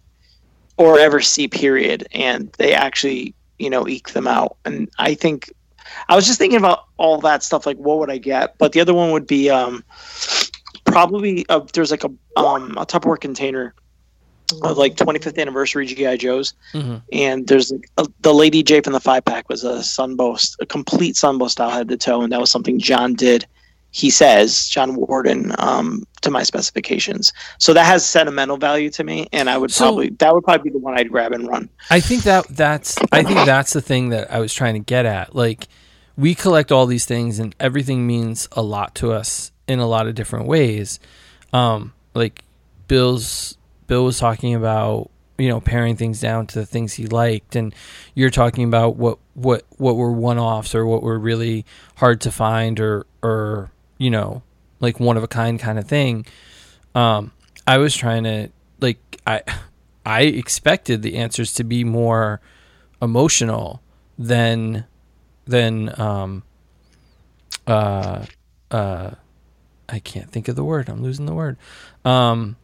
or 0.77 0.99
ever 0.99 1.21
see 1.21 1.49
period 1.49 2.07
and 2.13 2.51
they 2.59 2.73
actually 2.73 3.35
you 3.59 3.71
know 3.71 3.87
eke 3.87 4.13
them 4.13 4.27
out. 4.27 4.57
And 4.65 4.91
i 4.99 5.15
think 5.15 5.53
i 6.09 6.17
was 6.17 6.27
just 6.27 6.39
thinking 6.39 6.59
about 6.59 6.85
all 6.97 7.21
that 7.21 7.43
stuff 7.43 7.67
like 7.67 7.77
what 7.77 7.99
would 7.99 8.11
i 8.11 8.19
get? 8.19 8.59
But 8.59 8.73
the 8.73 8.81
other 8.81 8.95
one 8.95 9.13
would 9.13 9.27
be 9.27 9.51
um 9.51 9.85
probably 10.85 11.47
uh, 11.49 11.61
there's 11.73 11.91
like 11.91 12.05
a 12.05 12.11
um 12.37 12.77
a 12.77 12.87
tupperware 12.87 13.21
container 13.21 13.75
of 14.63 14.77
like 14.77 14.97
25th 14.97 15.39
anniversary 15.39 15.87
GI 15.87 16.19
Joes, 16.19 16.53
mm-hmm. 16.75 16.97
and 17.11 17.47
there's 17.47 17.73
a, 17.97 18.07
the 18.21 18.35
Lady 18.35 18.63
Jaye 18.63 18.85
from 18.85 18.93
the 18.93 19.01
five 19.01 19.25
pack 19.25 19.49
was 19.49 19.65
a 19.65 19.79
Sunbow, 19.79 20.57
a 20.61 20.67
complete 20.67 21.15
Sunbow 21.15 21.49
style 21.49 21.71
head 21.71 21.89
to 21.89 21.97
toe, 21.97 22.21
and 22.23 22.33
that 22.33 22.41
was 22.41 22.51
something 22.51 22.79
John 22.79 23.15
did 23.15 23.47
he 23.93 24.11
says 24.11 24.69
John 24.69 24.97
Warden 24.97 25.53
um, 25.59 26.07
to 26.23 26.31
my 26.31 26.43
specifications. 26.43 27.33
So 27.59 27.75
that 27.75 27.85
has 27.85 28.05
sentimental 28.05 28.57
value 28.57 28.91
to 28.91 29.05
me, 29.05 29.29
and 29.33 29.49
I 29.49 29.59
would 29.59 29.71
so, 29.71 29.85
probably 29.85 30.09
that 30.19 30.35
would 30.35 30.43
probably 30.43 30.71
be 30.71 30.73
the 30.73 30.83
one 30.83 30.99
I'd 30.99 31.11
grab 31.11 31.33
and 31.33 31.47
run. 31.47 31.69
I 31.91 32.01
think 32.01 32.25
that 32.25 32.49
that's 32.49 32.97
I 33.13 33.23
think 33.23 33.47
that's 33.47 33.75
the 33.75 33.83
thing 33.83 34.09
that 34.09 34.33
I 34.33 34.41
was 34.41 34.53
trying 34.53 34.75
to 34.75 34.81
get 34.81 35.07
at. 35.07 35.37
Like 35.37 35.69
we 36.17 36.35
collect 36.35 36.73
all 36.73 36.87
these 36.87 37.05
things, 37.05 37.39
and 37.39 37.55
everything 37.61 38.07
means 38.07 38.49
a 38.53 38.63
lot 38.63 38.95
to 38.97 39.13
us 39.13 39.53
in 39.69 39.79
a 39.79 39.87
lot 39.87 40.07
of 40.07 40.15
different 40.15 40.47
ways. 40.47 40.99
Um, 41.53 41.93
like 42.15 42.43
Bill's 42.89 43.59
Bill 43.87 44.07
was 44.07 44.19
talking 44.19 44.55
about 44.55 45.11
you 45.37 45.49
know 45.49 45.61
paring 45.61 45.97
things 45.97 46.21
down 46.21 46.47
to 46.47 46.59
the 46.59 46.67
things 46.67 46.95
he 46.95 47.07
liked 47.07 47.57
and 47.57 47.75
you're 48.15 48.31
talking 48.31 48.65
about 48.65 48.97
what 48.97 49.19
what 49.35 49.65
what 49.77 49.97
were 49.97 50.13
one-offs 50.13 50.75
or 50.75 50.87
what 50.87 51.03
were 51.03 51.19
really 51.19 51.65
hard 51.97 52.21
to 52.21 52.31
find 52.31 52.79
or 52.79 53.07
or 53.23 53.71
you 54.03 54.11
know, 54.11 54.43
like 54.81 54.99
one 54.99 55.17
of 55.17 55.23
a 55.23 55.29
kind 55.29 55.61
kind 55.61 55.79
of 55.79 55.87
thing. 55.87 56.27
Um, 56.93 57.31
I 57.69 57.79
was 57.79 57.95
trying 57.95 58.25
to 58.25 58.49
like 58.81 58.99
I 59.27 59.43
I 60.07 60.23
expected 60.23 61.03
the 61.03 61.17
answers 61.17 61.55
to 61.55 61.65
be 61.65 61.85
more 61.85 62.41
emotional 63.01 63.81
than 64.19 64.87
than 65.47 66.01
um 66.01 66.43
uh 67.69 68.27
uh 68.73 69.11
I 69.89 69.99
can't 70.01 70.31
think 70.31 70.49
of 70.49 70.57
the 70.57 70.65
word. 70.65 70.89
I'm 70.89 71.03
losing 71.03 71.27
the 71.27 71.35
word. 71.35 71.57
Um 72.05 72.57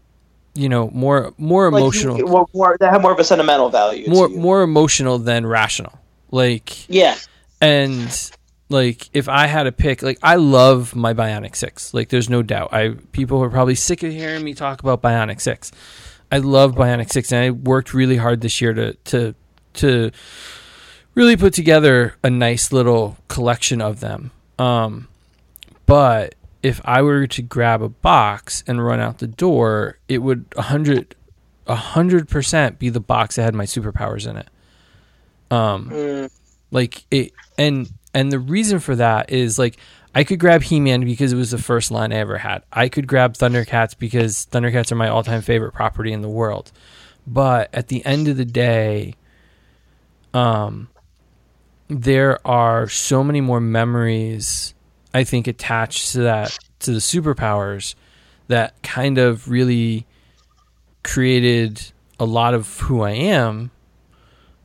you 0.55 0.69
know, 0.69 0.90
more 0.90 1.35
more 1.39 1.69
emotional. 1.69 2.16
Like, 2.16 2.27
more, 2.27 2.47
more, 2.52 2.77
they 2.81 2.86
have 2.86 3.01
more 3.01 3.12
of 3.12 3.19
a 3.20 3.24
sentimental 3.24 3.70
value. 3.70 4.10
More 4.10 4.28
more 4.28 4.62
emotional 4.62 5.19
than 5.19 5.47
rational. 5.47 6.01
Like 6.32 6.89
yeah. 6.89 7.16
And 7.60 8.32
like 8.68 9.08
if 9.12 9.28
I 9.28 9.46
had 9.46 9.64
to 9.64 9.72
pick, 9.72 10.02
like 10.02 10.18
I 10.22 10.36
love 10.36 10.94
my 10.94 11.14
Bionic 11.14 11.56
Six. 11.56 11.94
Like 11.94 12.08
there's 12.08 12.28
no 12.28 12.42
doubt. 12.42 12.72
I 12.72 12.90
people 13.12 13.42
are 13.42 13.50
probably 13.50 13.74
sick 13.74 14.02
of 14.02 14.12
hearing 14.12 14.44
me 14.44 14.54
talk 14.54 14.80
about 14.80 15.02
Bionic 15.02 15.40
Six. 15.40 15.72
I 16.30 16.38
love 16.38 16.74
Bionic 16.74 17.10
Six, 17.10 17.32
and 17.32 17.42
I 17.42 17.50
worked 17.50 17.94
really 17.94 18.16
hard 18.16 18.40
this 18.40 18.60
year 18.60 18.74
to 18.74 18.94
to 18.94 19.34
to 19.74 20.10
really 21.14 21.36
put 21.36 21.54
together 21.54 22.16
a 22.22 22.30
nice 22.30 22.72
little 22.72 23.16
collection 23.28 23.80
of 23.80 24.00
them. 24.00 24.30
Um, 24.58 25.08
but 25.86 26.34
if 26.62 26.80
I 26.84 27.02
were 27.02 27.26
to 27.26 27.42
grab 27.42 27.82
a 27.82 27.88
box 27.88 28.62
and 28.66 28.84
run 28.84 29.00
out 29.00 29.18
the 29.18 29.26
door, 29.26 29.98
it 30.08 30.18
would 30.18 30.44
a 30.56 30.62
hundred 30.62 31.14
a 31.66 31.74
hundred 31.74 32.28
percent 32.28 32.78
be 32.78 32.88
the 32.88 33.00
box 33.00 33.36
that 33.36 33.42
had 33.44 33.54
my 33.54 33.64
superpowers 33.64 34.28
in 34.28 34.36
it. 34.36 34.48
Um, 35.50 35.90
Mm, 35.90 36.30
like 36.70 37.04
it, 37.10 37.32
and 37.56 37.90
and 38.14 38.32
the 38.32 38.39
reason 38.39 38.78
for 38.78 38.97
that 38.97 39.30
is 39.30 39.59
like 39.59 39.78
I 40.14 40.24
could 40.24 40.40
grab 40.40 40.62
He 40.62 40.80
Man 40.80 41.05
because 41.05 41.32
it 41.32 41.36
was 41.36 41.51
the 41.51 41.59
first 41.59 41.90
line 41.90 42.12
I 42.12 42.16
ever 42.16 42.39
had. 42.39 42.62
I 42.72 42.89
could 42.89 43.06
grab 43.06 43.35
Thundercats 43.35 43.97
because 43.97 44.47
Thundercats 44.51 44.90
are 44.90 44.97
my 44.97 45.09
all 45.09 45.22
time 45.22 45.43
favorite 45.43 45.72
property 45.72 46.12
in 46.12 46.22
the 46.22 46.28
world. 46.28 46.72
But 47.26 47.68
at 47.74 47.89
the 47.89 48.05
end 48.06 48.26
of 48.28 48.36
the 48.36 48.44
day, 48.44 49.14
um, 50.32 50.89
there 51.89 52.47
are 52.47 52.89
so 52.89 53.22
many 53.22 53.40
more 53.40 53.60
memories 53.60 54.74
I 55.12 55.24
think 55.24 55.47
attached 55.47 56.12
to 56.12 56.20
that 56.20 56.59
to 56.80 56.93
the 56.93 56.98
superpowers 56.98 57.94
that 58.48 58.80
kind 58.82 59.18
of 59.18 59.51
really 59.51 60.06
created 61.02 61.93
a 62.18 62.24
lot 62.24 62.55
of 62.55 62.78
who 62.80 63.02
I 63.02 63.12
am. 63.12 63.70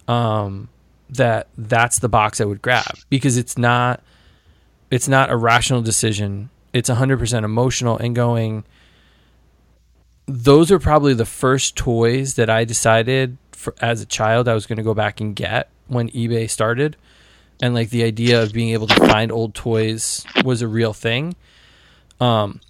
Um, 0.08 0.70
that 1.16 1.48
that's 1.58 2.00
the 2.00 2.10
box 2.10 2.42
I 2.42 2.46
would 2.46 2.62
grab 2.62 2.98
because 3.10 3.38
it's 3.38 3.58
not 3.58 4.02
it's 4.92 5.08
not 5.08 5.32
a 5.32 5.36
rational 5.36 5.82
decision. 5.82 6.50
It's 6.72 6.90
100% 6.90 7.44
emotional 7.44 7.98
and 7.98 8.16
going 8.16 8.64
those 10.26 10.72
are 10.72 10.80
probably 10.80 11.14
the 11.14 11.26
first 11.26 11.76
toys 11.76 12.36
that 12.36 12.50
I 12.50 12.64
decided 12.64 13.38
for, 13.52 13.76
as 13.82 14.02
a 14.02 14.06
child 14.06 14.48
I 14.48 14.54
was 14.54 14.66
going 14.66 14.78
to 14.78 14.84
go 14.84 14.94
back 14.94 15.20
and 15.20 15.36
get 15.36 15.70
when 15.88 16.10
eBay 16.12 16.50
started. 16.50 16.96
And 17.62 17.74
like 17.74 17.90
the 17.90 18.04
idea 18.04 18.42
of 18.42 18.54
being 18.54 18.70
able 18.70 18.88
to 18.88 19.08
find 19.08 19.32
old 19.32 19.54
toys 19.54 20.26
was 20.44 20.62
a 20.62 20.68
real 20.68 20.94
thing. 20.94 21.36
Um, 22.20 22.62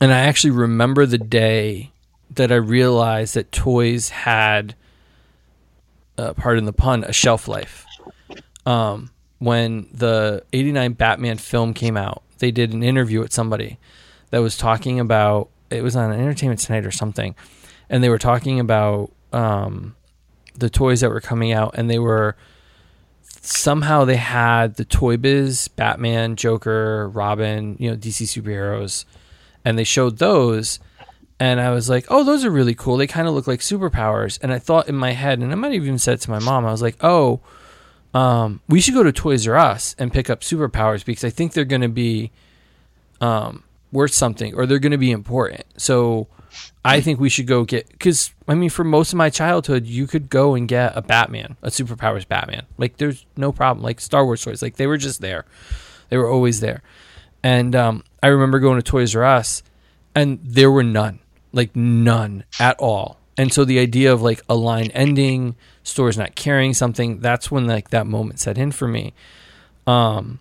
and 0.00 0.12
I 0.12 0.20
actually 0.20 0.50
remember 0.50 1.06
the 1.06 1.18
day 1.18 1.92
that 2.30 2.52
I 2.52 2.56
realized 2.56 3.34
that 3.34 3.52
toys 3.52 4.10
had, 4.10 4.74
uh, 6.18 6.34
pardon 6.34 6.64
the 6.64 6.72
pun, 6.72 7.04
a 7.04 7.12
shelf 7.12 7.48
life. 7.48 7.86
Um, 8.66 9.10
when 9.38 9.88
the 9.92 10.44
89 10.52 10.92
Batman 10.92 11.38
film 11.38 11.74
came 11.74 11.96
out, 11.96 12.22
they 12.38 12.50
did 12.50 12.72
an 12.72 12.82
interview 12.82 13.20
with 13.20 13.32
somebody 13.32 13.78
that 14.30 14.38
was 14.38 14.56
talking 14.56 15.00
about 15.00 15.48
it 15.70 15.82
was 15.82 15.96
on 15.96 16.12
Entertainment 16.12 16.60
Tonight 16.60 16.84
or 16.84 16.90
something, 16.90 17.34
and 17.88 18.04
they 18.04 18.08
were 18.08 18.18
talking 18.18 18.60
about 18.60 19.10
um, 19.32 19.96
the 20.54 20.70
toys 20.70 21.00
that 21.00 21.10
were 21.10 21.20
coming 21.20 21.52
out, 21.52 21.74
and 21.76 21.88
they 21.88 21.98
were 21.98 22.36
somehow 23.22 24.04
they 24.04 24.16
had 24.16 24.76
the 24.76 24.84
Toy 24.84 25.16
Biz, 25.16 25.68
Batman, 25.68 26.36
Joker, 26.36 27.08
Robin, 27.08 27.76
you 27.78 27.90
know, 27.90 27.96
DC 27.96 28.26
superheroes, 28.26 29.04
and 29.64 29.78
they 29.78 29.84
showed 29.84 30.18
those, 30.18 30.78
and 31.42 31.60
I 31.60 31.70
was 31.70 31.88
like, 31.88 32.06
oh, 32.08 32.22
those 32.22 32.44
are 32.44 32.50
really 32.50 32.74
cool. 32.74 32.96
They 32.96 33.08
kind 33.08 33.26
of 33.26 33.34
look 33.34 33.48
like 33.48 33.60
superpowers, 33.60 34.38
and 34.42 34.52
I 34.52 34.60
thought 34.60 34.88
in 34.88 34.94
my 34.94 35.10
head, 35.10 35.40
and 35.40 35.50
I 35.50 35.56
might 35.56 35.72
have 35.72 35.82
even 35.82 35.98
said 35.98 36.20
to 36.20 36.30
my 36.30 36.38
mom, 36.38 36.64
I 36.64 36.70
was 36.70 36.82
like, 36.82 36.96
oh. 37.02 37.40
Um, 38.14 38.60
we 38.68 38.82
should 38.82 38.92
go 38.92 39.02
to 39.02 39.10
Toys 39.10 39.48
R 39.48 39.56
Us 39.56 39.96
and 39.98 40.12
pick 40.12 40.28
up 40.28 40.42
superpowers 40.42 41.02
because 41.02 41.24
I 41.24 41.30
think 41.30 41.54
they're 41.54 41.64
going 41.64 41.80
to 41.80 41.88
be 41.88 42.30
um, 43.22 43.64
worth 43.90 44.12
something 44.12 44.54
or 44.54 44.66
they're 44.66 44.78
going 44.78 44.92
to 44.92 44.98
be 44.98 45.10
important. 45.10 45.64
So 45.78 46.28
I 46.84 47.00
think 47.00 47.18
we 47.18 47.30
should 47.30 47.46
go 47.46 47.64
get 47.64 47.88
because 47.88 48.34
I 48.46 48.54
mean, 48.54 48.70
for 48.70 48.84
most 48.84 49.14
of 49.14 49.16
my 49.16 49.30
childhood, 49.30 49.86
you 49.86 50.06
could 50.06 50.28
go 50.28 50.54
and 50.54 50.68
get 50.68 50.92
a 50.94 51.00
Batman, 51.00 51.56
a 51.62 51.70
superpowers 51.70 52.28
Batman. 52.28 52.66
Like, 52.76 52.98
there's 52.98 53.24
no 53.34 53.50
problem. 53.50 53.82
Like 53.82 53.98
Star 54.00 54.26
Wars 54.26 54.42
toys, 54.42 54.60
like 54.60 54.76
they 54.76 54.86
were 54.86 54.98
just 54.98 55.22
there. 55.22 55.46
They 56.10 56.18
were 56.18 56.28
always 56.28 56.60
there. 56.60 56.82
And 57.42 57.74
um, 57.74 58.04
I 58.22 58.26
remember 58.26 58.58
going 58.58 58.76
to 58.76 58.82
Toys 58.82 59.16
R 59.16 59.24
Us, 59.24 59.62
and 60.14 60.38
there 60.42 60.70
were 60.70 60.84
none, 60.84 61.20
like 61.52 61.74
none 61.76 62.44
at 62.58 62.78
all. 62.78 63.18
And 63.38 63.52
so 63.52 63.64
the 63.64 63.78
idea 63.78 64.12
of 64.12 64.22
like 64.22 64.42
a 64.48 64.54
line 64.54 64.90
ending, 64.92 65.56
stores 65.82 66.18
not 66.18 66.34
carrying 66.34 66.74
something, 66.74 67.20
that's 67.20 67.50
when 67.50 67.66
like 67.66 67.90
that 67.90 68.06
moment 68.06 68.40
set 68.40 68.58
in 68.58 68.72
for 68.72 68.86
me. 68.86 69.14
Um, 69.86 70.38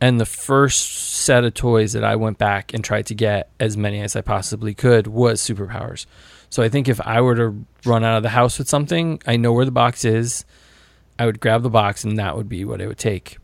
and 0.00 0.20
the 0.20 0.26
first 0.26 1.16
set 1.24 1.44
of 1.44 1.54
toys 1.54 1.92
that 1.92 2.04
I 2.04 2.16
went 2.16 2.38
back 2.38 2.72
and 2.72 2.84
tried 2.84 3.06
to 3.06 3.14
get 3.14 3.50
as 3.58 3.76
many 3.76 4.00
as 4.00 4.14
I 4.14 4.20
possibly 4.20 4.74
could 4.74 5.06
was 5.06 5.40
superpowers. 5.40 6.06
So 6.50 6.62
I 6.62 6.68
think 6.68 6.88
if 6.88 7.00
I 7.00 7.20
were 7.20 7.34
to 7.34 7.64
run 7.84 8.04
out 8.04 8.16
of 8.16 8.22
the 8.22 8.28
house 8.30 8.58
with 8.58 8.68
something, 8.68 9.20
I 9.26 9.36
know 9.36 9.52
where 9.52 9.64
the 9.64 9.70
box 9.70 10.04
is. 10.04 10.44
I 11.18 11.26
would 11.26 11.40
grab 11.40 11.62
the 11.62 11.70
box, 11.70 12.04
and 12.04 12.18
that 12.18 12.36
would 12.36 12.48
be 12.48 12.64
what 12.64 12.80
it 12.80 12.86
would 12.86 12.98
take. 12.98 13.38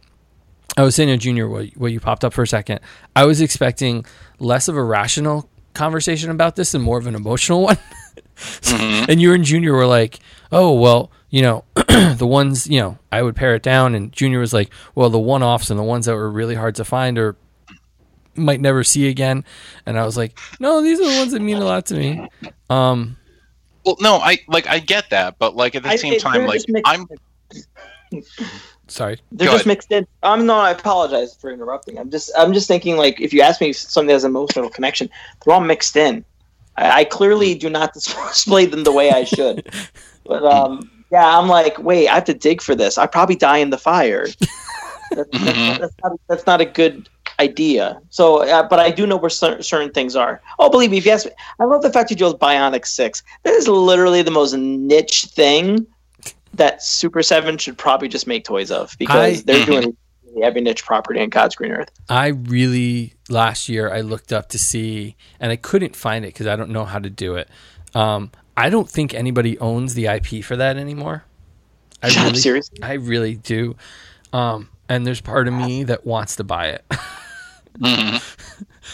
I 0.76 0.82
was 0.82 0.94
saying 0.94 1.08
to 1.08 1.16
Junior, 1.16 1.48
what 1.48 1.92
you 1.92 2.00
popped 2.00 2.24
up 2.24 2.32
for 2.32 2.42
a 2.42 2.46
second. 2.46 2.80
I 3.14 3.24
was 3.26 3.40
expecting 3.40 4.04
less 4.38 4.68
of 4.68 4.76
a 4.76 4.82
rational 4.82 5.48
conversation 5.74 6.30
about 6.30 6.56
this 6.56 6.74
and 6.74 6.82
more 6.82 6.98
of 6.98 7.06
an 7.06 7.14
emotional 7.14 7.62
one. 7.70 7.78
Mhm. 8.36 9.08
and 9.08 9.20
you 9.20 9.32
and 9.32 9.44
Junior 9.44 9.72
were 9.74 9.86
like, 9.86 10.18
"Oh 10.50 10.72
well, 10.72 11.10
you 11.30 11.42
know, 11.42 11.64
the 11.74 12.26
ones 12.26 12.66
you 12.66 12.80
know, 12.80 12.98
I 13.12 13.22
would 13.22 13.36
pare 13.36 13.54
it 13.54 13.62
down." 13.62 13.94
And 13.94 14.12
Junior 14.12 14.40
was 14.40 14.52
like, 14.52 14.70
"Well, 14.94 15.10
the 15.10 15.18
one-offs 15.18 15.70
and 15.70 15.78
the 15.78 15.84
ones 15.84 16.06
that 16.06 16.14
were 16.14 16.30
really 16.30 16.54
hard 16.56 16.74
to 16.76 16.84
find 16.84 17.16
or 17.18 17.36
might 18.34 18.60
never 18.60 18.82
see 18.82 19.08
again." 19.08 19.44
And 19.86 19.98
I 19.98 20.04
was 20.04 20.16
like, 20.16 20.36
"No, 20.58 20.82
these 20.82 20.98
are 21.00 21.08
the 21.08 21.18
ones 21.18 21.32
that 21.32 21.40
mean 21.40 21.58
a 21.58 21.64
lot 21.64 21.86
to 21.86 21.94
me." 21.94 22.28
Um, 22.70 23.16
Well, 23.86 23.96
no, 24.00 24.16
I 24.16 24.38
like 24.48 24.66
I 24.66 24.80
get 24.80 25.10
that, 25.10 25.38
but 25.38 25.54
like 25.54 25.74
at 25.76 25.82
the 25.84 25.90
I- 25.90 25.96
same 25.96 26.14
it- 26.14 26.20
time, 26.20 26.46
like 26.46 26.62
I'm 26.84 27.06
sorry. 28.94 29.18
They're 29.32 29.46
Go 29.48 29.52
just 29.52 29.66
ahead. 29.66 29.66
mixed 29.66 29.92
in. 29.92 30.06
I'm 30.22 30.46
no. 30.46 30.56
I 30.58 30.70
apologize 30.70 31.34
for 31.34 31.50
interrupting. 31.50 31.98
I'm 31.98 32.10
just. 32.10 32.30
I'm 32.38 32.52
just 32.52 32.68
thinking 32.68 32.96
like 32.96 33.20
if 33.20 33.32
you 33.32 33.40
ask 33.42 33.60
me 33.60 33.70
if 33.70 33.76
something 33.76 34.12
has 34.12 34.24
an 34.24 34.30
emotional 34.30 34.70
connection, 34.70 35.10
they're 35.44 35.54
all 35.54 35.60
mixed 35.60 35.96
in. 35.96 36.24
I, 36.76 37.00
I 37.00 37.04
clearly 37.04 37.54
do 37.54 37.68
not 37.70 37.92
display 37.94 38.66
them 38.66 38.84
the 38.84 38.92
way 38.92 39.10
I 39.10 39.24
should. 39.24 39.68
but 40.26 40.44
um, 40.44 40.90
yeah, 41.12 41.38
I'm 41.38 41.48
like, 41.48 41.78
wait, 41.78 42.08
I 42.08 42.14
have 42.14 42.24
to 42.24 42.34
dig 42.34 42.62
for 42.62 42.74
this. 42.74 42.96
I 42.98 43.06
probably 43.06 43.36
die 43.36 43.58
in 43.58 43.70
the 43.70 43.78
fire. 43.78 44.26
That's, 45.10 45.28
Mhm. 45.30 45.44
that's, 45.44 45.78
that's, 45.80 45.94
not, 46.02 46.12
that's 46.28 46.46
not 46.46 46.60
a 46.60 46.64
good 46.64 47.08
idea. 47.38 48.00
So, 48.10 48.42
uh, 48.48 48.66
but 48.66 48.80
I 48.80 48.90
do 48.90 49.06
know 49.06 49.16
where 49.16 49.30
cer- 49.30 49.62
certain 49.62 49.92
things 49.92 50.16
are. 50.16 50.40
Oh, 50.58 50.68
believe 50.70 50.90
me, 50.90 50.96
if 50.98 51.06
you 51.06 51.12
ask 51.12 51.26
me, 51.26 51.32
I 51.60 51.64
love 51.64 51.82
the 51.82 51.92
fact 51.92 52.10
you 52.10 52.16
chose 52.16 52.34
Bionic 52.34 52.84
Six. 52.84 53.22
That 53.44 53.52
is 53.54 53.68
literally 53.68 54.22
the 54.22 54.32
most 54.32 54.54
niche 54.56 55.26
thing 55.26 55.86
that 56.56 56.82
Super 56.82 57.22
Seven 57.22 57.58
should 57.58 57.76
probably 57.78 58.08
just 58.08 58.26
make 58.26 58.44
toys 58.44 58.70
of 58.70 58.94
because 58.98 59.40
I- 59.40 59.42
they're 59.44 59.66
doing 59.66 59.96
every 60.42 60.60
niche 60.60 60.84
property 60.84 61.20
in 61.20 61.30
God's 61.30 61.54
green 61.54 61.72
earth. 61.72 61.90
I 62.08 62.28
really 62.28 63.14
last 63.28 63.68
year 63.68 63.92
I 63.92 64.00
looked 64.00 64.32
up 64.32 64.48
to 64.50 64.58
see, 64.58 65.16
and 65.38 65.52
I 65.52 65.56
couldn't 65.56 65.94
find 65.94 66.24
it 66.24 66.28
because 66.28 66.46
I 66.46 66.56
don't 66.56 66.70
know 66.70 66.84
how 66.84 66.98
to 66.98 67.08
do 67.10 67.36
it. 67.36 67.48
Um, 67.94 68.30
I 68.56 68.68
don't 68.70 68.88
think 68.90 69.14
anybody 69.14 69.58
owns 69.58 69.94
the 69.94 70.06
IP 70.06 70.42
for 70.44 70.56
that 70.56 70.76
anymore. 70.76 71.24
I 72.02 72.08
I'm 72.16 72.24
really, 72.26 72.38
serious. 72.38 72.70
I 72.82 72.94
really 72.94 73.36
do. 73.36 73.76
Um, 74.32 74.68
and 74.88 75.06
there's 75.06 75.20
part 75.20 75.46
of 75.48 75.54
me 75.54 75.84
that 75.84 76.04
wants 76.04 76.36
to 76.36 76.44
buy 76.44 76.66
it 76.68 76.84
Mhm. 77.80 78.22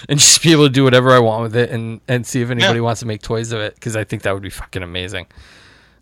and 0.09 0.19
just 0.19 0.43
be 0.43 0.53
able 0.53 0.65
to 0.67 0.71
do 0.71 0.85
whatever 0.85 1.11
I 1.11 1.19
want 1.19 1.43
with 1.43 1.57
it 1.57 1.71
and 1.71 2.01
and 2.09 2.27
see 2.27 2.41
if 2.43 2.51
anybody 2.51 2.81
wants 2.81 3.01
to 3.01 3.07
make 3.07 3.23
toys 3.23 3.53
of 3.53 3.61
it 3.61 3.75
because 3.75 3.97
I 3.97 4.05
think 4.05 4.23
that 4.23 4.33
would 4.35 4.43
be 4.43 4.51
fucking 4.51 4.83
amazing. 4.83 5.27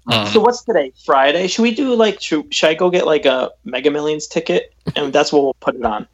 Um, 0.09 0.27
So 0.29 0.41
what's 0.41 0.65
today? 0.65 0.93
Friday. 1.05 1.47
Should 1.47 1.63
we 1.63 1.75
do 1.75 1.95
like? 1.95 2.21
Should, 2.21 2.53
should 2.53 2.71
I 2.71 2.75
go 2.75 2.91
get 2.91 3.07
like 3.07 3.27
a 3.27 3.51
Mega 3.65 3.91
Millions 3.91 4.27
ticket, 4.27 4.73
and 4.97 5.13
that's 5.13 5.33
what 5.33 5.43
we'll 5.43 5.55
put 5.61 5.75
it 5.77 5.85
on? 5.85 6.07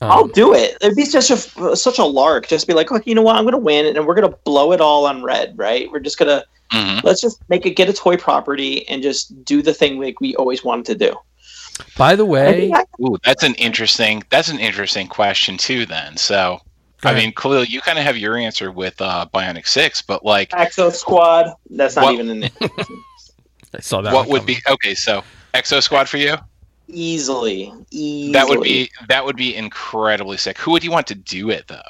I'll 0.00 0.24
Um, 0.24 0.32
do 0.32 0.52
it. 0.52 0.76
It'd 0.80 0.96
be 0.96 1.04
such 1.04 1.30
a 1.30 1.76
such 1.76 1.98
a 1.98 2.04
lark. 2.04 2.48
Just 2.48 2.66
be 2.66 2.74
like, 2.74 2.90
look, 2.90 3.06
you 3.06 3.14
know 3.14 3.22
what? 3.22 3.36
I'm 3.36 3.44
gonna 3.44 3.58
win, 3.58 3.86
and 3.96 4.04
we're 4.06 4.14
gonna 4.16 4.34
blow 4.44 4.72
it 4.72 4.80
all 4.80 5.06
on 5.06 5.22
red, 5.22 5.54
right? 5.56 5.90
We're 5.92 6.00
just 6.00 6.18
gonna 6.18 6.44
Mhm. 6.72 7.04
let's 7.04 7.20
just 7.20 7.38
make 7.48 7.66
it 7.66 7.70
get 7.76 7.88
a 7.88 7.92
toy 7.92 8.16
property 8.16 8.88
and 8.88 9.02
just 9.02 9.44
do 9.44 9.62
the 9.62 9.72
thing 9.74 10.00
like 10.00 10.20
we 10.20 10.34
always 10.36 10.64
wanted 10.64 10.86
to 10.86 10.94
do. 11.08 11.14
by 11.96 12.14
the 12.16 12.24
way, 12.24 12.68
think 12.70 12.76
I- 12.76 12.84
Ooh, 13.02 13.16
that's 13.24 13.42
an 13.42 13.54
interesting. 13.54 14.22
That's 14.30 14.48
an 14.48 14.58
interesting 14.58 15.06
question 15.06 15.56
too. 15.56 15.86
Then, 15.86 16.16
so 16.16 16.60
Go 16.64 16.71
I 17.04 17.10
ahead. 17.10 17.22
mean, 17.22 17.32
Khalil, 17.34 17.64
you 17.64 17.80
kind 17.80 17.98
of 17.98 18.04
have 18.04 18.16
your 18.16 18.36
answer 18.36 18.70
with 18.70 19.00
uh, 19.00 19.26
Bionic 19.34 19.66
Six, 19.66 20.02
but 20.02 20.24
like, 20.24 20.50
Exo 20.50 20.92
Squad. 20.92 21.52
That's 21.70 21.96
not 21.96 22.04
What- 22.04 22.14
even 22.14 22.30
in 22.30 22.42
it. 22.44 22.52
I 23.74 23.80
saw 23.80 24.02
that. 24.02 24.12
what 24.12 24.28
would 24.28 24.42
coming. 24.42 24.56
be 24.56 24.72
okay? 24.72 24.94
So, 24.94 25.24
Exo 25.54 25.82
Squad 25.82 26.08
for 26.08 26.18
you? 26.18 26.36
easily, 26.88 27.72
easily. 27.90 28.32
That 28.32 28.46
would 28.48 28.60
be 28.62 28.90
that 29.08 29.24
would 29.24 29.36
be 29.36 29.54
incredibly 29.56 30.36
sick. 30.36 30.58
Who 30.58 30.72
would 30.72 30.84
you 30.84 30.90
want 30.90 31.06
to 31.06 31.14
do 31.14 31.48
it 31.50 31.66
though? 31.68 31.80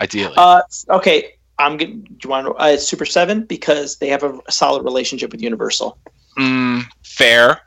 Ideally, 0.00 0.34
Uh, 0.36 0.60
okay, 0.90 1.34
I'm 1.58 1.78
good. 1.78 2.04
Do 2.04 2.16
you 2.24 2.30
want 2.30 2.46
to, 2.46 2.52
uh, 2.54 2.76
Super 2.76 3.06
Seven 3.06 3.44
because 3.44 3.96
they 3.96 4.08
have 4.08 4.22
a 4.22 4.38
solid 4.50 4.82
relationship 4.82 5.32
with 5.32 5.40
Universal. 5.40 5.96
mm, 6.38 6.82
fair. 7.04 7.60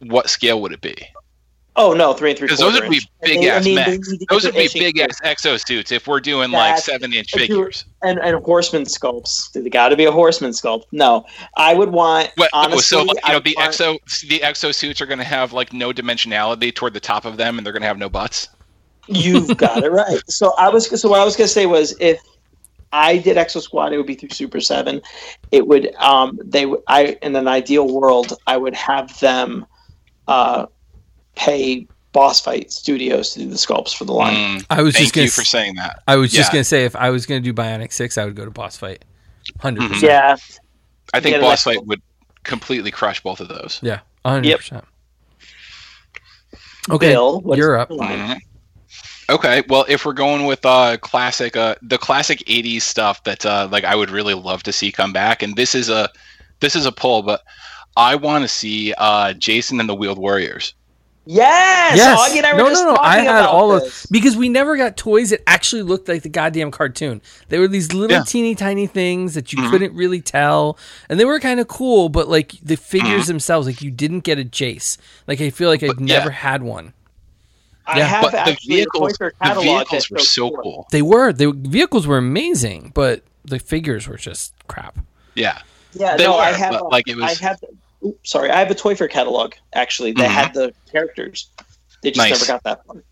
What 0.00 0.28
scale 0.28 0.60
would 0.62 0.72
it 0.72 0.80
be? 0.80 0.96
Oh 1.76 1.92
no, 1.92 2.12
three 2.12 2.30
and 2.30 2.38
three. 2.38 2.46
Because 2.46 2.60
those 2.60 2.78
would 2.80 2.88
be 2.88 2.96
inch. 2.96 3.08
big 3.22 3.40
They- 3.40 3.50
I 3.50 3.54
ass 3.56 3.64
mean, 3.64 3.74
they 3.76 3.86
mechs. 3.98 4.12
Those 4.30 4.44
would 4.44 4.54
be 4.54 4.68
big 4.72 4.96
shape 4.98 5.08
ass 5.10 5.20
exosuits 5.22 5.90
if 5.90 6.06
we're 6.06 6.20
doing 6.20 6.50
like 6.52 6.78
seven 6.78 7.12
inch 7.12 7.32
figures. 7.32 7.84
and 8.02 8.18
and 8.20 8.42
horseman 8.44 8.84
sculpts. 8.84 9.50
They 9.52 9.68
got 9.68 9.88
to 9.88 9.96
be 9.96 10.04
a 10.04 10.12
horseman 10.12 10.52
sculpt. 10.52 10.84
No, 10.92 11.26
I 11.56 11.74
would 11.74 11.90
want 11.90 12.30
What, 12.36 12.50
oh, 12.52 12.58
honestly. 12.60 12.82
so 12.82 13.02
like, 13.02 13.26
you 13.26 13.32
know 13.32 13.40
the 13.40 13.54
want- 13.56 13.72
exo 13.72 14.28
the 14.28 14.38
exosuits 14.40 15.00
are 15.00 15.06
going 15.06 15.18
to 15.18 15.24
have 15.24 15.52
like 15.52 15.72
no 15.72 15.92
dimensionality 15.92 16.72
toward 16.72 16.94
the 16.94 17.00
top 17.00 17.24
of 17.24 17.36
them, 17.36 17.58
and 17.58 17.66
they're 17.66 17.72
going 17.72 17.82
to 17.82 17.88
have 17.88 17.98
no 17.98 18.08
butts. 18.08 18.48
You've 19.08 19.56
got 19.56 19.82
it 19.82 19.90
right. 19.90 20.20
So 20.28 20.54
I 20.56 20.68
was 20.68 21.00
so 21.00 21.08
what 21.08 21.20
I 21.20 21.24
was 21.24 21.36
gonna 21.36 21.48
say 21.48 21.66
was 21.66 21.94
if 22.00 22.20
I 22.92 23.18
did 23.18 23.36
Exo 23.36 23.60
Squad, 23.60 23.92
it 23.92 23.96
would 23.96 24.06
be 24.06 24.14
through 24.14 24.30
Super 24.30 24.60
Seven. 24.60 25.02
It 25.50 25.66
would 25.66 25.92
um 25.96 26.38
they 26.42 26.66
would 26.66 26.80
I 26.86 27.18
in 27.20 27.34
an 27.36 27.48
ideal 27.48 27.92
world 27.92 28.32
I 28.46 28.56
would 28.56 28.74
have 28.74 29.18
them 29.20 29.66
uh 30.28 30.66
pay 31.34 31.86
boss 32.12 32.40
fight 32.40 32.70
studios 32.70 33.32
to 33.32 33.40
do 33.40 33.48
the 33.48 33.56
sculpts 33.56 33.94
for 33.94 34.04
the 34.04 34.12
line. 34.12 34.58
Mm, 34.60 34.66
I 34.70 34.82
was 34.82 34.94
thank 34.94 35.04
just 35.06 35.14
gonna 35.14 35.24
you 35.24 35.30
for 35.30 35.44
saying 35.44 35.74
that. 35.76 36.02
I 36.06 36.16
was 36.16 36.30
just 36.32 36.52
gonna 36.52 36.62
say 36.64 36.84
if 36.84 36.94
I 36.94 37.10
was 37.10 37.26
gonna 37.26 37.40
do 37.40 37.52
Bionic 37.52 37.92
Six, 37.92 38.16
I 38.18 38.24
would 38.24 38.36
go 38.36 38.44
to 38.44 38.50
boss 38.50 38.76
fight. 38.76 39.04
100 39.60 39.80
Mhm. 39.82 39.88
percent. 39.88 40.02
Yeah. 40.04 40.36
I 41.12 41.20
think 41.20 41.40
Boss 41.40 41.62
Fight 41.64 41.84
would 41.86 42.00
completely 42.44 42.90
crush 42.90 43.20
both 43.22 43.40
of 43.40 43.48
those. 43.48 43.78
Yeah, 43.82 44.00
hundred 44.24 44.46
Yep. 44.46 44.58
percent. 44.58 44.84
Okay, 46.90 47.10
Bill, 47.12 47.40
what 47.40 47.58
is 47.58 47.62
you're 47.62 47.78
up. 47.78 47.90
line? 47.90 48.18
Mhm. 48.18 48.40
Okay, 49.30 49.62
well, 49.68 49.84
if 49.88 50.04
we're 50.04 50.12
going 50.12 50.44
with 50.46 50.64
uh 50.66 50.96
classic, 50.98 51.56
uh, 51.56 51.74
the 51.82 51.98
classic 51.98 52.42
'80s 52.46 52.82
stuff 52.82 53.22
that 53.24 53.44
uh, 53.46 53.68
like 53.70 53.84
I 53.84 53.94
would 53.94 54.10
really 54.10 54.34
love 54.34 54.62
to 54.64 54.72
see 54.72 54.90
come 54.92 55.12
back, 55.12 55.42
and 55.42 55.56
this 55.56 55.74
is 55.74 55.88
a 55.88 56.08
this 56.60 56.76
is 56.76 56.84
a 56.86 56.92
pull, 56.92 57.22
but 57.22 57.42
I 57.96 58.14
want 58.16 58.42
to 58.42 58.48
see 58.48 58.92
uh 58.98 59.32
Jason 59.34 59.80
and 59.80 59.88
the 59.88 59.94
Wheeled 59.94 60.18
Warriors. 60.18 60.74
Yes. 61.26 61.96
Yes. 61.96 62.18
Augie 62.20 62.36
and 62.36 62.46
I 62.46 62.52
were 62.52 62.58
no, 62.58 62.68
just 62.68 62.84
no, 62.84 62.92
no. 62.94 63.00
I 63.00 63.20
had 63.20 63.28
about 63.38 63.48
all 63.48 63.72
of 63.72 64.06
because 64.10 64.36
we 64.36 64.48
never 64.50 64.76
got 64.76 64.96
toys 64.96 65.30
that 65.30 65.40
actually 65.48 65.82
looked 65.82 66.06
like 66.08 66.22
the 66.22 66.28
goddamn 66.28 66.70
cartoon. 66.70 67.22
They 67.48 67.58
were 67.58 67.68
these 67.68 67.94
little 67.94 68.18
Yeah. 68.18 68.24
teeny 68.24 68.54
tiny 68.54 68.86
things 68.86 69.32
that 69.34 69.52
you 69.52 69.58
Mhm. 69.62 69.70
couldn't 69.70 69.94
really 69.94 70.20
tell, 70.20 70.76
and 71.08 71.18
they 71.18 71.24
were 71.24 71.40
kind 71.40 71.60
of 71.60 71.68
cool. 71.68 72.10
But 72.10 72.28
like 72.28 72.52
the 72.62 72.76
figures 72.76 73.22
Mm-hmm. 73.22 73.28
themselves, 73.28 73.66
like 73.66 73.80
you 73.80 73.90
didn't 73.90 74.20
get 74.20 74.38
a 74.38 74.44
Jace. 74.44 74.98
Like 75.26 75.40
I 75.40 75.48
feel 75.50 75.70
like 75.70 75.82
I've 75.82 75.96
But, 75.96 76.06
yeah. 76.06 76.18
never 76.18 76.30
had 76.30 76.62
one. 76.62 76.92
I 77.86 77.98
Yeah. 77.98 78.04
have 78.06 78.22
But 78.22 78.32
the 78.32 78.40
actually 78.40 78.82
a 78.82 78.86
Toy 78.94 79.08
vehicles, 79.08 79.18
the 79.18 79.60
vehicles 79.62 80.10
were 80.10 80.18
so 80.18 80.48
four. 80.50 80.62
cool. 80.62 80.86
They 80.90 81.02
were 81.02 81.32
the 81.32 81.52
vehicles 81.56 82.06
were 82.06 82.18
amazing, 82.18 82.92
but 82.94 83.22
the 83.46 83.58
figures 83.58 84.06
were 84.06 84.16
just 84.18 84.52
crap. 84.68 84.98
Yeah, 85.34 85.58
Yeah, 85.94 86.16
They 86.16 86.24
no, 86.24 86.36
I 86.36 86.52
have. 86.52 86.72
but, 86.72 86.80
a- 86.82 86.88
like, 86.88 87.08
it 87.08 87.16
was- 87.16 87.40
I 87.40 87.44
have. 87.46 87.58
Oops, 88.04 88.30
sorry, 88.30 88.50
I 88.50 88.58
have 88.58 88.70
a 88.70 88.74
Toy 88.74 88.94
Fair 88.94 89.08
catalog 89.08 89.54
actually 89.74 90.12
that 90.12 90.28
Mhm. 90.30 90.34
had 90.34 90.54
the 90.54 90.72
characters. 90.90 91.48
They 92.02 92.10
just 92.10 92.18
Nice. 92.18 92.40
never 92.40 92.46
got 92.46 92.62
that 92.64 92.80
one. 92.86 93.02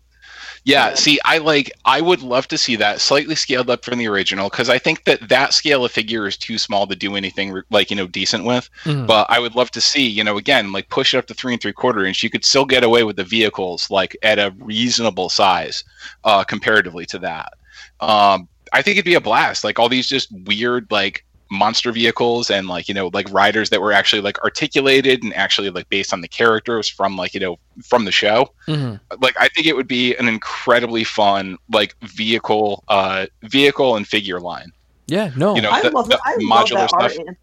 yeah. 0.65 0.89
Yeah. 0.89 0.95
See, 0.95 1.19
I 1.25 1.39
like, 1.39 1.71
I 1.83 1.99
would 1.99 2.21
love 2.21 2.47
to 2.47 2.57
see 2.57 2.77
that 2.77 3.01
slightly 3.01 3.35
scaled 3.35 3.69
up 3.69 3.83
from 3.83 3.97
the 3.99 4.07
original 4.07 4.49
because 4.49 4.69
I 4.69 4.77
think 4.77 5.03
that 5.03 5.27
that 5.27 5.53
scale 5.53 5.83
of 5.83 5.91
figure 5.91 6.25
is 6.25 6.37
too 6.37 6.57
small 6.57 6.87
to 6.87 6.95
do 6.95 7.17
anything 7.17 7.61
like 7.69 7.89
you 7.89 7.97
know 7.97 8.07
decent 8.07 8.45
with. 8.45 8.69
Mhm. 8.85 9.05
but 9.07 9.25
I 9.29 9.39
would 9.39 9.55
love 9.55 9.71
to 9.71 9.81
see, 9.81 10.07
you 10.07 10.23
know, 10.23 10.37
again, 10.37 10.71
like 10.71 10.87
push 10.89 11.13
it 11.13 11.17
up 11.17 11.27
to 11.27 11.33
three 11.33 11.51
and 11.53 11.61
three 11.61 11.73
quarter 11.73 12.05
inch. 12.05 12.23
You 12.23 12.29
could 12.29 12.45
still 12.45 12.63
get 12.65 12.83
away 12.83 13.03
with 13.03 13.17
the 13.17 13.23
vehicles 13.25 13.89
like 13.89 14.15
at 14.23 14.39
a 14.39 14.53
reasonable 14.57 15.29
size, 15.29 15.83
uh, 16.23 16.43
comparatively 16.45 17.05
to 17.07 17.19
that. 17.19 17.53
Um, 17.99 18.47
I 18.71 18.81
think 18.81 18.95
it'd 18.97 19.05
be 19.05 19.15
a 19.15 19.21
blast. 19.21 19.63
Like 19.65 19.79
all 19.79 19.89
these 19.89 20.07
just 20.07 20.29
weird 20.45 20.87
like 20.91 21.25
monster 21.53 21.91
vehicles 21.91 22.49
and 22.49 22.67
like 22.67 22.87
you 22.87 22.93
know 22.93 23.09
like 23.13 23.31
riders 23.31 23.69
that 23.69 23.79
were 23.81 23.93
actually 23.93 24.21
like 24.21 24.37
articulated 24.43 25.23
and 25.23 25.33
actually 25.35 25.69
like 25.69 25.87
based 25.89 26.11
on 26.11 26.21
the 26.21 26.27
characters 26.27 26.89
from 26.89 27.15
like 27.15 27.33
you 27.33 27.39
know 27.39 27.57
from 27.85 28.05
the 28.05 28.11
show 28.11 28.49
Mhm. 28.67 28.99
like 29.21 29.35
i 29.39 29.47
think 29.49 29.67
it 29.67 29.75
would 29.75 29.87
be 29.87 30.15
an 30.15 30.27
incredibly 30.27 31.03
fun 31.03 31.57
like 31.71 31.95
vehicle 32.01 32.83
uh 32.87 33.27
vehicle 33.43 33.95
and 33.95 34.07
figure 34.07 34.39
line 34.39 34.71
Yeah, 35.07 35.31
no, 35.37 35.55
you 35.55 35.61
know 35.61 35.69
I 35.71 35.81
the, 35.83 35.91
love 35.91 36.07
the 36.09 36.15
that. 36.17 36.21
I 36.25 36.35
love 36.41 36.65
modular 36.67 36.73
that 36.75 36.89
stuff 36.89 37.15
an- 37.27 37.37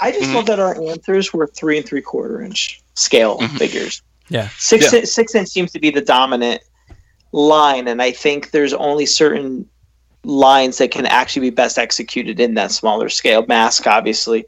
I 0.00 0.10
just 0.10 0.30
Mhm. 0.30 0.34
love 0.34 0.46
that 0.46 0.58
our 0.58 0.74
anthers 0.90 1.32
were 1.32 1.46
three 1.46 1.76
and 1.78 1.86
three 1.86 2.00
quarter 2.02 2.42
inch 2.42 2.80
scale 2.94 3.38
Mhm. 3.38 3.56
figures. 3.58 4.02
Yeah. 4.28 4.48
six 4.58 4.92
Yeah. 4.92 5.04
six 5.04 5.34
inch 5.34 5.48
seems 5.48 5.70
to 5.72 5.78
be 5.78 5.90
the 5.90 6.00
dominant 6.00 6.60
line, 7.32 7.86
and 7.88 8.02
I 8.02 8.10
think 8.10 8.50
there's 8.50 8.72
only 8.74 9.06
certain 9.06 9.66
lines 10.24 10.78
that 10.78 10.90
can 10.90 11.06
actually 11.06 11.50
be 11.50 11.54
best 11.54 11.78
executed 11.78 12.38
in 12.40 12.54
that 12.54 12.70
smaller 12.70 13.08
scale. 13.08 13.44
Mask, 13.46 13.86
obviously, 13.86 14.44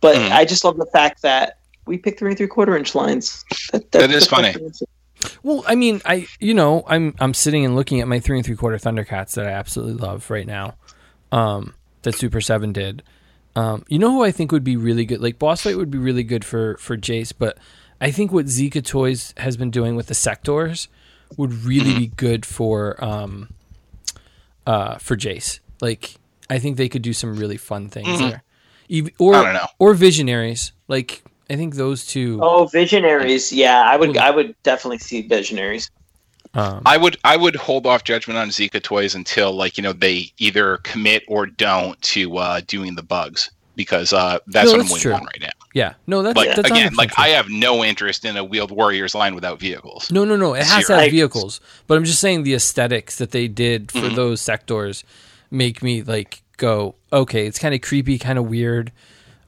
but 0.00 0.16
Mhm. 0.16 0.30
I 0.32 0.44
just 0.44 0.64
love 0.64 0.76
the 0.76 0.86
fact 0.86 1.22
that 1.22 1.58
we 1.86 1.98
picked 1.98 2.18
three 2.18 2.30
and 2.30 2.38
three 2.38 2.46
quarter 2.46 2.76
inch 2.76 2.94
lines. 2.94 3.44
That, 3.72 3.90
That 3.92 4.02
is 4.10 4.10
that's 4.10 4.26
funny. 4.26 4.52
fancy. 4.52 4.86
Well, 5.42 5.64
I 5.66 5.74
mean, 5.74 6.02
I 6.04 6.26
you 6.40 6.52
know, 6.54 6.84
I'm 6.86 7.14
I'm 7.18 7.32
sitting 7.34 7.64
and 7.64 7.74
looking 7.74 8.00
at 8.00 8.08
my 8.08 8.20
three 8.20 8.36
and 8.36 8.44
three 8.44 8.56
quarter 8.56 8.76
Thundercats 8.76 9.34
that 9.34 9.46
I 9.46 9.50
absolutely 9.50 9.94
love 9.94 10.28
right 10.30 10.46
now. 10.46 10.74
Um, 11.32 11.74
that 12.02 12.14
Super 12.14 12.40
Seven 12.40 12.72
did. 12.72 13.02
Um, 13.56 13.84
you 13.88 13.98
know 13.98 14.10
who 14.10 14.24
I 14.24 14.30
think 14.32 14.52
would 14.52 14.64
be 14.64 14.76
really 14.76 15.04
good? 15.06 15.20
Like 15.22 15.38
Boss 15.38 15.62
Fight 15.62 15.76
would 15.76 15.90
be 15.90 15.98
really 15.98 16.24
good 16.24 16.44
for 16.44 16.76
for 16.78 16.96
Jace, 16.96 17.32
but 17.36 17.56
I 18.00 18.10
think 18.10 18.30
what 18.32 18.46
Zica 18.46 18.84
Toys 18.84 19.32
has 19.38 19.56
been 19.56 19.70
doing 19.70 19.96
with 19.96 20.08
the 20.08 20.14
Sectaurs 20.14 20.88
would 21.38 21.64
really 21.64 21.94
be 21.96 22.06
good 22.08 22.44
for 22.44 23.02
um, 23.02 23.48
uh, 24.66 24.98
for 24.98 25.16
Jace. 25.16 25.60
Like 25.80 26.14
I 26.50 26.58
think 26.58 26.76
they 26.76 26.88
could 26.88 27.02
do 27.02 27.12
some 27.12 27.36
really 27.36 27.56
fun 27.56 27.88
things 27.88 28.08
Mhm. 28.08 28.30
there, 28.30 28.42
Ev- 28.90 29.10
or 29.18 29.34
I 29.34 29.44
don't 29.44 29.54
know. 29.54 29.66
or 29.78 29.94
Visionaries. 29.94 30.72
Like 30.88 31.22
I 31.50 31.56
think 31.56 31.74
those 31.74 32.06
two. 32.06 32.38
Oh, 32.42 32.66
visionaries! 32.66 33.52
Yeah, 33.52 33.82
I 33.82 33.96
would. 33.96 34.14
Well, 34.14 34.24
I 34.24 34.30
would 34.30 34.54
definitely 34.62 34.98
see 34.98 35.22
visionaries. 35.22 35.90
Um, 36.54 36.82
I 36.86 36.96
would 36.96 37.16
I 37.24 37.36
would 37.36 37.56
hold 37.56 37.84
off 37.86 38.04
judgment 38.04 38.38
on 38.38 38.48
Zica 38.48 38.80
toys 38.82 39.14
until 39.14 39.52
like 39.52 39.76
you 39.76 39.82
know 39.82 39.92
they 39.92 40.32
either 40.38 40.78
commit 40.78 41.24
or 41.26 41.46
don't 41.46 42.00
to 42.02 42.36
uh, 42.38 42.60
doing 42.66 42.94
the 42.94 43.02
bugs 43.02 43.50
because 43.76 44.12
uh, 44.12 44.38
that's 44.46 44.66
No, 44.70 44.72
what 44.72 44.78
that's 44.78 44.90
I'm 44.90 44.94
waiting 44.94 45.02
true. 45.02 45.12
on 45.14 45.24
right 45.24 45.40
now. 45.40 45.48
yeah, 45.74 45.94
no, 46.06 46.22
that's 46.22 46.36
Like 46.36 46.54
that's 46.56 46.70
again, 46.70 46.94
like 46.94 47.10
true. 47.12 47.24
I 47.24 47.28
have 47.30 47.48
no 47.48 47.84
interest 47.84 48.24
in 48.24 48.36
a 48.36 48.44
wheeled 48.44 48.70
warriors 48.70 49.14
line 49.14 49.34
without 49.34 49.58
vehicles. 49.60 50.10
No, 50.12 50.24
no, 50.24 50.36
no. 50.36 50.54
It 50.54 50.64
has 50.64 50.86
to 50.86 50.96
have 50.96 51.10
vehicles, 51.10 51.60
but 51.86 51.96
I'm 51.98 52.04
just 52.04 52.20
saying 52.20 52.42
the 52.44 52.54
aesthetics 52.54 53.16
that 53.18 53.30
they 53.32 53.48
did 53.48 53.90
for 53.90 53.98
Mhm. 54.00 54.14
those 54.16 54.40
Sectaurs 54.40 55.02
make 55.50 55.82
me 55.82 56.02
like 56.02 56.42
go, 56.56 56.94
okay, 57.12 57.46
it's 57.46 57.58
kind 57.58 57.74
of 57.74 57.80
creepy, 57.80 58.18
kind 58.18 58.38
of 58.38 58.46
weird. 58.46 58.92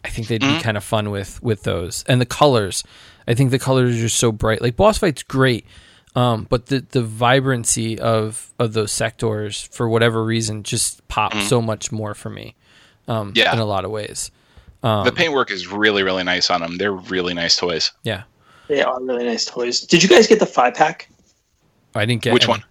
I 0.04 0.08
think 0.08 0.28
they'd 0.28 0.40
be 0.40 0.46
Mhm. 0.46 0.62
kind 0.62 0.76
of 0.76 0.84
fun 0.84 1.10
with 1.10 1.42
with 1.42 1.62
those 1.64 2.04
and 2.08 2.20
the 2.20 2.26
colors. 2.26 2.84
I 3.28 3.34
think 3.34 3.50
the 3.50 3.58
colors 3.58 3.96
are 3.96 4.00
just 4.00 4.18
so 4.18 4.30
bright. 4.32 4.62
Like 4.62 4.76
boss 4.76 4.98
fight's 4.98 5.22
great, 5.24 5.66
um, 6.14 6.46
but 6.48 6.66
the 6.66 6.84
the 6.90 7.02
vibrancy 7.02 7.98
of 7.98 8.52
of 8.58 8.72
those 8.72 8.92
Sectaurs 8.92 9.68
for 9.74 9.88
whatever 9.88 10.24
reason 10.24 10.62
just 10.62 11.06
pop 11.08 11.32
Mhm. 11.32 11.48
so 11.48 11.60
much 11.60 11.90
more 11.92 12.14
for 12.14 12.30
me. 12.30 12.54
Um, 13.08 13.32
Yeah. 13.34 13.52
in 13.52 13.58
a 13.58 13.64
lot 13.64 13.84
of 13.84 13.90
ways. 13.90 14.30
Um, 14.82 15.04
the 15.04 15.12
paintwork 15.12 15.50
is 15.50 15.66
really 15.66 16.02
really 16.02 16.22
nice 16.24 16.50
on 16.50 16.60
them. 16.60 16.76
They're 16.76 16.92
really 16.92 17.34
nice 17.34 17.56
toys. 17.56 17.92
yeah, 18.02 18.22
They 18.68 18.82
are 18.82 19.02
really 19.02 19.24
nice 19.24 19.44
toys. 19.44 19.80
Did 19.80 20.02
you 20.02 20.08
guys 20.08 20.26
get 20.26 20.38
the 20.38 20.46
five 20.46 20.74
pack? 20.74 21.08
I 21.94 22.04
didn't 22.04 22.22
get 22.22 22.34
Which 22.34 22.44
any. 22.44 22.50
one? 22.52 22.64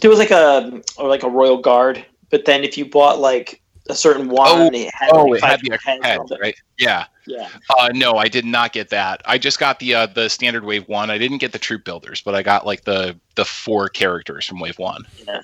There 0.00 0.10
was 0.10 0.18
like 0.18 0.30
a 0.30 0.82
or 0.98 1.08
like 1.08 1.22
a 1.22 1.28
royal 1.30 1.58
guard, 1.58 2.04
but 2.30 2.44
then 2.44 2.64
if 2.64 2.78
you 2.78 2.84
bought 2.86 3.18
like 3.18 3.60
a 3.88 3.94
certain 3.94 4.28
one, 4.28 4.74
it 4.74 4.90
had 4.94 5.10
Oh, 5.12 5.24
like 5.24 5.42
it 5.42 5.46
had 5.46 5.60
the 5.62 5.72
extra 5.72 6.04
head, 6.04 6.20
right? 6.40 6.54
Yeah. 6.78 7.06
Yeah, 7.28 7.48
Uh, 7.76 7.88
no, 7.92 8.12
I 8.18 8.28
did 8.28 8.44
not 8.44 8.72
get 8.72 8.88
that. 8.90 9.20
I 9.24 9.36
just 9.36 9.58
got 9.58 9.80
the 9.80 9.94
uh, 9.96 10.06
the 10.06 10.28
standard 10.28 10.64
wave 10.64 10.86
one. 10.88 11.10
I 11.10 11.18
didn't 11.18 11.38
get 11.38 11.50
the 11.50 11.58
troop 11.58 11.84
builders, 11.84 12.20
but 12.20 12.36
I 12.36 12.42
got 12.42 12.64
like 12.64 12.84
the 12.84 13.18
the 13.34 13.44
four 13.44 13.88
characters 13.88 14.44
from 14.46 14.60
wave 14.60 14.78
one. 14.78 15.04
Yeah. 15.26 15.40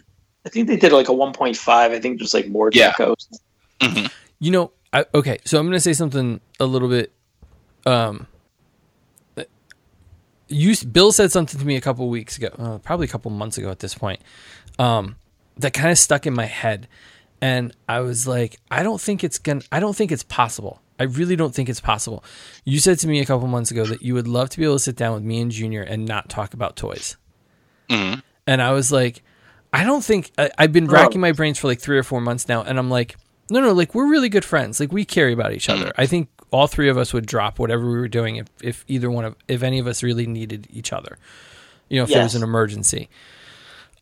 I 0.47 0.48
think 0.48 0.68
they 0.68 0.76
did 0.76 0.93
like 0.93 1.09
a 1.09 1.12
1.5. 1.12 1.68
I 1.68 1.98
think 1.98 2.18
there's 2.18 2.34
like 2.34 2.47
more 2.48 2.70
Yeah. 2.72 2.93
decos. 2.93 3.26
Hmm 3.82 4.06
You 4.38 4.50
know, 4.50 4.72
I, 4.92 5.04
okay, 5.14 5.38
so 5.44 5.59
I'm 5.59 5.66
going 5.66 5.76
to 5.76 5.80
say 5.80 5.92
something 5.92 6.40
a 6.60 6.66
little 6.66 6.88
bit. 6.88 7.12
Um, 7.86 8.26
you 10.48 10.74
Bill 10.86 11.12
said 11.12 11.32
something 11.32 11.59
to 11.59 11.66
me 11.66 11.76
a 11.76 11.80
couple 11.80 12.09
weeks 12.09 12.36
ago, 12.36 12.48
uh, 12.59 12.78
probably 12.78 13.06
a 13.06 13.09
couple 13.09 13.30
months 13.30 13.59
ago 13.59 13.70
at 13.70 13.78
this 13.78 13.94
point, 13.94 14.20
um, 14.78 15.16
that 15.56 15.72
kind 15.72 15.90
of 15.90 15.98
stuck 15.98 16.26
in 16.26 16.34
my 16.34 16.44
head, 16.44 16.88
and 17.40 17.74
I 17.88 18.00
was 18.00 18.26
like, 18.26 18.59
I 18.70 18.82
don't 18.82 19.00
think 19.00 19.24
it's 19.24 19.38
gonna, 19.38 19.62
I 19.72 19.80
don't 19.80 19.96
think 19.96 20.12
it's 20.12 20.22
possible. 20.22 20.80
I 20.98 21.04
really 21.04 21.36
don't 21.36 21.54
think 21.54 21.68
it's 21.68 21.80
possible. 21.80 22.22
You 22.64 22.78
said 22.78 22.98
to 23.00 23.09
me 23.09 23.20
a 23.20 23.24
couple 23.24 23.48
months 23.48 23.70
ago 23.70 23.84
that 23.86 24.02
you 24.02 24.14
would 24.14 24.28
love 24.28 24.50
to 24.50 24.59
be 24.59 24.64
able 24.64 24.74
to 24.76 24.78
sit 24.78 24.94
down 24.94 25.14
with 25.14 25.22
me 25.24 25.40
and 25.40 25.50
Junior 25.50 25.82
and 25.82 26.04
not 26.04 26.28
talk 26.28 26.54
about 26.54 26.76
toys. 26.76 27.16
hmm 27.90 28.14
And 28.46 28.62
I 28.62 28.72
was 28.72 28.92
like, 28.92 29.22
I 29.72 29.84
don't 29.84 30.04
think 30.04 30.30
I, 30.38 30.50
I've 30.59 30.72
been 30.72 30.86
racking 30.86 31.20
my 31.20 31.32
brains 31.32 31.59
for 31.59 31.66
like 31.66 31.80
three 31.80 31.98
or 31.98 32.02
four 32.02 32.20
months 32.20 32.46
now, 32.46 32.62
and 32.62 32.78
I'm 32.78 32.90
like, 32.90 33.16
no, 33.53 33.61
no, 33.61 33.73
like 33.73 33.95
we're 33.95 34.09
really 34.09 34.29
good 34.29 34.45
friends. 34.45 34.81
Like 34.81 34.93
we 34.93 35.05
care 35.05 35.29
about 35.29 35.53
each 35.53 35.69
other. 35.69 35.93
I 35.97 36.07
think 36.07 36.29
all 36.51 36.66
three 36.66 36.89
of 36.89 36.99
us 36.99 37.12
would 37.12 37.27
drop 37.27 37.59
whatever 37.59 37.85
we 37.85 37.97
were 37.97 38.09
doing 38.09 38.37
if, 38.37 38.47
if 38.62 38.85
either 38.89 39.11
one 39.11 39.24
of 39.24 39.37
if 39.49 39.62
any 39.62 39.79
of 39.79 39.87
us 39.87 40.03
really 40.03 40.27
needed 40.27 40.66
each 40.70 40.93
other. 40.93 41.19
You 41.89 41.99
know, 41.99 42.05
if 42.05 42.11
there 42.11 42.23
was 42.23 42.35
an 42.35 42.43
emergency. 42.43 43.09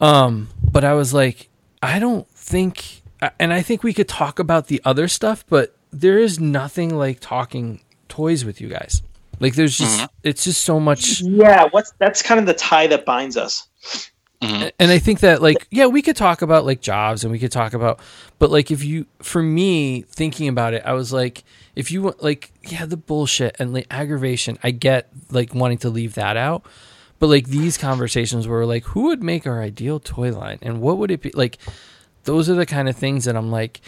Um, 0.01 0.49
but 0.63 0.85
I 0.85 0.95
was 0.95 1.13
like, 1.13 1.49
I 1.83 1.99
don't 1.99 2.29
think, 2.31 3.03
and 3.39 3.53
I 3.53 3.63
think 3.63 3.83
we 3.83 3.93
could 3.93 4.09
talk 4.09 4.39
about 4.39 4.69
the 4.69 4.81
other 4.85 5.09
stuff, 5.09 5.45
but 5.49 5.75
there 5.91 6.19
is 6.19 6.41
nothing 6.41 6.97
like 6.97 7.21
talking 7.21 7.81
toys 8.09 8.45
with 8.45 8.61
you 8.61 8.69
guys. 8.69 9.03
Like 9.41 9.55
there's 9.55 9.77
just, 9.77 10.09
it's 10.23 10.45
just 10.45 10.63
so 10.63 10.79
much. 10.79 11.21
Yeah, 11.23 11.69
what's 11.71 11.93
that's 11.99 12.23
kind 12.23 12.39
of 12.39 12.47
the 12.47 12.55
tie 12.55 12.87
that 12.87 13.05
binds 13.05 13.37
us. 13.37 13.67
Hmm 14.43 14.69
and 14.79 14.91
I 14.91 14.99
think 14.99 15.21
that 15.21 15.43
like 15.43 15.67
yeah, 15.71 15.87
we 15.87 16.01
could 16.03 16.17
talk 16.17 16.41
about 16.43 16.65
like 16.65 16.81
jobs 16.81 17.25
and 17.25 17.33
we 17.33 17.39
could 17.39 17.53
talk 17.53 17.75
about 17.75 18.01
but 18.39 18.51
like 18.51 18.71
if 18.71 18.83
you 18.85 19.07
for 19.23 19.43
me 19.43 20.03
thinking 20.03 20.49
about 20.49 20.73
it, 20.75 20.83
I 20.85 20.95
was 20.95 21.13
like 21.13 21.45
if 21.77 21.91
you 21.91 22.15
like 22.21 22.53
yeah, 22.63 22.87
the 22.87 22.97
bullshit 22.97 23.57
and 23.59 23.73
like 23.75 23.87
aggravation, 23.91 24.59
I 24.63 24.71
get 24.71 25.09
like 25.31 25.55
wanting 25.55 25.79
to 25.79 25.91
leave 25.91 26.15
that 26.15 26.37
out. 26.37 26.65
but 27.19 27.29
like 27.29 27.49
these 27.49 27.77
conversations 27.79 28.49
were 28.49 28.65
like, 28.67 28.85
who 28.85 29.05
would 29.05 29.23
make 29.23 29.47
our 29.47 29.63
ideal 29.63 30.01
toy 30.01 30.33
line, 30.33 30.59
and 30.63 30.81
what 30.81 30.99
would 30.99 31.11
it 31.11 31.21
be 31.23 31.31
like? 31.35 31.59
Those 32.25 32.49
are 32.51 32.55
the 32.55 32.67
kind 32.67 32.89
of 32.89 32.97
things 32.97 33.25
that 33.27 33.37
I'm 33.37 33.51
like, 33.51 33.81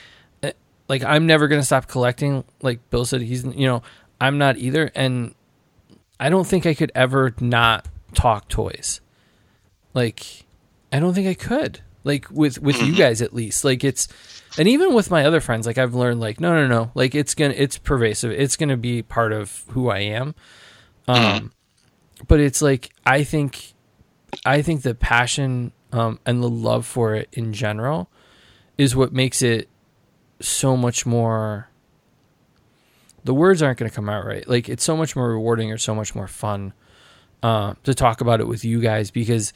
eh, 0.43 0.53
like 0.89 1.03
I'm 1.05 1.27
never 1.27 1.49
gonna 1.49 1.62
stop 1.62 1.89
collecting. 1.89 2.45
Like 2.61 2.79
Bill 2.91 3.05
said, 3.07 3.23
he's 3.23 3.45
you 3.45 3.66
know 3.66 3.83
I'm 4.20 4.39
not 4.39 4.59
either, 4.59 4.91
and 4.95 5.35
I 6.20 6.29
don't 6.29 6.47
think 6.47 6.66
I 6.66 6.74
could 6.74 6.93
ever 6.95 7.35
not 7.41 7.89
talk 8.15 8.49
toys. 8.49 9.01
Like, 9.94 10.44
I 10.93 11.01
don't 11.01 11.14
think 11.14 11.28
I 11.28 11.35
could. 11.35 11.81
Like 12.05 12.31
with 12.31 12.60
with 12.60 12.82
you 12.82 12.97
guys 12.97 13.23
at 13.23 13.32
least. 13.32 13.64
Like 13.64 13.85
it's 13.85 14.09
and 14.59 14.66
even 14.66 14.93
with 14.93 15.10
my 15.10 15.24
other 15.24 15.40
friends, 15.40 15.66
like 15.66 15.78
I've 15.78 15.94
learned 15.94 16.20
like 16.20 16.40
no 16.40 16.55
no 16.55 16.66
no, 16.66 16.90
like 16.94 17.14
it's 17.14 17.35
gonna 17.35 17.55
it's 17.56 17.78
pervasive. 17.78 18.32
It's 18.32 18.56
gonna 18.56 18.77
be 18.77 19.02
part 19.02 19.32
of 19.32 19.64
who 19.69 19.89
I 19.89 20.01
am. 20.01 20.35
Um 21.06 21.52
but 22.27 22.40
it's 22.40 22.60
like 22.60 22.90
I 23.06 23.23
think 23.23 23.74
I 24.44 24.62
think 24.62 24.82
the 24.82 24.94
passion 24.97 25.73
um 25.93 26.19
and 26.27 26.43
the 26.43 26.48
love 26.48 26.86
for 26.86 27.14
it 27.14 27.28
in 27.32 27.52
general 27.52 28.10
is 28.77 28.97
what 28.97 29.12
makes 29.12 29.40
it 29.40 29.69
so 30.40 30.77
much 30.77 31.06
more 31.06 31.69
the 33.23 33.35
words 33.35 33.62
aren't 33.62 33.78
going 33.78 33.89
to 33.89 33.94
come 33.94 34.09
out 34.09 34.27
right. 34.27 34.48
Like 34.48 34.69
it's 34.69 34.82
so 34.82 34.97
much 34.97 35.14
more 35.14 35.28
rewarding 35.28 35.70
or 35.70 35.78
so 35.78 35.94
much 35.94 36.12
more 36.16 36.27
fun 36.27 36.73
uh, 37.44 37.74
to 37.85 37.94
talk 37.94 38.20
about 38.20 38.40
it 38.40 38.48
with 38.48 38.64
you 38.64 38.81
guys 38.81 39.12
because. 39.12 39.52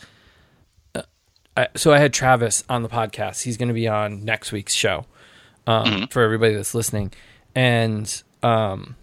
I, 1.57 1.69
so 1.74 1.93
I 1.93 1.99
had 1.99 2.12
Travis 2.12 2.65
on 2.69 2.83
the 2.83 2.89
podcast. 2.89 3.43
He's 3.43 3.57
going 3.57 3.69
to 3.69 3.74
be 3.74 3.89
on 3.89 4.24
next 4.24 4.53
week's 4.53 4.74
show 4.74 5.07
um, 5.66 6.09
for 6.09 6.23
everybody 6.23 6.55
that's 6.55 6.74
listening, 6.74 7.12
and 7.55 8.23
um, 8.43 8.97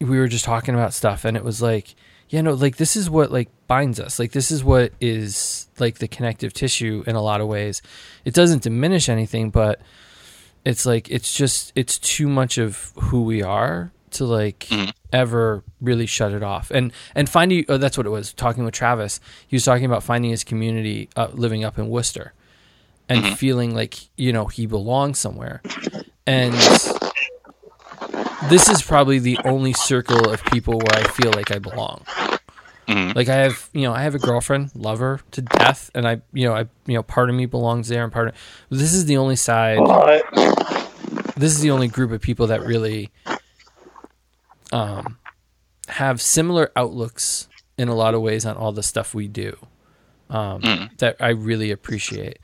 we 0.00 0.18
were 0.18 0.28
just 0.28 0.44
talking 0.44 0.74
about 0.74 0.94
stuff, 0.94 1.24
and 1.24 1.36
it 1.36 1.44
was 1.44 1.60
like, 1.60 1.94
yeah, 2.30 2.40
no, 2.40 2.54
like 2.54 2.76
this 2.76 2.96
is 2.96 3.10
what 3.10 3.30
like 3.30 3.50
binds 3.66 4.00
us. 4.00 4.18
Like 4.18 4.32
this 4.32 4.50
is 4.50 4.64
what 4.64 4.92
is 5.00 5.68
like 5.78 5.98
the 5.98 6.08
connective 6.08 6.52
tissue 6.52 7.04
in 7.06 7.16
a 7.16 7.22
lot 7.22 7.40
of 7.40 7.48
ways. 7.48 7.82
It 8.24 8.34
doesn't 8.34 8.62
diminish 8.62 9.08
anything, 9.08 9.50
but 9.50 9.80
it's 10.64 10.86
like 10.86 11.10
it's 11.10 11.34
just 11.34 11.72
it's 11.74 11.98
too 11.98 12.28
much 12.28 12.56
of 12.58 12.92
who 12.96 13.22
we 13.22 13.42
are 13.42 13.92
to 14.12 14.24
like 14.24 14.68
ever 15.12 15.62
really 15.80 16.06
shut 16.06 16.32
it 16.32 16.42
off. 16.42 16.70
And 16.70 16.92
and 17.14 17.28
finding 17.28 17.64
oh, 17.68 17.76
that's 17.76 17.96
what 17.96 18.06
it 18.06 18.10
was 18.10 18.32
talking 18.32 18.64
with 18.64 18.74
travis. 18.74 19.20
He 19.46 19.56
was 19.56 19.64
talking 19.64 19.84
about 19.84 20.02
finding 20.02 20.30
his 20.30 20.44
community 20.44 21.08
uh, 21.16 21.28
living 21.32 21.64
up 21.64 21.78
in 21.78 21.88
worcester 21.88 22.32
and 23.08 23.36
feeling 23.38 23.74
like 23.74 23.96
you 24.16 24.32
know 24.32 24.46
he 24.46 24.66
belongs 24.66 25.18
somewhere. 25.18 25.62
And 26.26 26.54
this 28.48 28.68
is 28.68 28.82
probably 28.82 29.18
the 29.18 29.38
only 29.44 29.72
circle 29.72 30.30
of 30.30 30.42
people 30.46 30.78
where 30.78 30.94
i 30.94 31.02
feel 31.08 31.30
like 31.32 31.50
i 31.50 31.58
belong. 31.58 32.04
Mhm. 32.88 33.14
like 33.14 33.28
i 33.28 33.34
have 33.36 33.68
you 33.72 33.82
know 33.82 33.92
i 33.92 34.02
have 34.02 34.14
a 34.14 34.18
girlfriend 34.18 34.70
love 34.74 34.98
her 34.98 35.20
to 35.32 35.42
death 35.42 35.90
and 35.94 36.08
i 36.08 36.20
you 36.32 36.46
know 36.48 36.54
i 36.54 36.60
you 36.86 36.94
know 36.94 37.02
part 37.04 37.28
of 37.28 37.36
me 37.36 37.46
belongs 37.46 37.86
there 37.88 38.02
and 38.02 38.12
part 38.12 38.28
of 38.28 38.34
this 38.70 38.92
is 38.92 39.04
the 39.06 39.16
only 39.18 39.36
side 39.36 39.78
this 41.36 41.52
is 41.52 41.60
the 41.60 41.70
only 41.70 41.86
group 41.88 42.10
of 42.10 42.20
people 42.20 42.48
that 42.48 42.62
really 42.62 43.10
um, 44.72 45.18
have 45.88 46.20
similar 46.20 46.70
outlooks 46.76 47.48
in 47.78 47.88
a 47.88 47.94
lot 47.94 48.14
of 48.14 48.20
ways 48.22 48.44
on 48.46 48.56
all 48.56 48.72
the 48.72 48.82
stuff 48.82 49.14
we 49.14 49.26
do 49.28 49.56
um, 50.28 50.60
Mm. 50.62 50.98
that 50.98 51.16
I 51.20 51.30
really 51.30 51.70
appreciate. 51.70 52.38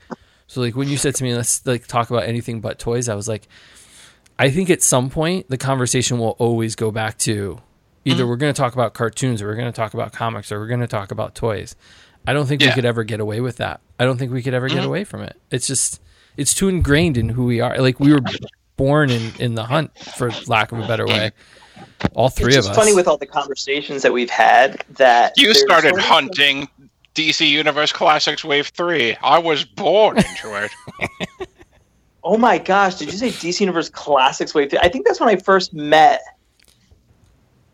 So 0.47 0.61
like 0.61 0.75
when 0.75 0.87
you 0.89 0.97
said 0.97 1.15
to 1.15 1.23
me, 1.23 1.35
let's 1.35 1.65
like 1.65 1.87
talk 1.87 2.09
about 2.09 2.23
anything 2.23 2.59
but 2.61 2.79
toys, 2.79 3.07
I 3.09 3.15
was 3.15 3.27
like, 3.27 3.47
I 4.39 4.49
think 4.49 4.69
at 4.69 4.81
some 4.83 5.09
point 5.09 5.49
the 5.49 5.57
conversation 5.57 6.19
will 6.19 6.35
always 6.39 6.75
go 6.75 6.91
back 6.91 7.17
to 7.19 7.59
either 8.05 8.23
Mm. 8.23 8.27
we're 8.29 8.35
going 8.37 8.53
to 8.53 8.59
talk 8.59 8.73
about 8.73 8.93
cartoons 8.93 9.41
or 9.41 9.47
we're 9.47 9.55
going 9.55 9.71
to 9.71 9.75
talk 9.75 9.93
about 9.93 10.13
comics 10.13 10.51
or 10.51 10.59
we're 10.59 10.67
going 10.67 10.79
to 10.81 10.87
talk 10.87 11.11
about 11.11 11.35
toys. 11.35 11.75
I 12.25 12.33
don't 12.33 12.45
think 12.45 12.61
we 12.61 12.71
could 12.71 12.85
ever 12.85 13.03
get 13.03 13.19
away 13.21 13.39
with 13.41 13.57
that. 13.57 13.79
I 13.99 14.05
don't 14.05 14.17
think 14.17 14.31
we 14.33 14.41
could 14.41 14.53
ever 14.53 14.67
get 14.67 14.79
Mhm. 14.83 14.85
away 14.87 15.03
from 15.05 15.21
it. 15.21 15.39
It's 15.51 15.67
just 15.67 16.01
it's 16.35 16.53
too 16.53 16.67
ingrained 16.67 17.17
in 17.17 17.29
who 17.29 17.45
we 17.45 17.61
are. 17.61 17.77
Like 17.79 17.99
we 17.99 18.11
were 18.13 18.19
born 18.75 19.09
in 19.09 19.31
in 19.39 19.55
the 19.55 19.63
hunt 19.65 19.97
for 20.17 20.29
lack 20.47 20.71
of 20.71 20.79
a 20.79 20.87
better 20.87 21.05
way. 21.07 21.31
All 22.13 22.29
three 22.29 22.47
it's 22.47 22.57
of 22.57 22.63
just 22.63 22.69
us. 22.71 22.75
funny 22.75 22.93
with 22.95 23.07
all 23.07 23.17
the 23.17 23.25
conversations 23.25 24.01
that 24.03 24.13
we've 24.13 24.29
had 24.29 24.83
that 24.91 25.33
You 25.37 25.53
started 25.53 25.89
sort 25.89 25.99
of- 26.01 26.05
hunting 26.05 26.67
DC 27.15 27.47
Universe 27.49 27.91
Classics 27.91 28.43
Wave 28.45 28.67
3. 28.67 29.15
I 29.23 29.39
was 29.39 29.63
born 29.65 30.17
into 30.17 30.63
it. 30.63 30.71
Oh 32.29 32.35
my 32.37 32.57
gosh! 32.57 32.95
Did 32.95 33.09
you 33.09 33.17
say 33.17 33.29
DC 33.29 33.61
Universe 33.61 33.87
Classics 33.89 34.53
Wave? 34.53 34.69
Three? 34.71 34.79
I 34.79 34.89
think 34.89 35.05
that's 35.07 35.17
when 35.17 35.29
I 35.29 35.37
first 35.37 35.73
met 35.73 36.19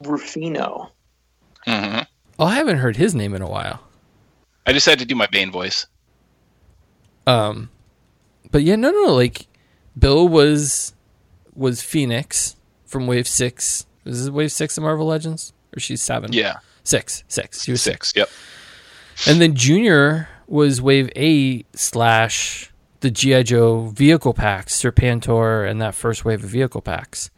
Rufino. 0.02 0.92
Mm-hmm. 1.68 2.00
oh, 2.40 2.46
I 2.46 2.56
haven't 2.56 2.78
heard 2.78 2.96
his 2.98 3.16
name 3.16 3.34
in 3.34 3.42
a 3.42 3.50
while. 3.50 3.80
I 4.68 4.74
just 4.74 4.86
had 4.86 5.00
to 5.00 5.06
do 5.06 5.16
my 5.16 5.28
Bane 5.32 5.52
voice. 5.52 5.88
Um, 7.26 7.70
but 8.52 8.64
yeah, 8.64 8.76
no, 8.76 8.92
no, 8.92 9.06
no. 9.06 9.14
Like 9.16 9.48
Bill 9.98 10.28
was 10.28 10.94
was 11.56 11.82
Phoenix 11.82 12.56
from 12.86 13.08
Wave 13.08 13.28
Six. 13.28 13.88
Is 14.06 14.26
this 14.26 14.30
Wave 14.30 14.52
Six 14.52 14.78
of 14.78 14.84
Marvel 14.84 15.06
Legends, 15.06 15.54
or 15.76 15.80
she's 15.80 16.02
seven? 16.02 16.34
Yeah. 16.34 16.58
six, 16.84 17.24
six. 17.28 17.64
She 17.64 17.72
was 17.72 17.82
six. 17.82 18.10
Six. 18.10 18.18
Yep. 18.18 18.30
And 19.28 19.42
then 19.42 19.56
Junior 19.56 20.28
was 20.48 20.82
Wave 20.82 21.10
Eight 21.16 21.68
slash 21.76 22.72
the 23.00 23.12
GI 23.12 23.44
Joe 23.44 23.88
vehicle 23.88 24.34
packs, 24.34 24.82
Serpentor, 24.82 25.70
and 25.70 25.82
that 25.82 25.94
first 25.96 26.26
wave 26.26 26.44
of 26.44 26.50
vehicle 26.50 26.82
packs. 26.82 27.30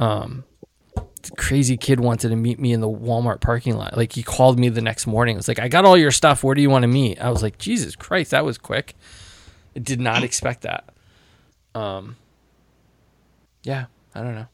Um, 0.00 0.44
crazy 1.36 1.76
kid 1.76 2.00
wanted 2.00 2.30
to 2.30 2.36
meet 2.36 2.58
me 2.58 2.72
in 2.72 2.80
the 2.80 2.88
Walmart 2.88 3.40
parking 3.40 3.76
lot. 3.76 3.96
Like 3.96 4.12
he 4.12 4.22
called 4.22 4.58
me 4.58 4.68
the 4.68 4.82
next 4.82 5.06
morning. 5.06 5.36
It 5.36 5.38
was 5.38 5.48
like, 5.48 5.60
"I 5.60 5.68
got 5.68 5.84
all 5.84 5.96
your 5.96 6.10
stuff. 6.10 6.42
Where 6.42 6.54
do 6.54 6.62
you 6.62 6.70
want 6.70 6.82
to 6.82 6.88
meet?" 6.88 7.20
I 7.20 7.30
was 7.30 7.42
like, 7.42 7.58
"Jesus 7.58 7.94
Christ, 7.96 8.32
that 8.32 8.44
was 8.44 8.58
quick." 8.58 8.94
I 9.74 9.78
did 9.78 10.00
not 10.00 10.22
expect 10.24 10.62
that. 10.62 10.88
Um, 11.74 12.16
yeah, 13.62 13.86
I 14.14 14.20
don't 14.20 14.34
know. 14.34 14.48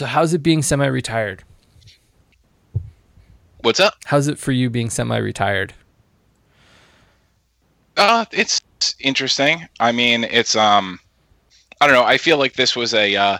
So 0.00 0.06
how's 0.06 0.32
it 0.32 0.42
being 0.42 0.62
semi-retired? 0.62 1.44
What's 3.60 3.80
up? 3.80 3.96
How's 4.06 4.28
it 4.28 4.38
for 4.38 4.50
you 4.50 4.70
being 4.70 4.88
semi-retired? 4.88 5.74
Uh, 7.98 8.24
it's 8.32 8.62
interesting. 8.98 9.68
I 9.78 9.92
mean, 9.92 10.24
it's 10.24 10.56
um, 10.56 10.98
I 11.82 11.86
don't 11.86 11.94
know. 11.94 12.04
I 12.04 12.16
feel 12.16 12.38
like 12.38 12.54
this 12.54 12.74
was 12.74 12.94
a 12.94 13.14
uh, 13.14 13.38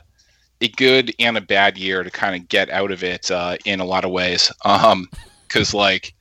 a 0.61 0.69
good 0.69 1.15
and 1.19 1.39
a 1.39 1.41
bad 1.41 1.79
year 1.79 2.03
to 2.03 2.11
kind 2.11 2.37
of 2.37 2.47
get 2.51 2.69
out 2.69 2.91
of 2.91 3.03
it 3.03 3.31
uh, 3.31 3.57
in 3.65 3.81
a 3.81 3.87
lot 3.87 4.05
of 4.05 4.11
ways. 4.11 4.53
Um, 4.67 5.09
because 5.49 5.73
like, 5.73 6.13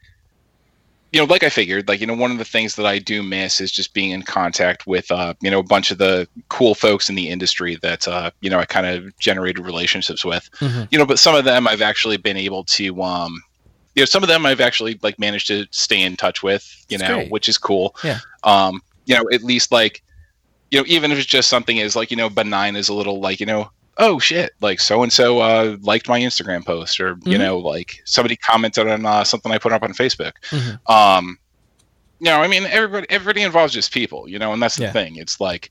you 1.11 1.19
know, 1.19 1.26
like 1.26 1.44
I 1.44 1.49
figured, 1.49 1.88
like 1.88 1.99
you 2.02 2.07
know, 2.07 2.14
one 2.14 2.31
of 2.31 2.38
the 2.38 2.45
things 2.45 2.76
that 2.76 2.86
I 2.86 2.99
do 2.99 3.23
miss 3.23 3.60
is 3.61 3.72
just 3.72 3.94
being 3.94 4.11
in 4.11 4.23
contact 4.23 4.86
with 4.86 5.10
uh, 5.11 5.34
you 5.41 5.49
know, 5.49 5.60
a 5.60 5.64
bunch 5.64 5.90
of 5.91 5.98
the 5.98 6.27
cool 6.49 6.76
folks 6.76 7.10
in 7.10 7.15
the 7.15 7.30
industry 7.30 7.77
that 7.81 8.07
uh, 8.07 8.31
you 8.41 8.49
know, 8.49 8.60
I 8.60 8.65
kind 8.65 8.86
of 8.88 9.18
generated 9.19 9.65
relationships 9.65 10.23
with. 10.23 10.49
Mhm. 10.60 10.88
You 10.91 10.98
know, 10.99 11.06
but 11.06 11.19
some 11.19 11.36
of 11.36 11.45
them 11.45 11.68
I've 11.68 11.81
actually 11.81 12.18
been 12.18 12.38
able 12.38 12.64
to 12.65 13.02
um. 13.03 13.41
You 13.95 14.02
know, 14.03 14.06
some 14.06 14.23
of 14.23 14.30
them 14.30 14.45
I've 14.45 14.61
actually 14.61 14.99
like 15.02 15.18
managed 15.19 15.48
to 15.48 15.65
stay 15.72 16.02
in 16.02 16.15
touch 16.15 16.44
with, 16.44 16.86
you 16.90 16.98
That's 16.98 17.10
know, 17.10 17.15
great. 17.18 17.31
which 17.31 17.49
is 17.49 17.57
cool 17.57 17.95
Yeah. 18.03 18.19
um 18.44 18.81
you 19.06 19.15
know 19.15 19.23
at 19.34 19.44
least 19.44 19.72
like 19.72 20.03
you 20.72 20.80
know 20.80 20.86
even 20.88 21.11
if 21.11 21.18
it's 21.18 21.26
just 21.27 21.49
something 21.49 21.80
as 21.80 21.95
like 21.95 22.11
you 22.11 22.15
know 22.15 22.30
benign 22.30 22.76
as 22.77 22.88
a 22.88 22.94
little 22.94 23.19
like 23.19 23.40
you 23.40 23.45
know 23.48 23.72
oh 23.99 24.17
shit 24.17 24.51
like 24.61 24.80
so 24.80 25.03
and 25.03 25.11
so 25.13 25.39
uh 25.39 25.76
liked 25.81 26.07
my 26.09 26.19
instagram 26.19 26.65
post 26.65 26.99
or 26.99 27.09
you 27.26 27.38
Mhm. 27.38 27.39
know 27.39 27.57
like 27.59 28.01
somebody 28.05 28.35
commented 28.35 28.88
on 28.88 29.05
uh, 29.05 29.23
something 29.23 29.51
i 29.51 29.57
put 29.57 29.71
up 29.73 29.84
on 29.84 29.93
facebook 29.93 30.34
Mhm. 30.49 30.80
um 30.89 31.38
you 32.19 32.26
know 32.26 32.41
i 32.41 32.47
mean 32.47 32.63
everybody 32.65 33.05
everybody 33.09 33.41
involves 33.43 33.73
just 33.73 33.93
people 33.93 34.27
you 34.27 34.39
know 34.39 34.51
and 34.53 34.61
that's 34.61 34.76
the 34.77 34.84
Yeah. 34.84 34.91
thing 34.93 35.15
it's 35.17 35.39
like 35.39 35.69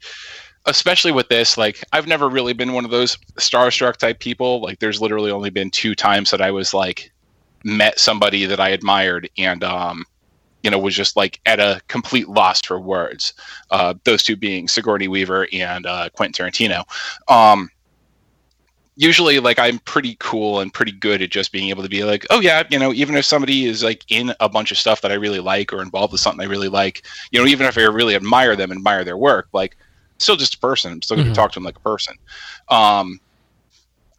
especially 0.67 1.13
with 1.13 1.29
this 1.29 1.57
like 1.59 1.83
i've 1.93 2.07
never 2.07 2.29
really 2.29 2.53
been 2.53 2.73
one 2.75 2.85
of 2.85 2.91
those 2.91 3.17
starstruck 3.39 3.97
type 3.97 4.19
people 4.19 4.61
like 4.61 4.79
there's 4.79 5.01
literally 5.01 5.31
only 5.31 5.51
been 5.51 5.71
two 5.71 5.95
times 5.95 6.31
that 6.31 6.41
i 6.43 6.51
was 6.51 6.73
like 6.75 7.11
met 7.65 7.99
somebody 7.99 8.45
that 8.45 8.61
i 8.61 8.69
admired 8.69 9.29
and 9.39 9.65
um 9.65 10.05
you 10.63 10.71
know 10.71 10.79
was 10.79 10.95
just 10.95 11.17
like 11.17 11.41
at 11.47 11.61
a 11.61 11.81
complete 11.89 12.29
loss 12.29 12.61
for 12.61 12.79
words 12.81 13.33
uh 13.71 13.95
those 14.05 14.23
two 14.23 14.37
being 14.37 14.69
sigourney 14.69 15.09
weaver 15.09 15.47
and 15.53 15.87
uh 15.87 16.09
quentin 16.15 16.45
tarantino 16.47 16.83
um 17.29 17.71
usually 18.99 19.41
like 19.41 19.59
i'm 19.61 19.79
pretty 19.81 20.17
cool 20.21 20.61
and 20.61 20.75
pretty 20.75 20.93
good 20.93 21.23
at 21.23 21.31
just 21.31 21.53
being 21.53 21.71
able 21.71 21.83
to 21.85 21.89
be 21.89 22.05
like 22.05 22.27
oh 22.31 22.41
yeah 22.41 22.65
you 22.71 22.79
know 22.79 22.93
even 22.93 23.17
if 23.17 23.25
somebody 23.25 23.67
is 23.67 23.85
like 23.85 24.05
in 24.11 24.35
a 24.41 24.49
bunch 24.49 24.73
of 24.73 24.79
stuff 24.79 25.03
that 25.03 25.13
i 25.13 25.17
really 25.17 25.41
like 25.41 25.73
or 25.73 25.83
involved 25.83 26.13
with 26.13 26.21
something 26.21 26.45
i 26.47 26.51
really 26.51 26.69
like 26.69 27.07
you 27.33 27.41
know 27.41 27.47
even 27.47 27.67
if 27.67 27.79
i 27.79 27.83
really 27.83 28.17
admire 28.17 28.57
them 28.57 28.73
admire 28.73 29.05
their 29.05 29.19
work 29.19 29.49
like 29.55 29.77
still 30.21 30.37
just 30.37 30.57
a 30.57 30.61
person 30.61 30.93
i'm 30.93 31.03
still 31.03 31.17
going 31.17 31.27
to 31.27 31.33
Mhm. 31.33 31.35
talk 31.35 31.53
to 31.53 31.57
them 31.59 31.65
like 31.65 31.79
a 31.79 31.81
person 31.81 32.15
um 32.71 33.19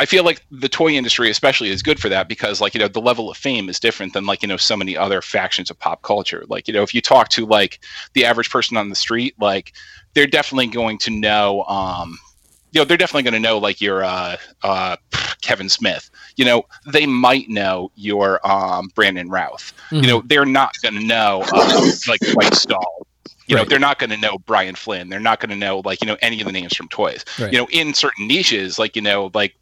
I 0.01 0.05
feel 0.05 0.23
like 0.23 0.45
the 0.49 0.69
toy 0.69 0.91
industry, 0.91 1.29
especially, 1.29 1.69
is 1.69 1.83
good 1.83 1.99
for 1.99 2.07
that 2.09 2.29
because, 2.29 2.61
like, 2.61 2.73
you 2.73 2.79
know, 2.79 2.87
the 2.87 3.01
level 3.01 3.29
of 3.29 3.35
fame 3.37 3.67
is 3.67 3.81
different 3.81 4.13
than, 4.13 4.25
like, 4.25 4.41
you 4.41 4.47
know, 4.47 4.55
so 4.55 4.77
many 4.77 4.95
other 4.95 5.21
factions 5.21 5.69
of 5.69 5.77
pop 5.79 6.03
culture. 6.03 6.45
Like, 6.47 6.69
you 6.69 6.73
know, 6.73 6.83
if 6.83 6.93
you 6.93 7.01
talk 7.01 7.29
to 7.29 7.45
like 7.45 7.79
the 8.13 8.23
average 8.25 8.49
person 8.49 8.77
on 8.77 8.87
the 8.89 8.95
street, 8.95 9.35
like, 9.41 9.73
they're 10.15 10.25
definitely 10.25 10.67
going 10.67 10.99
to 10.99 11.11
know, 11.11 11.65
um, 11.65 12.17
you 12.71 12.79
know, 12.81 12.85
they're 12.85 12.97
definitely 12.97 13.23
going 13.23 13.33
to 13.33 13.39
know, 13.39 13.57
like, 13.57 13.81
your 13.81 14.03
uh, 14.03 14.37
uh, 14.63 14.95
Kevin 15.41 15.69
Smith. 15.69 16.09
You 16.35 16.45
know, 16.45 16.63
they 16.85 17.05
might 17.05 17.49
know 17.49 17.91
your 17.95 18.45
um, 18.47 18.89
Brandon 18.95 19.29
Routh. 19.29 19.73
Mhm. 19.89 20.01
You 20.01 20.07
know, 20.07 20.21
they're 20.25 20.45
not 20.45 20.73
going 20.81 20.95
to 20.95 21.03
know 21.03 21.43
uh, 21.53 21.91
like 22.07 22.21
White 22.33 22.53
Stall. 22.53 23.07
You 23.47 23.55
know, 23.55 23.61
Right. 23.61 23.69
they're 23.69 23.79
not 23.79 23.97
going 23.97 24.11
to 24.11 24.17
know 24.17 24.37
Brian 24.45 24.75
Flynn. 24.75 25.09
They're 25.09 25.19
not 25.19 25.39
going 25.39 25.49
to 25.49 25.55
know 25.55 25.79
like 25.83 26.01
you 26.01 26.07
know 26.07 26.17
any 26.21 26.39
of 26.39 26.45
the 26.45 26.51
names 26.51 26.75
from 26.75 26.87
toys. 26.89 27.25
Right. 27.39 27.51
You 27.51 27.57
know, 27.57 27.67
in 27.71 27.95
certain 27.95 28.27
niches, 28.27 28.77
like 28.77 28.95
you 28.95 29.01
know, 29.01 29.31
like 29.33 29.55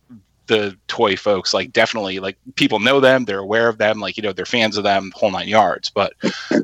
the 0.47 0.77
toy 0.89 1.15
folks, 1.15 1.53
like 1.53 1.71
definitely 1.71 2.19
like 2.19 2.37
people 2.55 2.79
know 2.79 2.99
them. 2.99 3.23
They're 3.23 3.39
aware 3.39 3.69
of 3.69 3.77
them. 3.77 3.99
Like 4.01 4.17
you 4.17 4.23
know, 4.23 4.33
they're 4.33 4.45
fans 4.45 4.75
of 4.75 4.83
them, 4.83 5.13
whole 5.15 5.31
nine 5.31 5.47
yards. 5.47 5.89
But 5.89 6.13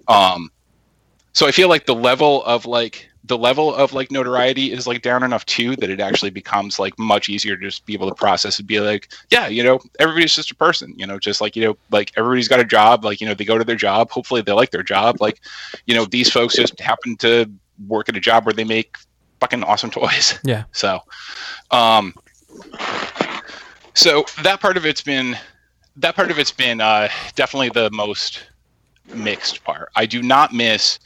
um, 0.09 0.51
so 1.31 1.47
I 1.47 1.51
feel 1.51 1.69
like 1.69 1.85
the 1.85 1.95
level 1.95 2.43
of 2.43 2.65
like 2.65 3.09
the 3.25 3.37
level 3.37 3.73
of 3.73 3.93
like 3.93 4.11
notoriety 4.11 4.71
is 4.71 4.85
like 4.85 5.01
down 5.01 5.23
enough 5.23 5.45
too 5.45 5.75
that 5.77 5.89
it 5.89 6.01
actually 6.01 6.29
becomes 6.29 6.77
like 6.77 6.97
much 6.99 7.29
easier 7.29 7.55
to 7.55 7.65
just 7.65 7.85
be 7.85 7.93
able 7.93 8.09
to 8.09 8.15
process 8.15 8.59
and 8.59 8.67
be 8.67 8.81
like, 8.81 9.13
yeah, 9.31 9.47
you 9.47 9.63
know, 9.63 9.79
everybody's 9.99 10.35
just 10.35 10.51
a 10.51 10.55
person, 10.55 10.93
you 10.97 11.07
know, 11.07 11.17
just 11.17 11.39
like, 11.39 11.55
you 11.55 11.63
know, 11.63 11.77
like 11.89 12.11
everybody's 12.17 12.49
got 12.49 12.59
a 12.59 12.65
job, 12.65 13.05
like, 13.05 13.21
you 13.21 13.27
know, 13.27 13.33
they 13.33 13.45
go 13.45 13.57
to 13.57 13.63
their 13.63 13.77
job, 13.77 14.09
hopefully 14.09 14.41
they 14.41 14.51
like 14.51 14.71
their 14.71 14.83
job. 14.83 15.21
Like, 15.21 15.39
you 15.85 15.95
know, 15.95 16.03
these 16.05 16.29
folks 16.29 16.55
just 16.55 16.77
happen 16.81 17.15
to 17.17 17.49
work 17.87 18.09
at 18.09 18.17
a 18.17 18.19
job 18.19 18.45
where 18.45 18.53
they 18.53 18.65
make 18.65 18.97
fucking 19.39 19.63
awesome 19.63 19.89
toys. 19.89 20.37
Yeah. 20.43 20.65
So, 20.73 20.99
um, 21.71 22.13
so 23.93 24.25
that 24.41 24.59
part 24.59 24.75
of 24.75 24.85
it's 24.85 25.01
been, 25.01 25.37
that 25.95 26.15
part 26.15 26.29
of 26.29 26.39
it's 26.39 26.51
been 26.51 26.81
uh, 26.81 27.07
definitely 27.35 27.69
the 27.69 27.89
most 27.91 28.47
mixed 29.13 29.63
part. 29.63 29.89
I 29.95 30.05
do 30.05 30.21
not 30.21 30.53
miss 30.53 30.99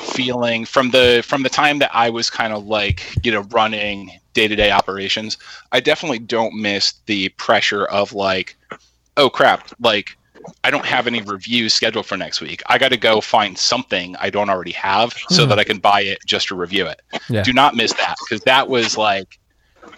feeling 0.00 0.64
from 0.64 0.90
the 0.90 1.22
from 1.26 1.42
the 1.42 1.48
time 1.48 1.78
that 1.78 1.90
I 1.94 2.10
was 2.10 2.28
kind 2.30 2.52
of 2.52 2.66
like 2.66 3.02
you 3.24 3.32
know 3.32 3.42
running 3.50 4.10
day 4.34 4.48
to 4.48 4.56
day 4.56 4.70
operations. 4.70 5.38
I 5.72 5.80
definitely 5.80 6.18
don't 6.18 6.54
miss 6.60 6.94
the 7.06 7.28
pressure 7.30 7.86
of 7.86 8.12
like, 8.12 8.56
oh 9.16 9.30
crap, 9.30 9.70
like 9.80 10.16
I 10.64 10.70
don't 10.70 10.86
have 10.86 11.06
any 11.06 11.20
reviews 11.22 11.74
scheduled 11.74 12.06
for 12.06 12.16
next 12.16 12.40
week. 12.40 12.62
I 12.66 12.78
got 12.78 12.88
to 12.90 12.96
go 12.96 13.20
find 13.20 13.56
something 13.58 14.16
I 14.16 14.30
don't 14.30 14.48
already 14.50 14.72
have 14.72 15.12
so 15.28 15.44
Mhm. 15.44 15.48
that 15.50 15.58
I 15.58 15.64
can 15.64 15.78
buy 15.78 16.00
it 16.02 16.18
just 16.26 16.48
to 16.48 16.54
review 16.54 16.86
it. 16.86 17.02
Yeah. 17.28 17.42
Do 17.42 17.52
not 17.52 17.74
miss 17.74 17.92
that 17.94 18.16
because 18.20 18.42
that 18.44 18.68
was 18.68 18.96
like 18.96 19.38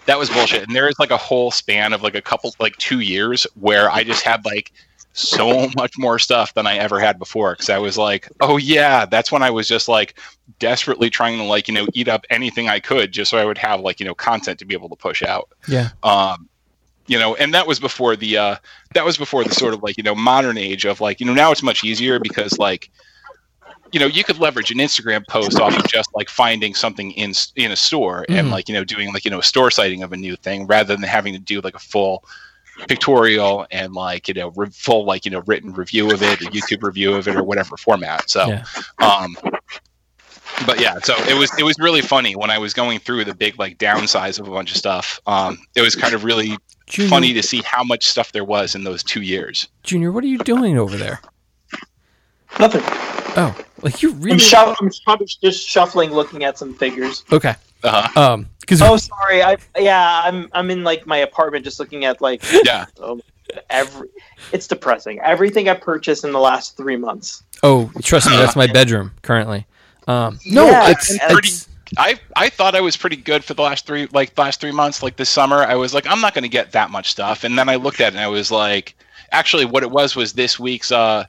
that 0.05 0.17
was 0.19 0.29
bullshit. 0.29 0.63
And 0.63 0.75
there 0.75 0.87
is 0.89 0.95
like 0.99 1.11
a 1.11 1.17
whole 1.17 1.49
span 1.51 1.93
of 1.93 2.03
like 2.03 2.15
a 2.15 2.21
couple 2.21 2.53
like 2.59 2.75
two 2.77 2.99
years 2.99 3.47
where 3.59 3.89
I 3.91 4.03
just 4.03 4.23
had 4.23 4.43
like 4.45 4.71
so 5.13 5.69
much 5.77 5.97
more 5.97 6.19
stuff 6.19 6.53
than 6.55 6.65
I 6.67 6.77
ever 6.77 6.99
had 6.99 7.17
before 7.19 7.53
because 7.53 7.69
I 7.69 7.77
was 7.77 7.97
like, 7.97 8.29
oh 8.41 8.57
yeah, 8.57 9.05
that's 9.05 9.31
when 9.31 9.43
I 9.43 9.51
was 9.51 9.67
just 9.67 9.87
like 9.87 10.19
desperately 10.59 11.09
trying 11.09 11.37
to 11.37 11.43
like 11.43 11.67
you 11.67 11.73
know 11.73 11.87
eat 11.93 12.07
up 12.07 12.25
anything 12.29 12.67
I 12.67 12.79
could 12.79 13.11
just 13.11 13.29
so 13.31 13.37
I 13.37 13.45
would 13.45 13.57
have 13.59 13.79
like 13.81 13.99
you 13.99 14.05
know 14.05 14.15
content 14.15 14.59
to 14.59 14.65
be 14.65 14.73
able 14.73 14.89
to 14.89 14.95
push 14.95 15.23
out. 15.23 15.49
Yeah. 15.67 15.89
Um, 16.03 16.49
you 17.05 17.19
know, 17.19 17.35
and 17.35 17.53
that 17.53 17.67
was 17.67 17.79
before 17.79 18.15
the 18.15 18.37
uh, 18.37 18.55
that 18.93 19.03
was 19.05 19.17
before 19.17 19.43
the 19.43 19.53
sort 19.53 19.73
of 19.73 19.83
like 19.83 19.97
you 19.97 20.03
know 20.03 20.15
modern 20.15 20.57
age 20.57 20.85
of 20.85 20.99
like 21.01 21.19
you 21.19 21.25
know 21.25 21.33
now 21.33 21.51
it's 21.51 21.61
much 21.63 21.83
easier 21.83 22.17
because 22.19 22.57
like 22.57 22.89
you 23.91 23.99
know 23.99 24.07
you 24.07 24.23
could 24.23 24.39
leverage 24.39 24.71
an 24.71 24.77
Instagram 24.77 25.27
post 25.27 25.59
off 25.59 25.77
of 25.77 25.85
just 25.87 26.09
like 26.15 26.29
finding 26.29 26.73
something 26.73 27.11
in 27.11 27.33
in 27.55 27.71
a 27.71 27.75
store 27.75 28.25
and 28.29 28.47
Mhm. 28.47 28.51
like 28.51 28.67
you 28.69 28.73
know 28.73 28.83
doing 28.83 29.13
like 29.13 29.25
you 29.25 29.31
know 29.31 29.39
a 29.39 29.43
store 29.43 29.69
sighting 29.69 30.01
of 30.01 30.13
a 30.13 30.17
new 30.17 30.35
thing 30.35 30.65
rather 30.65 30.95
than 30.95 31.03
having 31.03 31.33
to 31.33 31.39
do 31.39 31.61
like 31.61 31.75
a 31.75 31.79
full 31.79 32.23
pictorial 32.87 33.65
and 33.71 33.93
like 33.93 34.27
you 34.27 34.33
know 34.33 34.49
re- 34.55 34.69
full 34.71 35.05
like 35.05 35.25
you 35.25 35.31
know 35.31 35.41
written 35.45 35.73
review 35.73 36.11
of 36.11 36.21
it, 36.23 36.41
a 36.41 36.45
YouTube 36.45 36.83
review 36.83 37.13
of 37.15 37.27
it, 37.27 37.35
or 37.35 37.43
whatever 37.43 37.77
format. 37.77 38.29
So, 38.29 38.47
Yeah. 38.47 38.63
um, 38.99 39.35
but 40.65 40.79
yeah, 40.79 40.99
so 40.99 41.15
it 41.27 41.37
was 41.37 41.51
it 41.57 41.63
was 41.63 41.77
really 41.79 42.01
funny 42.01 42.35
when 42.35 42.49
I 42.49 42.57
was 42.57 42.73
going 42.73 42.99
through 42.99 43.25
the 43.25 43.33
big 43.35 43.57
like 43.59 43.77
downsize 43.77 44.39
of 44.39 44.47
a 44.47 44.51
bunch 44.51 44.71
of 44.71 44.77
stuff. 44.77 45.19
Um, 45.27 45.57
it 45.75 45.81
was 45.81 45.95
kind 45.95 46.13
of 46.13 46.23
really 46.23 46.57
Junior, 46.87 47.09
funny 47.09 47.33
to 47.33 47.41
see 47.43 47.61
how 47.65 47.83
much 47.83 48.05
stuff 48.05 48.31
there 48.31 48.45
was 48.45 48.75
in 48.75 48.83
those 48.83 49.03
two 49.03 49.21
years. 49.21 49.67
Junior, 49.83 50.11
what 50.11 50.23
are 50.23 50.27
you 50.27 50.37
doing 50.39 50.77
over 50.77 50.97
there? 50.97 51.21
Nothing. 52.59 52.81
Oh, 53.35 53.57
like 53.81 54.03
you 54.03 54.11
I'm, 54.11 54.21
really 54.21 54.37
shuff- 54.39 54.77
I'm 54.79 54.91
probably 55.05 55.27
just 55.41 55.67
shuffling, 55.67 56.11
looking 56.11 56.43
at 56.43 56.57
some 56.59 56.75
figures. 56.75 57.23
okay? 57.31 57.55
Uh-huh. 57.83 58.21
Um, 58.33 58.49
because 58.61 58.81
Oh, 58.81 58.95
sorry. 58.97 59.43
I 59.43 59.57
yeah. 59.77 60.21
I'm 60.23 60.49
I'm 60.53 60.71
in 60.71 60.83
like 60.83 61.05
my 61.05 61.17
apartment, 61.17 61.65
just 61.65 61.79
looking 61.79 62.05
at 62.05 62.21
like 62.21 62.43
Yeah, 62.63 62.85
um, 63.01 63.21
every. 63.69 64.07
It's 64.51 64.67
depressing. 64.67 65.19
Everything 65.19 65.67
I 65.69 65.73
purchased 65.73 66.23
in 66.23 66.31
the 66.31 66.39
last 66.39 66.77
three 66.77 66.95
months. 66.97 67.43
oh, 67.63 67.91
trust 68.01 68.29
me, 68.29 68.37
that's 68.37 68.55
my 68.55 68.67
bedroom 68.73 69.11
currently. 69.21 69.65
Um, 70.07 70.39
no, 70.45 70.65
Yeah, 70.69 70.89
it's, 70.91 71.11
and- 71.11 71.37
it's 71.39 71.67
I 71.97 72.15
I 72.35 72.49
thought 72.49 72.73
I 72.75 72.81
was 72.81 72.97
pretty 72.97 73.17
good 73.17 73.43
for 73.43 73.53
the 73.53 73.61
last 73.61 73.85
three 73.85 74.07
like 74.13 74.35
last 74.37 74.59
three 74.61 74.71
months. 74.71 75.03
Like 75.03 75.15
this 75.17 75.29
summer, 75.29 75.57
I 75.57 75.75
was 75.75 75.93
like, 75.93 76.07
I'm 76.07 76.21
not 76.21 76.33
going 76.33 76.43
to 76.43 76.49
get 76.49 76.71
that 76.71 76.89
much 76.89 77.11
stuff, 77.11 77.43
and 77.43 77.57
then 77.57 77.69
I 77.69 77.75
looked 77.75 77.99
at 78.01 78.07
it 78.13 78.15
and 78.15 78.19
I 78.19 78.27
was 78.27 78.49
like, 78.49 78.95
actually, 79.31 79.65
what 79.65 79.83
it 79.83 79.91
was 79.91 80.15
was 80.15 80.33
this 80.33 80.57
week's 80.59 80.91
uh 80.91 81.25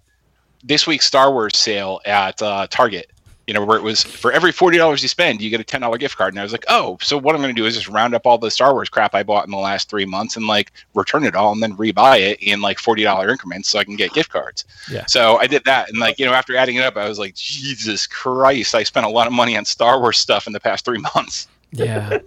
this 0.63 0.87
week's 0.87 1.05
Star 1.07 1.31
Wars 1.33 1.57
sale 1.59 2.01
at 2.07 2.41
uh, 2.41 2.67
Target. 2.71 3.11
You 3.47 3.53
know, 3.55 3.65
where 3.65 3.77
it 3.77 3.83
was 3.83 4.03
for 4.03 4.33
every 4.33 4.53
forty 4.53 4.79
dollars 4.79 5.03
you 5.03 5.09
spend, 5.09 5.41
you 5.43 5.51
get 5.51 5.61
a 5.61 5.65
ten 5.65 5.83
dollar 5.83 5.99
gift 5.99 6.16
card. 6.16 6.33
And 6.33 6.41
I 6.41 6.43
was 6.43 6.53
like, 6.53 6.65
oh, 6.69 6.97
so 7.03 7.19
what 7.19 7.35
I'm 7.35 7.43
going 7.43 7.55
to 7.55 7.61
do 7.61 7.66
is 7.66 7.75
just 7.75 7.89
round 7.89 8.15
up 8.15 8.27
all 8.27 8.39
the 8.39 8.51
Star 8.51 8.73
Wars 8.73 8.89
crap 8.89 9.15
I 9.15 9.23
bought 9.23 9.45
in 9.45 9.51
the 9.51 9.59
last 9.59 9.91
three 9.91 10.07
months 10.07 10.37
and 10.37 10.47
like 10.47 10.73
return 10.95 11.25
it 11.25 11.35
all 11.35 11.53
and 11.53 11.62
then 11.62 11.77
rebuy 11.77 12.21
it 12.21 12.43
in 12.43 12.61
like 12.62 12.79
forty 12.79 13.03
dollar 13.03 13.29
increments 13.31 13.69
so 13.69 13.79
I 13.79 13.85
can 13.85 13.97
get 13.97 14.12
gift 14.15 14.31
cards. 14.31 14.65
Yeah. 14.91 15.05
So 15.07 15.37
I 15.37 15.47
did 15.47 15.65
that, 15.65 15.91
and 15.91 15.99
like 15.99 16.19
you 16.19 16.25
know, 16.25 16.33
after 16.33 16.57
adding 16.57 16.77
it 16.77 16.85
up, 16.85 16.97
I 16.97 17.09
was 17.09 17.19
like, 17.19 17.35
Jesus 17.35 18.07
Christ, 18.07 18.75
I 18.75 18.83
spent 18.83 19.05
a 19.05 19.11
lot 19.11 19.27
of 19.27 19.33
money 19.33 19.57
on 19.57 19.65
Star 19.65 20.01
Wars 20.01 20.19
stuff 20.19 20.47
in 20.47 20.53
the 20.53 20.61
past 20.61 20.85
three 20.85 20.99
months. 21.15 21.49
yeah. 21.73 22.19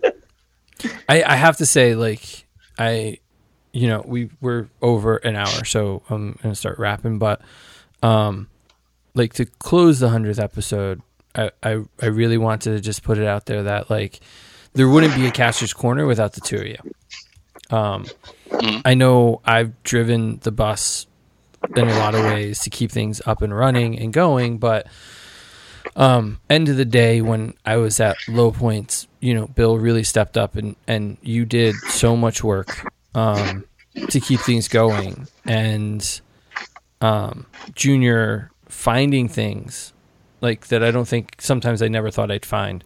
I 1.09 1.23
I 1.23 1.35
have 1.35 1.57
to 1.57 1.65
say, 1.65 1.95
like 1.95 2.45
I, 2.77 3.17
you 3.73 3.87
know, 3.87 4.03
we 4.05 4.29
we're 4.41 4.67
over 4.81 5.17
an 5.17 5.35
hour, 5.35 5.65
so 5.65 6.03
I'm 6.09 6.37
gonna 6.43 6.55
start 6.55 6.77
wrapping. 6.79 7.17
But, 7.17 7.41
um, 8.03 8.49
like 9.15 9.33
to 9.33 9.45
close 9.45 9.99
the 9.99 10.09
hundredth 10.09 10.39
episode, 10.39 11.01
I, 11.37 11.51
I 11.63 11.83
I 12.01 12.05
really 12.07 12.37
wanted 12.37 12.71
to 12.75 12.79
just 12.81 13.03
put 13.03 13.17
it 13.17 13.27
out 13.27 13.45
there 13.45 13.63
that 13.63 13.89
like 13.89 14.19
there 14.73 14.89
wouldn't 14.89 15.15
be 15.15 15.27
a 15.27 15.31
Caster's 15.31 15.73
Corner 15.73 16.05
without 16.05 16.33
the 16.33 16.41
two 16.41 16.57
of 16.57 16.67
you. 16.67 16.77
Um, 17.75 18.05
Mhm. 18.49 18.81
I 18.85 18.93
know 18.93 19.41
I've 19.45 19.81
driven 19.83 20.39
the 20.41 20.51
bus 20.51 21.05
in 21.75 21.87
a 21.87 21.97
lot 21.99 22.15
of 22.15 22.23
ways 22.25 22.59
to 22.59 22.69
keep 22.69 22.91
things 22.91 23.21
up 23.25 23.41
and 23.41 23.55
running 23.55 23.99
and 23.99 24.13
going, 24.13 24.57
but 24.57 24.87
um, 25.95 26.39
end 26.49 26.69
of 26.69 26.77
the 26.77 26.85
day, 26.85 27.21
when 27.21 27.55
I 27.65 27.77
was 27.77 27.99
at 27.99 28.15
low 28.27 28.51
points, 28.51 29.07
you 29.19 29.33
know, 29.33 29.47
Bill 29.47 29.77
really 29.77 30.03
stepped 30.03 30.37
up 30.37 30.55
and, 30.55 30.75
and 30.87 31.17
you 31.21 31.43
did 31.45 31.75
so 31.89 32.15
much 32.15 32.43
work 32.43 32.87
um, 33.15 33.65
to 34.09 34.19
keep 34.19 34.39
things 34.41 34.67
going. 34.67 35.27
And 35.45 36.21
um, 37.01 37.47
Junior 37.73 38.51
finding 38.69 39.27
things 39.27 39.91
like 40.41 40.67
that 40.67 40.83
I 40.83 40.91
don't 40.91 41.07
think 41.07 41.35
sometimes 41.39 41.81
I 41.81 41.87
never 41.87 42.11
thought 42.11 42.31
I'd 42.31 42.45
find. 42.45 42.83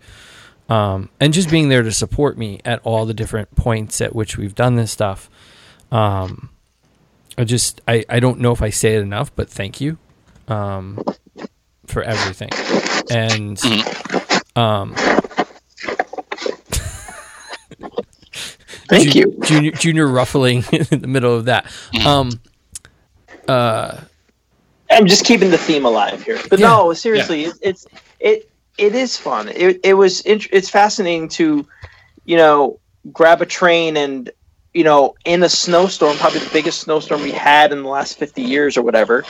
Um, 0.69 1.09
and 1.19 1.33
just 1.33 1.49
being 1.49 1.69
there 1.69 1.83
to 1.83 1.91
support 1.91 2.37
me 2.37 2.61
at 2.63 2.79
all 2.83 3.05
the 3.05 3.13
different 3.13 3.53
points 3.55 3.99
at 3.99 4.15
which 4.15 4.37
we've 4.37 4.55
done 4.55 4.75
this 4.75 4.91
stuff. 4.91 5.29
Um, 5.91 6.49
I 7.37 7.43
just, 7.43 7.81
I, 7.87 8.05
I 8.07 8.19
don't 8.19 8.39
know 8.39 8.51
if 8.53 8.61
I 8.61 8.69
say 8.69 8.95
it 8.95 9.01
enough, 9.01 9.35
but 9.35 9.49
thank 9.49 9.81
you 9.81 9.97
um, 10.47 11.03
for 11.87 12.03
everything. 12.03 12.49
And 13.09 13.61
um, 14.55 14.95
Thank 18.89 19.11
Ju- 19.11 19.19
you. 19.19 19.37
Junior, 19.43 19.71
junior 19.71 20.07
ruffling 20.07 20.63
in 20.91 20.99
the 20.99 21.07
middle 21.07 21.33
of 21.35 21.45
that. 21.45 21.71
Um, 22.05 22.41
uh, 23.47 24.01
I'm 24.91 25.07
just 25.07 25.25
keeping 25.25 25.49
the 25.51 25.57
theme 25.57 25.85
alive 25.85 26.23
here. 26.23 26.39
But 26.49 26.59
Yeah. 26.59 26.67
no, 26.67 26.93
seriously, 26.93 27.45
it, 27.45 27.55
it's 27.61 27.87
it 28.19 28.49
it 28.77 28.95
is 28.95 29.17
fun. 29.17 29.49
It 29.49 29.79
it 29.83 29.93
was 29.93 30.21
int- 30.21 30.47
it's 30.51 30.69
fascinating 30.69 31.29
to, 31.29 31.65
you 32.25 32.37
know, 32.37 32.79
grab 33.11 33.41
a 33.41 33.45
train 33.45 33.97
and 33.97 34.29
you 34.73 34.83
know 34.83 35.15
in 35.25 35.43
a 35.43 35.49
snowstorm, 35.49 36.17
probably 36.17 36.39
the 36.39 36.49
biggest 36.51 36.81
snowstorm 36.81 37.21
we 37.21 37.31
had 37.31 37.71
in 37.71 37.83
the 37.83 37.89
last 37.89 38.17
50 38.17 38.41
years 38.41 38.77
or 38.77 38.81
whatever. 38.83 39.23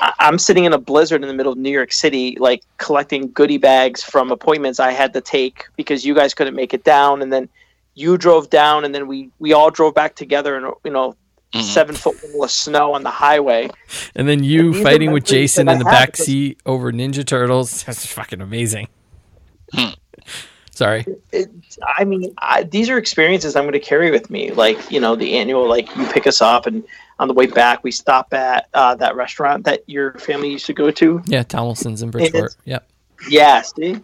I- 0.00 0.12
I'm 0.18 0.38
sitting 0.38 0.64
in 0.64 0.72
a 0.72 0.78
blizzard 0.78 1.22
in 1.22 1.28
the 1.28 1.34
middle 1.34 1.52
of 1.52 1.58
New 1.58 1.70
York 1.70 1.92
City, 1.92 2.36
like 2.40 2.62
collecting 2.78 3.30
goodie 3.32 3.58
bags 3.58 4.02
from 4.02 4.30
appointments 4.30 4.80
I 4.80 4.92
had 4.92 5.12
to 5.14 5.20
take 5.20 5.64
because 5.76 6.04
you 6.04 6.14
guys 6.14 6.32
couldn't 6.34 6.54
make 6.54 6.72
it 6.74 6.84
down, 6.84 7.22
and 7.22 7.32
then 7.32 7.48
you 7.94 8.16
drove 8.16 8.50
down, 8.50 8.84
and 8.84 8.94
then 8.94 9.06
we 9.06 9.30
we 9.38 9.52
all 9.52 9.70
drove 9.70 9.94
back 9.94 10.14
together, 10.16 10.56
and 10.56 10.72
you 10.84 10.90
know. 10.90 11.16
Mhm. 11.54 11.62
Seven 11.62 11.94
foot 11.96 12.16
wall 12.32 12.44
of 12.44 12.50
snow 12.50 12.94
on 12.94 13.02
the 13.02 13.10
highway. 13.10 13.68
and 14.14 14.28
then 14.28 14.44
you 14.44 14.72
These 14.72 14.80
are 14.80 14.84
fighting 14.84 15.10
with 15.10 15.24
Jason 15.24 15.68
in 15.68 15.78
the 15.78 15.84
have 15.84 15.92
back 15.92 16.12
because- 16.12 16.26
seat 16.26 16.60
over 16.64 16.92
Ninja 16.92 17.26
Turtles. 17.26 17.82
That's 17.86 18.06
fucking 18.06 18.40
amazing. 18.40 18.86
Hmm. 19.74 19.88
Sorry. 20.72 21.04
it, 21.32 21.50
I 21.98 22.04
mean, 22.04 22.32
I, 22.38 22.62
these 22.62 22.88
are 22.88 22.96
experiences 22.96 23.54
I'm 23.54 23.64
going 23.64 23.72
to 23.72 23.80
carry 23.80 24.10
with 24.10 24.30
me. 24.30 24.50
Like, 24.52 24.90
you 24.90 24.98
know, 25.00 25.14
the 25.14 25.36
annual, 25.36 25.68
like, 25.68 25.94
you 25.94 26.06
pick 26.06 26.26
us 26.26 26.40
up, 26.40 26.66
and 26.66 26.84
on 27.18 27.28
the 27.28 27.34
way 27.34 27.46
back, 27.46 27.84
we 27.84 27.90
stop 27.90 28.32
at 28.32 28.68
uh, 28.72 28.94
that 28.94 29.14
restaurant 29.14 29.64
that 29.64 29.82
your 29.86 30.14
family 30.14 30.50
used 30.52 30.64
to 30.66 30.72
go 30.72 30.90
to. 30.92 31.20
Yeah, 31.26 31.42
Tomlinson's 31.42 32.00
in 32.02 32.10
Bridgeport. 32.10 32.56
Yep. 32.64 32.88
Yeah, 33.28 33.60
see? 33.60 34.00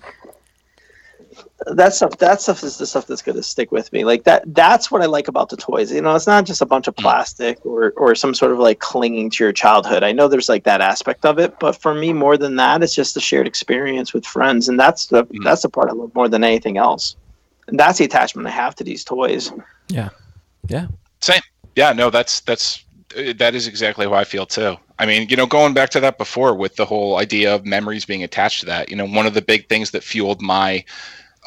That 1.69 1.95
stuff 1.95 2.19
that 2.19 2.41
stuff 2.43 2.63
is 2.63 2.77
the 2.77 2.87
stuff 2.87 3.07
that's 3.07 3.23
going 3.23 3.37
to 3.37 3.43
stick 3.43 3.73
with 3.73 3.91
me 3.93 4.05
like 4.05 4.25
that 4.25 4.43
that's 4.55 4.91
what 4.91 5.01
i 5.01 5.07
like 5.07 5.27
about 5.27 5.49
the 5.49 5.57
toys 5.57 5.91
you 5.91 6.03
know 6.03 6.15
it's 6.15 6.27
not 6.27 6.45
just 6.45 6.61
a 6.61 6.67
bunch 6.67 6.87
of 6.87 6.95
Mm. 6.97 7.03
plastic 7.03 7.65
or 7.65 7.93
or 7.97 8.15
some 8.15 8.35
sort 8.35 8.53
of 8.53 8.59
like 8.59 8.79
clinging 8.79 9.31
to 9.31 9.45
your 9.45 9.53
childhood 9.53 10.03
i 10.03 10.13
know 10.13 10.29
there's 10.29 10.49
like 10.51 10.65
that 10.65 10.83
aspect 10.83 11.25
of 11.25 11.39
it 11.39 11.59
but 11.59 11.73
for 11.73 11.95
me 11.95 12.13
more 12.13 12.37
than 12.37 12.57
that 12.57 12.83
it's 12.83 12.95
just 12.95 13.15
the 13.15 13.21
shared 13.21 13.47
experience 13.47 14.13
with 14.13 14.27
friends 14.27 14.69
and 14.69 14.79
that's 14.79 15.07
the 15.07 15.25
Mm. 15.25 15.45
that's 15.45 15.63
the 15.63 15.71
part 15.71 15.89
i 15.89 15.93
love 15.93 16.15
more 16.15 16.29
than 16.29 16.45
anything 16.45 16.77
else 16.77 17.17
and 17.69 17.79
that's 17.81 17.99
the 17.99 18.05
attachment 18.05 18.47
i 18.47 18.51
have 18.51 18.75
to 18.75 18.85
these 18.85 19.03
toys 19.03 19.51
yeah 19.89 20.11
yeah 20.69 20.87
Same. 21.21 21.41
Yeah, 21.75 21.93
no, 21.93 22.09
that's 22.09 22.41
that's 22.41 22.85
uh, 23.17 23.33
that 23.37 23.55
is 23.55 23.67
exactly 23.67 24.07
how 24.07 24.15
I 24.15 24.25
feel 24.25 24.47
too. 24.47 24.77
I 24.99 25.05
mean, 25.05 25.29
you 25.29 25.37
know, 25.37 25.45
going 25.47 25.75
back 25.75 25.91
to 25.91 26.01
that 26.01 26.17
before 26.17 26.55
with 26.55 26.77
the 26.77 26.87
whole 26.87 27.19
idea 27.19 27.55
of 27.55 27.67
memories 27.67 28.07
being 28.07 28.23
attached 28.23 28.61
to 28.61 28.67
that, 28.67 28.89
you 28.89 28.97
know, 28.97 29.05
one 29.07 29.27
of 29.27 29.35
the 29.35 29.43
big 29.43 29.69
things 29.69 29.91
that 29.91 30.03
fueled 30.03 30.41
my 30.41 30.83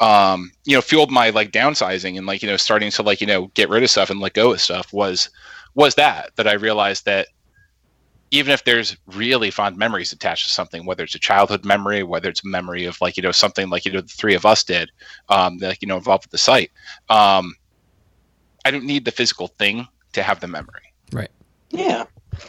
um, 0.00 0.50
you 0.64 0.74
know, 0.74 0.80
fueled 0.80 1.10
my 1.10 1.30
like 1.30 1.52
downsizing 1.52 2.16
and 2.16 2.26
like, 2.26 2.42
you 2.42 2.48
know, 2.48 2.56
starting 2.56 2.90
to 2.90 3.02
like, 3.02 3.20
you 3.20 3.26
know, 3.26 3.46
get 3.54 3.68
rid 3.68 3.82
of 3.82 3.90
stuff 3.90 4.10
and 4.10 4.20
let 4.20 4.32
go 4.34 4.52
of 4.52 4.60
stuff 4.60 4.92
was 4.92 5.30
was 5.74 5.94
that 5.94 6.30
that 6.36 6.48
I 6.48 6.54
realized 6.54 7.04
that 7.04 7.28
even 8.32 8.52
if 8.52 8.64
there's 8.64 8.96
really 9.06 9.50
fond 9.50 9.76
memories 9.76 10.12
attached 10.12 10.46
to 10.46 10.52
something, 10.52 10.86
whether 10.86 11.02
it's 11.04 11.14
a 11.16 11.18
childhood 11.18 11.64
memory, 11.64 12.02
whether 12.02 12.28
it's 12.28 12.44
a 12.44 12.48
memory 12.48 12.84
of 12.84 13.00
like, 13.00 13.16
you 13.16 13.22
know, 13.22 13.32
something 13.32 13.68
like, 13.70 13.84
you 13.84 13.92
know, 13.92 14.00
the 14.00 14.06
three 14.08 14.34
of 14.36 14.46
us 14.46 14.62
did, 14.62 14.88
um, 15.30 15.58
that, 15.58 15.82
you 15.82 15.88
know, 15.88 15.96
involved 15.96 16.24
with 16.26 16.30
the 16.30 16.38
site, 16.38 16.70
um, 17.08 17.54
I 18.64 18.70
don't 18.70 18.84
need 18.84 19.04
the 19.04 19.10
physical 19.10 19.48
thing 19.48 19.86
to 20.12 20.22
have 20.22 20.40
the 20.40 20.46
memory 20.48 20.92
Right. 21.12 21.30
yeah 21.70 22.04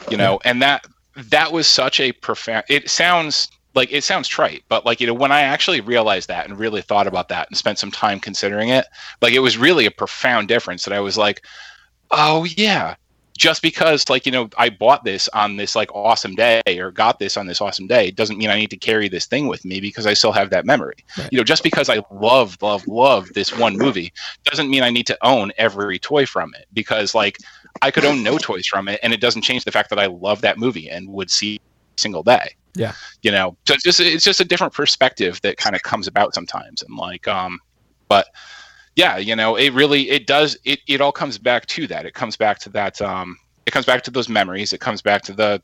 you 0.10 0.18
know 0.18 0.40
and 0.46 0.62
that 0.62 0.86
that 1.16 1.52
was 1.52 1.68
such 1.68 2.00
a 2.00 2.12
profound 2.12 2.64
it 2.70 2.90
sounds 2.90 3.50
like 3.74 3.92
it 3.92 4.04
sounds 4.04 4.28
trite 4.28 4.64
but 4.68 4.86
like 4.86 5.00
you 5.00 5.08
know 5.08 5.14
when 5.14 5.32
i 5.32 5.42
actually 5.42 5.82
realized 5.82 6.28
that 6.28 6.46
and 6.48 6.60
really 6.60 6.82
thought 6.82 7.08
about 7.08 7.30
that 7.30 7.48
and 7.48 7.58
spent 7.58 7.80
some 7.80 7.92
time 7.92 8.20
considering 8.20 8.70
it 8.70 8.86
like 9.22 9.34
it 9.34 9.40
was 9.40 9.58
really 9.58 9.86
a 9.86 9.92
profound 9.92 10.48
difference 10.48 10.84
that 10.84 10.94
i 10.94 11.00
was 11.00 11.18
like 11.18 11.42
oh 12.12 12.44
yeah. 12.44 12.96
Just 13.38 13.64
because 13.64 14.08
like 14.08 14.28
you 14.28 14.32
know 14.32 14.50
i 14.56 14.70
bought 14.70 15.04
this 15.04 15.28
on 15.30 15.56
this 15.56 15.76
like 15.76 15.90
awesome 15.96 16.36
day 16.36 16.62
or 16.68 16.92
got 16.92 17.18
this 17.18 17.38
on 17.38 17.48
this 17.48 17.60
awesome 17.60 17.88
day 17.88 18.12
doesn't 18.12 18.38
mean 18.38 18.52
i 18.52 18.56
need 18.56 18.70
to 18.70 18.78
carry 18.78 19.10
this 19.10 19.26
thing 19.26 19.48
with 19.48 19.66
me 19.66 19.80
because 19.82 20.06
i 20.06 20.14
still 20.14 20.32
have 20.32 20.52
that 20.52 20.64
memory. 20.64 20.98
Right. 21.18 21.30
you 21.32 21.40
know 21.40 21.44
just 21.44 21.64
because 21.64 21.90
i 21.90 22.04
love 22.12 22.56
love 22.62 22.86
love 22.86 23.30
this 23.34 23.58
one 23.58 23.78
movie 23.78 24.14
doesn't 24.44 24.70
mean 24.70 24.84
i 24.84 24.92
need 24.92 25.08
to 25.08 25.18
own 25.24 25.52
every 25.58 25.98
toy 25.98 26.28
from 26.28 26.54
it 26.54 26.68
because 26.74 27.16
like 27.16 27.40
i 27.82 27.90
could 27.90 28.06
own 28.06 28.22
no 28.22 28.38
toys 28.38 28.68
from 28.68 28.88
it 28.88 29.00
and 29.02 29.12
it 29.12 29.22
doesn't 29.22 29.42
change 29.42 29.64
the 29.64 29.72
fact 29.72 29.90
that 29.90 29.98
i 29.98 30.06
love 30.06 30.42
that 30.42 30.60
movie 30.60 30.88
and 30.88 31.08
would 31.08 31.32
see 31.32 31.60
single 31.98 32.22
day 32.22 32.56
Yeah. 32.74 32.94
you 33.22 33.32
know 33.32 33.58
so 33.68 33.74
it's 33.74 33.84
just 33.84 34.00
it's 34.00 34.24
just 34.24 34.40
a 34.40 34.46
different 34.46 34.74
perspective 34.74 35.40
that 35.42 35.58
kind 35.58 35.76
of 35.76 35.84
comes 35.84 36.08
about 36.08 36.34
sometimes 36.34 36.82
and 36.84 36.96
like 36.98 37.28
um 37.28 37.60
but 38.08 38.28
yeah 38.96 39.18
you 39.18 39.36
know 39.36 39.56
it 39.56 39.72
really 39.74 40.10
it 40.10 40.26
does 40.28 40.58
it 40.66 40.80
it 40.88 41.02
all 41.02 41.12
comes 41.12 41.38
back 41.38 41.66
to 41.68 41.88
that 41.88 42.06
it 42.06 42.14
comes 42.14 42.38
back 42.38 42.60
to 42.60 42.70
that 42.70 43.02
um 43.02 43.38
it 43.66 43.72
comes 43.72 43.86
back 43.86 44.04
to 44.04 44.12
those 44.12 44.30
memories 44.30 44.74
it 44.74 44.80
comes 44.80 45.02
back 45.02 45.22
to 45.24 45.34
the 45.34 45.62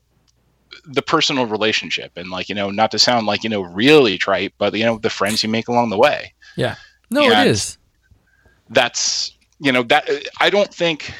the 0.84 1.02
personal 1.02 1.46
relationship 1.46 2.12
and 2.16 2.30
like 2.30 2.48
you 2.48 2.54
know 2.54 2.70
not 2.70 2.90
to 2.90 2.98
sound 2.98 3.26
like 3.26 3.42
you 3.42 3.48
know 3.50 3.62
really 3.62 4.18
trite 4.18 4.52
but 4.58 4.74
you 4.74 4.84
know 4.84 4.98
the 4.98 5.10
friends 5.10 5.42
you 5.42 5.48
make 5.48 5.68
along 5.68 5.88
the 5.90 5.98
way 5.98 6.32
Yeah. 6.56 6.74
No, 7.10 7.22
Yeah. 7.22 7.42
it 7.42 7.46
is. 7.48 7.78
that's 8.70 9.32
you 9.60 9.72
know 9.72 9.82
that 9.84 10.08
i 10.40 10.50
don't 10.50 10.72
think 10.72 11.12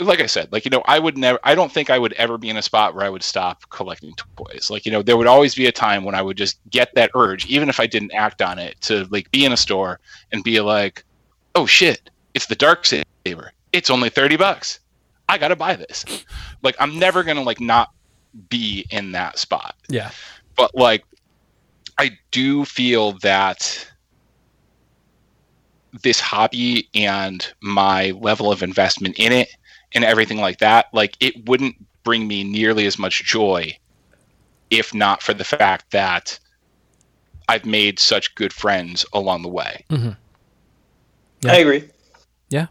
like 0.00 0.20
i 0.20 0.26
said 0.26 0.50
like 0.52 0.64
you 0.64 0.70
know 0.70 0.82
i 0.86 0.98
would 0.98 1.16
never 1.18 1.38
i 1.44 1.54
don't 1.54 1.72
think 1.72 1.90
i 1.90 1.98
would 1.98 2.12
ever 2.14 2.38
be 2.38 2.48
in 2.48 2.56
a 2.56 2.62
spot 2.62 2.94
where 2.94 3.04
i 3.04 3.08
would 3.08 3.22
stop 3.22 3.68
collecting 3.70 4.14
toys. 4.36 4.68
Like 4.70 4.86
you 4.86 4.92
know 4.92 5.02
there 5.02 5.16
would 5.16 5.26
always 5.26 5.54
be 5.54 5.66
a 5.66 5.72
time 5.72 6.04
when 6.04 6.14
i 6.14 6.22
would 6.22 6.36
just 6.36 6.58
get 6.70 6.94
that 6.94 7.10
urge 7.14 7.46
even 7.46 7.68
if 7.68 7.80
i 7.80 7.86
didn't 7.86 8.12
act 8.12 8.42
on 8.42 8.58
it 8.58 8.80
to 8.82 9.06
like 9.10 9.30
be 9.30 9.44
in 9.44 9.52
a 9.52 9.56
store 9.56 10.00
and 10.32 10.42
be 10.44 10.60
like 10.60 11.04
oh 11.54 11.66
shit 11.66 12.10
it's 12.34 12.46
the 12.46 12.56
Darksaber. 12.56 13.50
It's 13.72 13.90
only 13.90 14.08
30 14.08 14.36
bucks. 14.36 14.78
I 15.28 15.36
gotta 15.36 15.56
buy 15.56 15.76
this. 15.76 16.04
Like 16.62 16.76
i'm 16.78 16.98
never 16.98 17.22
gonna 17.22 17.42
like 17.42 17.60
not 17.60 17.90
be 18.48 18.86
in 18.90 19.12
that 19.12 19.38
spot. 19.38 19.74
Yeah. 19.88 20.10
but 20.56 20.74
like 20.74 21.04
i 21.98 22.10
do 22.30 22.64
feel 22.64 23.12
that 23.20 23.90
this 26.02 26.20
hobby 26.20 26.88
and 26.94 27.52
my 27.60 28.12
level 28.12 28.52
of 28.52 28.62
investment 28.62 29.18
in 29.18 29.32
it 29.32 29.48
and 29.94 30.04
everything 30.04 30.38
like 30.38 30.58
that 30.58 30.86
like 30.92 31.16
it 31.20 31.48
wouldn't 31.48 31.74
bring 32.04 32.26
me 32.28 32.42
nearly 32.44 32.86
as 32.86 32.98
much 32.98 33.24
joy 33.24 33.76
if 34.70 34.94
not 34.94 35.22
for 35.22 35.34
the 35.34 35.44
fact 35.44 35.90
that 35.90 36.38
i've 37.48 37.64
made 37.66 37.98
such 37.98 38.34
good 38.34 38.52
friends 38.52 39.04
along 39.12 39.42
the 39.42 39.48
way 39.48 39.84
hmm 39.90 40.10
Yeah. 41.42 41.52
i 41.52 41.56
agree 41.56 41.88
Yeah. 42.48 42.66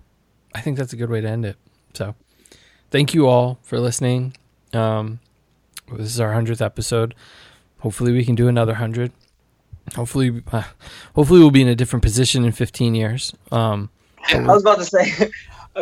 I 0.56 0.62
think 0.62 0.78
that's 0.78 0.94
a 0.94 0.96
good 0.98 1.12
way 1.12 1.22
to 1.22 1.30
end 1.30 1.46
it. 1.46 1.58
So, 1.94 2.16
thank 2.90 3.14
you 3.14 3.28
all 3.28 3.60
for 3.62 3.80
listening. 3.80 4.34
Um, 4.74 5.20
this 5.94 6.08
is 6.08 6.20
our 6.20 6.34
hundredth 6.34 6.60
episode. 6.60 7.14
Hopefully, 7.82 8.12
we 8.12 8.26
can 8.26 8.34
do 8.34 8.48
another 8.48 8.74
hundred. 8.74 9.12
Hopefully, 9.96 10.42
uh, 10.52 10.64
hopefully 11.16 11.40
we'll 11.40 11.52
be 11.52 11.62
in 11.62 11.68
a 11.68 11.76
different 11.76 12.02
position 12.02 12.44
in 12.46 12.52
fifteen 12.52 12.96
years. 12.96 13.32
Um, 13.52 13.92
i 14.34 14.40
was 14.40 14.64
about 14.64 14.80
to 14.80 14.86
say 14.86 15.30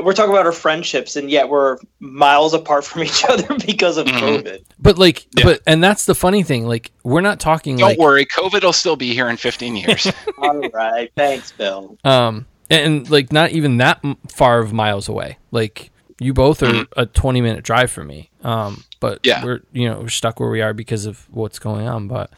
we're 0.03 0.13
talking 0.13 0.31
about 0.31 0.45
our 0.45 0.51
friendships 0.51 1.15
and 1.15 1.29
yet 1.29 1.49
we're 1.49 1.77
miles 1.99 2.53
apart 2.53 2.83
from 2.85 3.03
each 3.03 3.23
other 3.29 3.47
because 3.65 3.97
of 3.97 4.05
Mhm. 4.07 4.19
covid 4.19 4.63
but 4.79 4.97
like, 4.97 5.25
Yeah. 5.37 5.43
but 5.45 5.61
and 5.67 5.83
that's 5.83 6.05
the 6.05 6.15
funny 6.15 6.43
thing. 6.43 6.67
Like, 6.67 6.91
we're 7.03 7.21
not 7.21 7.39
talking 7.39 7.77
don't 7.77 7.89
like 7.89 7.97
worry 7.99 8.25
covid 8.25 8.63
will 8.63 8.73
still 8.73 8.95
be 8.95 9.13
here 9.13 9.27
in 9.29 9.37
15 9.37 9.75
years 9.83 10.11
all 10.37 10.59
right 10.69 11.11
thanks 11.15 11.51
bill 11.51 11.97
um 12.03 12.45
and 12.69 13.09
like 13.09 13.31
not 13.31 13.51
even 13.51 13.77
that 13.77 13.99
m- 14.03 14.17
far 14.29 14.59
of 14.59 14.73
miles 14.73 15.07
away 15.07 15.37
like 15.51 15.89
you 16.19 16.33
both 16.33 16.61
are 16.63 16.67
Mhm. 16.73 16.87
a 16.97 17.05
20 17.05 17.41
minute 17.41 17.63
drive 17.63 17.91
from 17.91 18.07
me 18.07 18.29
um 18.43 18.83
but 18.99 19.19
Yeah. 19.23 19.43
we're 19.43 19.61
you 19.71 19.87
know 19.89 19.99
we're 20.01 20.09
stuck 20.09 20.39
where 20.39 20.49
we 20.49 20.61
are 20.61 20.73
because 20.73 21.05
of 21.05 21.25
what's 21.31 21.59
going 21.59 21.87
on 21.87 22.07
but 22.07 22.31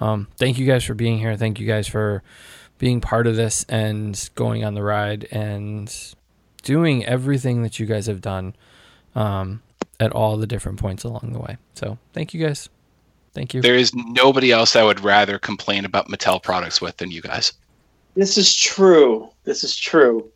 um 0.00 0.28
thank 0.38 0.58
you 0.58 0.66
guys 0.66 0.84
for 0.84 0.94
being 0.94 1.18
here 1.18 1.36
thank 1.36 1.58
you 1.60 1.66
guys 1.66 1.86
for 1.88 2.22
being 2.78 3.00
part 3.00 3.26
of 3.28 3.36
this 3.36 3.64
and 3.68 4.28
going 4.34 4.64
on 4.64 4.74
the 4.74 4.82
ride 4.82 5.26
and 5.30 6.14
doing 6.62 7.04
everything 7.04 7.62
that 7.62 7.78
you 7.78 7.86
guys 7.86 8.06
have 8.06 8.20
done 8.20 8.54
um 9.14 9.62
at 10.00 10.12
all 10.12 10.36
the 10.36 10.46
different 10.46 10.78
points 10.78 11.04
along 11.04 11.32
the 11.32 11.38
way 11.38 11.56
so 11.74 11.98
thank 12.12 12.32
you 12.32 12.44
guys 12.44 12.68
thank 13.34 13.52
you 13.54 13.60
there 13.60 13.76
is 13.76 13.92
nobody 13.94 14.50
else 14.52 14.74
i 14.76 14.82
would 14.82 15.00
rather 15.00 15.38
complain 15.38 15.84
about 15.84 16.08
mattel 16.08 16.42
products 16.42 16.80
with 16.80 16.96
than 16.96 17.10
you 17.10 17.20
guys 17.20 17.52
This 18.14 18.36
is 18.36 18.54
true. 18.54 19.30
This 19.44 19.64
is 19.64 19.74
true. 19.76 20.30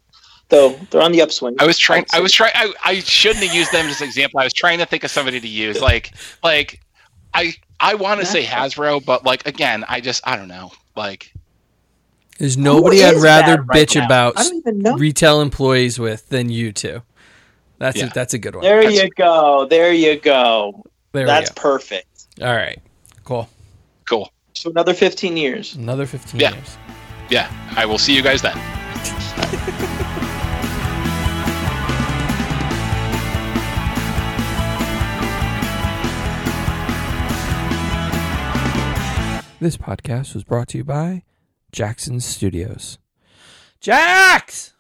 Though 0.49 0.71
they're 0.91 1.03
on 1.03 1.13
the 1.13 1.21
upswing. 1.21 1.57
I 1.59 1.67
was 1.67 1.77
trying. 1.77 2.07
I 2.15 2.21
was 2.21 2.33
trying. 2.33 2.53
I, 2.55 2.73
I 2.85 3.01
shouldn't 3.01 3.45
have 3.45 3.55
used 3.55 3.73
them 3.73 3.87
as 3.87 4.01
an 4.01 4.07
example. 4.07 4.41
I 4.41 4.45
was 4.45 4.53
trying 4.55 4.79
to 4.79 4.87
think 4.87 5.05
of 5.05 5.11
somebody 5.11 5.41
to 5.41 5.49
use. 5.49 5.81
Like, 5.81 6.13
like, 6.43 6.81
I 7.35 7.53
I 7.81 7.97
want 7.97 8.21
to 8.21 8.27
say 8.27 8.45
Hasbro, 8.45 9.05
but 9.05 9.25
like 9.27 9.47
again, 9.47 9.85
I 9.89 10.01
just 10.01 10.27
I 10.27 10.37
don't 10.37 10.49
know. 10.49 10.71
Like, 10.95 11.35
there's 12.39 12.57
nobody 12.57 13.03
i'd 13.05 13.17
rather 13.17 13.57
bad 13.59 13.69
right 13.69 13.89
bitch 13.89 13.97
now? 13.97 14.05
about 14.07 14.39
I 14.39 14.43
don't 14.45 14.57
even 14.57 14.79
know. 14.81 14.97
retail 14.97 15.41
employees 15.41 15.99
with 15.99 16.29
than 16.29 16.49
you 16.51 16.73
two. 16.73 17.03
That's 17.79 17.99
Yeah. 17.99 18.07
a, 18.07 18.11
that's 18.11 18.33
a 18.35 18.39
good 18.39 18.55
one. 18.55 18.63
There 18.65 18.83
That's- 18.83 19.03
you 19.03 19.11
go. 19.11 19.67
There 19.69 19.93
you 19.93 20.19
go. 20.19 20.83
There 21.13 21.27
That's 21.27 21.51
we 21.51 21.55
perfect. 21.55 22.27
All 22.43 22.55
right, 22.55 22.79
cool. 23.25 23.49
cool. 24.09 24.31
So 24.55 24.71
another 24.71 24.95
15 24.95 25.37
years. 25.37 25.75
Another 25.75 26.07
fifteen 26.07 26.41
Yeah. 26.41 26.55
years. 26.55 26.77
Yeah, 27.29 27.51
I 27.77 27.85
will 27.87 27.99
see 27.99 28.15
you 28.15 28.23
guys 28.23 28.41
then. 28.43 28.57
This 39.59 39.79
podcast 39.79 40.35
was 40.35 40.45
brought 40.45 40.69
to 40.69 40.79
you 40.79 40.85
by 40.85 41.23
Jackson 41.73 42.21
Studios. 42.21 42.99
Jax. 43.81 44.73